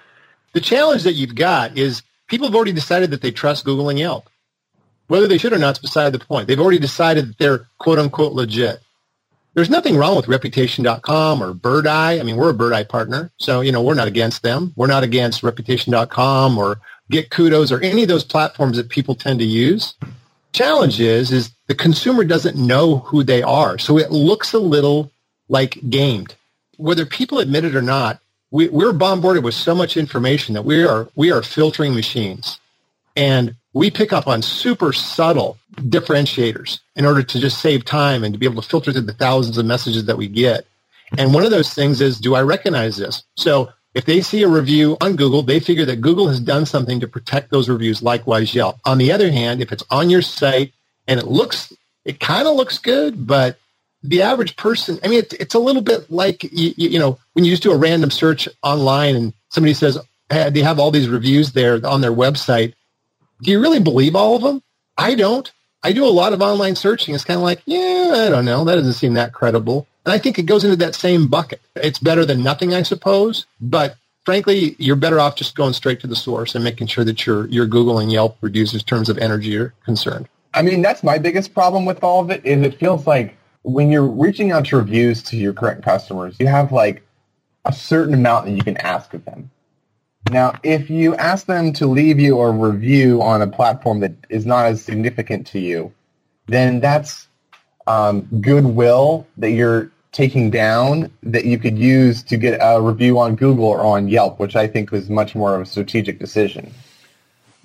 The 0.53 0.61
challenge 0.61 1.03
that 1.05 1.15
you've 1.15 1.35
got 1.35 1.77
is 1.77 2.03
people 2.29 2.47
have 2.47 2.55
already 2.55 2.73
decided 2.73 3.11
that 3.11 3.23
they 3.23 3.31
trust 3.31 3.65
Google 3.65 3.89
and 3.89 3.99
Yelp. 3.99 4.29
Whether 5.07 5.29
they 5.29 5.39
should 5.39 5.53
or 5.53 5.59
not 5.59 5.77
is 5.77 5.81
beside 5.81 6.13
the 6.13 6.19
point. 6.19 6.49
They've 6.49 6.61
already 6.61 6.79
decided 6.79 7.29
that 7.29 7.39
they're 7.39 7.67
quote 7.79 7.99
unquote 7.99 8.33
legit. 8.33 8.81
There's 9.55 9.71
nothing 9.71 9.97
wrong 9.97 10.17
with 10.17 10.27
reputation.com 10.27 11.43
or 11.43 11.55
Birdeye. 11.55 12.19
I 12.19 12.23
mean, 12.25 12.37
we're 12.37 12.51
a 12.51 12.55
Birdeye 12.55 12.85
partner. 12.85 13.31
So, 13.39 13.61
you 13.61 13.71
know, 13.71 13.83
we're 13.83 13.95
not 13.95 14.09
against 14.09 14.43
them. 14.43 14.73
We're 14.77 14.89
not 14.89 15.05
against 15.05 15.45
reputation.com 15.45 16.59
or 16.59 16.81
Get 17.11 17.31
Kudos 17.31 17.71
or 17.71 17.81
any 17.81 18.03
of 18.03 18.09
those 18.09 18.25
platforms 18.25 18.77
that 18.77 18.89
people 18.89 19.15
tend 19.15 19.39
to 19.39 19.45
use. 19.45 19.95
Challenge 20.53 21.01
is, 21.01 21.31
is 21.31 21.53
the 21.69 21.75
consumer 21.75 22.25
doesn't 22.25 22.57
know 22.57 22.99
who 22.99 23.23
they 23.23 23.43
are. 23.43 23.79
So 23.79 23.99
it 23.99 24.11
looks 24.11 24.53
a 24.55 24.59
little 24.59 25.13
like 25.49 25.79
gamed. 25.89 26.35
Whether 26.77 27.07
people 27.07 27.39
admit 27.39 27.65
it 27.65 27.77
or 27.77 27.83
not, 27.83 28.21
we, 28.51 28.69
we're 28.69 28.93
bombarded 28.93 29.45
with 29.45 29.55
so 29.55 29.75
much 29.75 29.97
information 29.97 30.55
that 30.55 30.65
we 30.65 30.85
are, 30.85 31.09
we 31.15 31.31
are 31.31 31.43
filtering 31.43 31.95
machines. 31.95 32.59
And 33.17 33.55
we 33.75 33.91
pick 33.91 34.13
up 34.13 34.27
on 34.27 34.41
super 34.41 34.93
subtle 34.93 35.59
differentiators 35.77 36.79
in 36.95 37.05
order 37.05 37.23
to 37.23 37.41
just 37.41 37.61
save 37.61 37.85
time 37.85 38.23
and 38.23 38.33
to 38.33 38.39
be 38.39 38.47
able 38.47 38.63
to 38.63 38.69
filter 38.69 38.93
through 38.93 39.03
the 39.03 39.13
thousands 39.13 39.59
of 39.59 39.67
messages 39.67 40.07
that 40.07 40.17
we 40.17 40.29
get. 40.29 40.65
And 41.19 41.35
one 41.35 41.45
of 41.45 41.51
those 41.51 41.75
things 41.75 42.01
is, 42.01 42.19
do 42.19 42.35
I 42.35 42.43
recognize 42.43 42.97
this? 42.97 43.25
So 43.37 43.73
if 43.93 44.05
they 44.05 44.21
see 44.23 44.43
a 44.43 44.49
review 44.49 44.97
on 45.01 45.17
Google, 45.17 45.43
they 45.43 45.61
figure 45.61 45.85
that 45.87 46.01
Google 46.01 46.29
has 46.29 46.41
done 46.41 46.67
something 46.67 47.01
to 47.01 47.09
protect 47.09 47.51
those 47.51 47.69
reviews, 47.69 48.03
likewise 48.03 48.55
Yelp. 48.55 48.79
On 48.85 48.99
the 48.99 49.13
other 49.13 49.31
hand, 49.31 49.61
if 49.61 49.73
it's 49.73 49.85
on 49.91 50.09
your 50.09 50.23
site 50.23 50.73
and 51.07 51.19
it 51.19 51.27
looks, 51.27 51.73
it 52.05 52.21
kind 52.21 52.47
of 52.47 52.55
looks 52.55 52.79
good, 52.79 53.27
but 53.27 53.59
the 54.03 54.23
average 54.23 54.57
person, 54.57 54.99
I 55.03 55.09
mean, 55.09 55.19
it's, 55.21 55.33
it's 55.35 55.55
a 55.55 55.59
little 55.59 55.83
bit 55.83 56.11
like, 56.11 56.45
you, 56.45 56.75
you 56.77 56.99
know, 56.99 57.19
when 57.33 57.45
you 57.45 57.51
just 57.51 57.63
do 57.63 57.73
a 57.73 57.77
random 57.77 58.11
search 58.11 58.49
online 58.63 59.17
and 59.17 59.33
somebody 59.49 59.75
says, 59.75 59.99
hey, 60.31 60.51
they 60.51 60.61
have 60.61 60.79
all 60.79 60.91
these 60.91 61.09
reviews 61.09 61.53
there 61.53 61.85
on 61.87 62.01
their 62.01 62.13
website 62.13 62.75
do 63.43 63.51
you 63.51 63.61
really 63.61 63.81
believe 63.81 64.17
all 64.17 64.37
of 64.37 64.43
them? 64.43 64.63
I 64.97 65.15
don't. 65.15 65.51
I 65.83 65.93
do 65.93 66.05
a 66.05 66.09
lot 66.09 66.33
of 66.33 66.41
online 66.41 66.77
searching. 66.77 67.15
It's 67.15 67.25
kind 67.25 67.37
of 67.37 67.43
like, 67.43 67.63
yeah, 67.67 68.27
I 68.27 68.31
don't 68.31 68.47
know. 68.47 68.65
That 68.65 68.77
doesn't 68.77 68.95
seem 68.95 69.15
that 69.15 69.35
credible. 69.35 69.87
And 70.07 70.13
I 70.13 70.19
think 70.19 70.39
it 70.39 70.45
goes 70.45 70.65
into 70.65 70.77
that 70.77 70.95
same 70.95 71.29
bucket. 71.29 71.61
It's 71.77 71.99
better 71.99 72.25
than 72.25 72.43
nothing, 72.43 72.73
I 72.75 72.83
suppose. 72.83 73.47
But 73.61 73.97
frankly, 74.25 74.77
you're 74.79 74.97
better 74.97 75.21
off 75.21 75.37
just 75.37 75.57
going 75.57 75.75
straight 75.75 76.01
to 76.01 76.07
the 76.07 76.17
source 76.17 76.55
and 76.55 76.65
making 76.65 76.87
sure 76.87 77.05
that 77.05 77.27
your 77.27 77.47
your 77.49 77.67
Google 77.67 77.99
and 77.99 78.11
Yelp 78.11 78.39
reviews 78.41 78.73
in 78.73 78.81
terms 78.81 79.09
of 79.09 79.19
energy 79.19 79.57
are 79.57 79.75
concerned. 79.85 80.29
I 80.55 80.63
mean, 80.63 80.83
that's 80.83 81.03
my 81.03 81.19
biggest 81.19 81.53
problem 81.53 81.85
with 81.85 82.03
all 82.03 82.21
of 82.21 82.31
it 82.31 82.45
is 82.47 82.63
it 82.63 82.79
feels 82.79 83.07
like 83.07 83.37
when 83.63 83.91
you're 83.91 84.07
reaching 84.07 84.53
out 84.53 84.67
to 84.67 84.77
reviews 84.77 85.23
to 85.25 85.37
your 85.37 85.53
current 85.53 85.83
customers, 85.83 86.37
you 86.39 86.47
have 86.47 86.71
like 86.71 87.03
a 87.65 87.73
certain 87.73 88.15
amount 88.15 88.47
that 88.47 88.53
you 88.53 88.63
can 88.63 88.77
ask 88.79 89.13
of 89.15 89.25
them. 89.25 89.51
Now, 90.31 90.55
if 90.63 90.89
you 90.89 91.15
ask 91.17 91.47
them 91.47 91.73
to 91.75 91.87
leave 91.87 92.19
you 92.19 92.41
a 92.41 92.51
review 92.51 93.23
on 93.23 93.43
a 93.43 93.47
platform 93.47 94.01
that 94.01 94.13
is 94.31 94.47
not 94.47 94.67
as 94.67 94.83
significant 94.83 95.47
to 95.49 95.61
you, 95.61 95.93
then 96.47 96.81
that's 96.81 97.29
um, 97.87 98.23
goodwill 98.41 99.27
that 99.37 99.51
you're 99.51 99.91
taking 100.13 100.51
down 100.51 101.11
that 101.23 101.45
you 101.45 101.59
could 101.59 101.77
use 101.79 102.23
to 102.23 102.37
get 102.37 102.59
a 102.63 102.81
review 102.81 103.19
on 103.19 103.35
Google 103.35 103.67
or 103.67 103.81
on 103.81 104.09
Yelp, 104.09 104.39
which 104.39 104.57
I 104.57 104.67
think 104.67 104.91
was 104.91 105.11
much 105.11 105.35
more 105.35 105.55
of 105.55 105.63
a 105.63 105.67
strategic 105.67 106.19
decision. 106.19 106.73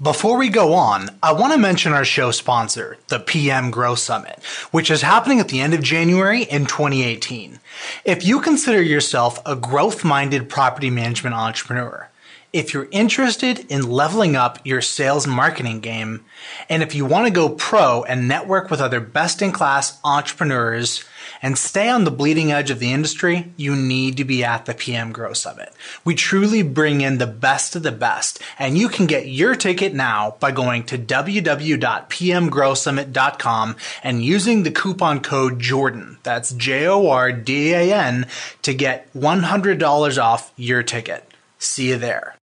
Before 0.01 0.37
we 0.37 0.49
go 0.49 0.73
on, 0.73 1.09
I 1.21 1.33
want 1.33 1.53
to 1.53 1.59
mention 1.59 1.91
our 1.91 2.05
show 2.05 2.31
sponsor, 2.31 2.97
the 3.09 3.19
PM 3.19 3.69
Grow 3.69 3.95
Summit, 3.95 4.41
which 4.71 4.89
is 4.89 5.01
happening 5.01 5.39
at 5.39 5.49
the 5.49 5.59
end 5.59 5.73
of 5.73 5.83
January 5.83 6.43
in 6.43 6.65
2018. 6.65 7.59
If 8.05 8.25
you 8.25 8.39
consider 8.41 8.81
yourself 8.81 9.41
a 9.45 9.55
growth 9.55 10.05
minded 10.05 10.49
property 10.49 10.89
management 10.89 11.35
entrepreneur, 11.35 12.08
if 12.51 12.73
you're 12.73 12.87
interested 12.91 13.59
in 13.71 13.89
leveling 13.89 14.35
up 14.35 14.59
your 14.65 14.81
sales 14.81 15.27
marketing 15.27 15.81
game, 15.81 16.25
and 16.67 16.81
if 16.81 16.95
you 16.95 17.05
want 17.05 17.27
to 17.27 17.31
go 17.31 17.49
pro 17.49 18.03
and 18.03 18.27
network 18.27 18.71
with 18.71 18.81
other 18.81 18.99
best 18.99 19.41
in 19.41 19.51
class 19.51 19.99
entrepreneurs 20.03 21.05
and 21.41 21.57
stay 21.57 21.87
on 21.89 22.03
the 22.03 22.11
bleeding 22.11 22.51
edge 22.51 22.69
of 22.71 22.79
the 22.79 22.91
industry, 22.91 23.53
you 23.55 23.73
need 23.75 24.17
to 24.17 24.25
be 24.25 24.43
at 24.43 24.65
the 24.65 24.73
PM 24.73 25.11
Grow 25.11 25.33
Summit. 25.33 25.71
We 26.03 26.15
truly 26.15 26.63
bring 26.63 27.01
in 27.01 27.19
the 27.19 27.27
best 27.27 27.75
of 27.75 27.83
the 27.83 27.91
best, 27.91 28.41
and 28.57 28.75
you 28.77 28.89
can 28.89 29.05
get 29.05 29.27
your 29.27 29.53
ticket 29.55 29.93
now 29.93 30.37
by 30.39 30.51
going 30.51 30.85
to 30.85 30.97
www.pmgrowsummit.com 30.97 33.75
and 34.03 34.25
using 34.25 34.63
the 34.63 34.71
coupon 34.71 35.19
code 35.21 35.59
Jordan, 35.59 36.17
that's 36.23 36.51
J 36.53 36.87
O 36.87 37.07
R 37.09 37.31
D 37.31 37.73
A 37.73 37.93
N, 37.93 38.25
to 38.63 38.73
get 38.73 39.13
$100 39.13 40.21
off 40.21 40.51
your 40.57 40.83
ticket. 40.83 41.25
See 41.59 41.89
you 41.89 41.97
there. 41.97 42.38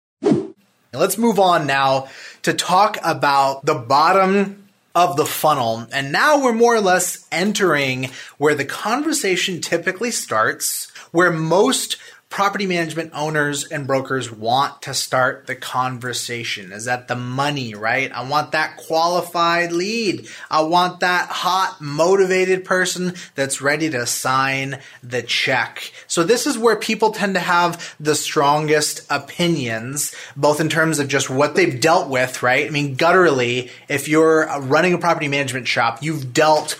Let's 0.93 1.17
move 1.17 1.39
on 1.39 1.67
now 1.67 2.09
to 2.43 2.53
talk 2.53 2.97
about 3.03 3.65
the 3.65 3.75
bottom 3.75 4.67
of 4.93 5.15
the 5.15 5.25
funnel. 5.25 5.87
And 5.93 6.11
now 6.11 6.43
we're 6.43 6.53
more 6.53 6.75
or 6.75 6.81
less 6.81 7.25
entering 7.31 8.09
where 8.37 8.55
the 8.55 8.65
conversation 8.65 9.61
typically 9.61 10.11
starts, 10.11 10.91
where 11.11 11.31
most 11.31 11.97
property 12.31 12.65
management 12.65 13.11
owners 13.13 13.65
and 13.65 13.85
brokers 13.85 14.31
want 14.31 14.81
to 14.83 14.93
start 14.93 15.45
the 15.45 15.55
conversation? 15.55 16.71
Is 16.71 16.85
that 16.85 17.09
the 17.09 17.15
money, 17.15 17.75
right? 17.75 18.11
I 18.11 18.27
want 18.27 18.53
that 18.53 18.77
qualified 18.77 19.73
lead. 19.73 20.27
I 20.49 20.61
want 20.61 21.01
that 21.01 21.27
hot, 21.27 21.81
motivated 21.81 22.63
person 22.65 23.13
that's 23.35 23.61
ready 23.61 23.89
to 23.91 24.07
sign 24.07 24.79
the 25.03 25.21
check. 25.21 25.91
So 26.07 26.23
this 26.23 26.47
is 26.47 26.57
where 26.57 26.77
people 26.77 27.11
tend 27.11 27.35
to 27.35 27.41
have 27.41 27.95
the 27.99 28.15
strongest 28.15 29.05
opinions, 29.09 30.15
both 30.35 30.61
in 30.61 30.69
terms 30.69 30.99
of 30.99 31.09
just 31.09 31.29
what 31.29 31.55
they've 31.55 31.81
dealt 31.81 32.09
with, 32.09 32.41
right? 32.41 32.65
I 32.65 32.69
mean, 32.69 32.95
gutturally, 32.95 33.69
if 33.89 34.07
you're 34.07 34.47
running 34.61 34.93
a 34.93 34.97
property 34.97 35.27
management 35.27 35.67
shop, 35.67 36.01
you've 36.01 36.33
dealt 36.33 36.79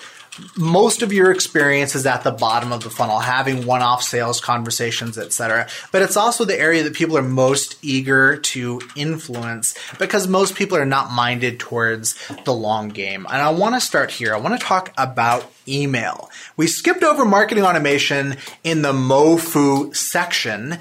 most 0.56 1.02
of 1.02 1.12
your 1.12 1.32
experience 1.32 1.94
is 1.94 2.06
at 2.06 2.24
the 2.24 2.32
bottom 2.32 2.72
of 2.72 2.84
the 2.84 2.90
funnel, 2.90 3.20
having 3.20 3.66
one-off 3.66 4.02
sales 4.02 4.40
conversations, 4.40 5.18
etc. 5.18 5.68
But 5.92 6.02
it's 6.02 6.16
also 6.16 6.46
the 6.46 6.58
area 6.58 6.84
that 6.84 6.94
people 6.94 7.18
are 7.18 7.24
most 7.24 7.78
eager 7.82 8.38
to 8.38 8.82
influence 8.96 9.76
because 10.00 10.28
most 10.28 10.56
people 10.56 10.78
are 10.78 10.86
not 10.86 11.12
minded 11.12 11.60
towards 11.60 12.16
the 12.46 12.54
long 12.54 12.90
game. 12.90 13.26
And 13.30 13.42
I 13.42 13.50
want 13.50 13.76
to 13.76 13.82
start 13.82 14.12
here. 14.12 14.34
I 14.34 14.40
want 14.40 14.60
to 14.60 14.66
talk 14.66 14.94
about 14.98 15.52
email. 15.68 16.30
We 16.56 16.68
skipped 16.68 17.04
over 17.04 17.26
marketing 17.26 17.66
automation 17.66 18.38
in 18.64 18.82
the 18.82 18.94
MoFu 18.94 19.96
section. 19.96 20.80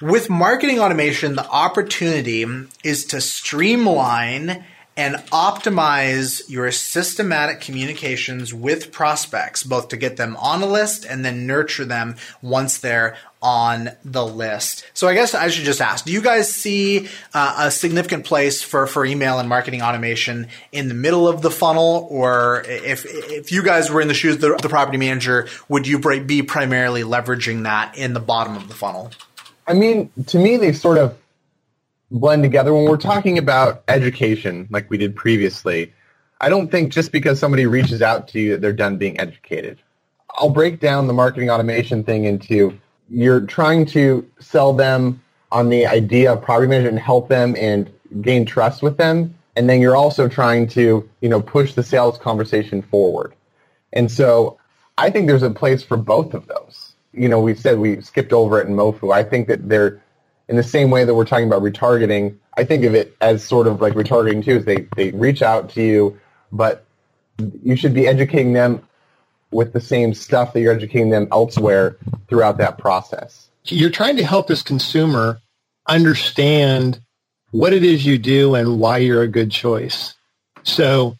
With 0.00 0.30
marketing 0.30 0.78
automation, 0.78 1.34
the 1.34 1.48
opportunity 1.48 2.46
is 2.84 3.04
to 3.06 3.20
streamline 3.20 4.64
and 5.00 5.14
optimize 5.32 6.42
your 6.50 6.70
systematic 6.70 7.62
communications 7.62 8.52
with 8.52 8.92
prospects, 8.92 9.62
both 9.62 9.88
to 9.88 9.96
get 9.96 10.18
them 10.18 10.36
on 10.36 10.60
a 10.60 10.66
list 10.66 11.06
and 11.06 11.24
then 11.24 11.46
nurture 11.46 11.86
them 11.86 12.16
once 12.42 12.76
they're 12.76 13.16
on 13.40 13.88
the 14.04 14.22
list. 14.22 14.84
So 14.92 15.08
I 15.08 15.14
guess 15.14 15.34
I 15.34 15.48
should 15.48 15.64
just 15.64 15.80
ask, 15.80 16.04
do 16.04 16.12
you 16.12 16.20
guys 16.20 16.54
see 16.54 17.08
uh, 17.32 17.54
a 17.60 17.70
significant 17.70 18.26
place 18.26 18.62
for, 18.62 18.86
for 18.86 19.06
email 19.06 19.38
and 19.38 19.48
marketing 19.48 19.80
automation 19.80 20.48
in 20.70 20.88
the 20.88 20.94
middle 20.94 21.26
of 21.26 21.40
the 21.40 21.50
funnel? 21.50 22.06
Or 22.10 22.62
if, 22.66 23.06
if 23.06 23.50
you 23.50 23.62
guys 23.62 23.90
were 23.90 24.02
in 24.02 24.08
the 24.08 24.12
shoes 24.12 24.34
of 24.34 24.40
the, 24.42 24.58
the 24.60 24.68
property 24.68 24.98
manager, 24.98 25.48
would 25.70 25.86
you 25.86 25.98
be 25.98 26.42
primarily 26.42 27.04
leveraging 27.04 27.62
that 27.62 27.96
in 27.96 28.12
the 28.12 28.20
bottom 28.20 28.54
of 28.54 28.68
the 28.68 28.74
funnel? 28.74 29.12
I 29.66 29.72
mean, 29.72 30.10
to 30.26 30.38
me, 30.38 30.58
they 30.58 30.74
sort 30.74 30.98
of 30.98 31.16
blend 32.10 32.42
together. 32.42 32.72
When 32.74 32.84
we're 32.84 32.96
talking 32.96 33.38
about 33.38 33.82
education, 33.88 34.68
like 34.70 34.90
we 34.90 34.98
did 34.98 35.14
previously, 35.14 35.92
I 36.40 36.48
don't 36.48 36.70
think 36.70 36.92
just 36.92 37.12
because 37.12 37.38
somebody 37.38 37.66
reaches 37.66 38.02
out 38.02 38.28
to 38.28 38.40
you 38.40 38.52
that 38.52 38.60
they're 38.60 38.72
done 38.72 38.96
being 38.96 39.20
educated. 39.20 39.78
I'll 40.38 40.50
break 40.50 40.80
down 40.80 41.06
the 41.06 41.12
marketing 41.12 41.50
automation 41.50 42.02
thing 42.04 42.24
into 42.24 42.78
you're 43.10 43.40
trying 43.40 43.84
to 43.86 44.28
sell 44.38 44.72
them 44.72 45.20
on 45.52 45.68
the 45.68 45.86
idea 45.86 46.32
of 46.32 46.42
property 46.42 46.68
management 46.68 46.94
and 46.94 47.04
help 47.04 47.28
them 47.28 47.56
and 47.58 47.90
gain 48.22 48.46
trust 48.46 48.82
with 48.82 48.96
them. 48.96 49.34
And 49.56 49.68
then 49.68 49.80
you're 49.80 49.96
also 49.96 50.28
trying 50.28 50.68
to, 50.68 51.08
you 51.20 51.28
know, 51.28 51.42
push 51.42 51.74
the 51.74 51.82
sales 51.82 52.18
conversation 52.18 52.82
forward. 52.82 53.34
And 53.92 54.10
so 54.10 54.58
I 54.96 55.10
think 55.10 55.26
there's 55.26 55.42
a 55.42 55.50
place 55.50 55.82
for 55.82 55.96
both 55.96 56.34
of 56.34 56.46
those. 56.46 56.92
You 57.12 57.28
know, 57.28 57.40
we 57.40 57.54
said 57.54 57.78
we 57.78 58.00
skipped 58.00 58.32
over 58.32 58.60
it 58.60 58.68
in 58.68 58.76
MoFu. 58.76 59.12
I 59.12 59.24
think 59.24 59.48
that 59.48 59.68
there 59.68 60.00
in 60.50 60.56
the 60.56 60.64
same 60.64 60.90
way 60.90 61.04
that 61.04 61.14
we're 61.14 61.24
talking 61.24 61.46
about 61.46 61.62
retargeting, 61.62 62.36
I 62.54 62.64
think 62.64 62.84
of 62.84 62.92
it 62.92 63.16
as 63.20 63.44
sort 63.44 63.68
of 63.68 63.80
like 63.80 63.94
retargeting 63.94 64.44
too. 64.44 64.56
Is 64.56 64.64
they 64.64 64.88
they 64.96 65.12
reach 65.12 65.42
out 65.42 65.70
to 65.70 65.82
you, 65.82 66.18
but 66.50 66.84
you 67.62 67.76
should 67.76 67.94
be 67.94 68.08
educating 68.08 68.52
them 68.52 68.82
with 69.52 69.72
the 69.72 69.80
same 69.80 70.12
stuff 70.12 70.52
that 70.52 70.60
you're 70.60 70.74
educating 70.74 71.10
them 71.10 71.28
elsewhere 71.30 71.96
throughout 72.28 72.58
that 72.58 72.78
process. 72.78 73.48
You're 73.64 73.90
trying 73.90 74.16
to 74.16 74.24
help 74.24 74.48
this 74.48 74.62
consumer 74.62 75.40
understand 75.86 77.00
what 77.52 77.72
it 77.72 77.84
is 77.84 78.04
you 78.04 78.18
do 78.18 78.56
and 78.56 78.80
why 78.80 78.98
you're 78.98 79.22
a 79.22 79.28
good 79.28 79.52
choice. 79.52 80.14
So 80.64 81.16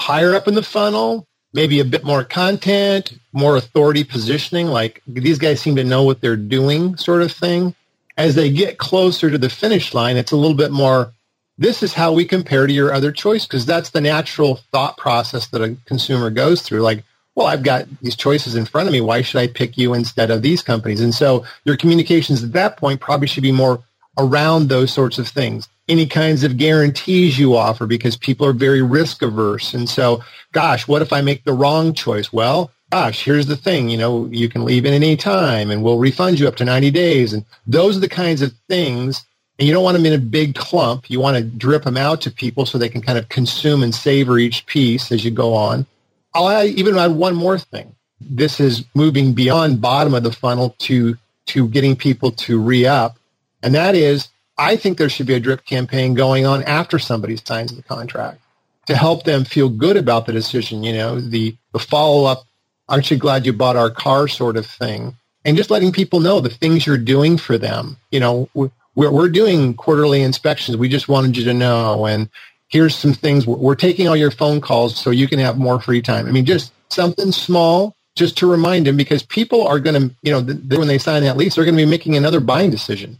higher 0.00 0.34
up 0.34 0.48
in 0.48 0.54
the 0.54 0.62
funnel, 0.62 1.26
maybe 1.52 1.78
a 1.78 1.84
bit 1.84 2.04
more 2.04 2.24
content, 2.24 3.16
more 3.32 3.56
authority 3.56 4.02
positioning, 4.02 4.66
like 4.66 5.00
these 5.06 5.38
guys 5.38 5.60
seem 5.60 5.76
to 5.76 5.84
know 5.84 6.02
what 6.02 6.20
they're 6.20 6.36
doing 6.36 6.96
sort 6.96 7.22
of 7.22 7.30
thing 7.30 7.74
as 8.16 8.34
they 8.34 8.50
get 8.50 8.78
closer 8.78 9.30
to 9.30 9.38
the 9.38 9.48
finish 9.48 9.94
line, 9.94 10.16
it's 10.16 10.32
a 10.32 10.36
little 10.36 10.56
bit 10.56 10.70
more, 10.70 11.12
this 11.58 11.82
is 11.82 11.94
how 11.94 12.12
we 12.12 12.24
compare 12.24 12.66
to 12.66 12.72
your 12.72 12.92
other 12.92 13.12
choice, 13.12 13.46
because 13.46 13.66
that's 13.66 13.90
the 13.90 14.00
natural 14.00 14.56
thought 14.72 14.96
process 14.96 15.48
that 15.48 15.62
a 15.62 15.76
consumer 15.86 16.30
goes 16.30 16.62
through. 16.62 16.80
Like, 16.82 17.04
well, 17.34 17.48
I've 17.48 17.64
got 17.64 17.86
these 18.00 18.14
choices 18.14 18.54
in 18.54 18.64
front 18.64 18.88
of 18.88 18.92
me. 18.92 19.00
Why 19.00 19.22
should 19.22 19.40
I 19.40 19.48
pick 19.48 19.76
you 19.76 19.94
instead 19.94 20.30
of 20.30 20.42
these 20.42 20.62
companies? 20.62 21.00
And 21.00 21.14
so 21.14 21.44
your 21.64 21.76
communications 21.76 22.44
at 22.44 22.52
that 22.52 22.76
point 22.76 23.00
probably 23.00 23.26
should 23.26 23.42
be 23.42 23.52
more 23.52 23.82
around 24.16 24.68
those 24.68 24.92
sorts 24.92 25.18
of 25.18 25.26
things. 25.26 25.68
Any 25.88 26.06
kinds 26.06 26.44
of 26.44 26.56
guarantees 26.56 27.38
you 27.38 27.56
offer 27.56 27.86
because 27.86 28.16
people 28.16 28.46
are 28.46 28.52
very 28.52 28.82
risk 28.82 29.22
averse. 29.22 29.74
And 29.74 29.88
so, 29.88 30.22
gosh, 30.52 30.86
what 30.86 31.02
if 31.02 31.12
I 31.12 31.20
make 31.20 31.42
the 31.42 31.52
wrong 31.52 31.92
choice? 31.92 32.32
Well, 32.32 32.70
gosh, 32.94 33.24
here's 33.24 33.46
the 33.46 33.56
thing, 33.56 33.88
you 33.88 33.96
know, 33.96 34.26
you 34.26 34.48
can 34.48 34.64
leave 34.64 34.86
in 34.86 34.94
any 34.94 35.16
time 35.16 35.72
and 35.72 35.82
we'll 35.82 35.98
refund 35.98 36.38
you 36.38 36.46
up 36.46 36.54
to 36.54 36.64
90 36.64 36.92
days. 36.92 37.32
And 37.32 37.44
those 37.66 37.96
are 37.96 38.00
the 38.00 38.08
kinds 38.08 38.40
of 38.40 38.52
things. 38.68 39.26
And 39.58 39.66
you 39.66 39.74
don't 39.74 39.82
want 39.82 39.96
them 39.96 40.06
in 40.06 40.12
a 40.12 40.18
big 40.18 40.54
clump. 40.54 41.10
You 41.10 41.18
want 41.18 41.36
to 41.36 41.42
drip 41.42 41.82
them 41.82 41.96
out 41.96 42.20
to 42.20 42.30
people 42.30 42.66
so 42.66 42.78
they 42.78 42.88
can 42.88 43.02
kind 43.02 43.18
of 43.18 43.28
consume 43.28 43.82
and 43.82 43.92
savor 43.92 44.38
each 44.38 44.64
piece 44.66 45.10
as 45.10 45.24
you 45.24 45.32
go 45.32 45.54
on. 45.54 45.86
I'll 46.34 46.48
add, 46.48 46.66
even 46.68 46.96
add 46.96 47.10
one 47.16 47.34
more 47.34 47.58
thing. 47.58 47.96
This 48.20 48.60
is 48.60 48.84
moving 48.94 49.32
beyond 49.32 49.80
bottom 49.80 50.14
of 50.14 50.22
the 50.22 50.32
funnel 50.32 50.76
to, 50.80 51.16
to 51.46 51.68
getting 51.68 51.96
people 51.96 52.30
to 52.46 52.60
re-up. 52.60 53.18
And 53.60 53.74
that 53.74 53.96
is, 53.96 54.28
I 54.56 54.76
think 54.76 54.98
there 54.98 55.08
should 55.08 55.26
be 55.26 55.34
a 55.34 55.40
drip 55.40 55.64
campaign 55.64 56.14
going 56.14 56.46
on 56.46 56.62
after 56.62 57.00
somebody 57.00 57.38
signs 57.38 57.74
the 57.74 57.82
contract 57.82 58.40
to 58.86 58.94
help 58.94 59.24
them 59.24 59.44
feel 59.44 59.68
good 59.68 59.96
about 59.96 60.26
the 60.26 60.32
decision. 60.32 60.84
You 60.84 60.92
know, 60.92 61.20
the, 61.20 61.56
the 61.72 61.80
follow-up 61.80 62.46
aren't 62.88 63.10
you 63.10 63.16
glad 63.16 63.46
you 63.46 63.52
bought 63.52 63.76
our 63.76 63.90
car 63.90 64.28
sort 64.28 64.56
of 64.56 64.66
thing. 64.66 65.16
And 65.44 65.56
just 65.56 65.70
letting 65.70 65.92
people 65.92 66.20
know 66.20 66.40
the 66.40 66.48
things 66.48 66.86
you're 66.86 66.96
doing 66.96 67.36
for 67.36 67.58
them. 67.58 67.98
You 68.10 68.20
know, 68.20 68.48
we're, 68.54 68.70
we're 68.94 69.28
doing 69.28 69.74
quarterly 69.74 70.22
inspections. 70.22 70.76
We 70.76 70.88
just 70.88 71.08
wanted 71.08 71.36
you 71.36 71.44
to 71.44 71.54
know. 71.54 72.06
And 72.06 72.30
here's 72.68 72.96
some 72.96 73.12
things. 73.12 73.46
We're 73.46 73.74
taking 73.74 74.08
all 74.08 74.16
your 74.16 74.30
phone 74.30 74.60
calls 74.60 74.96
so 74.96 75.10
you 75.10 75.28
can 75.28 75.38
have 75.40 75.58
more 75.58 75.80
free 75.80 76.00
time. 76.00 76.26
I 76.26 76.30
mean, 76.30 76.46
just 76.46 76.72
something 76.88 77.30
small 77.30 77.94
just 78.16 78.38
to 78.38 78.50
remind 78.50 78.86
them 78.86 78.96
because 78.96 79.22
people 79.22 79.66
are 79.66 79.80
going 79.80 80.08
to, 80.08 80.14
you 80.22 80.30
know, 80.30 80.40
when 80.78 80.88
they 80.88 80.98
sign 80.98 81.24
that 81.24 81.36
lease, 81.36 81.56
they're 81.56 81.64
going 81.64 81.76
to 81.76 81.84
be 81.84 81.90
making 81.90 82.16
another 82.16 82.40
buying 82.40 82.70
decision. 82.70 83.18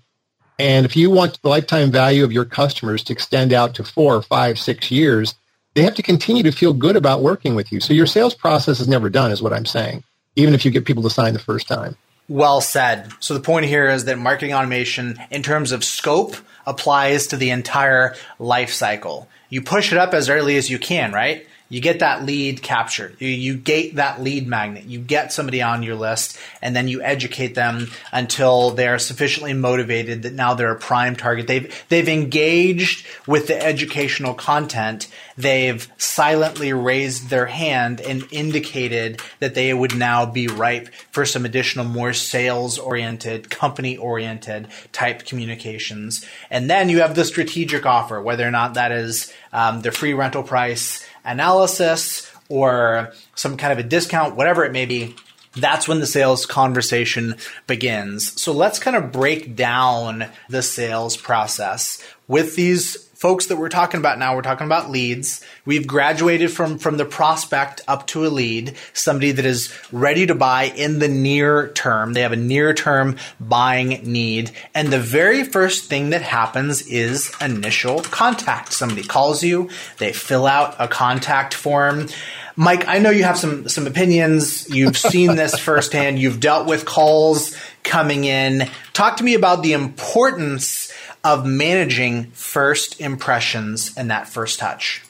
And 0.59 0.87
if 0.87 0.97
you 0.97 1.11
want 1.11 1.43
the 1.43 1.49
lifetime 1.49 1.91
value 1.91 2.23
of 2.23 2.33
your 2.33 2.45
customers 2.45 3.03
to 3.05 3.13
extend 3.13 3.53
out 3.53 3.75
to 3.75 3.85
four, 3.85 4.23
five, 4.23 4.59
six 4.59 4.91
years, 4.91 5.35
they 5.75 5.83
have 5.83 5.95
to 5.95 6.03
continue 6.03 6.43
to 6.43 6.53
feel 6.53 6.73
good 6.73 6.97
about 6.97 7.23
working 7.23 7.55
with 7.55 7.73
you. 7.73 7.81
So 7.81 7.93
your 7.93 8.07
sales 8.07 8.35
process 8.35 8.81
is 8.81 8.89
never 8.89 9.11
done, 9.11 9.31
is 9.31 9.43
what 9.43 9.53
I'm 9.53 9.67
saying, 9.67 10.05
even 10.37 10.55
if 10.55 10.65
you 10.65 10.71
get 10.71 10.85
people 10.85 11.03
to 11.03 11.11
sign 11.11 11.33
the 11.33 11.39
first 11.39 11.69
time. 11.69 11.97
Well 12.29 12.61
said. 12.61 13.11
So 13.21 13.35
the 13.35 13.41
point 13.41 13.67
here 13.67 13.89
is 13.89 14.07
that 14.07 14.19
marketing 14.19 14.55
automation, 14.55 15.19
in 15.31 15.43
terms 15.43 15.73
of 15.73 15.85
scope, 15.85 16.37
applies 16.67 17.27
to 17.29 17.37
the 17.37 17.51
entire 17.51 18.15
life 18.39 18.71
cycle. 18.71 19.29
You 19.51 19.63
push 19.63 19.93
it 19.93 19.99
up 19.99 20.15
as 20.15 20.31
early 20.31 20.57
as 20.57 20.71
you 20.71 20.79
can, 20.79 21.13
right? 21.13 21.47
You 21.75 21.81
get 21.81 21.99
that 21.99 22.25
lead 22.25 22.63
captured. 22.63 23.17
You, 23.19 23.27
you 23.27 23.57
gate 23.57 23.97
that 23.97 24.23
lead 24.23 24.47
magnet. 24.47 24.85
You 24.85 25.01
get 25.01 25.33
somebody 25.33 25.61
on 25.61 25.83
your 25.83 25.97
list 25.97 26.39
and 26.63 26.77
then 26.77 26.87
you 26.87 27.03
educate 27.03 27.57
them 27.57 27.91
until 28.13 28.71
they're 28.71 29.01
sufficiently 29.01 29.55
motivated 29.55 30.23
that 30.23 30.35
now 30.35 30.55
they're 30.55 30.71
a 30.71 30.79
prime 30.79 31.17
target. 31.17 31.49
They've, 31.49 31.85
they've 31.89 32.09
engaged 32.09 33.05
with 33.27 33.49
the 33.49 33.61
educational 33.61 34.35
content. 34.35 35.09
They've 35.37 35.91
silently 35.99 36.73
raised 36.73 37.29
their 37.29 37.47
hand 37.47 38.01
and 38.01 38.25
indicated 38.31 39.21
that 39.41 39.57
they 39.57 39.75
would 39.75 39.97
now 39.97 40.27
be 40.27 40.47
ripe 40.47 40.95
for 41.11 41.25
some 41.25 41.45
additional 41.45 41.87
more 41.87 42.13
sales 42.13 42.79
oriented, 42.79 43.51
company 43.51 43.97
oriented 43.97 44.69
type 44.93 45.27
communications. 45.27 46.25
And 46.53 46.71
then 46.71 46.89
you 46.89 47.01
have 47.01 47.17
the 47.17 47.25
strategic 47.25 47.85
offer, 47.85 48.23
whether 48.23 48.47
or 48.47 48.53
not 48.53 48.75
that 48.75 48.93
is 48.93 49.33
um, 49.53 49.81
the 49.81 49.91
free 49.91 50.15
rental 50.15 50.45
price, 50.45 51.05
analysis 51.25 52.31
or 52.49 53.13
some 53.35 53.57
kind 53.57 53.73
of 53.73 53.79
a 53.79 53.89
discount, 53.89 54.37
whatever 54.37 54.65
it 54.65 54.73
may 54.73 54.87
be, 54.87 55.15
that's 55.57 55.87
when 55.87 56.01
the 56.01 56.07
sales 56.07 56.47
conversation 56.47 57.37
begins. 57.67 58.41
So 58.41 58.53
let's 58.53 58.79
kind 58.79 58.97
of 58.97 59.13
break 59.13 59.55
down 59.57 60.27
the 60.49 60.63
sales 60.63 61.17
process 61.17 62.03
with 62.27 62.57
these 62.57 62.97
folks 63.25 63.47
that 63.47 63.57
we're 63.57 63.71
talking 63.71 64.01
about 64.01 64.19
now. 64.19 64.37
We're 64.37 64.43
talking 64.43 64.67
about 64.67 64.91
leads. 64.91 65.43
We've 65.65 65.87
graduated 65.87 66.51
from, 66.51 66.77
from 66.77 66.99
the 66.99 67.07
prospect 67.07 67.81
up 67.89 68.07
to 68.09 68.27
a 68.27 68.29
lead, 68.29 68.77
somebody 68.93 69.33
that 69.33 69.47
is 69.47 69.75
ready 69.91 70.27
to 70.27 70.35
buy 70.35 70.65
in 70.65 70.99
the 70.99 71.09
near 71.09 71.69
term. 71.69 72.13
They 72.13 72.21
have 72.21 72.33
a 72.33 72.37
near 72.37 72.75
term 72.75 73.17
buying 73.41 73.89
need. 74.03 74.51
And 74.75 74.93
the 74.93 74.99
very 74.99 75.43
first 75.43 75.89
thing 75.89 76.11
that 76.11 76.21
happens 76.21 76.87
is 76.87 77.33
initial 77.41 78.03
contact. 78.03 78.75
Somebody 78.75 79.05
calls 79.05 79.43
you, 79.43 79.71
they 79.97 80.13
fill 80.13 80.47
out 80.47 80.77
a 80.79 80.87
contact 80.87 81.55
form. 81.55 82.09
Mike, 82.57 82.87
I 82.87 82.99
know 82.99 83.09
you 83.09 83.25
have 83.25 83.39
some 83.39 83.71
some 83.71 83.87
opinions. 83.87 84.69
You've 84.69 84.99
seen 85.13 85.35
this 85.35 85.59
firsthand. 85.59 86.19
You've 86.19 86.41
dealt 86.41 86.69
with 86.69 86.85
calls 86.85 87.57
coming 87.85 88.25
in. 88.25 88.69
Talk 88.93 89.17
to 89.17 89.25
me 89.25 89.33
about 89.33 89.63
the 89.63 89.73
importance 89.73 90.84
of 91.25 91.47
managing 91.47 92.31
first 92.31 93.01
impressions 93.01 93.95
and 93.97 94.11
that 94.11 94.29
first 94.29 94.59
touch. 94.59 95.03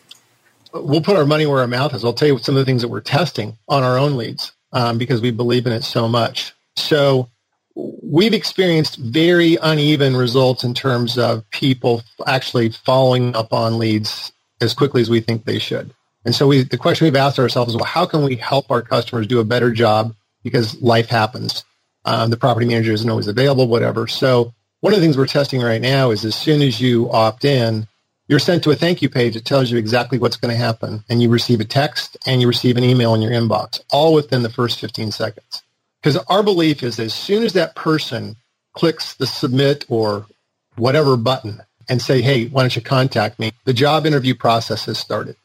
We'll 0.73 1.03
put 1.03 1.17
our 1.17 1.27
money 1.27 1.47
where 1.47 1.61
our 1.61 1.67
mouth 1.67 1.95
is. 1.95 2.05
I'll 2.05 2.12
tell 2.12 2.29
you 2.29 2.39
some 2.39 2.57
of 2.57 2.61
the 2.61 2.65
things 2.65 2.83
that 2.83 2.89
we're 2.89 3.01
testing 3.01 3.59
on 3.69 3.83
our 3.83 3.99
own 3.99 4.17
leads 4.17 4.53
um, 4.73 4.99
because 4.99 5.21
we 5.21 5.31
believe 5.31 5.67
in 5.67 5.73
it 5.73 5.85
so 5.85 6.09
much. 6.09 6.53
So 6.77 7.31
we've 7.77 8.35
experienced 8.35 8.97
very 8.97 9.57
uneven 9.61 10.17
results 10.17 10.65
in 10.65 10.75
terms 10.75 11.19
of 11.19 11.49
people 11.51 12.03
actually 12.27 12.71
following 12.71 13.37
up 13.37 13.53
on 13.53 13.79
leads 13.79 14.33
as 14.61 14.75
quickly 14.75 15.03
as 15.03 15.11
we 15.11 15.21
think 15.21 15.45
they 15.45 15.59
should. 15.59 15.93
And 16.25 16.35
so 16.35 16.47
we, 16.47 16.62
the 16.62 16.79
question 16.79 17.05
we've 17.05 17.17
asked 17.17 17.39
ourselves 17.39 17.73
is, 17.73 17.77
well, 17.77 17.85
how 17.85 18.07
can 18.07 18.25
we 18.25 18.37
help 18.37 18.71
our 18.71 18.83
customers 18.83 19.27
do 19.27 19.41
a 19.41 19.45
better 19.45 19.73
job 19.73 20.15
because 20.45 20.81
life 20.81 21.09
happens. 21.09 21.65
Um, 22.05 22.31
the 22.31 22.37
property 22.37 22.67
manager 22.67 22.93
isn't 22.93 23.09
always 23.09 23.27
available, 23.27 23.67
whatever. 23.67 24.07
So 24.07 24.53
one 24.85 24.93
of 24.93 25.01
the 25.01 25.07
things 25.07 25.16
we're 25.16 25.26
testing 25.26 25.62
right 25.62 25.80
now 25.80 26.11
is 26.11 26.26
as 26.26 26.35
soon 26.35 26.61
as 26.61 26.78
you 26.78 27.11
opt 27.11 27.47
in, 27.47 27.89
you're 28.28 28.39
sent 28.39 28.62
to 28.62 28.70
a 28.70 28.76
thank 28.76 29.01
you 29.01 29.09
page 29.09 29.32
that 29.32 29.47
tells 29.47 29.70
you 29.70 29.78
exactly 29.78 30.18
what's 30.18 30.37
going 30.37 30.53
to 30.53 30.62
happen. 30.62 31.03
And 31.09 31.22
you 31.22 31.30
receive 31.30 31.61
a 31.61 31.64
text 31.64 32.18
and 32.26 32.43
you 32.43 32.47
receive 32.47 32.76
an 32.76 32.85
email 32.85 33.14
in 33.14 33.22
your 33.22 33.32
inbox, 33.32 33.80
all 33.91 34.12
within 34.12 34.43
the 34.43 34.51
first 34.51 34.78
15 34.78 35.11
seconds. 35.11 35.62
Because 36.03 36.18
our 36.28 36.43
belief 36.43 36.82
is 36.82 37.01
as 37.01 37.14
soon 37.14 37.45
as 37.45 37.55
that 37.55 37.74
person 37.74 38.37
clicks 38.74 39.14
the 39.14 39.26
submit 39.26 39.87
or 39.89 40.26
whatever 40.76 41.16
button 41.16 41.62
and 41.89 42.03
say, 42.03 42.20
hey, 42.20 42.49
why 42.49 42.62
don't 42.62 42.76
you 42.76 42.82
contact 42.82 43.39
me? 43.39 43.53
The 43.64 43.72
job 43.72 44.05
interview 44.05 44.35
process 44.35 44.85
has 44.85 44.99
started. 44.99 45.37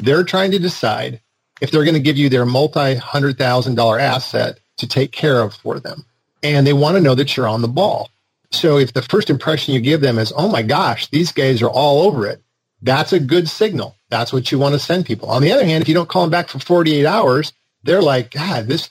They're 0.00 0.22
trying 0.22 0.50
to 0.50 0.58
decide 0.58 1.22
if 1.62 1.70
they're 1.70 1.84
going 1.84 1.94
to 1.94 2.00
give 2.00 2.18
you 2.18 2.28
their 2.28 2.44
multi-hundred 2.44 3.38
thousand 3.38 3.76
dollar 3.76 3.98
asset 3.98 4.58
to 4.76 4.86
take 4.86 5.12
care 5.12 5.40
of 5.40 5.54
for 5.54 5.80
them. 5.80 6.04
And 6.42 6.66
they 6.66 6.74
want 6.74 6.98
to 6.98 7.02
know 7.02 7.14
that 7.14 7.38
you're 7.38 7.48
on 7.48 7.62
the 7.62 7.68
ball. 7.68 8.10
So 8.56 8.78
if 8.78 8.92
the 8.92 9.02
first 9.02 9.30
impression 9.30 9.74
you 9.74 9.80
give 9.80 10.00
them 10.00 10.18
is, 10.18 10.32
oh 10.34 10.48
my 10.48 10.62
gosh, 10.62 11.08
these 11.08 11.32
guys 11.32 11.62
are 11.62 11.70
all 11.70 12.02
over 12.02 12.26
it, 12.26 12.42
that's 12.82 13.12
a 13.12 13.20
good 13.20 13.48
signal. 13.48 13.96
That's 14.08 14.32
what 14.32 14.50
you 14.50 14.58
want 14.58 14.74
to 14.74 14.78
send 14.78 15.06
people. 15.06 15.30
On 15.30 15.42
the 15.42 15.52
other 15.52 15.64
hand, 15.64 15.82
if 15.82 15.88
you 15.88 15.94
don't 15.94 16.08
call 16.08 16.22
them 16.22 16.30
back 16.30 16.48
for 16.48 16.58
48 16.58 17.06
hours, 17.06 17.52
they're 17.82 18.02
like, 18.02 18.30
God, 18.30 18.66
this, 18.66 18.90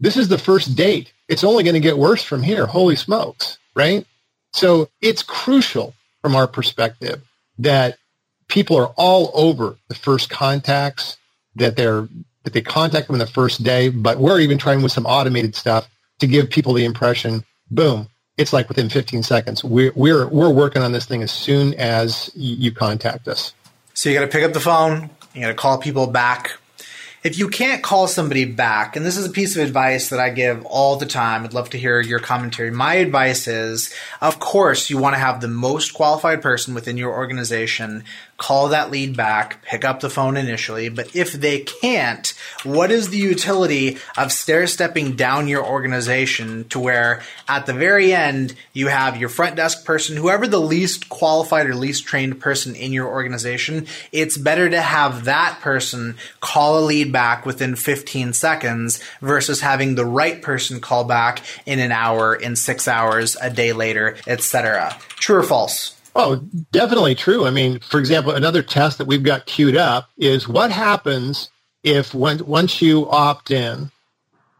this 0.00 0.16
is 0.16 0.28
the 0.28 0.38
first 0.38 0.76
date. 0.76 1.12
It's 1.28 1.44
only 1.44 1.64
going 1.64 1.74
to 1.74 1.80
get 1.80 1.98
worse 1.98 2.22
from 2.22 2.42
here. 2.42 2.66
Holy 2.66 2.96
smokes. 2.96 3.58
Right. 3.74 4.06
So 4.52 4.88
it's 5.00 5.22
crucial 5.22 5.94
from 6.20 6.36
our 6.36 6.46
perspective 6.46 7.22
that 7.58 7.96
people 8.48 8.76
are 8.76 8.92
all 8.96 9.30
over 9.34 9.76
the 9.88 9.94
first 9.94 10.30
contacts, 10.30 11.16
that 11.56 11.76
they're 11.76 12.08
that 12.44 12.52
they 12.52 12.60
contact 12.60 13.06
them 13.06 13.18
the 13.18 13.26
first 13.26 13.62
day. 13.62 13.88
But 13.88 14.18
we're 14.18 14.40
even 14.40 14.58
trying 14.58 14.82
with 14.82 14.92
some 14.92 15.06
automated 15.06 15.54
stuff 15.54 15.88
to 16.18 16.26
give 16.26 16.50
people 16.50 16.74
the 16.74 16.84
impression, 16.84 17.44
boom, 17.70 18.08
it's 18.42 18.52
like 18.52 18.68
within 18.68 18.88
15 18.88 19.22
seconds. 19.22 19.64
We're 19.64 19.92
we're 19.94 20.28
we're 20.28 20.50
working 20.50 20.82
on 20.82 20.92
this 20.92 21.06
thing 21.06 21.22
as 21.22 21.32
soon 21.32 21.74
as 21.74 22.30
you 22.34 22.72
contact 22.72 23.28
us. 23.28 23.54
So 23.94 24.08
you 24.08 24.14
got 24.18 24.26
to 24.26 24.30
pick 24.30 24.44
up 24.44 24.52
the 24.52 24.60
phone. 24.60 25.10
You 25.34 25.40
got 25.40 25.48
to 25.48 25.54
call 25.54 25.78
people 25.78 26.06
back 26.06 26.58
if 27.22 27.38
you 27.38 27.48
can't 27.48 27.84
call 27.84 28.08
somebody 28.08 28.44
back, 28.44 28.96
and 28.96 29.06
this 29.06 29.16
is 29.16 29.26
a 29.26 29.30
piece 29.30 29.54
of 29.56 29.62
advice 29.62 30.08
that 30.08 30.18
I 30.18 30.30
give 30.30 30.66
all 30.66 30.96
the 30.96 31.06
time, 31.06 31.44
I'd 31.44 31.54
love 31.54 31.70
to 31.70 31.78
hear 31.78 32.00
your 32.00 32.18
commentary. 32.18 32.72
My 32.72 32.94
advice 32.94 33.46
is, 33.46 33.94
of 34.20 34.40
course, 34.40 34.90
you 34.90 34.98
want 34.98 35.14
to 35.14 35.20
have 35.20 35.40
the 35.40 35.48
most 35.48 35.94
qualified 35.94 36.42
person 36.42 36.74
within 36.74 36.96
your 36.96 37.12
organization 37.12 38.04
call 38.42 38.70
that 38.70 38.90
lead 38.90 39.16
back, 39.16 39.62
pick 39.62 39.84
up 39.84 40.00
the 40.00 40.10
phone 40.10 40.36
initially. 40.36 40.88
But 40.88 41.14
if 41.14 41.32
they 41.32 41.60
can't, 41.60 42.26
what 42.64 42.90
is 42.90 43.08
the 43.08 43.16
utility 43.16 43.98
of 44.18 44.32
stair 44.32 44.66
stepping 44.66 45.14
down 45.14 45.46
your 45.46 45.64
organization 45.64 46.68
to 46.70 46.80
where 46.80 47.22
at 47.48 47.66
the 47.66 47.72
very 47.72 48.12
end 48.12 48.56
you 48.72 48.88
have 48.88 49.16
your 49.16 49.28
front 49.28 49.54
desk 49.54 49.84
person, 49.84 50.16
whoever 50.16 50.48
the 50.48 50.58
least 50.58 51.08
qualified 51.08 51.68
or 51.68 51.76
least 51.76 52.04
trained 52.04 52.40
person 52.40 52.74
in 52.74 52.92
your 52.92 53.06
organization, 53.06 53.86
it's 54.10 54.36
better 54.36 54.68
to 54.68 54.80
have 54.80 55.24
that 55.26 55.60
person 55.60 56.16
call 56.40 56.80
a 56.80 56.84
lead 56.84 57.12
back 57.12 57.46
within 57.46 57.76
15 57.76 58.32
seconds 58.32 58.98
versus 59.20 59.60
having 59.60 59.94
the 59.94 60.04
right 60.04 60.42
person 60.42 60.80
call 60.80 61.04
back 61.04 61.42
in 61.64 61.78
an 61.78 61.92
hour, 61.92 62.34
in 62.34 62.56
six 62.56 62.88
hours, 62.88 63.36
a 63.40 63.50
day 63.50 63.72
later, 63.72 64.16
etc. 64.26 64.96
True 65.10 65.36
or 65.36 65.42
false? 65.44 65.96
Oh, 66.14 66.36
definitely 66.72 67.14
true. 67.14 67.46
I 67.46 67.50
mean, 67.50 67.80
for 67.80 67.98
example, 67.98 68.32
another 68.32 68.62
test 68.62 68.98
that 68.98 69.06
we've 69.06 69.22
got 69.22 69.46
queued 69.46 69.76
up 69.76 70.10
is 70.18 70.46
what 70.46 70.70
happens 70.70 71.50
if 71.82 72.14
when, 72.14 72.44
once 72.46 72.82
you 72.82 73.08
opt 73.08 73.50
in, 73.50 73.90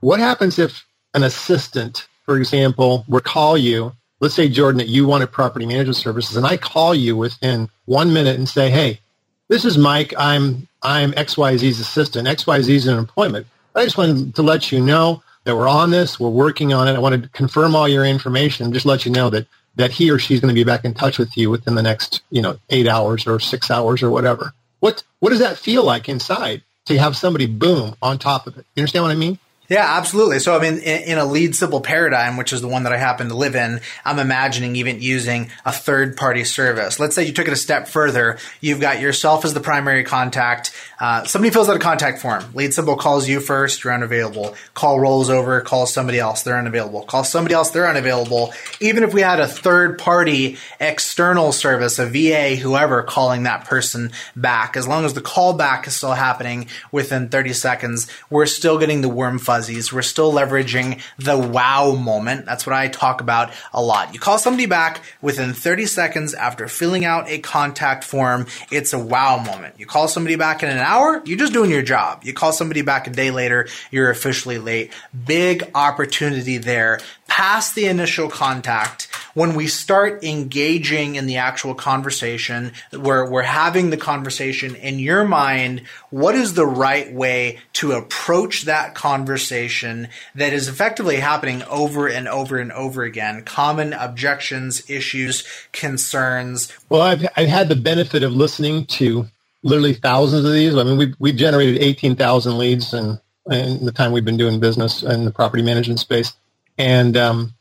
what 0.00 0.18
happens 0.18 0.58
if 0.58 0.84
an 1.14 1.22
assistant, 1.22 2.08
for 2.24 2.36
example, 2.38 3.04
would 3.06 3.24
call 3.24 3.58
you, 3.58 3.92
let's 4.20 4.34
say, 4.34 4.48
Jordan, 4.48 4.78
that 4.78 4.88
you 4.88 5.06
wanted 5.06 5.30
property 5.30 5.66
management 5.66 5.96
services, 5.96 6.36
and 6.36 6.46
I 6.46 6.56
call 6.56 6.94
you 6.94 7.16
within 7.16 7.68
one 7.84 8.12
minute 8.12 8.38
and 8.38 8.48
say, 8.48 8.70
hey, 8.70 9.00
this 9.48 9.64
is 9.64 9.76
Mike. 9.76 10.14
I'm, 10.16 10.66
I'm 10.82 11.12
XYZ's 11.12 11.80
assistant. 11.80 12.26
XYZ 12.28 12.68
is 12.70 12.86
in 12.86 12.96
employment. 12.96 13.46
I 13.74 13.84
just 13.84 13.98
wanted 13.98 14.34
to 14.36 14.42
let 14.42 14.72
you 14.72 14.80
know 14.80 15.22
that 15.44 15.56
we're 15.56 15.68
on 15.68 15.90
this. 15.90 16.18
We're 16.18 16.30
working 16.30 16.72
on 16.72 16.88
it. 16.88 16.94
I 16.94 16.98
wanted 16.98 17.24
to 17.24 17.28
confirm 17.30 17.74
all 17.74 17.88
your 17.88 18.04
information, 18.06 18.64
and 18.64 18.74
just 18.74 18.86
let 18.86 19.04
you 19.04 19.12
know 19.12 19.28
that 19.30 19.46
that 19.76 19.92
he 19.92 20.10
or 20.10 20.18
she's 20.18 20.40
going 20.40 20.54
to 20.54 20.58
be 20.58 20.64
back 20.64 20.84
in 20.84 20.94
touch 20.94 21.18
with 21.18 21.36
you 21.36 21.50
within 21.50 21.74
the 21.74 21.82
next, 21.82 22.22
you 22.30 22.42
know, 22.42 22.58
eight 22.70 22.86
hours 22.86 23.26
or 23.26 23.40
six 23.40 23.70
hours 23.70 24.02
or 24.02 24.10
whatever. 24.10 24.52
What 24.80 25.02
what 25.20 25.30
does 25.30 25.38
that 25.38 25.58
feel 25.58 25.84
like 25.84 26.08
inside 26.08 26.62
to 26.86 26.98
have 26.98 27.16
somebody 27.16 27.46
boom 27.46 27.94
on 28.02 28.18
top 28.18 28.46
of 28.46 28.58
it? 28.58 28.66
You 28.74 28.80
understand 28.82 29.04
what 29.04 29.12
I 29.12 29.16
mean? 29.16 29.38
Yeah, 29.72 29.86
absolutely. 29.96 30.38
So, 30.40 30.54
I 30.54 30.60
mean, 30.60 30.80
in, 30.80 31.02
in, 31.02 31.18
a 31.18 31.22
LeadSimple 31.22 31.82
paradigm, 31.82 32.36
which 32.36 32.52
is 32.52 32.60
the 32.60 32.68
one 32.68 32.82
that 32.82 32.92
I 32.92 32.98
happen 32.98 33.28
to 33.28 33.34
live 33.34 33.56
in, 33.56 33.80
I'm 34.04 34.18
imagining 34.18 34.76
even 34.76 35.00
using 35.00 35.50
a 35.64 35.72
third 35.72 36.14
party 36.16 36.44
service. 36.44 37.00
Let's 37.00 37.14
say 37.14 37.24
you 37.24 37.32
took 37.32 37.46
it 37.46 37.54
a 37.54 37.56
step 37.56 37.88
further. 37.88 38.38
You've 38.60 38.80
got 38.80 39.00
yourself 39.00 39.46
as 39.46 39.54
the 39.54 39.60
primary 39.60 40.04
contact. 40.04 40.72
Uh, 41.02 41.24
somebody 41.24 41.52
fills 41.52 41.68
out 41.68 41.74
a 41.74 41.80
contact 41.80 42.20
form. 42.20 42.40
LeadSimple 42.52 42.96
calls 42.96 43.28
you 43.28 43.40
first, 43.40 43.82
you're 43.82 43.92
unavailable. 43.92 44.54
Call 44.72 45.00
rolls 45.00 45.30
over, 45.30 45.60
calls 45.60 45.92
somebody 45.92 46.20
else, 46.20 46.44
they're 46.44 46.56
unavailable. 46.56 47.02
Call 47.02 47.24
somebody 47.24 47.56
else, 47.56 47.70
they're 47.70 47.88
unavailable. 47.88 48.54
Even 48.78 49.02
if 49.02 49.12
we 49.12 49.20
had 49.20 49.40
a 49.40 49.48
third 49.48 49.98
party 49.98 50.58
external 50.78 51.50
service, 51.50 51.98
a 51.98 52.06
VA, 52.06 52.54
whoever, 52.54 53.02
calling 53.02 53.42
that 53.42 53.64
person 53.64 54.12
back, 54.36 54.76
as 54.76 54.86
long 54.86 55.04
as 55.04 55.12
the 55.14 55.20
callback 55.20 55.88
is 55.88 55.96
still 55.96 56.12
happening 56.12 56.68
within 56.92 57.28
30 57.28 57.52
seconds, 57.52 58.06
we're 58.30 58.46
still 58.46 58.78
getting 58.78 59.00
the 59.00 59.08
warm 59.08 59.40
fuzzies. 59.40 59.92
We're 59.92 60.02
still 60.02 60.32
leveraging 60.32 61.00
the 61.18 61.36
wow 61.36 61.96
moment. 61.96 62.46
That's 62.46 62.64
what 62.64 62.76
I 62.76 62.86
talk 62.86 63.20
about 63.20 63.52
a 63.72 63.82
lot. 63.82 64.14
You 64.14 64.20
call 64.20 64.38
somebody 64.38 64.66
back 64.66 65.02
within 65.20 65.52
30 65.52 65.86
seconds 65.86 66.32
after 66.32 66.68
filling 66.68 67.04
out 67.04 67.28
a 67.28 67.40
contact 67.40 68.04
form. 68.04 68.46
It's 68.70 68.92
a 68.92 69.00
wow 69.00 69.38
moment. 69.38 69.80
You 69.80 69.86
call 69.86 70.06
somebody 70.06 70.36
back 70.36 70.62
in 70.62 70.68
an 70.68 70.78
hour, 70.78 70.91
you're 71.24 71.38
just 71.38 71.52
doing 71.52 71.70
your 71.70 71.82
job. 71.82 72.24
You 72.24 72.32
call 72.32 72.52
somebody 72.52 72.82
back 72.82 73.06
a 73.06 73.10
day 73.10 73.30
later, 73.30 73.68
you're 73.90 74.10
officially 74.10 74.58
late. 74.58 74.92
Big 75.26 75.70
opportunity 75.74 76.58
there. 76.58 77.00
Past 77.28 77.74
the 77.74 77.86
initial 77.86 78.28
contact, 78.28 79.08
when 79.34 79.54
we 79.54 79.66
start 79.66 80.22
engaging 80.24 81.14
in 81.14 81.26
the 81.26 81.38
actual 81.38 81.74
conversation, 81.74 82.72
where 82.90 83.28
we're 83.28 83.42
having 83.42 83.90
the 83.90 83.96
conversation 83.96 84.74
in 84.74 84.98
your 84.98 85.24
mind, 85.24 85.82
what 86.10 86.34
is 86.34 86.54
the 86.54 86.66
right 86.66 87.12
way 87.12 87.58
to 87.74 87.92
approach 87.92 88.62
that 88.62 88.94
conversation 88.94 90.08
that 90.34 90.52
is 90.52 90.68
effectively 90.68 91.16
happening 91.16 91.62
over 91.64 92.06
and 92.06 92.28
over 92.28 92.58
and 92.58 92.72
over 92.72 93.02
again? 93.02 93.42
Common 93.44 93.94
objections, 93.94 94.88
issues, 94.90 95.44
concerns. 95.72 96.70
Well, 96.90 97.02
I've, 97.02 97.26
I've 97.36 97.48
had 97.48 97.68
the 97.68 97.76
benefit 97.76 98.22
of 98.22 98.32
listening 98.32 98.84
to 98.86 99.26
literally 99.62 99.94
thousands 99.94 100.44
of 100.44 100.52
these. 100.52 100.76
I 100.76 100.82
mean, 100.82 100.96
we've, 100.96 101.14
we've 101.18 101.36
generated 101.36 101.82
18,000 101.82 102.58
leads 102.58 102.94
in, 102.94 103.20
in 103.50 103.84
the 103.84 103.92
time 103.92 104.12
we've 104.12 104.24
been 104.24 104.36
doing 104.36 104.60
business 104.60 105.02
in 105.02 105.24
the 105.24 105.30
property 105.30 105.62
management 105.62 106.00
space. 106.00 106.32
And 106.78 107.16
um, 107.16 107.54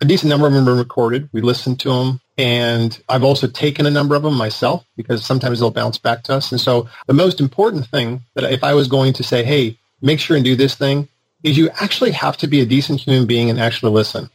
a 0.00 0.04
decent 0.04 0.30
number 0.30 0.46
of 0.46 0.52
them 0.52 0.68
are 0.68 0.74
recorded. 0.74 1.28
We 1.32 1.40
listen 1.40 1.76
to 1.76 1.90
them. 1.90 2.20
And 2.36 3.00
I've 3.08 3.24
also 3.24 3.46
taken 3.46 3.86
a 3.86 3.90
number 3.90 4.14
of 4.14 4.22
them 4.22 4.34
myself 4.34 4.84
because 4.96 5.24
sometimes 5.24 5.60
they'll 5.60 5.70
bounce 5.70 5.98
back 5.98 6.24
to 6.24 6.34
us. 6.34 6.50
And 6.50 6.60
so 6.60 6.88
the 7.06 7.14
most 7.14 7.40
important 7.40 7.86
thing 7.86 8.22
that 8.34 8.44
if 8.44 8.64
I 8.64 8.74
was 8.74 8.88
going 8.88 9.12
to 9.14 9.22
say, 9.22 9.44
hey, 9.44 9.78
make 10.02 10.20
sure 10.20 10.36
and 10.36 10.44
do 10.44 10.56
this 10.56 10.74
thing, 10.74 11.08
is 11.42 11.56
you 11.56 11.70
actually 11.80 12.10
have 12.12 12.36
to 12.38 12.46
be 12.46 12.60
a 12.60 12.66
decent 12.66 13.00
human 13.00 13.26
being 13.26 13.50
and 13.50 13.60
actually 13.60 13.92
listen. 13.92 14.30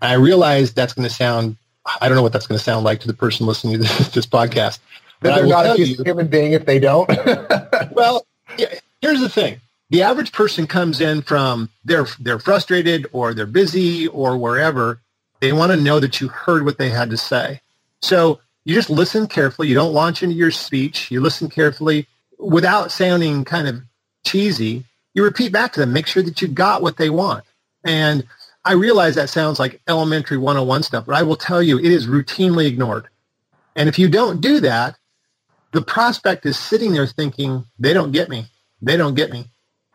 I 0.00 0.14
realize 0.14 0.72
that's 0.72 0.94
going 0.94 1.08
to 1.08 1.14
sound, 1.14 1.56
I 2.00 2.08
don't 2.08 2.16
know 2.16 2.22
what 2.22 2.32
that's 2.32 2.46
going 2.46 2.58
to 2.58 2.64
sound 2.64 2.84
like 2.84 3.00
to 3.00 3.06
the 3.06 3.14
person 3.14 3.46
listening 3.46 3.74
to 3.74 3.78
this, 3.80 4.08
this 4.14 4.26
podcast. 4.26 4.78
But 5.22 5.36
they're 5.36 5.46
not 5.46 5.66
a 5.66 5.74
decent 5.76 6.06
human 6.06 6.28
being 6.28 6.52
if 6.52 6.66
they 6.66 6.78
don't. 6.78 7.08
well, 7.92 8.26
yeah, 8.58 8.74
here's 9.00 9.20
the 9.20 9.28
thing. 9.28 9.60
The 9.90 10.02
average 10.02 10.32
person 10.32 10.66
comes 10.66 11.00
in 11.00 11.22
from 11.22 11.68
they're 11.84 12.06
they're 12.18 12.38
frustrated 12.38 13.06
or 13.12 13.34
they're 13.34 13.46
busy 13.46 14.08
or 14.08 14.38
wherever, 14.38 15.00
they 15.40 15.52
want 15.52 15.72
to 15.72 15.76
know 15.76 16.00
that 16.00 16.20
you 16.20 16.28
heard 16.28 16.64
what 16.64 16.78
they 16.78 16.88
had 16.88 17.10
to 17.10 17.16
say. 17.16 17.60
So 18.00 18.40
you 18.64 18.74
just 18.74 18.90
listen 18.90 19.26
carefully. 19.26 19.68
You 19.68 19.74
don't 19.74 19.92
launch 19.92 20.22
into 20.22 20.34
your 20.34 20.50
speech. 20.50 21.10
You 21.10 21.20
listen 21.20 21.50
carefully 21.50 22.06
without 22.38 22.92
sounding 22.92 23.44
kind 23.44 23.68
of 23.68 23.82
cheesy. 24.24 24.84
You 25.14 25.24
repeat 25.24 25.52
back 25.52 25.72
to 25.72 25.80
them. 25.80 25.92
Make 25.92 26.06
sure 26.06 26.22
that 26.22 26.40
you 26.40 26.48
got 26.48 26.82
what 26.82 26.96
they 26.96 27.10
want. 27.10 27.44
And 27.84 28.24
I 28.64 28.74
realize 28.74 29.16
that 29.16 29.30
sounds 29.30 29.58
like 29.58 29.80
elementary 29.88 30.38
101 30.38 30.84
stuff, 30.84 31.06
but 31.06 31.16
I 31.16 31.22
will 31.22 31.36
tell 31.36 31.62
you 31.62 31.78
it 31.78 31.84
is 31.84 32.06
routinely 32.06 32.66
ignored. 32.66 33.08
And 33.74 33.88
if 33.88 33.98
you 33.98 34.08
don't 34.08 34.40
do 34.40 34.60
that, 34.60 34.96
the 35.72 35.82
prospect 35.82 36.46
is 36.46 36.58
sitting 36.58 36.92
there 36.92 37.06
thinking, 37.06 37.64
they 37.78 37.92
don't 37.92 38.12
get 38.12 38.28
me. 38.28 38.46
They 38.80 38.96
don't 38.96 39.14
get 39.14 39.30
me. 39.32 39.46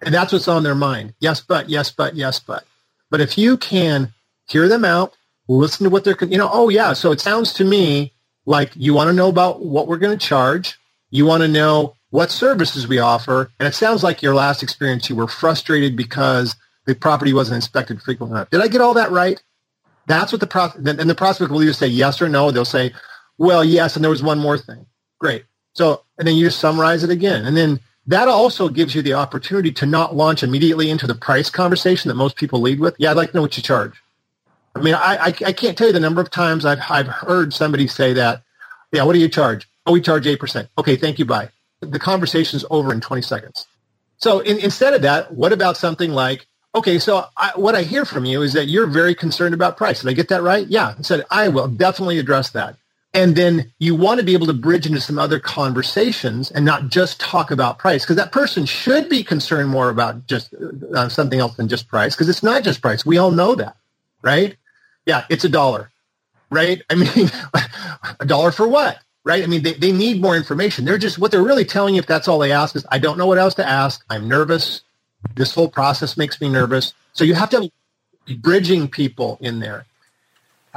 And 0.01 0.13
that's 0.13 0.33
what's 0.33 0.47
on 0.47 0.63
their 0.63 0.75
mind. 0.75 1.13
Yes, 1.19 1.41
but, 1.41 1.69
yes, 1.69 1.91
but, 1.91 2.15
yes, 2.15 2.39
but. 2.39 2.65
But 3.09 3.21
if 3.21 3.37
you 3.37 3.57
can 3.57 4.13
hear 4.47 4.67
them 4.67 4.85
out, 4.85 5.15
listen 5.47 5.85
to 5.85 5.89
what 5.89 6.03
they're, 6.03 6.17
you 6.21 6.37
know, 6.37 6.49
oh 6.51 6.69
yeah, 6.69 6.93
so 6.93 7.11
it 7.11 7.21
sounds 7.21 7.53
to 7.53 7.63
me 7.63 8.13
like 8.45 8.71
you 8.75 8.93
want 8.93 9.07
to 9.09 9.13
know 9.13 9.29
about 9.29 9.63
what 9.63 9.87
we're 9.87 9.97
going 9.97 10.17
to 10.17 10.25
charge. 10.25 10.77
You 11.09 11.25
want 11.25 11.41
to 11.41 11.47
know 11.47 11.95
what 12.09 12.31
services 12.31 12.87
we 12.87 12.99
offer. 12.99 13.51
And 13.59 13.67
it 13.67 13.75
sounds 13.75 14.03
like 14.03 14.21
your 14.21 14.35
last 14.35 14.63
experience, 14.63 15.09
you 15.09 15.15
were 15.15 15.27
frustrated 15.27 15.95
because 15.95 16.55
the 16.85 16.95
property 16.95 17.33
wasn't 17.33 17.57
inspected 17.57 18.01
frequently 18.01 18.35
enough. 18.35 18.49
Did 18.49 18.61
I 18.61 18.67
get 18.67 18.81
all 18.81 18.93
that 18.95 19.11
right? 19.11 19.41
That's 20.07 20.31
what 20.31 20.39
the 20.39 20.47
pro- 20.47 20.71
and 20.75 21.09
the 21.09 21.15
prospect 21.15 21.51
will 21.51 21.61
either 21.61 21.73
say 21.73 21.87
yes 21.87 22.21
or 22.21 22.29
no. 22.29 22.49
They'll 22.51 22.65
say, 22.65 22.93
well, 23.37 23.63
yes, 23.63 23.95
and 23.95 24.03
there 24.03 24.09
was 24.09 24.23
one 24.23 24.39
more 24.39 24.57
thing. 24.57 24.85
Great. 25.19 25.43
So, 25.77 26.01
and 26.17 26.27
then 26.27 26.35
you 26.35 26.47
just 26.47 26.59
summarize 26.59 27.03
it 27.03 27.11
again. 27.11 27.45
And 27.45 27.55
then 27.55 27.79
that 28.07 28.27
also 28.27 28.67
gives 28.67 28.95
you 28.95 29.01
the 29.03 29.13
opportunity 29.13 29.71
to 29.73 29.85
not 29.85 30.15
launch 30.15 30.41
immediately 30.41 30.89
into 30.89 31.05
the 31.05 31.13
price 31.13 31.49
conversation 31.49 32.09
that 32.09 32.15
most 32.15 32.35
people 32.35 32.61
lead 32.61 32.79
with. 32.79 32.95
Yeah, 32.97 33.11
I'd 33.11 33.17
like 33.17 33.31
to 33.31 33.37
know 33.37 33.43
what 33.43 33.55
you 33.57 33.63
charge. 33.63 34.01
I 34.75 34.81
mean, 34.81 34.95
I, 34.95 35.17
I, 35.17 35.27
I 35.27 35.53
can't 35.53 35.77
tell 35.77 35.87
you 35.87 35.93
the 35.93 35.99
number 35.99 36.21
of 36.21 36.31
times 36.31 36.65
I've, 36.65 36.79
I've 36.89 37.07
heard 37.07 37.53
somebody 37.53 37.87
say 37.87 38.13
that. 38.13 38.43
Yeah, 38.91 39.03
what 39.03 39.13
do 39.13 39.19
you 39.19 39.29
charge? 39.29 39.67
Oh, 39.85 39.91
we 39.91 40.01
charge 40.01 40.25
8%. 40.25 40.67
Okay, 40.77 40.95
thank 40.95 41.19
you, 41.19 41.25
bye. 41.25 41.49
The 41.81 41.99
conversation's 41.99 42.65
over 42.69 42.91
in 42.91 43.01
20 43.01 43.21
seconds. 43.21 43.67
So 44.17 44.39
in, 44.39 44.57
instead 44.59 44.93
of 44.93 45.03
that, 45.03 45.33
what 45.33 45.53
about 45.53 45.77
something 45.77 46.11
like, 46.11 46.47
okay, 46.73 46.97
so 46.99 47.25
I, 47.37 47.51
what 47.55 47.75
I 47.75 47.83
hear 47.83 48.05
from 48.05 48.25
you 48.25 48.41
is 48.41 48.53
that 48.53 48.65
you're 48.67 48.87
very 48.87 49.13
concerned 49.13 49.53
about 49.53 49.77
price. 49.77 50.01
Did 50.01 50.09
I 50.09 50.13
get 50.13 50.29
that 50.29 50.41
right? 50.41 50.65
Yeah. 50.67 50.95
I 50.97 51.01
said, 51.03 51.25
I 51.29 51.49
will 51.49 51.67
definitely 51.67 52.17
address 52.17 52.51
that. 52.51 52.77
And 53.13 53.35
then 53.35 53.73
you 53.79 53.95
want 53.95 54.19
to 54.19 54.25
be 54.25 54.33
able 54.33 54.47
to 54.47 54.53
bridge 54.53 54.85
into 54.85 55.01
some 55.01 55.17
other 55.17 55.39
conversations 55.39 56.51
and 56.51 56.65
not 56.65 56.89
just 56.89 57.19
talk 57.19 57.51
about 57.51 57.79
price 57.79 58.03
because 58.03 58.17
that 58.17 58.31
person 58.31 58.65
should 58.65 59.09
be 59.09 59.23
concerned 59.23 59.69
more 59.69 59.89
about 59.89 60.27
just 60.27 60.53
uh, 60.95 61.09
something 61.09 61.39
else 61.39 61.55
than 61.55 61.67
just 61.67 61.87
price 61.87 62.15
because 62.15 62.29
it's 62.29 62.43
not 62.43 62.63
just 62.63 62.81
price. 62.81 63.05
We 63.05 63.17
all 63.17 63.31
know 63.31 63.55
that, 63.55 63.77
right? 64.21 64.55
Yeah, 65.07 65.25
it's 65.29 65.45
a 65.45 65.49
dollar, 65.49 65.91
right? 66.51 66.81
I 66.89 66.95
mean, 66.95 67.31
a 68.19 68.25
dollar 68.25 68.51
for 68.51 68.67
what? 68.67 68.99
Right? 69.25 69.43
I 69.43 69.47
mean, 69.47 69.63
they, 69.63 69.73
they 69.73 69.91
need 69.91 70.21
more 70.21 70.37
information. 70.37 70.85
They're 70.85 70.97
just, 70.97 71.19
what 71.19 71.31
they're 71.31 71.43
really 71.43 71.65
telling 71.65 71.95
you, 71.95 71.99
if 71.99 72.07
that's 72.07 72.29
all 72.29 72.39
they 72.39 72.53
ask, 72.53 72.77
is 72.77 72.85
I 72.91 72.99
don't 72.99 73.17
know 73.17 73.27
what 73.27 73.37
else 73.39 73.55
to 73.55 73.67
ask. 73.67 74.05
I'm 74.09 74.29
nervous. 74.29 74.81
This 75.35 75.53
whole 75.53 75.69
process 75.69 76.17
makes 76.17 76.39
me 76.39 76.49
nervous. 76.49 76.93
So 77.13 77.25
you 77.25 77.33
have 77.35 77.49
to 77.49 77.61
have 77.61 78.41
bridging 78.41 78.87
people 78.87 79.37
in 79.41 79.59
there. 79.59 79.86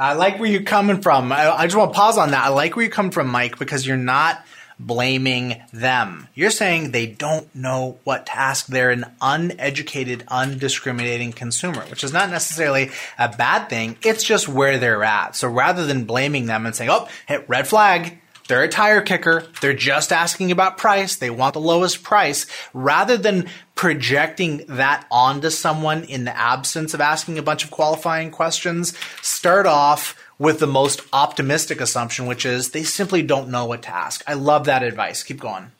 I 0.01 0.13
like 0.13 0.39
where 0.39 0.49
you're 0.49 0.63
coming 0.63 1.03
from. 1.03 1.31
I, 1.31 1.51
I 1.51 1.67
just 1.67 1.75
want 1.75 1.93
to 1.93 1.95
pause 1.95 2.17
on 2.17 2.31
that. 2.31 2.43
I 2.43 2.47
like 2.47 2.75
where 2.75 2.83
you 2.83 2.89
come 2.89 3.11
from, 3.11 3.27
Mike, 3.27 3.59
because 3.59 3.85
you're 3.85 3.97
not 3.97 4.43
blaming 4.79 5.61
them. 5.73 6.27
You're 6.33 6.49
saying 6.49 6.89
they 6.89 7.05
don't 7.05 7.53
know 7.53 7.99
what 8.03 8.25
to 8.25 8.35
ask. 8.35 8.65
They're 8.65 8.89
an 8.89 9.05
uneducated, 9.21 10.23
undiscriminating 10.27 11.33
consumer, 11.33 11.81
which 11.81 12.03
is 12.03 12.11
not 12.11 12.31
necessarily 12.31 12.89
a 13.19 13.29
bad 13.29 13.69
thing. 13.69 13.95
It's 14.01 14.23
just 14.23 14.49
where 14.49 14.79
they're 14.79 15.03
at. 15.03 15.35
So 15.35 15.47
rather 15.47 15.85
than 15.85 16.05
blaming 16.05 16.47
them 16.47 16.65
and 16.65 16.75
saying, 16.75 16.89
oh, 16.89 17.07
hit 17.27 17.47
red 17.47 17.67
flag, 17.67 18.17
they're 18.47 18.63
a 18.63 18.67
tire 18.67 19.01
kicker. 19.01 19.45
They're 19.61 19.73
just 19.73 20.11
asking 20.11 20.51
about 20.51 20.79
price. 20.79 21.17
They 21.17 21.29
want 21.29 21.53
the 21.53 21.61
lowest 21.61 22.03
price. 22.03 22.47
Rather 22.73 23.17
than 23.17 23.49
projecting 23.81 24.63
that 24.67 25.07
onto 25.09 25.49
someone 25.49 26.03
in 26.03 26.23
the 26.23 26.37
absence 26.37 26.93
of 26.93 27.01
asking 27.01 27.39
a 27.39 27.41
bunch 27.41 27.63
of 27.63 27.71
qualifying 27.71 28.29
questions, 28.29 28.95
start 29.23 29.65
off 29.65 30.15
with 30.37 30.59
the 30.59 30.67
most 30.67 31.01
optimistic 31.11 31.81
assumption, 31.81 32.27
which 32.27 32.45
is 32.45 32.69
they 32.69 32.83
simply 32.83 33.23
don't 33.23 33.49
know 33.49 33.65
what 33.65 33.81
to 33.81 33.89
ask. 33.89 34.23
I 34.27 34.35
love 34.35 34.65
that 34.65 34.83
advice. 34.83 35.23
Keep 35.23 35.39
going. 35.39 35.71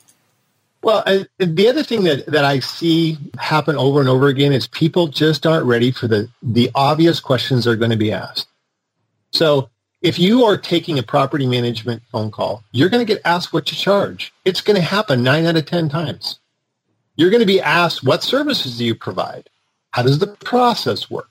Well, 0.81 1.03
the 1.37 1.69
other 1.69 1.83
thing 1.83 2.05
that, 2.05 2.25
that 2.25 2.43
I 2.43 2.57
see 2.57 3.19
happen 3.37 3.75
over 3.75 3.99
and 3.99 4.09
over 4.09 4.29
again 4.29 4.51
is 4.51 4.65
people 4.65 5.05
just 5.05 5.45
aren't 5.45 5.67
ready 5.67 5.91
for 5.91 6.07
the, 6.07 6.27
the 6.41 6.71
obvious 6.73 7.19
questions 7.19 7.65
they're 7.65 7.75
going 7.75 7.91
to 7.91 7.97
be 7.97 8.11
asked. 8.11 8.47
So 9.29 9.69
if 10.01 10.17
you 10.17 10.45
are 10.45 10.57
taking 10.57 10.97
a 10.97 11.03
property 11.03 11.45
management 11.45 12.01
phone 12.11 12.31
call, 12.31 12.63
you're 12.71 12.89
going 12.89 13.05
to 13.05 13.13
get 13.13 13.21
asked 13.25 13.53
what 13.53 13.71
you 13.71 13.77
charge. 13.77 14.33
It's 14.43 14.61
going 14.61 14.77
to 14.77 14.81
happen 14.81 15.21
nine 15.21 15.45
out 15.45 15.55
of 15.55 15.67
10 15.67 15.89
times. 15.89 16.39
You're 17.15 17.29
going 17.29 17.41
to 17.41 17.45
be 17.45 17.61
asked, 17.61 18.03
what 18.03 18.23
services 18.23 18.77
do 18.77 18.85
you 18.85 18.95
provide? 18.95 19.49
How 19.91 20.03
does 20.03 20.19
the 20.19 20.27
process 20.27 21.09
work? 21.09 21.29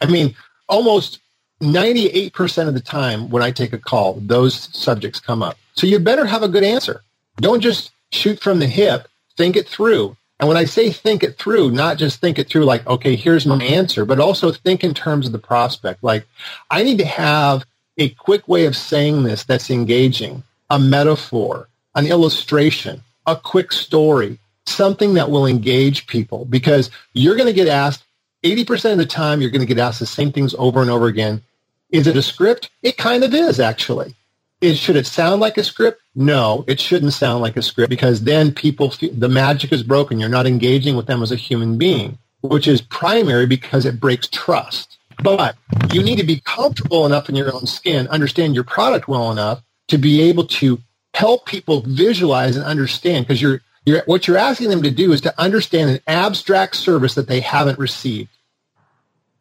I 0.00 0.06
mean, 0.06 0.34
almost 0.68 1.20
98% 1.60 2.68
of 2.68 2.74
the 2.74 2.80
time 2.80 3.30
when 3.30 3.42
I 3.42 3.52
take 3.52 3.72
a 3.72 3.78
call, 3.78 4.14
those 4.14 4.68
subjects 4.76 5.20
come 5.20 5.42
up. 5.42 5.56
So 5.74 5.86
you 5.86 5.98
better 6.00 6.26
have 6.26 6.42
a 6.42 6.48
good 6.48 6.64
answer. 6.64 7.02
Don't 7.36 7.60
just 7.60 7.92
shoot 8.10 8.40
from 8.40 8.58
the 8.58 8.66
hip. 8.66 9.08
Think 9.36 9.56
it 9.56 9.68
through. 9.68 10.16
And 10.40 10.48
when 10.48 10.56
I 10.56 10.64
say 10.64 10.90
think 10.90 11.22
it 11.22 11.38
through, 11.38 11.70
not 11.70 11.98
just 11.98 12.20
think 12.20 12.38
it 12.38 12.48
through 12.48 12.64
like, 12.64 12.84
okay, 12.86 13.14
here's 13.14 13.46
my 13.46 13.62
answer, 13.62 14.04
but 14.04 14.18
also 14.18 14.50
think 14.50 14.82
in 14.82 14.92
terms 14.92 15.26
of 15.26 15.32
the 15.32 15.38
prospect. 15.38 16.02
Like, 16.02 16.26
I 16.68 16.82
need 16.82 16.98
to 16.98 17.06
have 17.06 17.64
a 17.96 18.08
quick 18.08 18.48
way 18.48 18.66
of 18.66 18.76
saying 18.76 19.22
this 19.22 19.44
that's 19.44 19.70
engaging, 19.70 20.42
a 20.68 20.80
metaphor, 20.80 21.68
an 21.94 22.06
illustration, 22.06 23.02
a 23.24 23.36
quick 23.36 23.70
story, 23.70 24.40
something 24.66 25.14
that 25.14 25.30
will 25.30 25.46
engage 25.46 26.06
people 26.06 26.44
because 26.44 26.90
you're 27.12 27.36
going 27.36 27.46
to 27.46 27.52
get 27.52 27.68
asked 27.68 28.04
80% 28.42 28.92
of 28.92 28.98
the 28.98 29.06
time, 29.06 29.40
you're 29.40 29.50
going 29.50 29.60
to 29.60 29.66
get 29.66 29.78
asked 29.78 30.00
the 30.00 30.06
same 30.06 30.32
things 30.32 30.54
over 30.58 30.80
and 30.80 30.90
over 30.90 31.06
again. 31.06 31.42
Is 31.90 32.06
it 32.06 32.16
a 32.16 32.22
script? 32.22 32.70
It 32.82 32.96
kind 32.96 33.22
of 33.22 33.34
is 33.34 33.60
actually. 33.60 34.14
Is, 34.60 34.78
should 34.78 34.96
it 34.96 35.06
sound 35.06 35.40
like 35.40 35.58
a 35.58 35.64
script? 35.64 36.00
No, 36.14 36.64
it 36.66 36.80
shouldn't 36.80 37.12
sound 37.12 37.42
like 37.42 37.56
a 37.56 37.62
script 37.62 37.90
because 37.90 38.22
then 38.22 38.52
people, 38.52 38.90
feel, 38.90 39.12
the 39.12 39.28
magic 39.28 39.72
is 39.72 39.82
broken. 39.82 40.18
You're 40.18 40.28
not 40.28 40.46
engaging 40.46 40.96
with 40.96 41.06
them 41.06 41.22
as 41.22 41.32
a 41.32 41.36
human 41.36 41.78
being, 41.78 42.18
which 42.40 42.68
is 42.68 42.80
primary 42.80 43.46
because 43.46 43.84
it 43.84 44.00
breaks 44.00 44.28
trust. 44.28 44.98
But 45.22 45.56
you 45.92 46.02
need 46.02 46.16
to 46.16 46.24
be 46.24 46.40
comfortable 46.40 47.06
enough 47.06 47.28
in 47.28 47.34
your 47.34 47.54
own 47.54 47.66
skin, 47.66 48.08
understand 48.08 48.54
your 48.54 48.64
product 48.64 49.08
well 49.08 49.30
enough 49.30 49.62
to 49.88 49.98
be 49.98 50.22
able 50.22 50.46
to 50.46 50.80
help 51.14 51.46
people 51.46 51.82
visualize 51.82 52.56
and 52.56 52.64
understand 52.64 53.26
because 53.26 53.42
you're, 53.42 53.60
you're, 53.84 54.02
what 54.06 54.26
you're 54.26 54.38
asking 54.38 54.70
them 54.70 54.82
to 54.82 54.90
do 54.90 55.12
is 55.12 55.22
to 55.22 55.40
understand 55.40 55.90
an 55.90 56.00
abstract 56.06 56.76
service 56.76 57.14
that 57.14 57.28
they 57.28 57.40
haven't 57.40 57.78
received. 57.78 58.30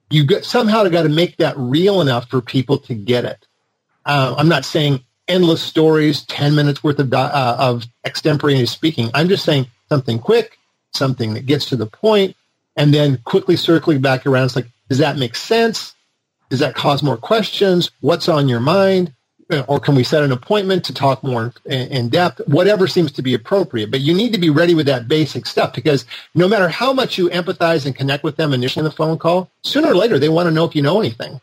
You 0.10 0.26
get, 0.26 0.46
somehow 0.46 0.84
got 0.88 1.04
to 1.04 1.10
make 1.10 1.38
that 1.38 1.58
real 1.58 2.02
enough 2.02 2.30
for 2.30 2.42
people 2.42 2.80
to 2.80 2.94
get 2.96 3.26
it. 3.26 3.48
Uh, 4.06 4.36
I'm 4.38 4.50
not 4.50 4.66
saying 4.66 5.02
endless 5.28 5.62
stories, 5.62 6.24
10 6.26 6.56
minutes 6.56 6.84
worth 6.84 7.00
of, 7.00 7.14
uh, 7.14 7.56
of 7.58 7.86
extemporaneous 8.04 8.72
speaking. 8.72 9.10
I'm 9.14 9.30
just 9.30 9.46
saying 9.46 9.68
something 9.90 10.20
quick, 10.20 10.58
something 10.94 11.36
that 11.36 11.46
gets 11.46 11.68
to 11.68 11.76
the 11.76 11.86
point, 11.86 12.36
and 12.76 12.94
then 12.94 13.20
quickly 13.24 13.56
circling 13.56 14.02
back 14.02 14.26
around. 14.26 14.46
It's 14.46 14.56
like, 14.56 14.68
does 14.90 14.98
that 14.98 15.18
make 15.18 15.36
sense? 15.36 15.94
Does 16.50 16.60
that 16.60 16.76
cause 16.76 17.02
more 17.02 17.16
questions? 17.16 17.92
What's 18.02 18.28
on 18.28 18.50
your 18.50 18.60
mind? 18.60 19.14
Or 19.68 19.80
can 19.80 19.96
we 19.96 20.04
set 20.04 20.24
an 20.24 20.32
appointment 20.32 20.86
to 20.86 20.94
talk 20.94 21.24
more 21.24 21.54
in 21.66 22.10
depth? 22.10 22.42
Whatever 22.48 22.88
seems 22.88 23.12
to 23.14 23.22
be 23.22 23.34
appropriate. 23.34 23.92
But 23.92 24.02
you 24.02 24.14
need 24.14 24.34
to 24.34 24.40
be 24.40 24.50
ready 24.50 24.74
with 24.74 24.86
that 24.86 25.08
basic 25.08 25.46
stuff 25.46 25.74
because 25.74 26.06
no 26.34 26.48
matter 26.48 26.70
how 26.70 26.94
much 26.94 27.18
you 27.18 27.30
empathize 27.30 27.86
and 27.86 27.96
connect 27.96 28.24
with 28.24 28.38
them 28.38 28.54
initially 28.54 28.82
in 28.82 28.90
the 28.90 28.96
phone 28.96 29.18
call, 29.18 29.50
sooner 29.64 29.90
or 29.90 29.96
later 29.96 30.20
they 30.20 30.30
want 30.30 30.48
to 30.48 30.52
know 30.52 30.66
if 30.66 30.76
you 30.76 30.82
know 30.82 31.00
anything, 31.00 31.42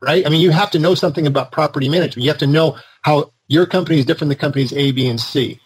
right? 0.00 0.26
I 0.26 0.28
mean, 0.28 0.40
you 0.40 0.50
have 0.50 0.70
to 0.72 0.78
know 0.78 0.94
something 0.94 1.26
about 1.26 1.52
property 1.52 1.88
management. 1.88 2.24
You 2.24 2.30
have 2.30 2.38
to 2.38 2.46
know 2.46 2.76
how 3.02 3.32
your 3.48 3.64
company 3.66 3.98
is 3.98 4.04
different 4.04 4.28
than 4.28 4.38
companies 4.38 4.72
A, 4.72 4.92
B, 4.92 5.08
and 5.08 5.20
C. 5.20 5.60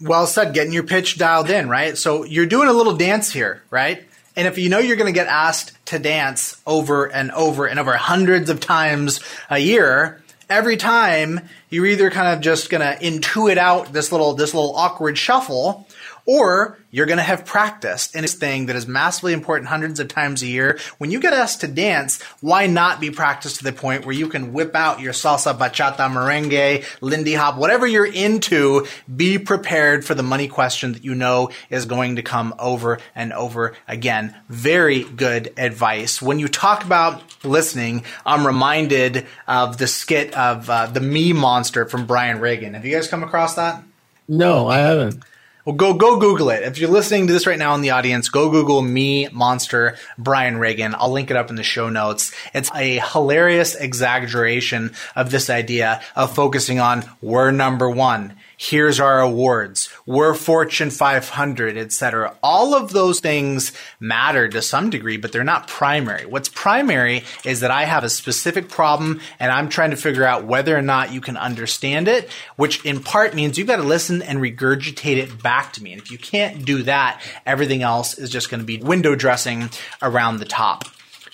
Well 0.00 0.26
said. 0.26 0.52
Getting 0.52 0.72
your 0.72 0.82
pitch 0.82 1.16
dialed 1.16 1.48
in, 1.48 1.68
right? 1.68 1.96
So 1.96 2.24
you're 2.24 2.46
doing 2.46 2.68
a 2.68 2.72
little 2.72 2.96
dance 2.96 3.32
here, 3.32 3.62
right? 3.70 4.04
And 4.36 4.48
if 4.48 4.58
you 4.58 4.68
know 4.68 4.78
you're 4.78 4.96
going 4.96 5.12
to 5.12 5.18
get 5.18 5.28
asked 5.28 5.72
to 5.86 5.98
dance 5.98 6.60
over 6.66 7.06
and 7.06 7.30
over 7.30 7.66
and 7.66 7.78
over 7.78 7.96
hundreds 7.96 8.50
of 8.50 8.60
times 8.60 9.20
a 9.48 9.58
year, 9.58 10.23
every 10.48 10.76
time 10.76 11.40
you're 11.70 11.86
either 11.86 12.10
kind 12.10 12.34
of 12.34 12.40
just 12.40 12.70
to 12.80 13.04
intuit 13.04 13.56
out 13.56 13.92
this 13.92 14.12
little 14.12 14.34
this 14.34 14.54
little 14.54 14.74
awkward 14.76 15.16
shuffle 15.18 15.83
or 16.26 16.78
you're 16.90 17.06
going 17.06 17.18
to 17.18 17.24
have 17.24 17.44
practiced 17.44 18.14
in 18.14 18.22
this 18.22 18.34
thing 18.34 18.66
that 18.66 18.76
is 18.76 18.86
massively 18.86 19.32
important 19.32 19.68
hundreds 19.68 20.00
of 20.00 20.08
times 20.08 20.42
a 20.42 20.46
year. 20.46 20.78
When 20.98 21.10
you 21.10 21.20
get 21.20 21.32
asked 21.32 21.60
to 21.60 21.66
dance, 21.66 22.22
why 22.40 22.66
not 22.66 23.00
be 23.00 23.10
practiced 23.10 23.56
to 23.56 23.64
the 23.64 23.72
point 23.72 24.06
where 24.06 24.14
you 24.14 24.28
can 24.28 24.52
whip 24.52 24.74
out 24.74 25.00
your 25.00 25.12
salsa, 25.12 25.56
bachata, 25.56 25.96
merengue, 25.96 26.84
lindy 27.00 27.34
hop, 27.34 27.58
whatever 27.58 27.86
you're 27.86 28.06
into, 28.06 28.86
be 29.14 29.38
prepared 29.38 30.04
for 30.04 30.14
the 30.14 30.22
money 30.22 30.48
question 30.48 30.92
that 30.92 31.04
you 31.04 31.14
know 31.14 31.50
is 31.68 31.84
going 31.84 32.16
to 32.16 32.22
come 32.22 32.54
over 32.58 32.98
and 33.14 33.32
over 33.32 33.74
again. 33.86 34.34
Very 34.48 35.04
good 35.04 35.52
advice. 35.56 36.22
When 36.22 36.38
you 36.38 36.48
talk 36.48 36.84
about 36.84 37.22
listening, 37.44 38.04
I'm 38.24 38.46
reminded 38.46 39.26
of 39.46 39.76
the 39.78 39.86
skit 39.86 40.34
of 40.34 40.70
uh, 40.70 40.86
the 40.86 41.00
me 41.00 41.32
monster 41.32 41.86
from 41.86 42.06
Brian 42.06 42.40
Regan. 42.40 42.74
Have 42.74 42.84
you 42.84 42.94
guys 42.94 43.08
come 43.08 43.22
across 43.22 43.54
that? 43.56 43.82
No, 44.26 44.68
I 44.68 44.78
haven't 44.78 45.22
Well, 45.64 45.76
go 45.76 45.94
go 45.94 46.18
Google 46.18 46.50
it. 46.50 46.62
If 46.62 46.76
you're 46.76 46.90
listening 46.90 47.26
to 47.26 47.32
this 47.32 47.46
right 47.46 47.58
now 47.58 47.74
in 47.74 47.80
the 47.80 47.92
audience, 47.92 48.28
go 48.28 48.50
Google 48.50 48.82
me 48.82 49.28
monster 49.32 49.96
Brian 50.18 50.58
Regan. 50.58 50.94
I'll 50.94 51.10
link 51.10 51.30
it 51.30 51.38
up 51.38 51.48
in 51.48 51.56
the 51.56 51.62
show 51.62 51.88
notes. 51.88 52.32
It's 52.52 52.70
a 52.74 52.98
hilarious 52.98 53.74
exaggeration 53.74 54.92
of 55.16 55.30
this 55.30 55.48
idea 55.48 56.02
of 56.14 56.34
focusing 56.34 56.80
on 56.80 57.04
we're 57.22 57.50
number 57.50 57.88
one 57.88 58.34
here's 58.56 59.00
our 59.00 59.20
awards, 59.20 59.88
we're 60.06 60.34
Fortune 60.34 60.90
500, 60.90 61.76
etc. 61.76 62.36
All 62.42 62.74
of 62.74 62.92
those 62.92 63.20
things 63.20 63.72
matter 64.00 64.48
to 64.48 64.62
some 64.62 64.90
degree, 64.90 65.16
but 65.16 65.32
they're 65.32 65.44
not 65.44 65.68
primary. 65.68 66.26
What's 66.26 66.48
primary 66.48 67.24
is 67.44 67.60
that 67.60 67.70
I 67.70 67.84
have 67.84 68.04
a 68.04 68.10
specific 68.10 68.68
problem 68.68 69.20
and 69.38 69.50
I'm 69.50 69.68
trying 69.68 69.90
to 69.90 69.96
figure 69.96 70.24
out 70.24 70.44
whether 70.44 70.76
or 70.76 70.82
not 70.82 71.12
you 71.12 71.20
can 71.20 71.36
understand 71.36 72.08
it, 72.08 72.28
which 72.56 72.84
in 72.84 73.02
part 73.02 73.34
means 73.34 73.58
you've 73.58 73.66
got 73.66 73.76
to 73.76 73.82
listen 73.82 74.22
and 74.22 74.38
regurgitate 74.38 75.16
it 75.16 75.42
back 75.42 75.72
to 75.74 75.82
me. 75.82 75.92
And 75.92 76.00
if 76.00 76.10
you 76.10 76.18
can't 76.18 76.64
do 76.64 76.82
that, 76.84 77.20
everything 77.46 77.82
else 77.82 78.18
is 78.18 78.30
just 78.30 78.50
going 78.50 78.60
to 78.60 78.66
be 78.66 78.78
window 78.78 79.14
dressing 79.14 79.70
around 80.02 80.38
the 80.38 80.44
top. 80.44 80.84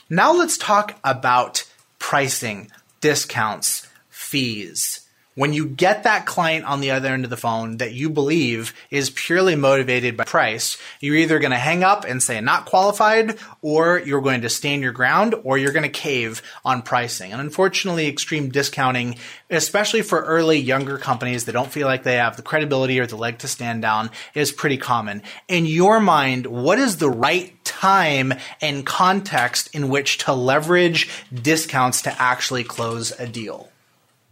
Now 0.09 0.33
let's 0.33 0.59
talk 0.59 0.99
about 1.05 1.65
pricing, 1.99 2.71
discounts, 3.01 3.89
fees 4.09 5.00
when 5.41 5.55
you 5.55 5.65
get 5.65 6.03
that 6.03 6.27
client 6.27 6.67
on 6.67 6.81
the 6.81 6.91
other 6.91 7.09
end 7.09 7.25
of 7.25 7.31
the 7.31 7.37
phone 7.37 7.79
that 7.79 7.95
you 7.95 8.11
believe 8.11 8.75
is 8.91 9.09
purely 9.09 9.57
motivated 9.57 10.15
by 10.15 10.25
price, 10.25 10.77
you're 11.01 11.17
either 11.17 11.39
going 11.39 11.51
to 11.51 11.57
hang 11.57 11.83
up 11.83 12.05
and 12.05 12.23
say 12.23 12.39
not 12.43 12.67
qualified, 12.67 13.39
or 13.63 14.01
you're 14.01 14.21
going 14.21 14.43
to 14.43 14.51
stand 14.51 14.83
your 14.83 14.93
ground, 14.93 15.35
or 15.43 15.57
you're 15.57 15.73
going 15.73 15.83
to 15.83 15.89
cave 15.89 16.43
on 16.63 16.83
pricing. 16.83 17.33
And 17.33 17.41
unfortunately, 17.41 18.07
extreme 18.07 18.51
discounting, 18.51 19.17
especially 19.49 20.03
for 20.03 20.21
early 20.21 20.59
younger 20.59 20.99
companies 20.99 21.47
that 21.47 21.53
don't 21.53 21.73
feel 21.73 21.87
like 21.87 22.03
they 22.03 22.17
have 22.17 22.37
the 22.37 22.43
credibility 22.43 23.01
or 23.01 23.07
the 23.07 23.17
leg 23.17 23.39
to 23.39 23.49
stand 23.49 23.81
down, 23.81 24.11
is 24.35 24.53
pretty 24.53 24.77
common. 24.77 25.23
In 25.49 25.65
your 25.65 26.01
mind, 26.01 26.49
what 26.49 26.79
is 26.79 26.99
the 26.99 27.09
right 27.09 27.65
time 27.65 28.35
and 28.61 28.85
context 28.85 29.75
in 29.75 29.89
which 29.89 30.19
to 30.19 30.35
leverage 30.35 31.09
discounts 31.33 32.03
to 32.03 32.21
actually 32.21 32.63
close 32.63 33.19
a 33.19 33.27
deal? 33.27 33.70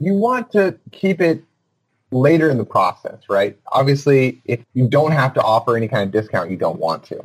You 0.01 0.15
want 0.15 0.53
to 0.53 0.79
keep 0.93 1.21
it 1.21 1.43
later 2.11 2.51
in 2.51 2.59
the 2.59 2.65
process, 2.65 3.19
right? 3.29 3.59
Obviously, 3.73 4.41
if 4.45 4.61
you 4.75 4.89
don't 4.89 5.13
have 5.13 5.35
to 5.35 5.43
offer 5.43 5.77
any 5.77 5.89
kind 5.89 6.03
of 6.03 6.11
discount, 6.11 6.51
you 6.51 6.57
don't 6.57 6.79
want 6.79 7.05
to. 7.05 7.23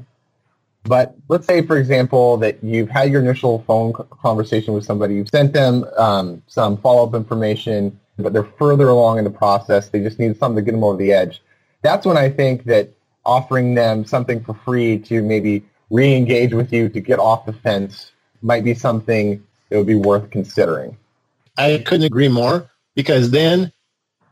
But 0.84 1.16
let's 1.30 1.48
say, 1.48 1.66
for 1.66 1.78
example, 1.78 2.38
that 2.38 2.62
you've 2.62 2.90
had 2.90 3.10
your 3.10 3.22
initial 3.22 3.64
phone 3.66 3.94
conversation 4.22 4.74
with 4.74 4.84
somebody, 4.84 5.16
you've 5.16 5.30
sent 5.30 5.54
them 5.54 5.86
um, 5.98 6.44
some 6.48 6.78
follow-up 6.78 7.16
information, 7.16 7.98
but 8.18 8.34
they're 8.34 8.44
further 8.44 8.90
along 8.90 9.18
in 9.18 9.24
the 9.24 9.30
process. 9.30 9.88
They 9.90 10.02
just 10.02 10.20
need 10.20 10.38
something 10.38 10.58
to 10.58 10.62
get 10.62 10.74
them 10.74 10.84
over 10.84 10.98
the 10.98 11.14
edge. 11.14 11.42
That's 11.84 12.06
when 12.06 12.18
I 12.18 12.30
think 12.30 12.66
that 12.66 12.90
offering 13.26 13.76
them 13.76 14.04
something 14.04 14.44
for 14.44 14.54
free 14.66 15.00
to 15.00 15.22
maybe 15.22 15.64
re-engage 15.90 16.54
with 16.54 16.74
you 16.74 16.90
to 16.90 17.00
get 17.00 17.20
off 17.20 17.46
the 17.46 17.54
fence 17.54 18.12
might 18.42 18.66
be 18.66 18.74
something 18.74 19.42
that 19.70 19.78
would 19.78 19.88
be 19.88 19.96
worth 19.96 20.30
considering. 20.32 20.98
I 21.58 21.84
couldn't 21.86 22.06
agree 22.06 22.30
more 22.30 22.70
because 22.96 23.32
then 23.32 23.72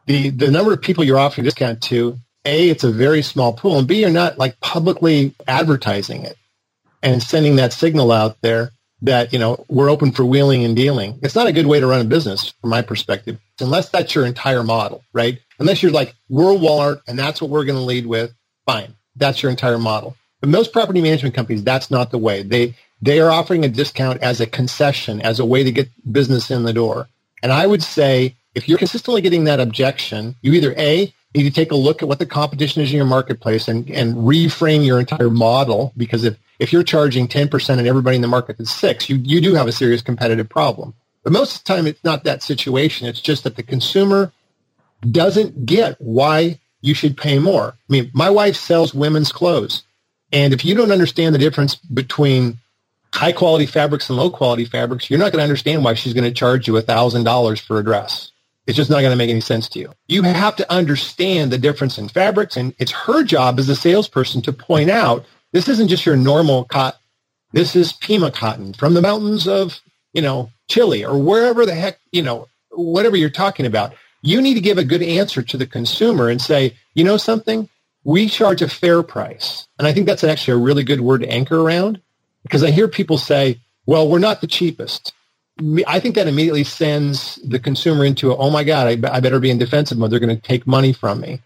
the 0.06 0.30
the 0.30 0.52
number 0.52 0.74
of 0.74 0.82
people 0.82 1.04
you're 1.04 1.20
offering 1.20 1.46
discount 1.46 1.82
to, 1.84 2.18
A, 2.46 2.70
it's 2.70 2.84
a 2.84 2.92
very 2.92 3.22
small 3.22 3.54
pool, 3.54 3.78
and 3.78 3.88
B, 3.88 4.02
you're 4.02 4.10
not 4.10 4.38
like 4.38 4.60
publicly 4.60 5.36
advertising 5.48 6.24
it 6.24 6.38
and 7.04 7.22
sending 7.22 7.58
that 7.58 7.74
signal 7.74 8.12
out 8.12 8.38
there 8.42 8.72
that, 9.04 9.34
you 9.34 9.40
know, 9.40 9.66
we're 9.68 9.90
open 9.90 10.12
for 10.12 10.24
wheeling 10.24 10.64
and 10.64 10.76
dealing. 10.76 11.20
It's 11.24 11.36
not 11.36 11.48
a 11.48 11.54
good 11.54 11.66
way 11.66 11.80
to 11.80 11.88
run 11.88 12.02
a 12.02 12.06
business 12.06 12.54
from 12.62 12.70
my 12.70 12.82
perspective, 12.82 13.40
unless 13.60 13.90
that's 13.90 14.14
your 14.14 14.26
entire 14.26 14.64
model, 14.64 15.04
right? 15.14 15.40
Unless 15.60 15.82
you're 15.82 15.92
like, 15.92 16.14
we're 16.30 16.54
Walmart 16.54 17.02
and 17.08 17.18
that's 17.18 17.42
what 17.42 17.50
we're 17.50 17.66
going 17.66 17.80
to 17.80 17.86
lead 17.86 18.06
with, 18.06 18.32
fine. 18.66 18.94
That's 19.16 19.42
your 19.42 19.50
entire 19.50 19.80
model. 19.80 20.16
But 20.40 20.50
most 20.50 20.72
property 20.72 21.02
management 21.02 21.36
companies, 21.36 21.64
that's 21.64 21.90
not 21.90 22.12
the 22.12 22.18
way. 22.18 22.44
They 22.44 22.76
they 23.02 23.20
are 23.20 23.32
offering 23.32 23.66
a 23.66 23.70
discount 23.70 24.22
as 24.22 24.40
a 24.40 24.48
concession, 24.48 25.22
as 25.22 25.40
a 25.40 25.46
way 25.46 25.64
to 25.64 25.72
get 25.72 25.90
business 26.12 26.52
in 26.52 26.64
the 26.64 26.74
door. 26.74 27.08
And 27.42 27.52
I 27.52 27.66
would 27.66 27.82
say 27.82 28.36
if 28.54 28.68
you're 28.68 28.78
consistently 28.78 29.22
getting 29.22 29.46
that 29.46 29.60
objection, 29.60 30.36
you 30.42 30.54
either 30.54 30.74
A, 30.78 31.14
need 31.34 31.44
to 31.44 31.52
take 31.52 31.72
a 31.72 31.76
look 31.76 32.02
at 32.02 32.10
what 32.10 32.20
the 32.20 32.26
competition 32.26 32.82
is 32.82 32.92
in 32.92 32.98
your 32.98 33.06
marketplace 33.06 33.68
and, 33.68 33.90
and 33.90 34.16
reframe 34.16 34.86
your 34.86 35.00
entire 35.00 35.30
model 35.30 35.94
because 35.96 36.26
if, 36.26 36.38
if 36.60 36.74
you're 36.74 36.84
charging 36.84 37.28
10% 37.28 37.78
and 37.78 37.88
everybody 37.88 38.18
in 38.18 38.22
the 38.22 38.28
market 38.28 38.60
is 38.60 38.70
6 38.70 39.10
you, 39.10 39.16
you 39.16 39.40
do 39.40 39.54
have 39.54 39.68
a 39.68 39.72
serious 39.72 40.02
competitive 40.02 40.50
problem. 40.50 40.94
But 41.24 41.34
most 41.34 41.56
of 41.56 41.64
the 41.64 41.74
time, 41.74 41.88
it's 41.88 42.04
not 42.04 42.24
that 42.24 42.44
situation. 42.44 43.08
It's 43.08 43.22
just 43.22 43.44
that 43.44 43.56
the 43.56 43.64
consumer 43.64 44.34
doesn't 45.10 45.66
get 45.66 45.96
why 46.00 46.60
you 46.82 46.94
should 46.94 47.16
pay 47.16 47.40
more. 47.40 47.70
I 47.70 47.92
mean, 47.92 48.12
my 48.14 48.30
wife 48.30 48.56
sells 48.56 48.94
women's 48.94 49.32
clothes. 49.32 49.84
And 50.34 50.54
if 50.54 50.66
you 50.66 50.76
don't 50.76 50.92
understand 50.92 51.36
the 51.36 51.40
difference 51.40 51.76
between 51.76 52.58
high 53.14 53.32
quality 53.32 53.66
fabrics 53.66 54.10
and 54.10 54.18
low 54.18 54.30
quality 54.30 54.66
fabrics, 54.66 55.10
you're 55.10 55.20
not 55.20 55.32
going 55.32 55.40
to 55.40 55.44
understand 55.44 55.84
why 55.84 55.94
she's 55.94 56.14
going 56.14 56.24
to 56.24 56.32
charge 56.32 56.68
you 56.68 56.74
$1,000 56.74 57.62
for 57.62 57.80
a 57.80 57.84
dress. 57.84 58.32
It's 58.68 58.78
just 58.78 58.90
not 58.90 59.02
going 59.02 59.12
to 59.12 59.18
make 59.18 59.30
any 59.30 59.42
sense 59.42 59.68
to 59.70 59.80
you. 59.80 59.92
You 60.08 60.22
have 60.24 60.56
to 60.58 60.72
understand 60.72 61.52
the 61.52 61.58
difference 61.58 61.98
in 61.98 62.08
fabrics, 62.08 62.56
and 62.56 62.74
it's 62.78 62.92
her 62.92 63.24
job 63.24 63.60
as 63.60 63.68
a 63.70 63.76
salesperson 63.76 64.42
to 64.44 64.54
point 64.54 64.90
out 64.90 65.26
this 65.52 65.68
isn't 65.68 65.88
just 65.88 66.06
your 66.06 66.16
normal 66.16 66.66
cotton. 66.66 67.00
This 67.54 67.76
is 67.76 67.92
Pima 67.92 68.32
cotton 68.32 68.74
from 68.74 68.94
the 68.94 69.02
mountains 69.02 69.48
of, 69.48 69.82
you 70.14 70.22
know, 70.22 70.50
Chile 70.70 71.04
or 71.04 71.18
wherever 71.18 71.66
the 71.66 71.76
heck, 71.76 72.00
you 72.12 72.22
know, 72.22 72.48
whatever 72.70 73.18
you're 73.18 73.30
talking 73.30 73.66
about. 73.66 73.94
You 74.22 74.42
need 74.42 74.54
to 74.54 74.62
give 74.62 74.78
a 74.78 74.86
good 74.86 75.02
answer 75.02 75.42
to 75.42 75.58
the 75.58 75.66
consumer 75.66 76.30
and 76.30 76.42
say, 76.42 76.78
you 76.94 77.04
know 77.04 77.18
something? 77.18 77.68
We 78.04 78.30
charge 78.30 78.62
a 78.62 78.70
fair 78.70 79.04
price. 79.04 79.68
And 79.78 79.88
I 79.88 79.92
think 79.92 80.06
that's 80.06 80.24
actually 80.24 80.54
a 80.54 80.64
really 80.64 80.84
good 80.84 81.02
word 81.02 81.22
to 81.22 81.30
anchor 81.30 81.60
around 81.60 82.00
because 82.44 82.64
I 82.64 82.72
hear 82.72 82.88
people 82.88 83.18
say, 83.18 83.60
well, 83.86 84.08
we're 84.08 84.20
not 84.20 84.42
the 84.42 84.48
cheapest. 84.48 85.14
I 85.86 86.00
think 86.00 86.16
that 86.16 86.28
immediately 86.28 86.64
sends 86.64 87.36
the 87.38 87.60
consumer 87.60 88.06
into, 88.06 88.36
oh 88.36 88.50
my 88.50 88.64
God, 88.64 88.88
I, 88.88 89.16
I 89.16 89.20
better 89.20 89.40
be 89.40 89.52
in 89.52 89.58
defensive 89.58 89.98
mode. 89.98 90.12
They're 90.12 90.20
going 90.20 90.36
to 90.36 90.42
take 90.42 90.66
money 90.66 90.94
from 90.94 91.22
me. 91.22 91.42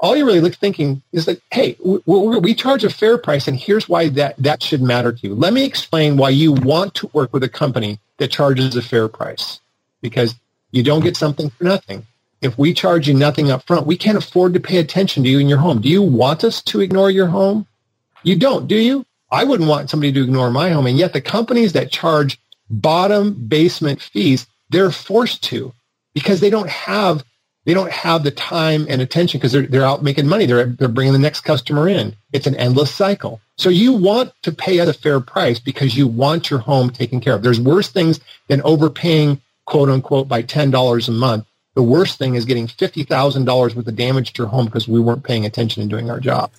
All 0.00 0.16
you're 0.16 0.26
really 0.26 0.50
thinking 0.50 1.02
is 1.12 1.24
that, 1.26 1.42
hey, 1.50 1.76
we, 1.84 1.98
we 2.06 2.54
charge 2.54 2.84
a 2.84 2.90
fair 2.90 3.18
price, 3.18 3.48
and 3.48 3.58
here's 3.58 3.88
why 3.88 4.10
that, 4.10 4.36
that 4.38 4.62
should 4.62 4.80
matter 4.80 5.12
to 5.12 5.26
you. 5.26 5.34
Let 5.34 5.52
me 5.52 5.64
explain 5.64 6.16
why 6.16 6.30
you 6.30 6.52
want 6.52 6.94
to 6.96 7.10
work 7.12 7.32
with 7.32 7.42
a 7.42 7.48
company 7.48 7.98
that 8.18 8.30
charges 8.30 8.76
a 8.76 8.82
fair 8.82 9.08
price. 9.08 9.58
Because 10.00 10.36
you 10.70 10.84
don't 10.84 11.02
get 11.02 11.16
something 11.16 11.50
for 11.50 11.64
nothing. 11.64 12.06
If 12.40 12.56
we 12.56 12.72
charge 12.72 13.08
you 13.08 13.14
nothing 13.14 13.50
up 13.50 13.66
front, 13.66 13.86
we 13.86 13.96
can't 13.96 14.18
afford 14.18 14.54
to 14.54 14.60
pay 14.60 14.76
attention 14.76 15.24
to 15.24 15.28
you 15.28 15.40
in 15.40 15.48
your 15.48 15.58
home. 15.58 15.80
Do 15.80 15.88
you 15.88 16.02
want 16.02 16.44
us 16.44 16.62
to 16.62 16.80
ignore 16.80 17.10
your 17.10 17.26
home? 17.26 17.66
You 18.22 18.36
don't, 18.36 18.68
do 18.68 18.76
you? 18.76 19.04
I 19.30 19.44
wouldn't 19.44 19.68
want 19.68 19.90
somebody 19.90 20.12
to 20.12 20.22
ignore 20.22 20.50
my 20.50 20.70
home. 20.70 20.86
And 20.86 20.98
yet 20.98 21.12
the 21.12 21.20
companies 21.20 21.72
that 21.72 21.90
charge 21.90 22.38
bottom 22.70 23.34
basement 23.48 24.00
fees, 24.00 24.46
they're 24.70 24.90
forced 24.90 25.42
to 25.44 25.72
because 26.14 26.40
they 26.40 26.50
don't 26.50 26.68
have 26.68 27.24
they 27.64 27.74
don't 27.74 27.92
have 27.92 28.22
the 28.22 28.30
time 28.30 28.86
and 28.88 29.02
attention 29.02 29.38
because 29.38 29.52
they're, 29.52 29.66
they're 29.66 29.84
out 29.84 30.02
making 30.02 30.26
money. 30.26 30.46
They're, 30.46 30.64
they're 30.64 30.88
bringing 30.88 31.12
the 31.12 31.18
next 31.18 31.42
customer 31.42 31.86
in. 31.86 32.16
It's 32.32 32.46
an 32.46 32.56
endless 32.56 32.90
cycle. 32.90 33.42
So 33.58 33.68
you 33.68 33.92
want 33.92 34.32
to 34.44 34.52
pay 34.52 34.80
at 34.80 34.88
a 34.88 34.94
fair 34.94 35.20
price 35.20 35.58
because 35.58 35.94
you 35.94 36.06
want 36.06 36.48
your 36.48 36.60
home 36.60 36.88
taken 36.88 37.20
care 37.20 37.34
of. 37.34 37.42
There's 37.42 37.60
worse 37.60 37.90
things 37.90 38.20
than 38.46 38.62
overpaying, 38.62 39.42
quote 39.66 39.90
unquote, 39.90 40.28
by 40.28 40.44
$10 40.44 41.08
a 41.08 41.10
month. 41.10 41.44
The 41.74 41.82
worst 41.82 42.16
thing 42.16 42.36
is 42.36 42.46
getting 42.46 42.68
$50,000 42.68 43.46
worth 43.46 43.86
of 43.86 43.96
damage 43.96 44.32
to 44.32 44.42
your 44.44 44.48
home 44.48 44.64
because 44.64 44.88
we 44.88 44.98
weren't 44.98 45.24
paying 45.24 45.44
attention 45.44 45.82
and 45.82 45.90
doing 45.90 46.10
our 46.10 46.20
job. 46.20 46.50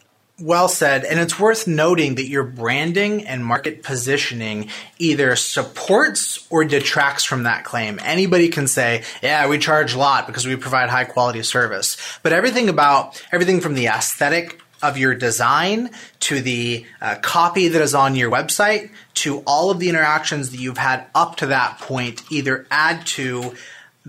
Well 0.41 0.67
said. 0.67 1.03
And 1.03 1.19
it's 1.19 1.39
worth 1.39 1.67
noting 1.67 2.15
that 2.15 2.27
your 2.27 2.43
branding 2.43 3.25
and 3.25 3.45
market 3.45 3.83
positioning 3.83 4.69
either 4.97 5.35
supports 5.35 6.47
or 6.49 6.63
detracts 6.65 7.23
from 7.23 7.43
that 7.43 7.63
claim. 7.63 7.99
Anybody 8.03 8.49
can 8.49 8.67
say, 8.67 9.03
yeah, 9.21 9.47
we 9.47 9.57
charge 9.57 9.93
a 9.93 9.99
lot 9.99 10.27
because 10.27 10.45
we 10.45 10.55
provide 10.55 10.89
high 10.89 11.05
quality 11.05 11.43
service. 11.43 11.97
But 12.23 12.33
everything 12.33 12.69
about, 12.69 13.21
everything 13.31 13.61
from 13.61 13.75
the 13.75 13.87
aesthetic 13.87 14.61
of 14.81 14.97
your 14.97 15.13
design 15.13 15.89
to 16.21 16.41
the 16.41 16.85
uh, 17.01 17.15
copy 17.21 17.67
that 17.67 17.81
is 17.81 17.93
on 17.93 18.15
your 18.15 18.31
website 18.31 18.91
to 19.13 19.39
all 19.45 19.71
of 19.71 19.79
the 19.79 19.89
interactions 19.89 20.51
that 20.51 20.59
you've 20.59 20.77
had 20.77 21.05
up 21.13 21.35
to 21.37 21.47
that 21.47 21.79
point 21.79 22.23
either 22.31 22.65
add 22.71 23.05
to 23.05 23.55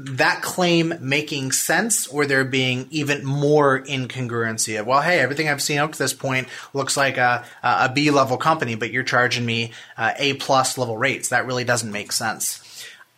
that 0.05 0.43
claim 0.43 0.95
making 1.01 1.53
sense 1.53 2.07
or 2.07 2.27
there 2.27 2.45
being 2.45 2.87
even 2.91 3.25
more 3.25 3.81
incongruency 3.83 4.79
of 4.79 4.87
well 4.87 5.01
hey 5.01 5.21
everything 5.21 5.49
i've 5.49 5.63
seen 5.63 5.79
up 5.79 5.93
to 5.93 5.99
this 5.99 6.13
point 6.13 6.49
looks 6.73 6.97
like 6.97 7.17
a, 7.17 7.45
a 7.63 7.91
b 7.93 8.11
level 8.11 8.37
company 8.37 8.75
but 8.75 8.91
you're 8.91 9.03
charging 9.03 9.45
me 9.45 9.73
uh, 9.97 10.13
a 10.19 10.35
plus 10.35 10.79
level 10.79 10.97
rates. 10.97 11.29
That 11.29 11.47
really 11.47 11.65
doesn't 11.65 11.93
make 11.93 12.13
sense. 12.13 12.67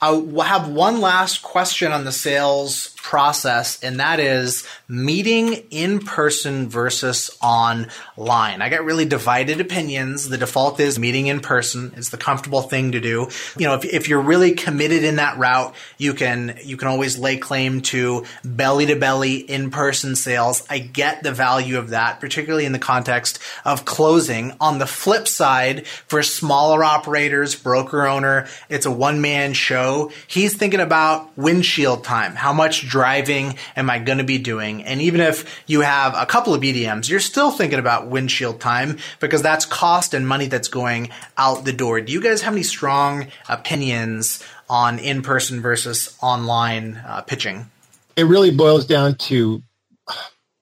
I'll 0.00 0.40
have 0.40 0.68
one 0.68 1.00
last 1.00 1.42
question 1.42 1.92
on 1.92 2.04
the 2.04 2.12
sales 2.12 2.94
process, 3.02 3.82
and 3.82 4.00
that 4.00 4.20
is 4.20 4.66
meeting 4.88 5.54
in 5.70 5.98
person 5.98 6.68
versus 6.68 7.36
online. 7.42 8.62
I 8.62 8.68
get 8.68 8.84
really 8.84 9.04
divided 9.04 9.60
opinions. 9.60 10.28
The 10.28 10.38
default 10.38 10.78
is 10.80 10.98
meeting 10.98 11.26
in 11.26 11.40
person. 11.40 11.92
It's 11.96 12.10
the 12.10 12.16
comfortable 12.16 12.62
thing 12.62 12.92
to 12.92 13.00
do. 13.00 13.28
You 13.58 13.66
know, 13.66 13.74
if, 13.74 13.84
if 13.84 14.08
you're 14.08 14.22
really 14.22 14.52
committed 14.52 15.04
in 15.04 15.16
that 15.16 15.38
route, 15.38 15.74
you 15.98 16.14
can, 16.14 16.58
you 16.64 16.76
can 16.76 16.88
always 16.88 17.18
lay 17.18 17.36
claim 17.36 17.80
to 17.82 18.24
belly 18.44 18.86
to 18.86 18.96
belly 18.96 19.36
in 19.36 19.70
person 19.70 20.14
sales. 20.14 20.64
I 20.70 20.78
get 20.78 21.22
the 21.22 21.32
value 21.32 21.78
of 21.78 21.90
that, 21.90 22.20
particularly 22.20 22.64
in 22.64 22.72
the 22.72 22.78
context 22.78 23.40
of 23.64 23.84
closing. 23.84 24.52
On 24.60 24.78
the 24.78 24.86
flip 24.86 25.26
side, 25.26 25.86
for 25.86 26.22
smaller 26.22 26.84
operators, 26.84 27.54
broker 27.54 28.06
owner, 28.06 28.46
it's 28.68 28.86
a 28.86 28.90
one 28.90 29.20
man 29.20 29.52
show. 29.54 30.12
He's 30.26 30.56
thinking 30.56 30.80
about 30.80 31.36
windshield 31.36 32.04
time. 32.04 32.36
How 32.36 32.52
much 32.52 32.88
driving 32.92 33.56
am 33.74 33.88
I 33.88 33.98
going 33.98 34.18
to 34.18 34.24
be 34.24 34.36
doing? 34.36 34.84
And 34.84 35.00
even 35.00 35.22
if 35.22 35.64
you 35.66 35.80
have 35.80 36.14
a 36.14 36.26
couple 36.26 36.52
of 36.52 36.60
BDMs, 36.60 37.08
you're 37.08 37.20
still 37.20 37.50
thinking 37.50 37.78
about 37.78 38.08
windshield 38.08 38.60
time 38.60 38.98
because 39.18 39.40
that's 39.40 39.64
cost 39.64 40.12
and 40.12 40.28
money 40.28 40.46
that's 40.46 40.68
going 40.68 41.08
out 41.38 41.64
the 41.64 41.72
door. 41.72 42.02
Do 42.02 42.12
you 42.12 42.20
guys 42.20 42.42
have 42.42 42.52
any 42.52 42.62
strong 42.62 43.28
opinions 43.48 44.44
on 44.68 44.98
in 44.98 45.22
person 45.22 45.62
versus 45.62 46.14
online 46.20 47.02
uh, 47.06 47.22
pitching? 47.22 47.70
It 48.14 48.24
really 48.24 48.50
boils 48.50 48.84
down 48.84 49.14
to 49.14 49.62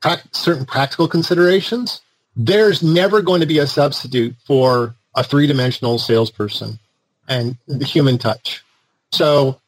pra- 0.01 0.23
certain 0.31 0.67
practical 0.67 1.09
considerations. 1.09 2.01
There's 2.37 2.81
never 2.81 3.23
going 3.23 3.41
to 3.41 3.47
be 3.47 3.59
a 3.59 3.67
substitute 3.67 4.37
for 4.47 4.95
a 5.17 5.25
three 5.25 5.49
dimensional 5.49 5.99
salesperson 5.99 6.79
and 7.27 7.59
the 7.67 7.85
human 7.85 8.19
touch. 8.19 8.63
So 9.11 9.61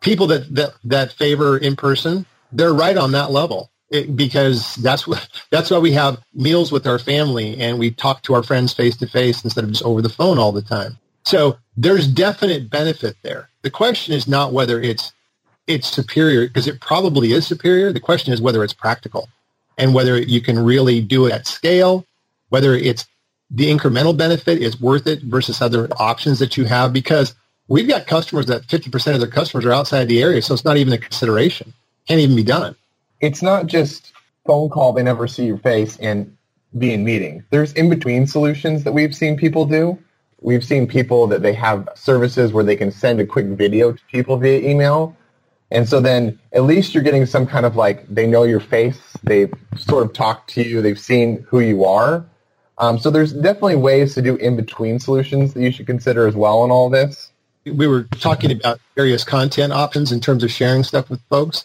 people 0.00 0.26
that, 0.28 0.54
that, 0.54 0.74
that 0.84 1.12
favor 1.12 1.58
in 1.58 1.76
person, 1.76 2.26
they're 2.52 2.74
right 2.74 2.96
on 2.96 3.12
that 3.12 3.30
level. 3.30 3.70
It, 3.90 4.14
because 4.14 4.74
that's 4.76 5.06
what 5.06 5.26
that's 5.50 5.70
why 5.70 5.78
we 5.78 5.92
have 5.92 6.20
meals 6.34 6.70
with 6.70 6.86
our 6.86 6.98
family 6.98 7.58
and 7.58 7.78
we 7.78 7.90
talk 7.90 8.22
to 8.24 8.34
our 8.34 8.42
friends 8.42 8.74
face 8.74 8.98
to 8.98 9.06
face 9.06 9.42
instead 9.42 9.64
of 9.64 9.70
just 9.70 9.82
over 9.82 10.02
the 10.02 10.10
phone 10.10 10.38
all 10.38 10.52
the 10.52 10.60
time. 10.60 10.98
So 11.24 11.56
there's 11.74 12.06
definite 12.06 12.68
benefit 12.68 13.16
there. 13.22 13.48
The 13.62 13.70
question 13.70 14.12
is 14.12 14.28
not 14.28 14.52
whether 14.52 14.78
it's 14.78 15.12
it's 15.66 15.88
superior 15.88 16.46
because 16.48 16.66
it 16.66 16.80
probably 16.80 17.32
is 17.32 17.46
superior. 17.46 17.90
The 17.90 18.00
question 18.00 18.32
is 18.34 18.42
whether 18.42 18.62
it's 18.62 18.74
practical 18.74 19.28
and 19.78 19.94
whether 19.94 20.18
you 20.18 20.40
can 20.40 20.58
really 20.58 21.00
do 21.00 21.26
it 21.26 21.32
at 21.32 21.46
scale, 21.46 22.04
whether 22.50 22.74
it's 22.74 23.06
the 23.50 23.70
incremental 23.70 24.16
benefit 24.16 24.60
is 24.60 24.80
worth 24.80 25.06
it 25.06 25.22
versus 25.22 25.62
other 25.62 25.88
options 25.98 26.38
that 26.40 26.56
you 26.56 26.64
have 26.64 26.92
because 26.92 27.34
we've 27.68 27.88
got 27.88 28.06
customers 28.06 28.46
that 28.46 28.66
50% 28.66 29.14
of 29.14 29.20
their 29.20 29.30
customers 29.30 29.64
are 29.64 29.72
outside 29.72 30.08
the 30.08 30.22
area, 30.22 30.42
so 30.42 30.54
it's 30.54 30.64
not 30.64 30.76
even 30.76 30.92
a 30.92 30.98
consideration. 30.98 31.72
Can't 32.06 32.20
even 32.20 32.36
be 32.36 32.42
done. 32.42 32.74
It's 33.20 33.42
not 33.42 33.66
just 33.66 34.12
phone 34.46 34.70
call, 34.70 34.92
they 34.92 35.02
never 35.02 35.28
see 35.28 35.44
your 35.44 35.58
face 35.58 35.98
and 35.98 36.34
be 36.78 36.92
in 36.92 37.04
meeting. 37.04 37.44
There's 37.50 37.72
in-between 37.74 38.26
solutions 38.26 38.84
that 38.84 38.92
we've 38.92 39.14
seen 39.14 39.36
people 39.36 39.66
do. 39.66 39.98
We've 40.40 40.64
seen 40.64 40.86
people 40.86 41.26
that 41.28 41.42
they 41.42 41.52
have 41.54 41.88
services 41.94 42.52
where 42.52 42.64
they 42.64 42.76
can 42.76 42.90
send 42.90 43.20
a 43.20 43.26
quick 43.26 43.46
video 43.46 43.92
to 43.92 44.04
people 44.06 44.36
via 44.36 44.60
email. 44.60 45.16
And 45.70 45.88
so 45.88 46.00
then 46.00 46.38
at 46.52 46.62
least 46.62 46.94
you're 46.94 47.02
getting 47.02 47.26
some 47.26 47.46
kind 47.46 47.66
of 47.66 47.76
like, 47.76 48.06
they 48.08 48.26
know 48.26 48.44
your 48.44 48.60
face, 48.60 49.00
they've 49.22 49.52
sort 49.76 50.06
of 50.06 50.12
talked 50.12 50.50
to 50.50 50.62
you, 50.62 50.80
they've 50.80 50.98
seen 50.98 51.44
who 51.48 51.60
you 51.60 51.84
are. 51.84 52.24
Um, 52.78 52.98
so 52.98 53.10
there's 53.10 53.32
definitely 53.32 53.76
ways 53.76 54.14
to 54.14 54.22
do 54.22 54.36
in-between 54.36 55.00
solutions 55.00 55.52
that 55.54 55.62
you 55.62 55.72
should 55.72 55.86
consider 55.86 56.26
as 56.26 56.36
well 56.36 56.64
in 56.64 56.70
all 56.70 56.88
this. 56.88 57.32
We 57.70 57.86
were 57.86 58.04
talking 58.04 58.52
about 58.52 58.80
various 58.96 59.24
content 59.24 59.72
options 59.72 60.12
in 60.12 60.20
terms 60.20 60.44
of 60.44 60.50
sharing 60.50 60.84
stuff 60.84 61.10
with 61.10 61.20
folks. 61.28 61.64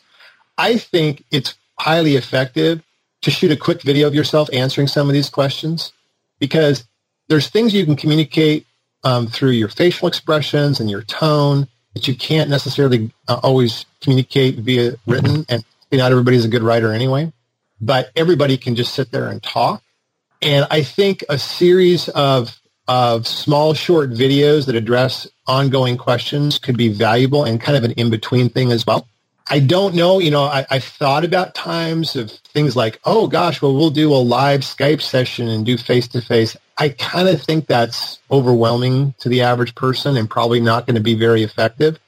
I 0.57 0.77
think 0.77 1.23
it's 1.31 1.55
highly 1.77 2.15
effective 2.15 2.83
to 3.21 3.31
shoot 3.31 3.51
a 3.51 3.57
quick 3.57 3.81
video 3.81 4.07
of 4.07 4.13
yourself 4.13 4.49
answering 4.53 4.87
some 4.87 5.07
of 5.07 5.13
these 5.13 5.29
questions 5.29 5.93
because 6.39 6.85
there's 7.29 7.49
things 7.49 7.73
you 7.73 7.85
can 7.85 7.95
communicate 7.95 8.65
um, 9.03 9.27
through 9.27 9.51
your 9.51 9.69
facial 9.69 10.07
expressions 10.07 10.79
and 10.79 10.89
your 10.89 11.01
tone 11.01 11.67
that 11.93 12.07
you 12.07 12.15
can't 12.15 12.49
necessarily 12.49 13.11
uh, 13.27 13.39
always 13.43 13.85
communicate 14.01 14.55
via 14.55 14.95
written. 15.05 15.45
And 15.49 15.63
not 15.91 16.11
everybody's 16.11 16.45
a 16.45 16.49
good 16.49 16.63
writer 16.63 16.91
anyway, 16.91 17.31
but 17.79 18.11
everybody 18.15 18.57
can 18.57 18.75
just 18.75 18.93
sit 18.93 19.11
there 19.11 19.27
and 19.27 19.41
talk. 19.41 19.83
And 20.41 20.67
I 20.69 20.83
think 20.83 21.23
a 21.29 21.37
series 21.37 22.09
of 22.09 22.59
of 22.87 23.25
small 23.27 23.73
short 23.73 24.11
videos 24.11 24.65
that 24.65 24.75
address 24.75 25.27
ongoing 25.47 25.97
questions 25.97 26.59
could 26.59 26.77
be 26.77 26.89
valuable 26.89 27.43
and 27.43 27.61
kind 27.61 27.77
of 27.77 27.83
an 27.83 27.91
in-between 27.91 28.49
thing 28.49 28.71
as 28.71 28.85
well. 28.85 29.07
I 29.49 29.59
don't 29.59 29.93
know, 29.95 30.19
you 30.19 30.31
know, 30.31 30.43
I, 30.43 30.65
I've 30.69 30.83
thought 30.83 31.25
about 31.25 31.53
times 31.53 32.15
of 32.15 32.31
things 32.31 32.75
like, 32.75 32.99
oh 33.03 33.27
gosh, 33.27 33.61
well, 33.61 33.75
we'll 33.75 33.89
do 33.89 34.13
a 34.13 34.15
live 34.15 34.61
Skype 34.61 35.01
session 35.01 35.49
and 35.49 35.65
do 35.65 35.77
face-to-face. 35.77 36.55
I 36.77 36.89
kind 36.89 37.27
of 37.27 37.41
think 37.41 37.67
that's 37.67 38.19
overwhelming 38.31 39.13
to 39.19 39.29
the 39.29 39.41
average 39.41 39.75
person 39.75 40.15
and 40.17 40.29
probably 40.29 40.59
not 40.59 40.85
going 40.85 40.95
to 40.95 41.01
be 41.01 41.15
very 41.15 41.43
effective. 41.43 41.99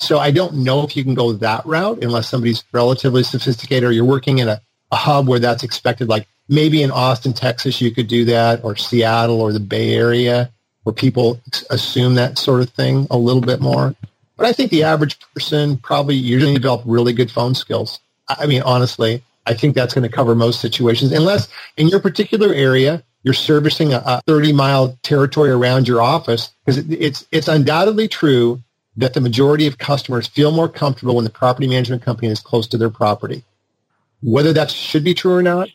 So 0.00 0.18
I 0.18 0.32
don't 0.32 0.64
know 0.64 0.82
if 0.82 0.96
you 0.96 1.04
can 1.04 1.14
go 1.14 1.32
that 1.32 1.64
route 1.64 2.02
unless 2.02 2.28
somebody's 2.28 2.64
relatively 2.72 3.22
sophisticated 3.22 3.88
or 3.88 3.92
you're 3.92 4.04
working 4.04 4.38
in 4.38 4.48
a, 4.48 4.60
a 4.90 4.96
hub 4.96 5.28
where 5.28 5.38
that's 5.38 5.62
expected, 5.62 6.08
like 6.08 6.26
maybe 6.48 6.82
in 6.82 6.90
Austin, 6.90 7.32
Texas, 7.32 7.80
you 7.80 7.90
could 7.90 8.08
do 8.08 8.24
that, 8.26 8.64
or 8.64 8.76
Seattle, 8.76 9.40
or 9.40 9.52
the 9.52 9.60
Bay 9.60 9.94
Area, 9.94 10.50
where 10.82 10.92
people 10.92 11.40
assume 11.70 12.14
that 12.14 12.38
sort 12.38 12.60
of 12.60 12.70
thing 12.70 13.06
a 13.10 13.16
little 13.16 13.42
bit 13.42 13.60
more. 13.60 13.94
But 14.36 14.46
I 14.46 14.52
think 14.52 14.70
the 14.70 14.84
average 14.84 15.18
person 15.34 15.76
probably 15.78 16.16
usually 16.16 16.54
develop 16.54 16.82
really 16.84 17.12
good 17.12 17.30
phone 17.30 17.54
skills. 17.54 18.00
I 18.28 18.46
mean, 18.46 18.62
honestly, 18.62 19.22
I 19.46 19.54
think 19.54 19.74
that's 19.74 19.94
going 19.94 20.08
to 20.08 20.14
cover 20.14 20.34
most 20.34 20.60
situations, 20.60 21.12
unless 21.12 21.48
in 21.76 21.88
your 21.88 22.00
particular 22.00 22.52
area 22.52 23.02
you're 23.22 23.34
servicing 23.34 23.92
a, 23.92 24.02
a 24.04 24.22
30 24.26 24.52
mile 24.52 24.98
territory 25.02 25.50
around 25.50 25.86
your 25.86 26.00
office, 26.00 26.50
because 26.64 26.78
it, 26.78 26.90
it's 26.90 27.26
it's 27.30 27.48
undoubtedly 27.48 28.08
true 28.08 28.60
that 28.96 29.14
the 29.14 29.20
majority 29.20 29.66
of 29.66 29.78
customers 29.78 30.26
feel 30.26 30.50
more 30.50 30.68
comfortable 30.68 31.16
when 31.16 31.24
the 31.24 31.30
property 31.30 31.66
management 31.66 32.02
company 32.02 32.28
is 32.28 32.40
close 32.40 32.66
to 32.68 32.78
their 32.78 32.90
property. 32.90 33.44
Whether 34.22 34.52
that 34.52 34.70
should 34.70 35.02
be 35.02 35.14
true 35.14 35.34
or 35.34 35.42
not, 35.42 35.68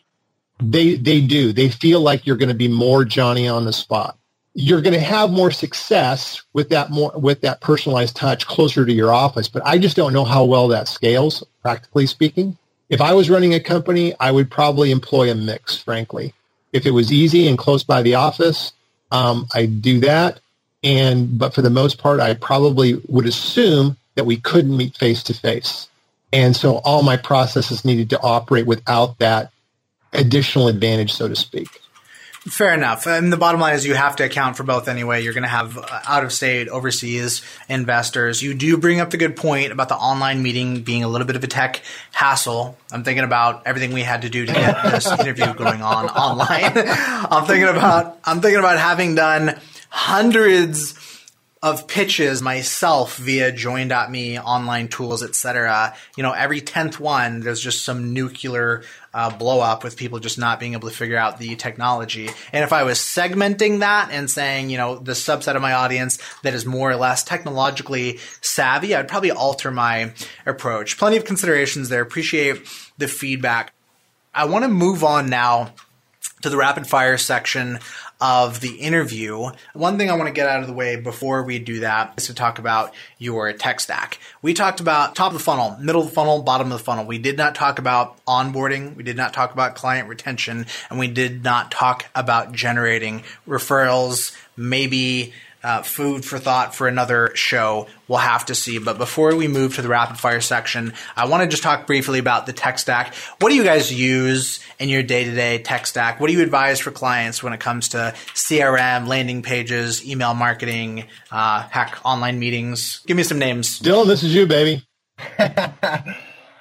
they 0.60 0.96
they 0.96 1.20
do. 1.20 1.52
They 1.52 1.68
feel 1.68 2.00
like 2.00 2.26
you're 2.26 2.36
going 2.36 2.48
to 2.48 2.54
be 2.54 2.68
more 2.68 3.04
Johnny 3.04 3.48
on 3.48 3.64
the 3.64 3.72
spot. 3.72 4.16
You're 4.54 4.82
going 4.82 4.94
to 4.94 5.00
have 5.00 5.30
more 5.30 5.50
success 5.50 6.42
with 6.52 6.70
that 6.70 6.90
more 6.90 7.12
with 7.14 7.42
that 7.42 7.60
personalized 7.60 8.16
touch 8.16 8.46
closer 8.46 8.84
to 8.84 8.92
your 8.92 9.12
office, 9.12 9.48
but 9.48 9.64
I 9.64 9.78
just 9.78 9.96
don't 9.96 10.12
know 10.12 10.24
how 10.24 10.44
well 10.44 10.68
that 10.68 10.88
scales 10.88 11.44
practically 11.62 12.06
speaking. 12.06 12.56
If 12.88 13.00
I 13.00 13.12
was 13.12 13.28
running 13.28 13.54
a 13.54 13.60
company, 13.60 14.14
I 14.18 14.30
would 14.30 14.50
probably 14.50 14.90
employ 14.90 15.30
a 15.30 15.34
mix, 15.34 15.76
frankly. 15.76 16.34
If 16.72 16.86
it 16.86 16.90
was 16.90 17.12
easy 17.12 17.46
and 17.46 17.58
close 17.58 17.84
by 17.84 18.02
the 18.02 18.14
office, 18.14 18.72
um, 19.10 19.46
I'd 19.54 19.82
do 19.82 20.00
that. 20.00 20.40
And 20.82 21.38
but 21.38 21.54
for 21.54 21.62
the 21.62 21.70
most 21.70 21.98
part, 21.98 22.20
I 22.20 22.34
probably 22.34 23.00
would 23.08 23.26
assume 23.26 23.96
that 24.14 24.24
we 24.24 24.38
couldn't 24.38 24.76
meet 24.76 24.96
face 24.96 25.22
to 25.24 25.34
face. 25.34 25.88
And 26.32 26.54
so 26.54 26.76
all 26.78 27.02
my 27.02 27.16
processes 27.16 27.84
needed 27.84 28.10
to 28.10 28.20
operate 28.20 28.66
without 28.66 29.18
that 29.18 29.52
additional 30.12 30.68
advantage, 30.68 31.12
so 31.12 31.28
to 31.28 31.36
speak. 31.36 31.80
Fair 32.50 32.72
enough. 32.72 33.06
And 33.06 33.32
the 33.32 33.36
bottom 33.36 33.60
line 33.60 33.74
is 33.74 33.84
you 33.84 33.94
have 33.94 34.16
to 34.16 34.24
account 34.24 34.56
for 34.56 34.62
both 34.62 34.88
anyway. 34.88 35.22
You're 35.22 35.34
going 35.34 35.42
to 35.42 35.48
have 35.48 35.76
uh, 35.76 36.00
out 36.06 36.24
of 36.24 36.32
state, 36.32 36.68
overseas 36.68 37.42
investors. 37.68 38.42
You 38.42 38.54
do 38.54 38.78
bring 38.78 39.00
up 39.00 39.10
the 39.10 39.16
good 39.16 39.36
point 39.36 39.72
about 39.72 39.88
the 39.88 39.96
online 39.96 40.42
meeting 40.42 40.82
being 40.82 41.04
a 41.04 41.08
little 41.08 41.26
bit 41.26 41.36
of 41.36 41.44
a 41.44 41.46
tech 41.46 41.82
hassle. 42.12 42.78
I'm 42.90 43.04
thinking 43.04 43.24
about 43.24 43.66
everything 43.66 43.92
we 43.92 44.02
had 44.02 44.22
to 44.22 44.30
do 44.30 44.46
to 44.46 44.52
get 44.52 44.82
this 44.82 45.06
interview 45.20 45.52
going 45.52 45.82
on 45.82 46.06
online. 46.08 46.72
I'm 47.30 47.44
thinking 47.44 47.68
about, 47.68 48.18
I'm 48.24 48.40
thinking 48.40 48.60
about 48.60 48.78
having 48.78 49.14
done 49.14 49.58
hundreds 49.90 50.94
of 51.62 51.88
pitches 51.88 52.40
myself 52.40 53.16
via 53.16 53.50
join.me 53.50 54.38
online 54.38 54.86
tools 54.86 55.24
etc 55.24 55.92
you 56.16 56.22
know 56.22 56.30
every 56.30 56.60
10th 56.60 57.00
one 57.00 57.40
there's 57.40 57.60
just 57.60 57.84
some 57.84 58.14
nuclear 58.14 58.84
uh, 59.18 59.36
blow 59.36 59.60
up 59.60 59.82
with 59.82 59.96
people 59.96 60.20
just 60.20 60.38
not 60.38 60.60
being 60.60 60.74
able 60.74 60.88
to 60.88 60.94
figure 60.94 61.16
out 61.16 61.38
the 61.38 61.56
technology. 61.56 62.28
And 62.52 62.62
if 62.62 62.72
i 62.72 62.84
was 62.84 62.98
segmenting 63.00 63.80
that 63.80 64.10
and 64.12 64.30
saying 64.30 64.70
you 64.70 64.78
know 64.78 64.96
the 64.96 65.12
subset 65.12 65.56
of 65.56 65.62
my 65.62 65.72
audience 65.72 66.18
that 66.42 66.54
is 66.54 66.64
more 66.64 66.88
or 66.88 66.94
less 66.94 67.24
technologically 67.24 68.20
savvy 68.40 68.94
i'd 68.94 69.08
probably 69.08 69.32
alter 69.32 69.72
my 69.72 70.12
approach. 70.46 70.98
Plenty 70.98 71.16
of 71.16 71.24
considerations 71.24 71.88
there. 71.88 72.00
Appreciate 72.00 72.64
the 72.96 73.08
feedback. 73.08 73.72
I 74.32 74.44
want 74.44 74.64
to 74.64 74.68
move 74.68 75.02
on 75.02 75.28
now 75.28 75.72
to 76.42 76.50
the 76.50 76.56
rapid 76.56 76.86
fire 76.86 77.18
section 77.18 77.80
of 78.20 78.60
the 78.60 78.76
interview. 78.76 79.50
One 79.74 79.96
thing 79.96 80.10
I 80.10 80.14
want 80.14 80.26
to 80.26 80.32
get 80.32 80.48
out 80.48 80.60
of 80.60 80.66
the 80.66 80.72
way 80.72 80.96
before 80.96 81.42
we 81.44 81.58
do 81.58 81.80
that 81.80 82.14
is 82.16 82.26
to 82.26 82.34
talk 82.34 82.58
about 82.58 82.92
your 83.18 83.52
tech 83.52 83.80
stack. 83.80 84.18
We 84.42 84.54
talked 84.54 84.80
about 84.80 85.14
top 85.14 85.32
of 85.32 85.38
the 85.38 85.44
funnel, 85.44 85.76
middle 85.80 86.02
of 86.02 86.08
the 86.08 86.14
funnel, 86.14 86.42
bottom 86.42 86.72
of 86.72 86.78
the 86.78 86.84
funnel. 86.84 87.04
We 87.04 87.18
did 87.18 87.36
not 87.36 87.54
talk 87.54 87.78
about 87.78 88.24
onboarding. 88.26 88.96
We 88.96 89.04
did 89.04 89.16
not 89.16 89.32
talk 89.32 89.52
about 89.52 89.76
client 89.76 90.08
retention 90.08 90.66
and 90.90 90.98
we 90.98 91.08
did 91.08 91.44
not 91.44 91.70
talk 91.70 92.06
about 92.14 92.52
generating 92.52 93.22
referrals, 93.46 94.36
maybe 94.56 95.32
uh, 95.62 95.82
food 95.82 96.24
for 96.24 96.38
thought 96.38 96.74
for 96.74 96.88
another 96.88 97.32
show. 97.34 97.86
We'll 98.06 98.18
have 98.18 98.46
to 98.46 98.54
see. 98.54 98.78
But 98.78 98.98
before 98.98 99.34
we 99.34 99.48
move 99.48 99.76
to 99.76 99.82
the 99.82 99.88
rapid 99.88 100.18
fire 100.18 100.40
section, 100.40 100.94
I 101.16 101.26
want 101.26 101.42
to 101.42 101.48
just 101.48 101.62
talk 101.62 101.86
briefly 101.86 102.18
about 102.18 102.46
the 102.46 102.52
tech 102.52 102.78
stack. 102.78 103.14
What 103.40 103.50
do 103.50 103.54
you 103.54 103.64
guys 103.64 103.92
use 103.92 104.60
in 104.78 104.88
your 104.88 105.02
day 105.02 105.24
to 105.24 105.34
day 105.34 105.58
tech 105.58 105.86
stack? 105.86 106.20
What 106.20 106.28
do 106.28 106.32
you 106.32 106.42
advise 106.42 106.80
for 106.80 106.90
clients 106.90 107.42
when 107.42 107.52
it 107.52 107.60
comes 107.60 107.88
to 107.90 108.14
CRM, 108.34 109.06
landing 109.08 109.42
pages, 109.42 110.06
email 110.08 110.34
marketing, 110.34 111.04
uh, 111.30 111.62
heck, 111.62 111.98
online 112.04 112.38
meetings? 112.38 113.00
Give 113.06 113.16
me 113.16 113.22
some 113.22 113.38
names. 113.38 113.80
Dylan, 113.80 114.06
this 114.06 114.22
is 114.22 114.34
you, 114.34 114.46
baby. 114.46 114.84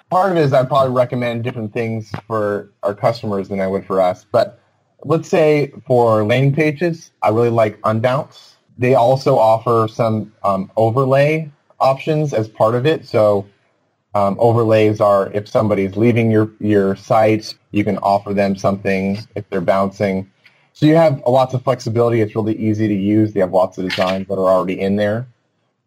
Part 0.10 0.32
of 0.32 0.38
it 0.38 0.44
is 0.44 0.53
I'd 0.53 0.69
probably 0.69 0.95
recommend 0.95 1.44
different 1.44 1.74
things 1.74 2.11
for 2.28 2.72
our 2.82 2.95
customers 2.95 3.49
than 3.49 3.60
I 3.60 3.68
would 3.68 3.86
for 3.86 4.02
us. 4.02 4.26
But 4.32 4.60
let's 5.03 5.28
say 5.28 5.72
for 5.86 6.24
landing 6.24 6.53
pages, 6.53 7.11
I 7.22 7.30
really 7.30 7.49
like 7.49 7.80
Unbounce. 7.82 8.53
They 8.78 8.95
also 8.95 9.38
offer 9.38 9.88
some 9.91 10.34
um, 10.44 10.72
overlay 10.76 11.52
options 11.80 12.34
as 12.34 12.48
part 12.48 12.76
of 12.76 12.86
it. 12.86 13.06
So 13.06 13.48
um, 14.14 14.38
overlays 14.40 15.02
are 15.02 15.32
if 15.34 15.48
somebody's 15.48 15.95
leaving 15.95 16.32
your, 16.32 16.52
your 16.60 16.95
site, 16.95 17.54
you 17.72 17.84
can 17.84 17.98
offer 17.99 18.34
them 18.34 18.56
something 18.56 19.20
if 19.36 19.49
they're 19.49 19.62
bouncing. 19.62 20.32
So 20.74 20.86
you 20.86 20.95
have 20.95 21.22
lots 21.28 21.54
of 21.54 21.64
flexibility. 21.64 22.22
It's 22.22 22.36
really 22.36 22.56
easy 22.58 22.88
to 22.88 22.94
use. 22.94 23.34
They 23.34 23.40
have 23.40 23.52
lots 23.52 23.78
of 23.78 23.90
designs 23.90 24.28
that 24.28 24.36
are 24.36 24.49
already 24.49 24.80
in 24.80 24.95
there 24.95 25.28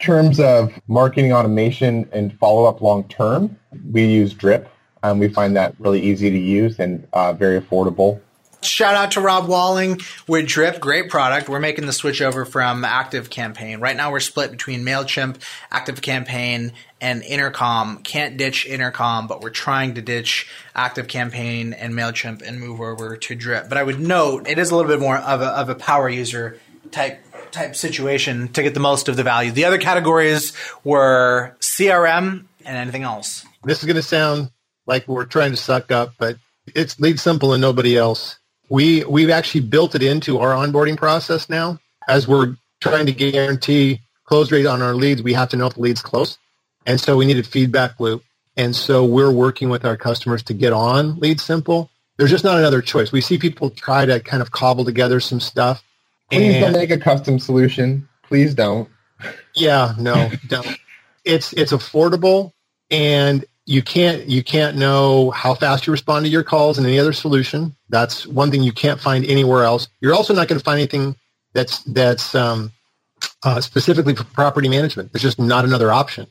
terms 0.00 0.40
of 0.40 0.72
marketing 0.88 1.32
automation 1.32 2.08
and 2.12 2.36
follow-up 2.38 2.80
long-term, 2.80 3.56
we 3.92 4.04
use 4.06 4.32
Drip. 4.32 4.68
Um, 5.02 5.18
we 5.18 5.28
find 5.28 5.54
that 5.56 5.74
really 5.78 6.00
easy 6.00 6.30
to 6.30 6.38
use 6.38 6.78
and 6.78 7.06
uh, 7.12 7.32
very 7.32 7.60
affordable. 7.60 8.20
Shout 8.62 8.94
out 8.94 9.12
to 9.12 9.22
Rob 9.22 9.48
Walling 9.48 10.00
with 10.26 10.46
Drip, 10.46 10.80
great 10.80 11.08
product. 11.08 11.48
We're 11.48 11.60
making 11.60 11.86
the 11.86 11.94
switch 11.94 12.20
over 12.20 12.44
from 12.44 12.84
Active 12.84 13.30
Campaign. 13.30 13.80
Right 13.80 13.96
now 13.96 14.12
we're 14.12 14.20
split 14.20 14.50
between 14.50 14.84
MailChimp, 14.84 15.36
Active 15.70 16.02
Campaign, 16.02 16.72
and 17.00 17.22
Intercom. 17.22 18.02
Can't 18.02 18.36
ditch 18.36 18.66
Intercom, 18.66 19.26
but 19.26 19.40
we're 19.40 19.48
trying 19.48 19.94
to 19.94 20.02
ditch 20.02 20.46
Active 20.74 21.08
Campaign 21.08 21.72
and 21.72 21.94
MailChimp 21.94 22.42
and 22.42 22.60
move 22.60 22.80
over 22.80 23.16
to 23.16 23.34
Drip. 23.34 23.70
But 23.70 23.78
I 23.78 23.82
would 23.82 23.98
note 23.98 24.46
it 24.46 24.58
is 24.58 24.70
a 24.70 24.76
little 24.76 24.90
bit 24.90 25.00
more 25.00 25.16
of 25.16 25.40
a, 25.40 25.46
of 25.46 25.70
a 25.70 25.74
power 25.74 26.10
user 26.10 26.58
type 26.90 27.24
type 27.52 27.74
situation 27.74 28.48
to 28.48 28.62
get 28.62 28.74
the 28.74 28.80
most 28.80 29.08
of 29.08 29.16
the 29.16 29.22
value. 29.22 29.52
The 29.52 29.64
other 29.64 29.78
categories 29.78 30.52
were 30.84 31.56
CRM 31.60 32.44
and 32.64 32.76
anything 32.76 33.02
else. 33.04 33.44
This 33.64 33.80
is 33.80 33.86
going 33.86 33.96
to 33.96 34.02
sound 34.02 34.50
like 34.86 35.08
we're 35.08 35.24
trying 35.24 35.52
to 35.52 35.56
suck 35.56 35.90
up, 35.90 36.14
but 36.18 36.36
it's 36.74 37.00
lead 37.00 37.18
simple 37.18 37.52
and 37.52 37.60
nobody 37.60 37.96
else. 37.96 38.38
We 38.70 39.04
we've 39.04 39.30
actually 39.30 39.62
built 39.62 39.94
it 39.94 40.02
into 40.02 40.38
our 40.38 40.52
onboarding 40.52 40.96
process 40.96 41.50
now. 41.50 41.78
As 42.08 42.26
we're 42.26 42.56
trying 42.80 43.06
to 43.06 43.12
guarantee 43.12 44.00
close 44.24 44.50
rate 44.50 44.66
on 44.66 44.80
our 44.80 44.94
leads, 44.94 45.22
we 45.22 45.34
have 45.34 45.50
to 45.50 45.56
know 45.56 45.66
if 45.66 45.74
the 45.74 45.82
lead's 45.82 46.00
close. 46.00 46.38
And 46.86 46.98
so 46.98 47.16
we 47.18 47.26
need 47.26 47.38
a 47.38 47.42
feedback 47.42 48.00
loop. 48.00 48.22
And 48.56 48.74
so 48.74 49.04
we're 49.04 49.30
working 49.30 49.68
with 49.68 49.84
our 49.84 49.96
customers 49.96 50.42
to 50.44 50.54
get 50.54 50.72
on 50.72 51.20
LeadSimple. 51.20 51.88
There's 52.16 52.30
just 52.30 52.44
not 52.44 52.58
another 52.58 52.80
choice. 52.80 53.12
We 53.12 53.20
see 53.20 53.38
people 53.38 53.70
try 53.70 54.06
to 54.06 54.20
kind 54.20 54.42
of 54.42 54.50
cobble 54.50 54.84
together 54.84 55.20
some 55.20 55.40
stuff 55.40 55.82
Please 56.30 56.54
and, 56.54 56.64
don't 56.64 56.72
make 56.72 56.90
a 56.90 56.98
custom 56.98 57.38
solution. 57.38 58.08
Please 58.22 58.54
don't. 58.54 58.88
Yeah, 59.54 59.94
no, 59.98 60.30
don't. 60.46 60.78
It's 61.24 61.52
it's 61.52 61.72
affordable 61.72 62.52
and 62.90 63.44
you 63.70 63.82
can't 63.82 64.28
you 64.28 64.42
can't 64.42 64.76
know 64.76 65.30
how 65.30 65.54
fast 65.54 65.86
you 65.86 65.92
respond 65.92 66.26
to 66.26 66.30
your 66.30 66.42
calls 66.42 66.76
in 66.76 66.84
any 66.84 66.98
other 66.98 67.12
solution. 67.12 67.76
That's 67.88 68.26
one 68.26 68.50
thing 68.50 68.64
you 68.64 68.72
can't 68.72 69.00
find 69.00 69.24
anywhere 69.24 69.62
else. 69.62 69.86
You're 70.00 70.12
also 70.12 70.34
not 70.34 70.48
going 70.48 70.58
to 70.58 70.64
find 70.64 70.78
anything 70.78 71.14
that's 71.52 71.84
that's 71.84 72.34
um, 72.34 72.72
uh, 73.44 73.60
specifically 73.60 74.16
for 74.16 74.24
property 74.24 74.68
management. 74.68 75.12
There's 75.12 75.22
just 75.22 75.38
not 75.38 75.64
another 75.64 75.92
option. 75.92 76.26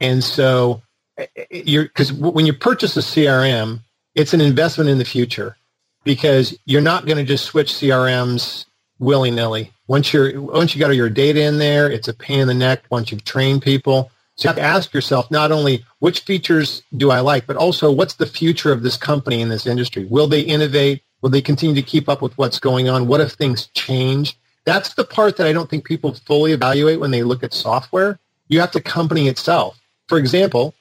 And 0.00 0.24
so 0.24 0.82
eh, 1.16 1.26
eh, 1.36 1.62
you're 1.64 1.84
because 1.84 2.12
when 2.12 2.46
you 2.46 2.52
purchase 2.52 2.96
a 2.96 3.00
CRM, 3.00 3.80
it's 4.16 4.34
an 4.34 4.40
investment 4.40 4.90
in 4.90 4.98
the 4.98 5.04
future 5.04 5.56
because 6.02 6.58
you're 6.64 6.82
not 6.82 7.06
going 7.06 7.18
to 7.18 7.24
just 7.24 7.44
switch 7.44 7.72
CRMs 7.72 8.64
willy 8.98 9.30
nilly. 9.30 9.70
Once 9.86 10.12
you're 10.12 10.40
once 10.42 10.74
you 10.74 10.80
got 10.80 10.88
all 10.88 10.96
your 10.96 11.08
data 11.08 11.42
in 11.42 11.58
there, 11.58 11.88
it's 11.88 12.08
a 12.08 12.12
pain 12.12 12.40
in 12.40 12.48
the 12.48 12.54
neck. 12.54 12.82
Once 12.90 13.12
you've 13.12 13.24
trained 13.24 13.62
people, 13.62 14.10
so 14.36 14.48
you 14.48 14.48
have 14.48 14.56
to 14.56 14.62
ask 14.62 14.94
yourself 14.94 15.30
not 15.30 15.52
only 15.52 15.84
which 15.98 16.20
features 16.20 16.82
do 16.96 17.10
I 17.10 17.20
like, 17.20 17.46
but 17.46 17.56
also 17.56 17.92
what's 17.92 18.14
the 18.14 18.26
future 18.26 18.72
of 18.72 18.82
this 18.82 18.96
company 18.96 19.40
in 19.40 19.48
this 19.48 19.66
industry? 19.66 20.06
Will 20.06 20.26
they 20.26 20.40
innovate? 20.40 21.02
Will 21.20 21.30
they 21.30 21.42
continue 21.42 21.74
to 21.74 21.82
keep 21.82 22.08
up 22.08 22.22
with 22.22 22.36
what's 22.38 22.58
going 22.58 22.88
on? 22.88 23.06
What 23.06 23.20
if 23.20 23.32
things 23.32 23.68
change? 23.68 24.38
That's 24.64 24.94
the 24.94 25.04
part 25.04 25.36
that 25.36 25.46
I 25.46 25.52
don't 25.52 25.68
think 25.68 25.84
people 25.84 26.14
fully 26.14 26.52
evaluate 26.52 27.00
when 27.00 27.10
they 27.10 27.22
look 27.22 27.42
at 27.42 27.52
software. 27.52 28.18
You 28.48 28.60
have 28.60 28.72
the 28.72 28.80
company 28.80 29.28
itself. 29.28 29.78
For 30.08 30.18
example, 30.18 30.74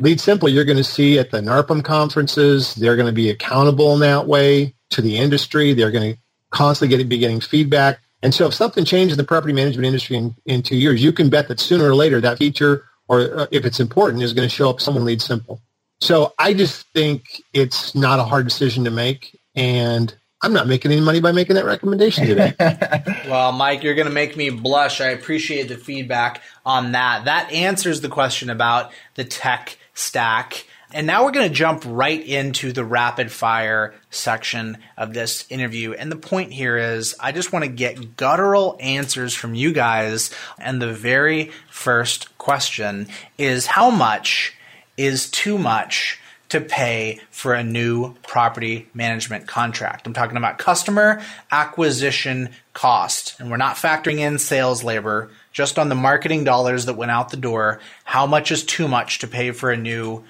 LeadSimple, 0.00 0.52
you're 0.52 0.64
going 0.64 0.76
to 0.76 0.84
see 0.84 1.18
at 1.18 1.30
the 1.30 1.40
NARPM 1.40 1.84
conferences, 1.84 2.74
they're 2.74 2.96
going 2.96 3.06
to 3.06 3.12
be 3.12 3.30
accountable 3.30 3.94
in 3.94 4.00
that 4.00 4.26
way 4.26 4.74
to 4.90 5.00
the 5.00 5.16
industry. 5.16 5.72
They're 5.72 5.90
going 5.90 6.14
to 6.14 6.20
constantly 6.50 6.94
getting, 6.94 7.08
be 7.08 7.18
getting 7.18 7.40
feedback. 7.40 8.00
And 8.22 8.34
so 8.34 8.46
if 8.46 8.54
something 8.54 8.84
changes 8.84 9.14
in 9.14 9.18
the 9.18 9.24
property 9.24 9.52
management 9.52 9.86
industry 9.86 10.16
in, 10.16 10.34
in 10.44 10.62
two 10.62 10.76
years, 10.76 11.02
you 11.02 11.12
can 11.12 11.30
bet 11.30 11.48
that 11.48 11.60
sooner 11.60 11.84
or 11.84 11.94
later 11.94 12.20
that 12.20 12.38
feature, 12.38 12.84
or 13.08 13.40
uh, 13.40 13.46
if 13.50 13.64
it's 13.64 13.80
important, 13.80 14.22
is 14.22 14.32
going 14.32 14.48
to 14.48 14.54
show 14.54 14.70
up 14.70 14.80
someone 14.80 15.04
LeadSimple. 15.04 15.60
So 16.00 16.34
I 16.38 16.54
just 16.54 16.86
think 16.92 17.42
it's 17.52 17.94
not 17.94 18.18
a 18.18 18.24
hard 18.24 18.46
decision 18.46 18.84
to 18.84 18.90
make. 18.90 19.38
And 19.54 20.14
I'm 20.42 20.52
not 20.52 20.66
making 20.66 20.92
any 20.92 21.00
money 21.00 21.20
by 21.20 21.32
making 21.32 21.56
that 21.56 21.64
recommendation 21.64 22.26
today. 22.26 22.54
well, 23.28 23.52
Mike, 23.52 23.82
you're 23.82 23.94
going 23.94 24.06
to 24.06 24.12
make 24.12 24.36
me 24.36 24.50
blush. 24.50 25.00
I 25.00 25.08
appreciate 25.08 25.68
the 25.68 25.76
feedback 25.76 26.42
on 26.64 26.92
that. 26.92 27.24
That 27.24 27.50
answers 27.50 28.02
the 28.02 28.08
question 28.08 28.50
about 28.50 28.92
the 29.14 29.24
tech 29.24 29.78
stack 29.94 30.66
and 30.96 31.06
now 31.06 31.24
we're 31.24 31.30
going 31.30 31.46
to 31.46 31.54
jump 31.54 31.82
right 31.86 32.24
into 32.24 32.72
the 32.72 32.82
rapid 32.82 33.30
fire 33.30 33.92
section 34.08 34.78
of 34.96 35.12
this 35.12 35.44
interview. 35.50 35.92
And 35.92 36.10
the 36.10 36.16
point 36.16 36.54
here 36.54 36.78
is 36.78 37.14
I 37.20 37.32
just 37.32 37.52
want 37.52 37.66
to 37.66 37.70
get 37.70 38.16
guttural 38.16 38.78
answers 38.80 39.34
from 39.34 39.54
you 39.54 39.74
guys. 39.74 40.30
And 40.58 40.80
the 40.80 40.94
very 40.94 41.50
first 41.68 42.38
question 42.38 43.08
is 43.36 43.66
how 43.66 43.90
much 43.90 44.54
is 44.96 45.30
too 45.30 45.58
much 45.58 46.18
to 46.48 46.62
pay 46.62 47.20
for 47.30 47.52
a 47.52 47.62
new 47.62 48.14
property 48.26 48.88
management 48.94 49.46
contract? 49.46 50.06
I'm 50.06 50.14
talking 50.14 50.38
about 50.38 50.56
customer 50.56 51.22
acquisition 51.52 52.48
cost. 52.72 53.38
And 53.38 53.50
we're 53.50 53.58
not 53.58 53.76
factoring 53.76 54.20
in 54.20 54.38
sales 54.38 54.82
labor, 54.82 55.28
just 55.52 55.78
on 55.78 55.90
the 55.90 55.94
marketing 55.94 56.44
dollars 56.44 56.86
that 56.86 56.96
went 56.96 57.10
out 57.10 57.28
the 57.28 57.36
door. 57.36 57.80
How 58.04 58.24
much 58.26 58.50
is 58.50 58.64
too 58.64 58.88
much 58.88 59.18
to 59.18 59.26
pay 59.26 59.50
for 59.50 59.70
a 59.70 59.76
new 59.76 60.24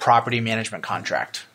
property 0.00 0.40
management 0.40 0.82
contract? 0.82 1.46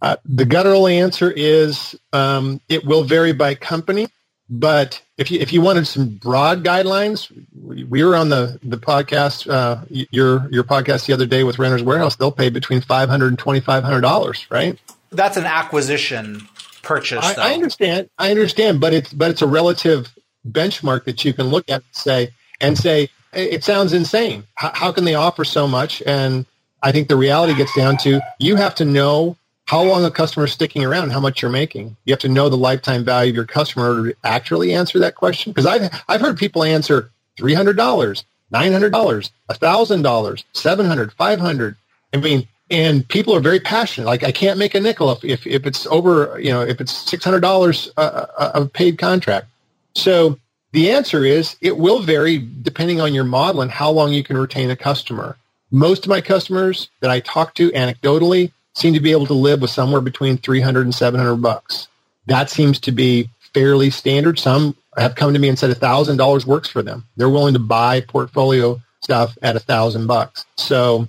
Uh, 0.00 0.16
the 0.24 0.46
guttural 0.46 0.88
answer 0.88 1.30
is 1.30 1.94
um, 2.12 2.60
it 2.68 2.84
will 2.84 3.04
vary 3.04 3.32
by 3.32 3.54
company. 3.54 4.08
But 4.52 5.00
if 5.16 5.30
you 5.30 5.38
if 5.38 5.52
you 5.52 5.60
wanted 5.60 5.86
some 5.86 6.08
broad 6.08 6.64
guidelines, 6.64 7.30
we 7.54 8.02
were 8.02 8.16
on 8.16 8.30
the 8.30 8.58
the 8.64 8.78
podcast 8.78 9.48
uh, 9.48 9.84
your 9.88 10.48
your 10.50 10.64
podcast 10.64 11.06
the 11.06 11.12
other 11.12 11.26
day 11.26 11.44
with 11.44 11.60
Renters 11.60 11.84
Warehouse. 11.84 12.16
They'll 12.16 12.32
pay 12.32 12.48
between 12.48 12.80
five 12.80 13.08
hundred 13.08 13.28
and 13.28 13.38
twenty 13.38 13.60
five 13.60 13.84
hundred 13.84 14.00
dollars, 14.00 14.46
right? 14.50 14.76
That's 15.12 15.36
an 15.36 15.44
acquisition 15.44 16.48
purchase. 16.82 17.24
I, 17.24 17.50
I, 17.50 17.54
understand. 17.54 18.10
I 18.18 18.30
understand, 18.32 18.80
but 18.80 18.92
it's 18.92 19.12
but 19.12 19.30
it's 19.30 19.42
a 19.42 19.46
relative 19.46 20.12
benchmark 20.48 21.04
that 21.04 21.24
you 21.24 21.32
can 21.32 21.46
look 21.46 21.70
at 21.70 21.82
and 21.82 21.94
say 21.94 22.30
and 22.60 22.76
say 22.76 23.08
it 23.32 23.62
sounds 23.62 23.92
insane. 23.92 24.44
How, 24.54 24.72
how 24.74 24.92
can 24.92 25.04
they 25.04 25.14
offer 25.14 25.44
so 25.44 25.68
much 25.68 26.02
and 26.04 26.44
I 26.82 26.92
think 26.92 27.08
the 27.08 27.16
reality 27.16 27.54
gets 27.54 27.74
down 27.74 27.96
to 27.98 28.20
you 28.38 28.56
have 28.56 28.74
to 28.76 28.84
know 28.84 29.36
how 29.66 29.82
long 29.82 30.04
a 30.04 30.10
customer 30.10 30.46
is 30.46 30.52
sticking 30.52 30.84
around 30.84 31.04
and 31.04 31.12
how 31.12 31.20
much 31.20 31.42
you're 31.42 31.50
making. 31.50 31.96
You 32.04 32.12
have 32.12 32.20
to 32.20 32.28
know 32.28 32.48
the 32.48 32.56
lifetime 32.56 33.04
value 33.04 33.30
of 33.30 33.36
your 33.36 33.44
customer 33.44 34.08
to 34.08 34.16
actually 34.24 34.74
answer 34.74 34.98
that 34.98 35.14
question. 35.14 35.52
Because 35.52 35.66
I've, 35.66 36.02
I've 36.08 36.20
heard 36.20 36.36
people 36.36 36.64
answer 36.64 37.10
$300, 37.38 37.76
$900, 37.76 38.20
$1,000, 38.50 40.44
$700, 40.54 41.14
$500. 41.14 41.76
I 42.12 42.16
mean, 42.16 42.48
and 42.68 43.06
people 43.08 43.34
are 43.34 43.40
very 43.40 43.60
passionate. 43.60 44.06
Like 44.06 44.24
I 44.24 44.32
can't 44.32 44.58
make 44.58 44.74
a 44.74 44.80
nickel 44.80 45.12
if, 45.12 45.24
if, 45.24 45.46
if 45.46 45.66
it's 45.66 45.86
over, 45.86 46.40
you 46.40 46.50
know, 46.50 46.62
if 46.62 46.80
it's 46.80 47.04
$600 47.10 47.88
a, 47.96 48.00
a, 48.00 48.04
uh, 48.04 48.26
a 48.36 48.42
uh, 48.42 48.66
paid 48.72 48.98
contract. 48.98 49.46
So 49.94 50.38
the 50.72 50.90
answer 50.90 51.24
is 51.24 51.56
it 51.60 51.76
will 51.76 52.00
vary 52.00 52.38
depending 52.38 53.00
on 53.00 53.14
your 53.14 53.24
model 53.24 53.60
and 53.60 53.70
how 53.70 53.90
long 53.90 54.12
you 54.12 54.22
can 54.22 54.36
retain 54.36 54.70
a 54.70 54.76
customer. 54.76 55.36
Most 55.70 56.04
of 56.04 56.10
my 56.10 56.20
customers 56.20 56.88
that 57.00 57.10
I 57.10 57.20
talk 57.20 57.54
to 57.54 57.70
anecdotally 57.70 58.52
seem 58.74 58.94
to 58.94 59.00
be 59.00 59.12
able 59.12 59.26
to 59.26 59.34
live 59.34 59.60
with 59.60 59.70
somewhere 59.70 60.00
between 60.00 60.38
300 60.38 60.82
and 60.82 60.94
700 60.94 61.36
bucks. 61.36 61.88
That 62.26 62.50
seems 62.50 62.80
to 62.80 62.92
be 62.92 63.30
fairly 63.54 63.90
standard. 63.90 64.38
Some 64.38 64.76
have 64.96 65.14
come 65.14 65.32
to 65.32 65.38
me 65.38 65.48
and 65.48 65.58
said 65.58 65.74
$1,000 65.76 66.44
works 66.44 66.68
for 66.68 66.82
them. 66.82 67.06
They're 67.16 67.28
willing 67.30 67.54
to 67.54 67.60
buy 67.60 68.00
portfolio 68.00 68.80
stuff 69.02 69.36
at 69.42 69.56
a 69.56 69.60
thousand 69.60 70.06
bucks. 70.06 70.44
So 70.56 71.08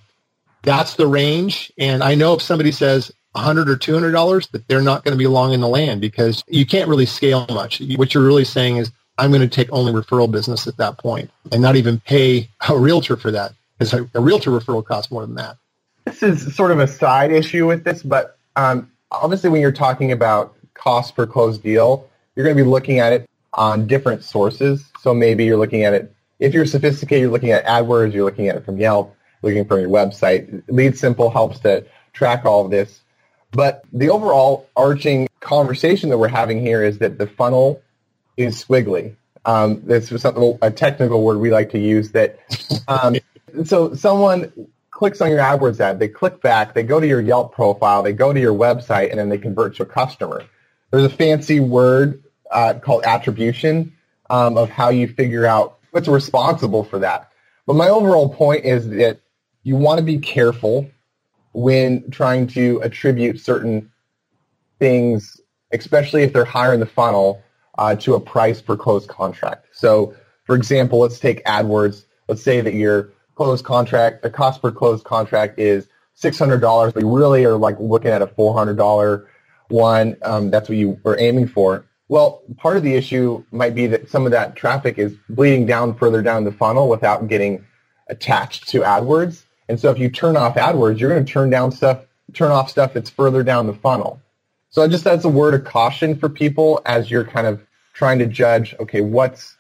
that's 0.63 0.95
the 0.95 1.07
range. 1.07 1.71
And 1.77 2.03
I 2.03 2.15
know 2.15 2.33
if 2.33 2.41
somebody 2.41 2.71
says 2.71 3.11
100 3.33 3.69
or 3.69 3.77
$200 3.77 4.51
that 4.51 4.67
they're 4.67 4.81
not 4.81 5.03
going 5.03 5.13
to 5.13 5.17
be 5.17 5.27
long 5.27 5.53
in 5.53 5.61
the 5.61 5.67
land 5.67 6.01
because 6.01 6.43
you 6.47 6.65
can't 6.65 6.89
really 6.89 7.05
scale 7.05 7.45
much. 7.49 7.81
What 7.95 8.13
you're 8.13 8.25
really 8.25 8.45
saying 8.45 8.77
is 8.77 8.91
I'm 9.17 9.31
going 9.31 9.41
to 9.41 9.47
take 9.47 9.71
only 9.71 9.93
referral 9.93 10.31
business 10.31 10.67
at 10.67 10.77
that 10.77 10.97
point 10.97 11.31
and 11.51 11.61
not 11.61 11.75
even 11.75 11.99
pay 11.99 12.49
a 12.67 12.77
realtor 12.77 13.17
for 13.17 13.31
that 13.31 13.53
because 13.81 13.93
a, 13.93 14.09
a 14.13 14.21
realtor 14.21 14.51
referral 14.51 14.85
costs 14.85 15.11
more 15.11 15.25
than 15.25 15.35
that. 15.35 15.57
This 16.05 16.21
is 16.21 16.55
sort 16.55 16.69
of 16.69 16.79
a 16.79 16.87
side 16.87 17.31
issue 17.31 17.65
with 17.65 17.83
this, 17.83 18.03
but 18.03 18.37
um, 18.55 18.91
obviously 19.09 19.49
when 19.49 19.59
you're 19.59 19.71
talking 19.71 20.11
about 20.11 20.55
cost 20.75 21.15
per 21.15 21.25
closed 21.25 21.63
deal, 21.63 22.07
you're 22.35 22.43
going 22.43 22.55
to 22.55 22.63
be 22.63 22.69
looking 22.69 22.99
at 22.99 23.11
it 23.11 23.27
on 23.53 23.87
different 23.87 24.23
sources. 24.23 24.91
So 25.01 25.15
maybe 25.15 25.45
you're 25.45 25.57
looking 25.57 25.83
at 25.83 25.95
it, 25.95 26.13
if 26.37 26.53
you're 26.53 26.67
sophisticated, 26.67 27.21
you're 27.21 27.31
looking 27.31 27.51
at 27.51 27.65
AdWords, 27.65 28.13
you're 28.13 28.23
looking 28.23 28.49
at 28.49 28.55
it 28.55 28.65
from 28.65 28.77
Yelp, 28.77 29.15
looking 29.41 29.65
from 29.65 29.79
your 29.79 29.89
website. 29.89 30.63
LeadSimple 30.67 31.33
helps 31.33 31.59
to 31.61 31.83
track 32.13 32.45
all 32.45 32.63
of 32.63 32.69
this. 32.69 33.01
But 33.51 33.83
the 33.91 34.09
overall 34.09 34.69
arching 34.77 35.27
conversation 35.39 36.09
that 36.09 36.19
we're 36.19 36.27
having 36.27 36.61
here 36.61 36.83
is 36.83 36.99
that 36.99 37.17
the 37.17 37.25
funnel 37.25 37.81
is 38.37 38.63
squiggly. 38.63 39.15
Um, 39.43 39.81
this 39.83 40.11
is 40.11 40.21
something, 40.21 40.57
a 40.61 40.69
technical 40.69 41.23
word 41.23 41.39
we 41.39 41.49
like 41.49 41.71
to 41.71 41.79
use 41.79 42.11
that, 42.11 42.39
um, 42.87 43.15
so 43.63 43.93
someone 43.93 44.51
clicks 44.89 45.21
on 45.21 45.29
your 45.29 45.39
AdWords 45.39 45.79
ad, 45.79 45.99
they 45.99 46.07
click 46.07 46.41
back, 46.41 46.73
they 46.73 46.83
go 46.83 46.99
to 46.99 47.07
your 47.07 47.21
Yelp 47.21 47.53
profile, 47.53 48.03
they 48.03 48.13
go 48.13 48.31
to 48.31 48.39
your 48.39 48.53
website, 48.53 49.09
and 49.09 49.19
then 49.19 49.29
they 49.29 49.37
convert 49.37 49.75
to 49.77 49.83
a 49.83 49.85
customer. 49.85 50.43
There's 50.91 51.05
a 51.05 51.09
fancy 51.09 51.59
word 51.59 52.23
uh, 52.51 52.75
called 52.75 53.03
attribution 53.05 53.93
um, 54.29 54.57
of 54.57 54.69
how 54.69 54.89
you 54.89 55.07
figure 55.07 55.45
out 55.45 55.79
what's 55.91 56.07
responsible 56.07 56.83
for 56.83 56.99
that. 56.99 57.31
But 57.65 57.75
my 57.75 57.89
overall 57.89 58.29
point 58.33 58.65
is 58.65 58.89
that 58.89 59.21
you 59.63 59.75
want 59.75 59.99
to 59.99 60.03
be 60.03 60.19
careful 60.19 60.89
when 61.53 62.09
trying 62.11 62.47
to 62.47 62.79
attribute 62.81 63.39
certain 63.39 63.91
things, 64.79 65.39
especially 65.71 66.23
if 66.23 66.33
they're 66.33 66.45
higher 66.45 66.73
in 66.73 66.79
the 66.79 66.85
funnel, 66.85 67.41
uh, 67.77 67.95
to 67.95 68.15
a 68.15 68.19
price 68.19 68.61
per 68.61 68.75
closed 68.75 69.09
contract. 69.09 69.67
So, 69.73 70.13
for 70.45 70.55
example, 70.55 70.99
let's 70.99 71.19
take 71.19 71.43
AdWords. 71.45 72.05
Let's 72.27 72.43
say 72.43 72.61
that 72.61 72.73
your 72.73 73.11
closed 73.41 73.65
contract, 73.65 74.21
the 74.21 74.29
cost 74.29 74.61
per 74.61 74.71
closed 74.71 75.03
contract 75.03 75.57
is 75.57 75.87
$600, 76.21 76.93
We 76.93 77.03
really 77.03 77.43
are 77.43 77.57
like 77.57 77.75
looking 77.79 78.11
at 78.11 78.21
a 78.21 78.27
$400 78.27 79.25
one. 79.69 80.15
Um, 80.21 80.51
that's 80.51 80.69
what 80.69 80.77
you 80.77 80.99
were 81.03 81.19
aiming 81.19 81.47
for. 81.47 81.83
Well, 82.07 82.43
part 82.57 82.77
of 82.77 82.83
the 82.83 82.93
issue 82.93 83.43
might 83.51 83.73
be 83.73 83.87
that 83.87 84.09
some 84.11 84.27
of 84.27 84.31
that 84.31 84.55
traffic 84.55 84.99
is 84.99 85.15
bleeding 85.27 85.65
down 85.65 85.95
further 85.95 86.21
down 86.21 86.43
the 86.43 86.51
funnel 86.51 86.87
without 86.87 87.27
getting 87.27 87.65
attached 88.09 88.67
to 88.69 88.81
AdWords. 88.81 89.43
And 89.67 89.79
so 89.79 89.89
if 89.89 89.97
you 89.97 90.09
turn 90.09 90.37
off 90.37 90.53
AdWords, 90.53 90.99
you're 90.99 91.09
going 91.09 91.25
to 91.25 91.31
turn 91.31 91.49
down 91.49 91.71
stuff, 91.71 92.05
turn 92.33 92.51
off 92.51 92.69
stuff 92.69 92.93
that's 92.93 93.09
further 93.09 93.41
down 93.41 93.65
the 93.65 93.73
funnel. 93.73 94.21
So 94.69 94.87
just 94.87 95.03
that's 95.03 95.25
a 95.25 95.29
word 95.29 95.55
of 95.55 95.63
caution 95.63 96.15
for 96.15 96.29
people 96.29 96.79
as 96.85 97.09
you're 97.09 97.25
kind 97.25 97.47
of 97.47 97.65
trying 97.93 98.19
to 98.19 98.27
judge, 98.27 98.75
okay, 98.79 99.01
what's 99.01 99.55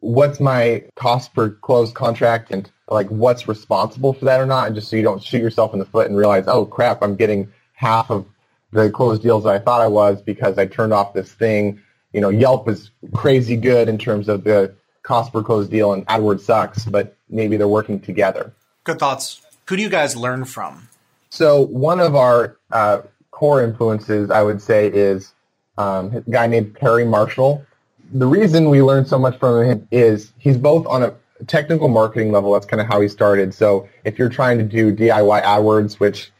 what's 0.00 0.40
my 0.40 0.82
cost 0.96 1.32
per 1.34 1.50
closed 1.50 1.94
contract 1.94 2.50
and 2.50 2.70
like 2.90 3.08
what's 3.08 3.48
responsible 3.48 4.12
for 4.12 4.24
that 4.24 4.40
or 4.40 4.46
not, 4.46 4.66
and 4.66 4.74
just 4.74 4.88
so 4.88 4.96
you 4.96 5.02
don't 5.02 5.22
shoot 5.22 5.40
yourself 5.40 5.72
in 5.72 5.78
the 5.78 5.84
foot 5.84 6.08
and 6.08 6.16
realize, 6.16 6.44
oh 6.46 6.66
crap, 6.66 7.02
I'm 7.02 7.16
getting 7.16 7.52
half 7.74 8.10
of 8.10 8.26
the 8.72 8.90
closed 8.90 9.22
deals 9.22 9.44
that 9.44 9.54
I 9.54 9.58
thought 9.58 9.80
I 9.80 9.86
was 9.86 10.20
because 10.22 10.58
I 10.58 10.66
turned 10.66 10.92
off 10.92 11.12
this 11.14 11.32
thing. 11.32 11.80
You 12.12 12.20
know, 12.20 12.28
Yelp 12.28 12.68
is 12.68 12.90
crazy 13.14 13.56
good 13.56 13.88
in 13.88 13.98
terms 13.98 14.28
of 14.28 14.44
the 14.44 14.74
cost 15.02 15.32
per 15.32 15.42
closed 15.42 15.70
deal, 15.70 15.92
and 15.92 16.06
AdWords 16.06 16.40
sucks, 16.40 16.84
but 16.84 17.16
maybe 17.28 17.56
they're 17.56 17.68
working 17.68 18.00
together. 18.00 18.52
Good 18.84 18.98
thoughts. 18.98 19.40
Who 19.68 19.76
do 19.76 19.82
you 19.82 19.88
guys 19.88 20.16
learn 20.16 20.44
from? 20.44 20.88
So 21.30 21.62
one 21.66 22.00
of 22.00 22.16
our 22.16 22.56
uh, 22.72 23.02
core 23.30 23.62
influences, 23.62 24.30
I 24.30 24.42
would 24.42 24.60
say, 24.60 24.88
is 24.88 25.32
um, 25.78 26.14
a 26.14 26.20
guy 26.22 26.46
named 26.48 26.74
Perry 26.74 27.04
Marshall. 27.04 27.64
The 28.12 28.26
reason 28.26 28.68
we 28.68 28.82
learn 28.82 29.06
so 29.06 29.18
much 29.18 29.38
from 29.38 29.64
him 29.64 29.88
is 29.92 30.32
he's 30.38 30.56
both 30.58 30.86
on 30.86 31.04
a 31.04 31.14
technical 31.46 31.88
marketing 31.88 32.32
level. 32.32 32.52
That's 32.52 32.66
kind 32.66 32.80
of 32.80 32.86
how 32.86 33.00
he 33.00 33.08
started. 33.08 33.54
So 33.54 33.88
if 34.04 34.18
you're 34.18 34.28
trying 34.28 34.58
to 34.58 34.64
do 34.64 34.94
DIY 34.94 35.42
AdWords, 35.42 35.94
which 35.94 36.32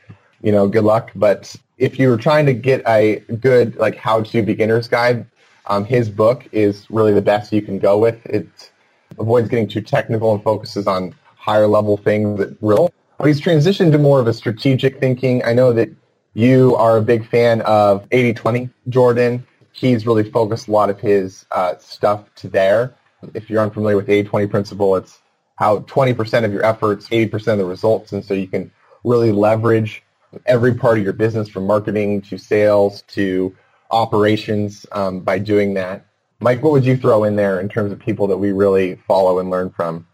you 0.42 0.52
know, 0.52 0.68
good 0.68 0.84
luck. 0.84 1.10
But 1.14 1.54
if 1.78 1.98
you're 1.98 2.16
trying 2.16 2.46
to 2.46 2.54
get 2.54 2.82
a 2.86 3.20
good 3.40 3.76
like 3.76 3.96
how-to 3.96 4.42
beginner's 4.42 4.88
guide, 4.88 5.26
um, 5.66 5.84
his 5.84 6.08
book 6.08 6.48
is 6.52 6.86
really 6.90 7.12
the 7.12 7.22
best 7.22 7.52
you 7.52 7.62
can 7.62 7.78
go 7.78 7.98
with. 7.98 8.24
It 8.26 8.70
avoids 9.18 9.48
getting 9.48 9.68
too 9.68 9.80
technical 9.80 10.32
and 10.32 10.42
focuses 10.42 10.86
on 10.86 11.14
higher 11.36 11.66
level 11.66 11.96
things 11.96 12.38
that 12.38 12.56
real. 12.60 12.92
But 13.18 13.26
he's 13.26 13.40
transitioned 13.40 13.92
to 13.92 13.98
more 13.98 14.20
of 14.20 14.26
a 14.26 14.32
strategic 14.32 14.98
thinking. 14.98 15.44
I 15.44 15.52
know 15.52 15.72
that 15.72 15.90
you 16.34 16.74
are 16.76 16.96
a 16.96 17.02
big 17.02 17.28
fan 17.28 17.60
of 17.62 18.08
80-20, 18.10 18.70
Jordan. 18.88 19.46
He's 19.72 20.06
really 20.06 20.28
focused 20.28 20.68
a 20.68 20.70
lot 20.70 20.90
of 20.90 21.00
his 21.00 21.44
uh, 21.52 21.74
stuff 21.78 22.24
to 22.36 22.48
there. 22.48 22.94
If 23.34 23.50
you're 23.50 23.62
unfamiliar 23.62 23.96
with 23.96 24.06
the 24.06 24.22
80-20 24.24 24.50
principle, 24.50 24.96
it's 24.96 25.18
how 25.56 25.80
20% 25.80 26.44
of 26.44 26.52
your 26.52 26.64
efforts, 26.64 27.08
80% 27.08 27.52
of 27.52 27.58
the 27.58 27.64
results. 27.64 28.12
And 28.12 28.24
so 28.24 28.34
you 28.34 28.48
can 28.48 28.70
really 29.04 29.32
leverage 29.32 30.02
every 30.46 30.74
part 30.74 30.98
of 30.98 31.04
your 31.04 31.12
business 31.12 31.48
from 31.48 31.66
marketing 31.66 32.22
to 32.22 32.38
sales 32.38 33.02
to 33.08 33.54
operations 33.90 34.86
um, 34.92 35.20
by 35.20 35.38
doing 35.38 35.74
that. 35.74 36.06
Mike, 36.40 36.62
what 36.62 36.72
would 36.72 36.84
you 36.84 36.96
throw 36.96 37.24
in 37.24 37.36
there 37.36 37.60
in 37.60 37.68
terms 37.68 37.92
of 37.92 37.98
people 37.98 38.26
that 38.28 38.38
we 38.38 38.52
really 38.52 38.94
follow 39.06 39.38
and 39.38 39.50
learn 39.50 39.70
from? 39.70 40.06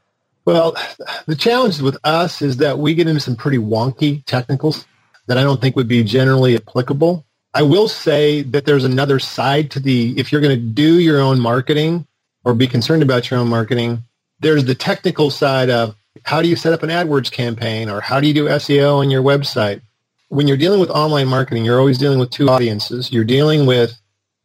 Well, 0.45 0.77
the 1.27 1.37
challenge 1.37 1.81
with 1.81 1.97
us 2.05 2.43
is 2.43 2.57
that 2.59 2.79
we 2.79 2.95
get 2.95 3.07
into 3.07 3.21
some 3.21 3.37
pretty 3.37 3.59
wonky 3.59 4.25
technicals 4.25 4.87
that 5.27 5.39
I 5.39 5.43
don't 5.43 5.61
think 5.61 5.77
would 5.77 5.89
be 5.89 6.03
generally 6.05 6.57
applicable. 6.57 7.25
I 7.55 7.63
will 7.63 7.89
say 7.89 8.43
that 8.43 8.65
there's 8.65 8.85
another 8.85 9.19
side 9.19 9.71
to 9.73 9.81
the, 9.81 10.19
if 10.19 10.31
you're 10.31 10.41
going 10.41 10.57
to 10.57 10.63
do 10.63 10.99
your 11.01 11.21
own 11.21 11.41
marketing 11.41 12.07
or 12.47 12.55
be 12.55 12.69
concerned 12.69 13.05
about 13.05 13.31
your 13.31 13.41
own 13.41 13.49
marketing, 13.49 14.05
there's 14.41 14.65
the 14.65 14.77
technical 14.77 15.31
side 15.31 15.71
of 15.71 15.97
how 16.25 16.41
do 16.43 16.49
you 16.49 16.57
set 16.57 16.73
up 16.73 16.83
an 16.85 16.91
AdWords 16.91 17.31
campaign 17.31 17.91
or 17.91 18.01
how 18.01 18.21
do 18.21 18.29
you 18.29 18.35
do 18.35 18.47
SEO 18.47 19.01
on 19.01 19.11
your 19.11 19.23
website? 19.23 19.83
when 20.29 20.49
you're 20.49 20.57
dealing 20.57 20.81
with 20.81 20.91
online 20.91 21.29
marketing, 21.29 21.65
you're 21.65 21.79
always 21.79 21.99
dealing 21.99 22.19
with 22.19 22.31
two 22.31 22.49
audiences. 22.49 23.13
You're 23.13 23.25
dealing 23.25 23.67
with 23.67 23.99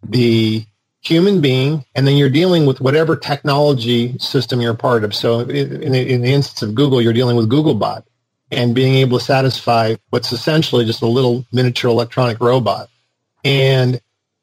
the 0.03 0.65
human 1.01 1.41
being, 1.41 1.85
and 1.95 2.07
then 2.07 2.17
you're 2.17 2.29
dealing 2.29 2.65
with 2.65 2.81
whatever 2.81 3.15
technology 3.15 4.17
system 4.19 4.61
you're 4.61 4.75
part 4.75 5.03
of. 5.03 5.15
So 5.15 5.41
in, 5.41 5.91
the, 5.91 6.13
in 6.13 6.21
the 6.21 6.33
instance 6.33 6.61
of 6.61 6.75
Google, 6.75 7.01
you're 7.01 7.13
dealing 7.13 7.35
with 7.35 7.49
Googlebot 7.49 8.03
and 8.51 8.75
being 8.75 8.95
able 8.95 9.17
to 9.17 9.25
satisfy 9.25 9.95
what's 10.11 10.31
essentially 10.31 10.85
just 10.85 11.01
a 11.01 11.07
little 11.07 11.45
miniature 11.51 11.89
electronic 11.89 12.39
robot. 12.39 12.89
And 13.43 13.99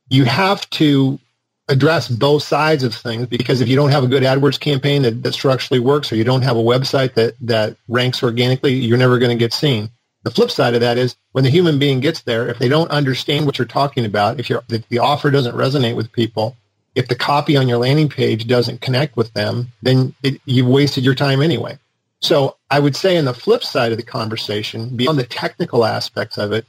you 0.09 0.25
have 0.25 0.69
to 0.71 1.21
address 1.69 2.09
both 2.09 2.43
sides 2.43 2.83
of 2.83 2.95
things 2.95 3.27
because 3.27 3.61
if 3.61 3.69
you 3.69 3.77
don't 3.77 3.91
have 3.91 4.05
a 4.05 4.09
good 4.09 4.23
AdWords 4.23 4.59
campaign 4.59 5.03
that, 5.03 5.23
that 5.23 5.35
structurally 5.35 5.81
works 5.81 6.11
or 6.11 6.17
you 6.17 6.25
don't 6.25 6.43
have 6.43 6.57
a 6.57 6.63
website 6.63 7.15
that, 7.15 7.35
that 7.43 7.77
ranks 7.89 8.23
organically, 8.23 8.75
you're 8.75 8.99
never 8.99 9.19
going 9.19 9.37
to 9.37 9.43
get 9.43 9.53
seen. 9.53 9.91
The 10.25 10.31
flip 10.31 10.51
side 10.51 10.75
of 10.75 10.81
that 10.81 10.99
is 10.99 11.15
when 11.33 11.45
the 11.45 11.51
human 11.51 11.79
being 11.79 12.01
gets 12.01 12.23
there, 12.23 12.49
if 12.49 12.59
they 12.59 12.69
don't 12.69 12.91
understand 12.91 13.47
what 13.47 13.59
you're 13.59 13.67
talking 13.67 14.05
about, 14.05 14.41
if, 14.41 14.51
if 14.51 14.89
the 14.89 14.99
offer 14.99 15.31
doesn't 15.31 15.55
resonate 15.55 15.95
with 15.95 16.11
people, 16.13 16.57
if 16.95 17.07
the 17.07 17.15
copy 17.15 17.57
on 17.57 17.69
your 17.69 17.79
landing 17.79 18.09
page 18.09 18.47
doesn't 18.47 18.81
connect 18.81 19.17
with 19.17 19.33
them, 19.35 19.69
then 19.83 20.15
it, 20.23 20.41
you've 20.45 20.67
wasted 20.67 21.05
your 21.05 21.15
time 21.15 21.41
anyway. 21.41 21.79
So 22.21 22.57
I 22.71 22.81
would 22.81 22.97
say 22.97 23.17
on 23.17 23.27
the 23.27 23.35
flip 23.35 23.63
side 23.63 23.93
of 23.93 23.99
the 23.99 24.05
conversation, 24.05 24.97
beyond 24.97 25.19
the 25.19 25.27
technical 25.27 25.85
aspects 25.85 26.39
of 26.39 26.53
it, 26.53 26.67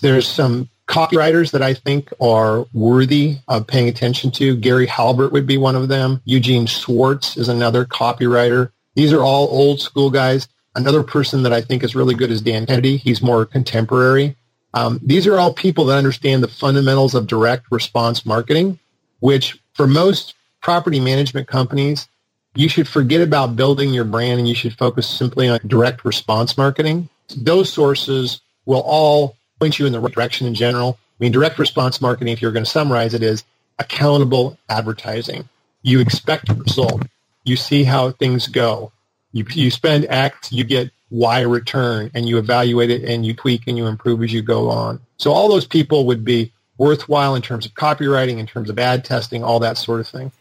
there's 0.00 0.26
some 0.26 0.68
copywriters 0.88 1.52
that 1.52 1.62
I 1.62 1.74
think 1.74 2.12
are 2.20 2.66
worthy 2.72 3.36
of 3.46 3.66
paying 3.66 3.88
attention 3.88 4.30
to. 4.32 4.56
Gary 4.56 4.86
Halbert 4.86 5.32
would 5.32 5.46
be 5.46 5.58
one 5.58 5.76
of 5.76 5.88
them. 5.88 6.20
Eugene 6.24 6.66
Schwartz 6.66 7.36
is 7.36 7.48
another 7.48 7.84
copywriter. 7.84 8.72
These 8.94 9.12
are 9.12 9.22
all 9.22 9.48
old 9.48 9.80
school 9.80 10.10
guys. 10.10 10.48
Another 10.74 11.02
person 11.02 11.42
that 11.42 11.52
I 11.52 11.60
think 11.60 11.84
is 11.84 11.94
really 11.94 12.14
good 12.14 12.30
is 12.30 12.40
Dan 12.40 12.66
Kennedy. 12.66 12.96
He's 12.96 13.22
more 13.22 13.44
contemporary. 13.44 14.34
Um, 14.74 14.98
these 15.02 15.26
are 15.26 15.38
all 15.38 15.52
people 15.52 15.84
that 15.86 15.98
understand 15.98 16.42
the 16.42 16.48
fundamentals 16.48 17.14
of 17.14 17.26
direct 17.26 17.70
response 17.70 18.24
marketing, 18.24 18.78
which 19.20 19.58
for 19.74 19.86
most 19.86 20.34
property 20.62 21.00
management 21.00 21.48
companies, 21.48 22.08
you 22.54 22.68
should 22.68 22.88
forget 22.88 23.20
about 23.20 23.56
building 23.56 23.92
your 23.92 24.04
brand 24.04 24.38
and 24.38 24.48
you 24.48 24.54
should 24.54 24.76
focus 24.76 25.08
simply 25.08 25.48
on 25.48 25.60
direct 25.66 26.04
response 26.04 26.56
marketing. 26.56 27.08
Those 27.36 27.72
sources 27.72 28.40
will 28.66 28.82
all 28.84 29.36
point 29.58 29.78
you 29.78 29.86
in 29.86 29.92
the 29.92 30.00
right 30.00 30.12
direction 30.12 30.46
in 30.46 30.54
general. 30.54 30.98
I 31.00 31.24
mean, 31.24 31.32
direct 31.32 31.58
response 31.58 32.00
marketing, 32.00 32.32
if 32.32 32.42
you're 32.42 32.52
going 32.52 32.64
to 32.64 32.70
summarize 32.70 33.14
it, 33.14 33.22
is 33.22 33.44
accountable 33.78 34.58
advertising. 34.68 35.48
You 35.82 36.00
expect 36.00 36.48
a 36.48 36.54
result. 36.54 37.02
You 37.44 37.56
see 37.56 37.84
how 37.84 38.10
things 38.10 38.46
go. 38.46 38.92
You, 39.32 39.44
you 39.50 39.70
spend 39.70 40.06
X, 40.08 40.52
you 40.52 40.64
get 40.64 40.90
Y 41.10 41.40
return, 41.40 42.10
and 42.14 42.28
you 42.28 42.38
evaluate 42.38 42.90
it 42.90 43.04
and 43.04 43.24
you 43.24 43.34
tweak 43.34 43.62
and 43.66 43.76
you 43.76 43.86
improve 43.86 44.22
as 44.22 44.32
you 44.32 44.42
go 44.42 44.70
on. 44.70 45.00
So 45.16 45.32
all 45.32 45.48
those 45.48 45.66
people 45.66 46.06
would 46.06 46.24
be 46.24 46.52
worthwhile 46.76 47.34
in 47.34 47.42
terms 47.42 47.66
of 47.66 47.74
copywriting, 47.74 48.38
in 48.38 48.46
terms 48.46 48.70
of 48.70 48.78
ad 48.78 49.04
testing, 49.04 49.42
all 49.42 49.60
that 49.60 49.78
sort 49.78 50.00
of 50.00 50.08
thing. 50.08 50.32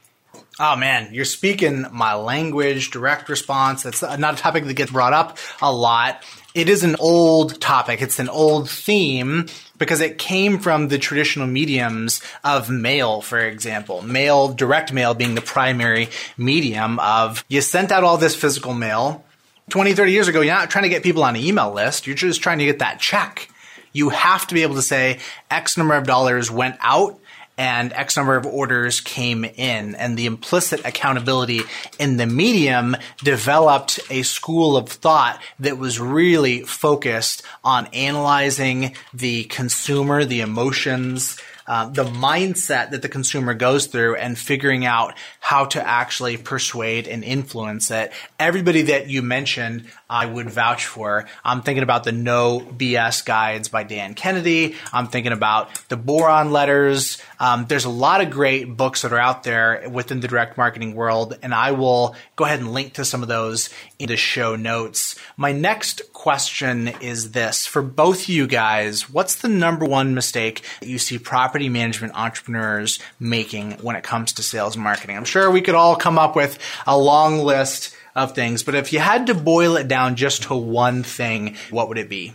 Oh 0.59 0.75
man, 0.75 1.13
you're 1.13 1.25
speaking 1.25 1.85
my 1.91 2.15
language, 2.15 2.89
direct 2.89 3.29
response. 3.29 3.83
That's 3.83 4.01
not 4.01 4.33
a 4.33 4.37
topic 4.37 4.65
that 4.65 4.73
gets 4.73 4.91
brought 4.91 5.13
up 5.13 5.37
a 5.61 5.71
lot. 5.71 6.23
It 6.57 6.69
is 6.69 6.83
an 6.83 6.95
old 6.99 7.61
topic. 7.61 8.01
It's 8.01 8.17
an 8.17 8.29
old 8.29 8.67
theme 8.67 9.45
because 9.77 10.01
it 10.01 10.17
came 10.17 10.57
from 10.57 10.87
the 10.87 10.97
traditional 10.97 11.45
mediums 11.45 12.19
of 12.43 12.67
mail, 12.67 13.21
for 13.21 13.37
example. 13.37 14.01
Mail, 14.01 14.47
direct 14.47 14.91
mail 14.91 15.13
being 15.13 15.35
the 15.35 15.41
primary 15.41 16.09
medium 16.35 16.97
of 16.97 17.45
you 17.47 17.61
sent 17.61 17.91
out 17.91 18.03
all 18.03 18.17
this 18.17 18.35
physical 18.35 18.73
mail. 18.73 19.23
20, 19.69 19.93
30 19.93 20.11
years 20.11 20.27
ago, 20.27 20.41
you're 20.41 20.55
not 20.55 20.71
trying 20.71 20.85
to 20.85 20.89
get 20.89 21.03
people 21.03 21.23
on 21.23 21.35
an 21.35 21.43
email 21.43 21.71
list. 21.71 22.07
You're 22.07 22.15
just 22.15 22.41
trying 22.41 22.57
to 22.57 22.65
get 22.65 22.79
that 22.79 22.99
check. 22.99 23.51
You 23.93 24.09
have 24.09 24.47
to 24.47 24.55
be 24.55 24.63
able 24.63 24.77
to 24.77 24.81
say 24.81 25.19
X 25.51 25.77
number 25.77 25.93
of 25.93 26.07
dollars 26.07 26.49
went 26.49 26.77
out 26.79 27.19
and 27.57 27.91
X 27.93 28.15
number 28.15 28.35
of 28.35 28.45
orders 28.45 29.01
came 29.01 29.43
in. 29.43 29.95
And 29.95 30.17
the 30.17 30.25
implicit 30.25 30.85
accountability 30.85 31.61
in 31.99 32.17
the 32.17 32.27
medium 32.27 32.95
developed 33.23 33.99
a 34.09 34.21
school 34.21 34.77
of 34.77 34.89
thought 34.89 35.41
that 35.59 35.77
was 35.77 35.99
really 35.99 36.61
focused 36.61 37.43
on 37.63 37.87
analyzing 37.87 38.95
the 39.13 39.45
consumer, 39.45 40.23
the 40.23 40.41
emotions, 40.41 41.39
uh, 41.67 41.89
the 41.89 42.05
mindset 42.05 42.91
that 42.91 43.01
the 43.01 43.09
consumer 43.09 43.53
goes 43.53 43.87
through 43.87 44.15
and 44.15 44.37
figuring 44.37 44.85
out 44.85 45.13
how 45.39 45.65
to 45.65 45.85
actually 45.85 46.37
persuade 46.37 47.07
and 47.07 47.23
influence 47.23 47.91
it. 47.91 48.11
Everybody 48.39 48.83
that 48.83 49.09
you 49.09 49.21
mentioned, 49.21 49.85
I 50.09 50.25
would 50.25 50.49
vouch 50.49 50.85
for. 50.85 51.27
I'm 51.43 51.61
thinking 51.61 51.83
about 51.83 52.03
the 52.03 52.11
No 52.11 52.59
BS 52.59 53.25
guides 53.25 53.67
by 53.69 53.83
Dan 53.83 54.13
Kennedy. 54.13 54.75
I'm 54.93 55.07
thinking 55.07 55.33
about 55.33 55.69
the 55.89 55.97
Boron 55.97 56.51
letters. 56.51 57.17
Um, 57.39 57.65
there's 57.67 57.85
a 57.85 57.89
lot 57.89 58.21
of 58.21 58.29
great 58.29 58.77
books 58.77 59.01
that 59.01 59.11
are 59.11 59.19
out 59.19 59.43
there 59.43 59.89
within 59.89 60.21
the 60.21 60.27
direct 60.27 60.57
marketing 60.57 60.95
world, 60.95 61.37
and 61.41 61.53
I 61.53 61.71
will 61.71 62.15
go 62.35 62.45
ahead 62.45 62.59
and 62.59 62.73
link 62.73 62.93
to 62.93 63.05
some 63.05 63.21
of 63.21 63.27
those 63.27 63.69
in 63.99 64.07
the 64.07 64.17
show 64.17 64.55
notes. 64.55 65.15
My 65.35 65.51
next 65.51 66.13
question 66.13 66.87
is 67.01 67.31
this 67.31 67.65
for 67.65 67.81
both 67.81 68.23
of 68.23 68.29
you 68.29 68.47
guys, 68.47 69.09
what's 69.09 69.35
the 69.35 69.49
number 69.49 69.85
one 69.85 70.13
mistake 70.13 70.63
that 70.79 70.87
you 70.87 70.99
see 70.99 71.19
property 71.19 71.56
management 71.69 72.13
entrepreneurs 72.15 72.99
making 73.19 73.73
when 73.81 73.95
it 73.95 74.03
comes 74.03 74.33
to 74.33 74.43
sales 74.43 74.75
and 74.75 74.83
marketing? 74.83 75.17
I'm 75.17 75.25
sure 75.25 75.49
we 75.49 75.61
could 75.61 75.75
all 75.75 75.95
come 75.95 76.17
up 76.17 76.35
with 76.35 76.59
a 76.85 76.97
long 76.97 77.39
list 77.39 77.95
of 78.15 78.33
things, 78.33 78.63
but 78.63 78.75
if 78.75 78.93
you 78.93 78.99
had 78.99 79.27
to 79.27 79.33
boil 79.33 79.75
it 79.75 79.87
down 79.87 80.15
just 80.15 80.43
to 80.43 80.55
one 80.55 81.03
thing, 81.03 81.55
what 81.69 81.89
would 81.89 81.97
it 81.97 82.09
be? 82.09 82.33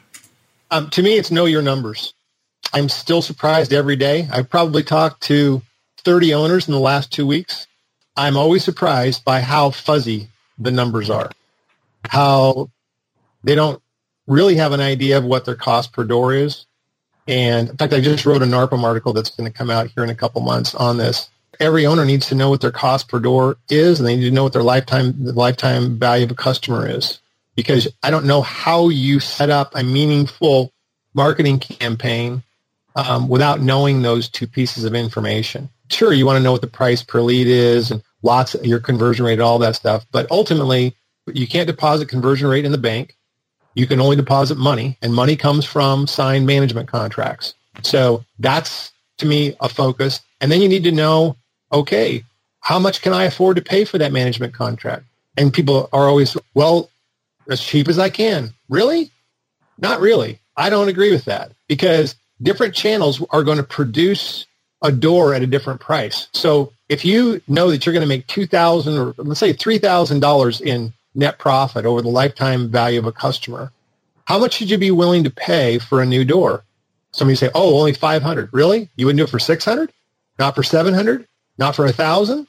Um, 0.70 0.90
to 0.90 1.02
me, 1.02 1.16
it's 1.16 1.30
know 1.30 1.44
your 1.44 1.62
numbers. 1.62 2.14
I'm 2.72 2.88
still 2.88 3.22
surprised 3.22 3.72
every 3.72 3.96
day. 3.96 4.28
I've 4.32 4.48
probably 4.48 4.82
talked 4.82 5.22
to 5.24 5.62
30 5.98 6.34
owners 6.34 6.68
in 6.68 6.72
the 6.72 6.80
last 6.80 7.12
two 7.12 7.26
weeks. 7.26 7.66
I'm 8.16 8.36
always 8.36 8.64
surprised 8.64 9.24
by 9.24 9.40
how 9.40 9.70
fuzzy 9.70 10.28
the 10.58 10.70
numbers 10.70 11.10
are, 11.10 11.30
how 12.04 12.70
they 13.42 13.54
don't 13.54 13.82
really 14.26 14.56
have 14.56 14.72
an 14.72 14.80
idea 14.80 15.18
of 15.18 15.24
what 15.24 15.44
their 15.44 15.56
cost 15.56 15.92
per 15.92 16.04
door 16.04 16.34
is. 16.34 16.66
And 17.28 17.70
in 17.70 17.76
fact, 17.76 17.92
I 17.92 18.00
just 18.00 18.26
wrote 18.26 18.42
a 18.42 18.46
NARPM 18.46 18.82
article 18.82 19.12
that's 19.12 19.30
going 19.30 19.50
to 19.50 19.56
come 19.56 19.70
out 19.70 19.88
here 19.88 20.02
in 20.02 20.10
a 20.10 20.14
couple 20.14 20.40
months 20.40 20.74
on 20.74 20.96
this 20.96 21.30
every 21.60 21.86
owner 21.86 22.04
needs 22.04 22.26
to 22.26 22.34
know 22.34 22.50
what 22.50 22.60
their 22.60 22.72
cost 22.72 23.08
per 23.08 23.20
door 23.20 23.56
is, 23.70 23.98
and 23.98 24.06
they 24.06 24.16
need 24.16 24.24
to 24.24 24.30
know 24.30 24.44
what 24.44 24.52
their 24.52 24.62
lifetime 24.62 25.24
the 25.24 25.32
lifetime 25.32 25.98
value 25.98 26.24
of 26.24 26.30
a 26.30 26.34
customer 26.34 26.88
is. 26.88 27.20
Because 27.54 27.88
I 28.02 28.10
don't 28.10 28.26
know 28.26 28.42
how 28.42 28.88
you 28.88 29.20
set 29.20 29.50
up 29.50 29.74
a 29.74 29.82
meaningful 29.82 30.72
marketing 31.14 31.58
campaign 31.58 32.42
um, 32.96 33.28
without 33.28 33.60
knowing 33.60 34.02
those 34.02 34.28
two 34.28 34.46
pieces 34.46 34.84
of 34.84 34.94
information. 34.94 35.68
Sure, 35.90 36.12
you 36.12 36.24
want 36.24 36.38
to 36.38 36.42
know 36.42 36.52
what 36.52 36.62
the 36.62 36.66
price 36.66 37.02
per 37.02 37.20
lead 37.20 37.46
is 37.46 37.90
and 37.90 38.02
lots 38.22 38.54
of 38.54 38.64
your 38.64 38.80
conversion 38.80 39.26
rate, 39.26 39.34
and 39.34 39.42
all 39.42 39.58
that 39.58 39.76
stuff. 39.76 40.06
But 40.10 40.30
ultimately, 40.30 40.96
you 41.26 41.46
can't 41.46 41.66
deposit 41.66 42.08
conversion 42.08 42.48
rate 42.48 42.64
in 42.64 42.72
the 42.72 42.78
bank. 42.78 43.16
You 43.74 43.86
can 43.86 44.00
only 44.00 44.16
deposit 44.16 44.58
money, 44.58 44.98
and 45.02 45.14
money 45.14 45.36
comes 45.36 45.64
from 45.64 46.06
signed 46.06 46.46
management 46.46 46.88
contracts. 46.88 47.54
So 47.82 48.24
that's 48.38 48.92
to 49.18 49.26
me 49.26 49.56
a 49.60 49.68
focus. 49.68 50.20
And 50.40 50.50
then 50.50 50.60
you 50.60 50.68
need 50.68 50.84
to 50.84 50.92
know 50.92 51.36
okay, 51.72 52.22
how 52.60 52.78
much 52.78 53.02
can 53.02 53.12
I 53.12 53.24
afford 53.24 53.56
to 53.56 53.62
pay 53.62 53.84
for 53.84 53.98
that 53.98 54.12
management 54.12 54.54
contract? 54.54 55.04
And 55.36 55.52
people 55.52 55.88
are 55.92 56.06
always, 56.06 56.36
well, 56.54 56.90
as 57.50 57.62
cheap 57.62 57.88
as 57.88 57.98
I 57.98 58.10
can. 58.10 58.52
Really? 58.68 59.10
Not 59.78 60.00
really. 60.00 60.38
I 60.56 60.70
don't 60.70 60.88
agree 60.88 61.10
with 61.10 61.24
that 61.24 61.52
because 61.66 62.14
different 62.42 62.74
channels 62.74 63.24
are 63.30 63.42
going 63.42 63.56
to 63.56 63.64
produce 63.64 64.46
a 64.82 64.92
door 64.92 65.32
at 65.34 65.42
a 65.42 65.46
different 65.46 65.80
price. 65.80 66.28
So 66.34 66.72
if 66.88 67.04
you 67.04 67.40
know 67.48 67.70
that 67.70 67.86
you're 67.86 67.92
going 67.92 68.02
to 68.02 68.08
make 68.08 68.26
two 68.26 68.46
thousand 68.46 68.98
or 68.98 69.14
let's 69.16 69.40
say 69.40 69.52
three 69.52 69.78
thousand 69.78 70.20
dollars 70.20 70.60
in 70.60 70.92
net 71.14 71.38
profit 71.38 71.84
over 71.84 72.02
the 72.02 72.08
lifetime 72.08 72.70
value 72.70 72.98
of 72.98 73.06
a 73.06 73.12
customer, 73.12 73.72
how 74.24 74.38
much 74.38 74.54
should 74.54 74.70
you 74.70 74.78
be 74.78 74.90
willing 74.90 75.24
to 75.24 75.30
pay 75.30 75.78
for 75.78 76.00
a 76.00 76.06
new 76.06 76.24
door? 76.24 76.64
Somebody 77.12 77.36
say, 77.36 77.50
"Oh, 77.54 77.78
only 77.78 77.92
five 77.92 78.22
hundred. 78.22 78.50
Really? 78.52 78.88
You 78.96 79.06
wouldn't 79.06 79.18
do 79.18 79.24
it 79.24 79.30
for 79.30 79.38
six 79.38 79.64
hundred? 79.64 79.92
Not 80.38 80.54
for 80.54 80.62
seven 80.62 80.94
hundred? 80.94 81.26
not 81.58 81.76
for 81.76 81.86
a 81.86 81.92
thousand. 81.92 82.46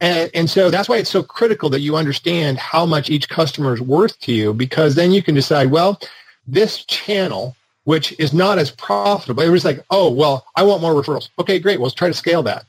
And, 0.00 0.30
and 0.34 0.50
so 0.50 0.70
that's 0.70 0.88
why 0.88 0.96
it's 0.98 1.10
so 1.10 1.22
critical 1.22 1.70
that 1.70 1.80
you 1.80 1.96
understand 1.96 2.58
how 2.58 2.84
much 2.84 3.08
each 3.08 3.28
customer 3.28 3.74
is 3.74 3.80
worth 3.80 4.18
to 4.20 4.32
you, 4.32 4.52
because 4.52 4.94
then 4.94 5.12
you 5.12 5.22
can 5.22 5.34
decide, 5.34 5.70
well, 5.70 6.00
this 6.46 6.84
channel, 6.86 7.56
which 7.84 8.18
is 8.18 8.32
not 8.32 8.58
as 8.58 8.70
profitable, 8.70 9.42
it 9.42 9.48
was 9.48 9.64
like, 9.64 9.84
oh, 9.90 10.10
well, 10.10 10.46
I 10.56 10.64
want 10.64 10.82
more 10.82 10.92
referrals. 10.92 11.28
Okay, 11.38 11.58
great. 11.58 11.78
Well, 11.78 11.84
let's 11.84 11.94
try 11.94 12.08
to 12.08 12.14
scale 12.14 12.42
that. 12.42 12.64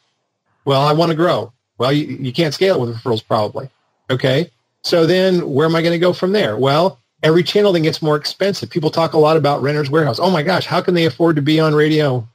Well, 0.65 0.81
I 0.81 0.93
want 0.93 1.09
to 1.09 1.15
grow. 1.15 1.51
Well, 1.79 1.91
you, 1.91 2.05
you 2.05 2.31
can't 2.31 2.53
scale 2.53 2.75
it 2.75 2.87
with 2.87 2.95
referrals 2.95 3.25
probably. 3.25 3.69
Okay. 4.09 4.51
So 4.83 5.05
then 5.05 5.49
where 5.49 5.65
am 5.65 5.75
I 5.75 5.81
going 5.81 5.93
to 5.93 5.99
go 5.99 6.13
from 6.13 6.31
there? 6.31 6.57
Well, 6.57 6.99
every 7.23 7.43
channel 7.43 7.71
then 7.71 7.83
gets 7.83 8.01
more 8.01 8.15
expensive. 8.15 8.69
People 8.69 8.91
talk 8.91 9.13
a 9.13 9.17
lot 9.17 9.37
about 9.37 9.61
Renter's 9.61 9.89
Warehouse. 9.89 10.19
Oh 10.19 10.29
my 10.29 10.43
gosh, 10.43 10.65
how 10.65 10.81
can 10.81 10.93
they 10.93 11.05
afford 11.05 11.35
to 11.37 11.41
be 11.41 11.59
on 11.59 11.73
radio 11.73 12.27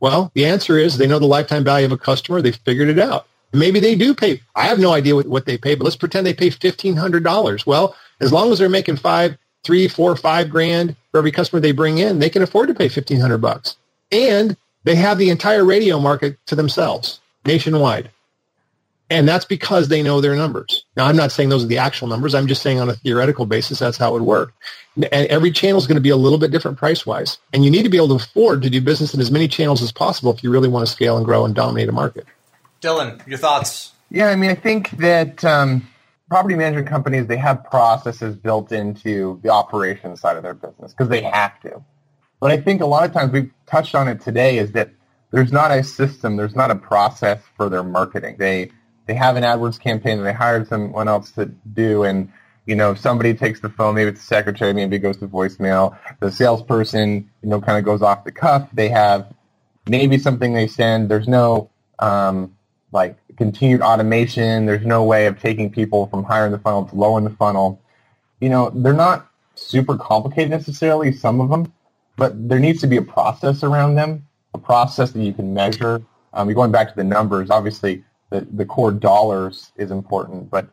well, 0.00 0.30
the 0.34 0.46
answer 0.46 0.78
is 0.78 0.98
they 0.98 1.06
know 1.06 1.18
the 1.18 1.26
lifetime 1.26 1.64
value 1.64 1.86
of 1.86 1.92
a 1.92 1.98
customer. 1.98 2.42
They've 2.42 2.54
figured 2.54 2.88
it 2.88 2.98
out. 2.98 3.26
Maybe 3.52 3.80
they 3.80 3.94
do 3.94 4.14
pay. 4.14 4.42
I 4.54 4.66
have 4.66 4.78
no 4.78 4.92
idea 4.92 5.14
what, 5.14 5.26
what 5.26 5.46
they 5.46 5.56
pay, 5.56 5.74
but 5.74 5.84
let's 5.84 5.96
pretend 5.96 6.26
they 6.26 6.34
pay 6.34 6.50
fifteen 6.50 6.96
hundred 6.96 7.24
dollars. 7.24 7.66
Well, 7.66 7.96
as 8.20 8.32
long 8.32 8.52
as 8.52 8.58
they're 8.58 8.68
making 8.68 8.96
five, 8.96 9.38
three, 9.64 9.88
four, 9.88 10.14
five 10.16 10.50
grand 10.50 10.96
for 11.10 11.18
every 11.18 11.32
customer 11.32 11.60
they 11.60 11.72
bring 11.72 11.98
in, 11.98 12.18
they 12.18 12.28
can 12.28 12.42
afford 12.42 12.68
to 12.68 12.74
pay 12.74 12.88
fifteen 12.88 13.20
hundred 13.20 13.38
bucks, 13.38 13.76
and 14.12 14.56
they 14.84 14.96
have 14.96 15.16
the 15.16 15.30
entire 15.30 15.64
radio 15.64 15.98
market 15.98 16.38
to 16.46 16.54
themselves 16.54 17.20
nationwide. 17.46 18.10
And 19.08 19.28
that's 19.28 19.44
because 19.44 19.86
they 19.88 20.02
know 20.02 20.20
their 20.20 20.34
numbers. 20.34 20.84
Now, 20.96 21.06
I'm 21.06 21.16
not 21.16 21.30
saying 21.30 21.48
those 21.48 21.62
are 21.62 21.68
the 21.68 21.78
actual 21.78 22.08
numbers. 22.08 22.34
I'm 22.34 22.48
just 22.48 22.60
saying 22.62 22.80
on 22.80 22.88
a 22.88 22.94
theoretical 22.94 23.46
basis, 23.46 23.78
that's 23.78 23.96
how 23.96 24.10
it 24.10 24.12
would 24.14 24.22
work. 24.22 24.52
And 24.96 25.28
every 25.28 25.52
channel 25.52 25.78
is 25.78 25.86
going 25.86 25.96
to 25.96 26.00
be 26.00 26.10
a 26.10 26.16
little 26.16 26.38
bit 26.38 26.50
different 26.50 26.76
price-wise. 26.76 27.38
And 27.52 27.64
you 27.64 27.70
need 27.70 27.84
to 27.84 27.88
be 27.88 27.98
able 27.98 28.08
to 28.08 28.14
afford 28.14 28.62
to 28.62 28.70
do 28.70 28.80
business 28.80 29.14
in 29.14 29.20
as 29.20 29.30
many 29.30 29.46
channels 29.46 29.80
as 29.80 29.92
possible 29.92 30.32
if 30.32 30.42
you 30.42 30.50
really 30.50 30.68
want 30.68 30.86
to 30.86 30.92
scale 30.92 31.16
and 31.16 31.24
grow 31.24 31.44
and 31.44 31.54
dominate 31.54 31.88
a 31.88 31.92
market. 31.92 32.26
Dylan, 32.80 33.24
your 33.28 33.38
thoughts? 33.38 33.92
Yeah, 34.10 34.26
I 34.26 34.36
mean, 34.36 34.50
I 34.50 34.54
think 34.54 34.90
that 34.92 35.44
um, 35.44 35.86
property 36.28 36.56
management 36.56 36.88
companies, 36.88 37.26
they 37.26 37.36
have 37.36 37.64
processes 37.64 38.34
built 38.34 38.72
into 38.72 39.38
the 39.42 39.50
operations 39.50 40.20
side 40.20 40.36
of 40.36 40.42
their 40.42 40.54
business 40.54 40.92
because 40.92 41.08
they 41.08 41.22
have 41.22 41.60
to. 41.60 41.82
But 42.40 42.50
I 42.50 42.60
think 42.60 42.80
a 42.80 42.86
lot 42.86 43.04
of 43.04 43.12
times 43.12 43.32
we've 43.32 43.52
touched 43.66 43.94
on 43.94 44.08
it 44.08 44.20
today 44.20 44.58
is 44.58 44.72
that 44.72 44.90
there's 45.30 45.52
not 45.52 45.70
a 45.70 45.82
system, 45.82 46.36
there's 46.36 46.54
not 46.56 46.70
a 46.70 46.76
process 46.76 47.40
for 47.56 47.68
their 47.68 47.82
marketing. 47.82 48.36
They 48.38 48.70
they 49.06 49.14
have 49.14 49.36
an 49.36 49.44
AdWords 49.44 49.80
campaign 49.80 50.18
that 50.18 50.24
they 50.24 50.32
hired 50.32 50.68
someone 50.68 51.08
else 51.08 51.30
to 51.32 51.46
do, 51.46 52.04
and 52.04 52.30
you 52.66 52.74
know 52.74 52.94
somebody 52.94 53.34
takes 53.34 53.60
the 53.60 53.70
phone, 53.70 53.94
maybe 53.94 54.10
it's 54.10 54.20
the 54.20 54.26
secretary, 54.26 54.72
maybe 54.72 54.96
it 54.96 55.00
goes 55.00 55.16
to 55.18 55.28
voicemail. 55.28 55.96
The 56.20 56.30
salesperson, 56.30 57.30
you 57.42 57.48
know, 57.48 57.60
kind 57.60 57.78
of 57.78 57.84
goes 57.84 58.02
off 58.02 58.24
the 58.24 58.32
cuff. 58.32 58.68
They 58.72 58.88
have 58.88 59.32
maybe 59.88 60.18
something 60.18 60.52
they 60.52 60.66
send. 60.66 61.08
There's 61.08 61.28
no 61.28 61.70
um, 61.98 62.56
like 62.92 63.16
continued 63.36 63.80
automation. 63.82 64.66
There's 64.66 64.84
no 64.84 65.04
way 65.04 65.26
of 65.26 65.40
taking 65.40 65.70
people 65.70 66.06
from 66.08 66.24
higher 66.24 66.46
in 66.46 66.52
the 66.52 66.58
funnel 66.58 66.84
to 66.86 66.94
low 66.94 67.16
in 67.16 67.24
the 67.24 67.30
funnel. 67.30 67.80
You 68.40 68.48
know, 68.48 68.70
they're 68.74 68.92
not 68.92 69.28
super 69.54 69.96
complicated 69.96 70.50
necessarily, 70.50 71.12
some 71.12 71.40
of 71.40 71.48
them, 71.48 71.72
but 72.16 72.48
there 72.48 72.58
needs 72.58 72.80
to 72.82 72.86
be 72.86 72.96
a 72.96 73.02
process 73.02 73.62
around 73.62 73.94
them, 73.94 74.26
a 74.52 74.58
process 74.58 75.12
that 75.12 75.22
you 75.22 75.32
can 75.32 75.54
measure. 75.54 76.02
Um, 76.34 76.52
going 76.52 76.70
back 76.70 76.90
to 76.90 76.96
the 76.96 77.04
numbers, 77.04 77.50
obviously 77.50 78.04
the, 78.30 78.46
the 78.52 78.64
core 78.64 78.92
dollars 78.92 79.72
is 79.76 79.90
important, 79.90 80.50
but 80.50 80.68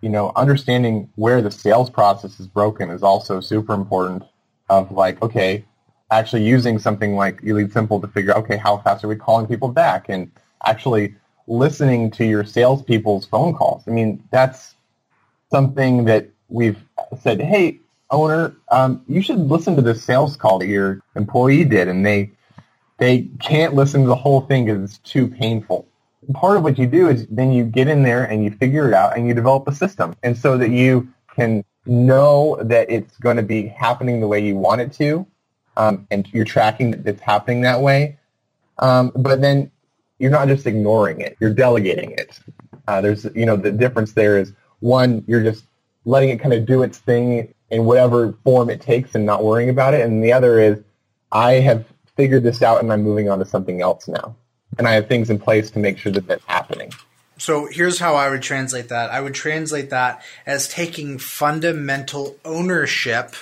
you 0.00 0.08
know, 0.08 0.32
understanding 0.34 1.08
where 1.14 1.40
the 1.40 1.50
sales 1.50 1.88
process 1.88 2.40
is 2.40 2.46
broken 2.46 2.90
is 2.90 3.02
also 3.02 3.40
super 3.40 3.72
important. 3.72 4.24
Of 4.68 4.90
like, 4.90 5.20
okay, 5.20 5.64
actually 6.10 6.44
using 6.44 6.78
something 6.78 7.14
like 7.14 7.42
LeadSimple 7.42 8.00
to 8.00 8.08
figure, 8.08 8.30
out, 8.32 8.38
okay, 8.38 8.56
how 8.56 8.78
fast 8.78 9.04
are 9.04 9.08
we 9.08 9.16
calling 9.16 9.46
people 9.46 9.68
back, 9.68 10.08
and 10.08 10.30
actually 10.64 11.14
listening 11.46 12.10
to 12.12 12.24
your 12.24 12.44
salespeople's 12.44 13.26
phone 13.26 13.52
calls. 13.52 13.82
I 13.86 13.90
mean, 13.90 14.22
that's 14.30 14.74
something 15.50 16.04
that 16.06 16.30
we've 16.48 16.78
said, 17.20 17.40
hey, 17.40 17.80
owner, 18.10 18.56
um, 18.70 19.02
you 19.08 19.20
should 19.20 19.38
listen 19.38 19.76
to 19.76 19.82
the 19.82 19.94
sales 19.94 20.36
call 20.36 20.58
that 20.60 20.68
your 20.68 21.02
employee 21.16 21.64
did, 21.64 21.88
and 21.88 22.06
they 22.06 22.30
they 22.98 23.28
can't 23.40 23.74
listen 23.74 24.02
to 24.02 24.06
the 24.06 24.16
whole 24.16 24.42
thing 24.42 24.66
because 24.66 24.82
it's 24.84 24.98
too 24.98 25.26
painful 25.26 25.86
part 26.34 26.56
of 26.56 26.62
what 26.62 26.78
you 26.78 26.86
do 26.86 27.08
is 27.08 27.26
then 27.28 27.52
you 27.52 27.64
get 27.64 27.88
in 27.88 28.02
there 28.02 28.24
and 28.24 28.44
you 28.44 28.50
figure 28.50 28.88
it 28.88 28.94
out 28.94 29.16
and 29.16 29.26
you 29.26 29.34
develop 29.34 29.66
a 29.68 29.74
system. 29.74 30.14
And 30.22 30.36
so 30.36 30.56
that 30.58 30.70
you 30.70 31.08
can 31.34 31.64
know 31.86 32.58
that 32.62 32.90
it's 32.90 33.16
going 33.18 33.36
to 33.36 33.42
be 33.42 33.66
happening 33.66 34.20
the 34.20 34.28
way 34.28 34.40
you 34.40 34.56
want 34.56 34.80
it 34.80 34.92
to 34.94 35.26
um, 35.76 36.06
and 36.10 36.32
you're 36.32 36.44
tracking 36.44 36.90
that 36.92 37.06
it's 37.06 37.20
happening 37.20 37.62
that 37.62 37.80
way. 37.80 38.18
Um, 38.78 39.12
but 39.14 39.40
then 39.40 39.70
you're 40.18 40.30
not 40.30 40.48
just 40.48 40.66
ignoring 40.66 41.20
it; 41.20 41.36
you're 41.40 41.52
delegating 41.52 42.12
it. 42.12 42.38
Uh, 42.88 43.00
there's, 43.00 43.24
you 43.34 43.46
know, 43.46 43.56
the 43.56 43.70
difference 43.72 44.12
there 44.12 44.38
is 44.38 44.52
one, 44.80 45.24
you're 45.26 45.42
just 45.42 45.64
letting 46.04 46.30
it 46.30 46.40
kind 46.40 46.52
of 46.52 46.66
do 46.66 46.82
its 46.82 46.98
thing 46.98 47.54
in 47.70 47.84
whatever 47.84 48.32
form 48.44 48.68
it 48.70 48.80
takes 48.80 49.14
and 49.14 49.24
not 49.24 49.44
worrying 49.44 49.68
about 49.68 49.94
it, 49.94 50.00
and 50.02 50.22
the 50.22 50.32
other 50.32 50.58
is, 50.58 50.78
I 51.30 51.54
have 51.54 51.86
figured 52.16 52.42
this 52.42 52.62
out 52.62 52.82
and 52.82 52.92
I'm 52.92 53.02
moving 53.02 53.30
on 53.30 53.38
to 53.38 53.44
something 53.44 53.80
else 53.80 54.08
now, 54.08 54.36
and 54.78 54.88
I 54.88 54.92
have 54.92 55.08
things 55.08 55.30
in 55.30 55.38
place 55.38 55.70
to 55.72 55.78
make 55.78 55.98
sure 55.98 56.12
that 56.12 56.26
that's 56.26 56.44
happening. 56.46 56.92
So 57.38 57.66
here's 57.66 57.98
how 57.98 58.14
I 58.14 58.30
would 58.30 58.42
translate 58.42 58.90
that. 58.90 59.10
I 59.10 59.20
would 59.20 59.34
translate 59.34 59.90
that 59.90 60.22
as 60.46 60.68
taking 60.68 61.18
fundamental 61.18 62.36
ownership, 62.44 63.34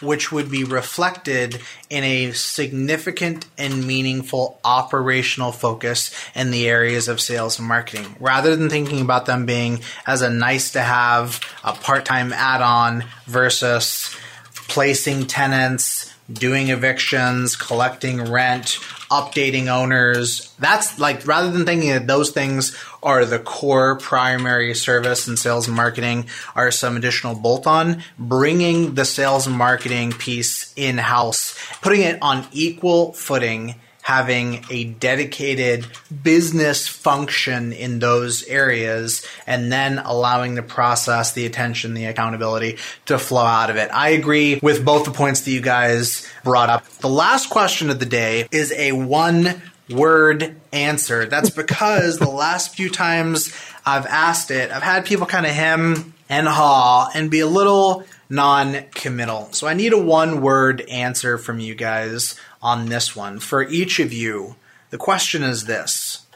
which 0.00 0.32
would 0.32 0.50
be 0.50 0.64
reflected 0.64 1.60
in 1.90 2.02
a 2.02 2.32
significant 2.32 3.46
and 3.58 3.86
meaningful 3.86 4.58
operational 4.64 5.52
focus 5.52 6.14
in 6.34 6.50
the 6.50 6.66
areas 6.66 7.08
of 7.08 7.20
sales 7.20 7.58
and 7.58 7.68
marketing, 7.68 8.16
rather 8.18 8.56
than 8.56 8.70
thinking 8.70 9.02
about 9.02 9.26
them 9.26 9.44
being 9.44 9.80
as 10.06 10.22
a 10.22 10.30
nice 10.30 10.72
to 10.72 10.80
have, 10.80 11.38
a 11.62 11.74
part 11.74 12.06
time 12.06 12.32
add 12.32 12.62
on 12.62 13.04
versus 13.26 14.16
placing 14.54 15.26
tenants 15.26 16.01
doing 16.30 16.68
evictions, 16.68 17.56
collecting 17.56 18.30
rent, 18.30 18.78
updating 19.10 19.66
owners. 19.66 20.54
That's 20.58 20.98
like 20.98 21.26
rather 21.26 21.50
than 21.50 21.66
thinking 21.66 21.90
that 21.90 22.06
those 22.06 22.30
things 22.30 22.76
are 23.02 23.24
the 23.24 23.38
core 23.38 23.96
primary 23.98 24.74
service 24.74 25.26
and 25.26 25.38
sales 25.38 25.66
and 25.66 25.76
marketing 25.76 26.26
are 26.54 26.70
some 26.70 26.96
additional 26.96 27.34
bolt 27.34 27.66
on, 27.66 28.02
bringing 28.18 28.94
the 28.94 29.04
sales 29.04 29.46
and 29.46 29.56
marketing 29.56 30.12
piece 30.12 30.72
in 30.76 30.98
house, 30.98 31.58
putting 31.82 32.02
it 32.02 32.18
on 32.22 32.46
equal 32.52 33.12
footing 33.12 33.74
having 34.02 34.64
a 34.68 34.84
dedicated 34.84 35.86
business 36.22 36.86
function 36.88 37.72
in 37.72 38.00
those 38.00 38.42
areas 38.44 39.24
and 39.46 39.72
then 39.72 39.98
allowing 39.98 40.56
the 40.56 40.62
process, 40.62 41.32
the 41.32 41.46
attention, 41.46 41.94
the 41.94 42.04
accountability 42.06 42.76
to 43.06 43.16
flow 43.16 43.44
out 43.44 43.70
of 43.70 43.76
it. 43.76 43.88
I 43.92 44.10
agree 44.10 44.58
with 44.60 44.84
both 44.84 45.04
the 45.04 45.12
points 45.12 45.42
that 45.42 45.50
you 45.52 45.60
guys 45.60 46.28
brought 46.42 46.68
up. 46.68 46.86
The 46.98 47.08
last 47.08 47.48
question 47.48 47.90
of 47.90 48.00
the 48.00 48.06
day 48.06 48.48
is 48.50 48.72
a 48.72 48.92
one 48.92 49.62
word 49.88 50.56
answer. 50.72 51.26
That's 51.26 51.50
because 51.62 52.18
the 52.18 52.28
last 52.28 52.74
few 52.74 52.90
times 52.90 53.54
I've 53.86 54.06
asked 54.06 54.50
it, 54.50 54.70
I've 54.72 54.82
had 54.82 55.04
people 55.04 55.26
kind 55.26 55.46
of 55.46 55.52
hem 55.52 56.14
and 56.28 56.48
haw 56.48 57.08
and 57.14 57.30
be 57.30 57.40
a 57.40 57.46
little 57.46 58.04
non 58.28 58.84
committal. 58.94 59.52
So 59.52 59.66
I 59.66 59.74
need 59.74 59.92
a 59.92 59.98
one 59.98 60.40
word 60.40 60.80
answer 60.82 61.38
from 61.38 61.60
you 61.60 61.74
guys 61.74 62.38
on 62.62 62.86
this 62.86 63.16
one. 63.16 63.38
For 63.40 63.62
each 63.62 63.98
of 63.98 64.12
you, 64.12 64.56
the 64.90 64.98
question 64.98 65.42
is 65.42 65.64
this 65.64 66.26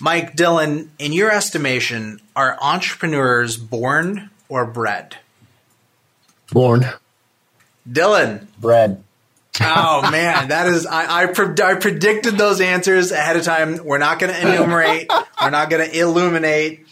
Mike 0.00 0.36
Dylan, 0.36 0.88
in 0.98 1.12
your 1.12 1.30
estimation, 1.30 2.20
are 2.34 2.58
entrepreneurs 2.60 3.56
born 3.56 4.30
or 4.48 4.66
bred? 4.66 5.16
Born. 6.52 6.86
Dylan. 7.88 8.46
Bred. 8.60 9.02
Oh 9.60 10.10
man, 10.10 10.48
that 10.48 10.66
is 10.66 10.86
I 10.86 11.22
I, 11.22 11.26
pre- 11.26 11.54
I, 11.64 11.74
predicted 11.74 12.36
those 12.36 12.60
answers 12.60 13.10
ahead 13.10 13.36
of 13.36 13.44
time. 13.44 13.84
We're 13.84 13.98
not 13.98 14.18
going 14.18 14.32
to 14.32 14.40
enumerate. 14.40 15.10
we're 15.40 15.50
not 15.50 15.70
going 15.70 15.88
to 15.88 15.98
illuminate. 15.98 16.85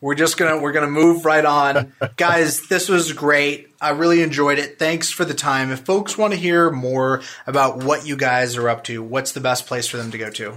We're 0.00 0.14
just 0.14 0.36
gonna 0.36 0.60
we're 0.60 0.72
gonna 0.72 0.86
move 0.86 1.24
right 1.24 1.44
on, 1.44 1.92
guys. 2.16 2.68
This 2.68 2.88
was 2.88 3.12
great. 3.12 3.68
I 3.80 3.90
really 3.90 4.22
enjoyed 4.22 4.58
it. 4.58 4.78
Thanks 4.78 5.10
for 5.10 5.24
the 5.24 5.34
time. 5.34 5.72
If 5.72 5.80
folks 5.80 6.16
want 6.16 6.32
to 6.34 6.38
hear 6.38 6.70
more 6.70 7.22
about 7.46 7.82
what 7.82 8.06
you 8.06 8.16
guys 8.16 8.56
are 8.56 8.68
up 8.68 8.84
to, 8.84 9.02
what's 9.02 9.32
the 9.32 9.40
best 9.40 9.66
place 9.66 9.88
for 9.88 9.96
them 9.96 10.10
to 10.12 10.18
go 10.18 10.30
to? 10.30 10.56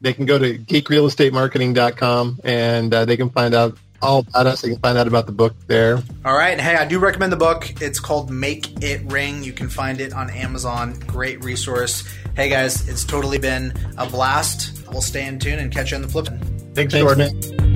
They 0.00 0.12
can 0.12 0.26
go 0.26 0.36
to 0.36 0.58
geekrealestatemarketing.com 0.58 2.40
and 2.42 2.92
uh, 2.92 3.04
they 3.04 3.16
can 3.16 3.30
find 3.30 3.54
out 3.54 3.78
all 4.02 4.20
about 4.20 4.48
us. 4.48 4.62
They 4.62 4.70
can 4.70 4.80
find 4.80 4.98
out 4.98 5.06
about 5.06 5.26
the 5.26 5.32
book 5.32 5.54
there. 5.68 6.02
All 6.24 6.36
right. 6.36 6.60
Hey, 6.60 6.74
I 6.74 6.84
do 6.84 6.98
recommend 6.98 7.32
the 7.32 7.36
book. 7.36 7.80
It's 7.80 8.00
called 8.00 8.30
Make 8.30 8.82
It 8.82 9.02
Ring. 9.04 9.44
You 9.44 9.52
can 9.52 9.68
find 9.68 10.00
it 10.00 10.12
on 10.12 10.28
Amazon. 10.28 10.98
Great 11.06 11.44
resource. 11.44 12.02
Hey 12.34 12.48
guys, 12.48 12.88
it's 12.88 13.04
totally 13.04 13.38
been 13.38 13.72
a 13.96 14.08
blast. 14.08 14.86
We'll 14.90 15.02
stay 15.02 15.26
in 15.26 15.38
tune 15.38 15.60
and 15.60 15.70
catch 15.70 15.92
you 15.92 15.96
on 15.96 16.02
the 16.02 16.08
flip. 16.08 16.26
Thanks, 16.74 16.92
Thanks 16.92 16.96
Jordan. 16.96 17.40
Man. 17.40 17.71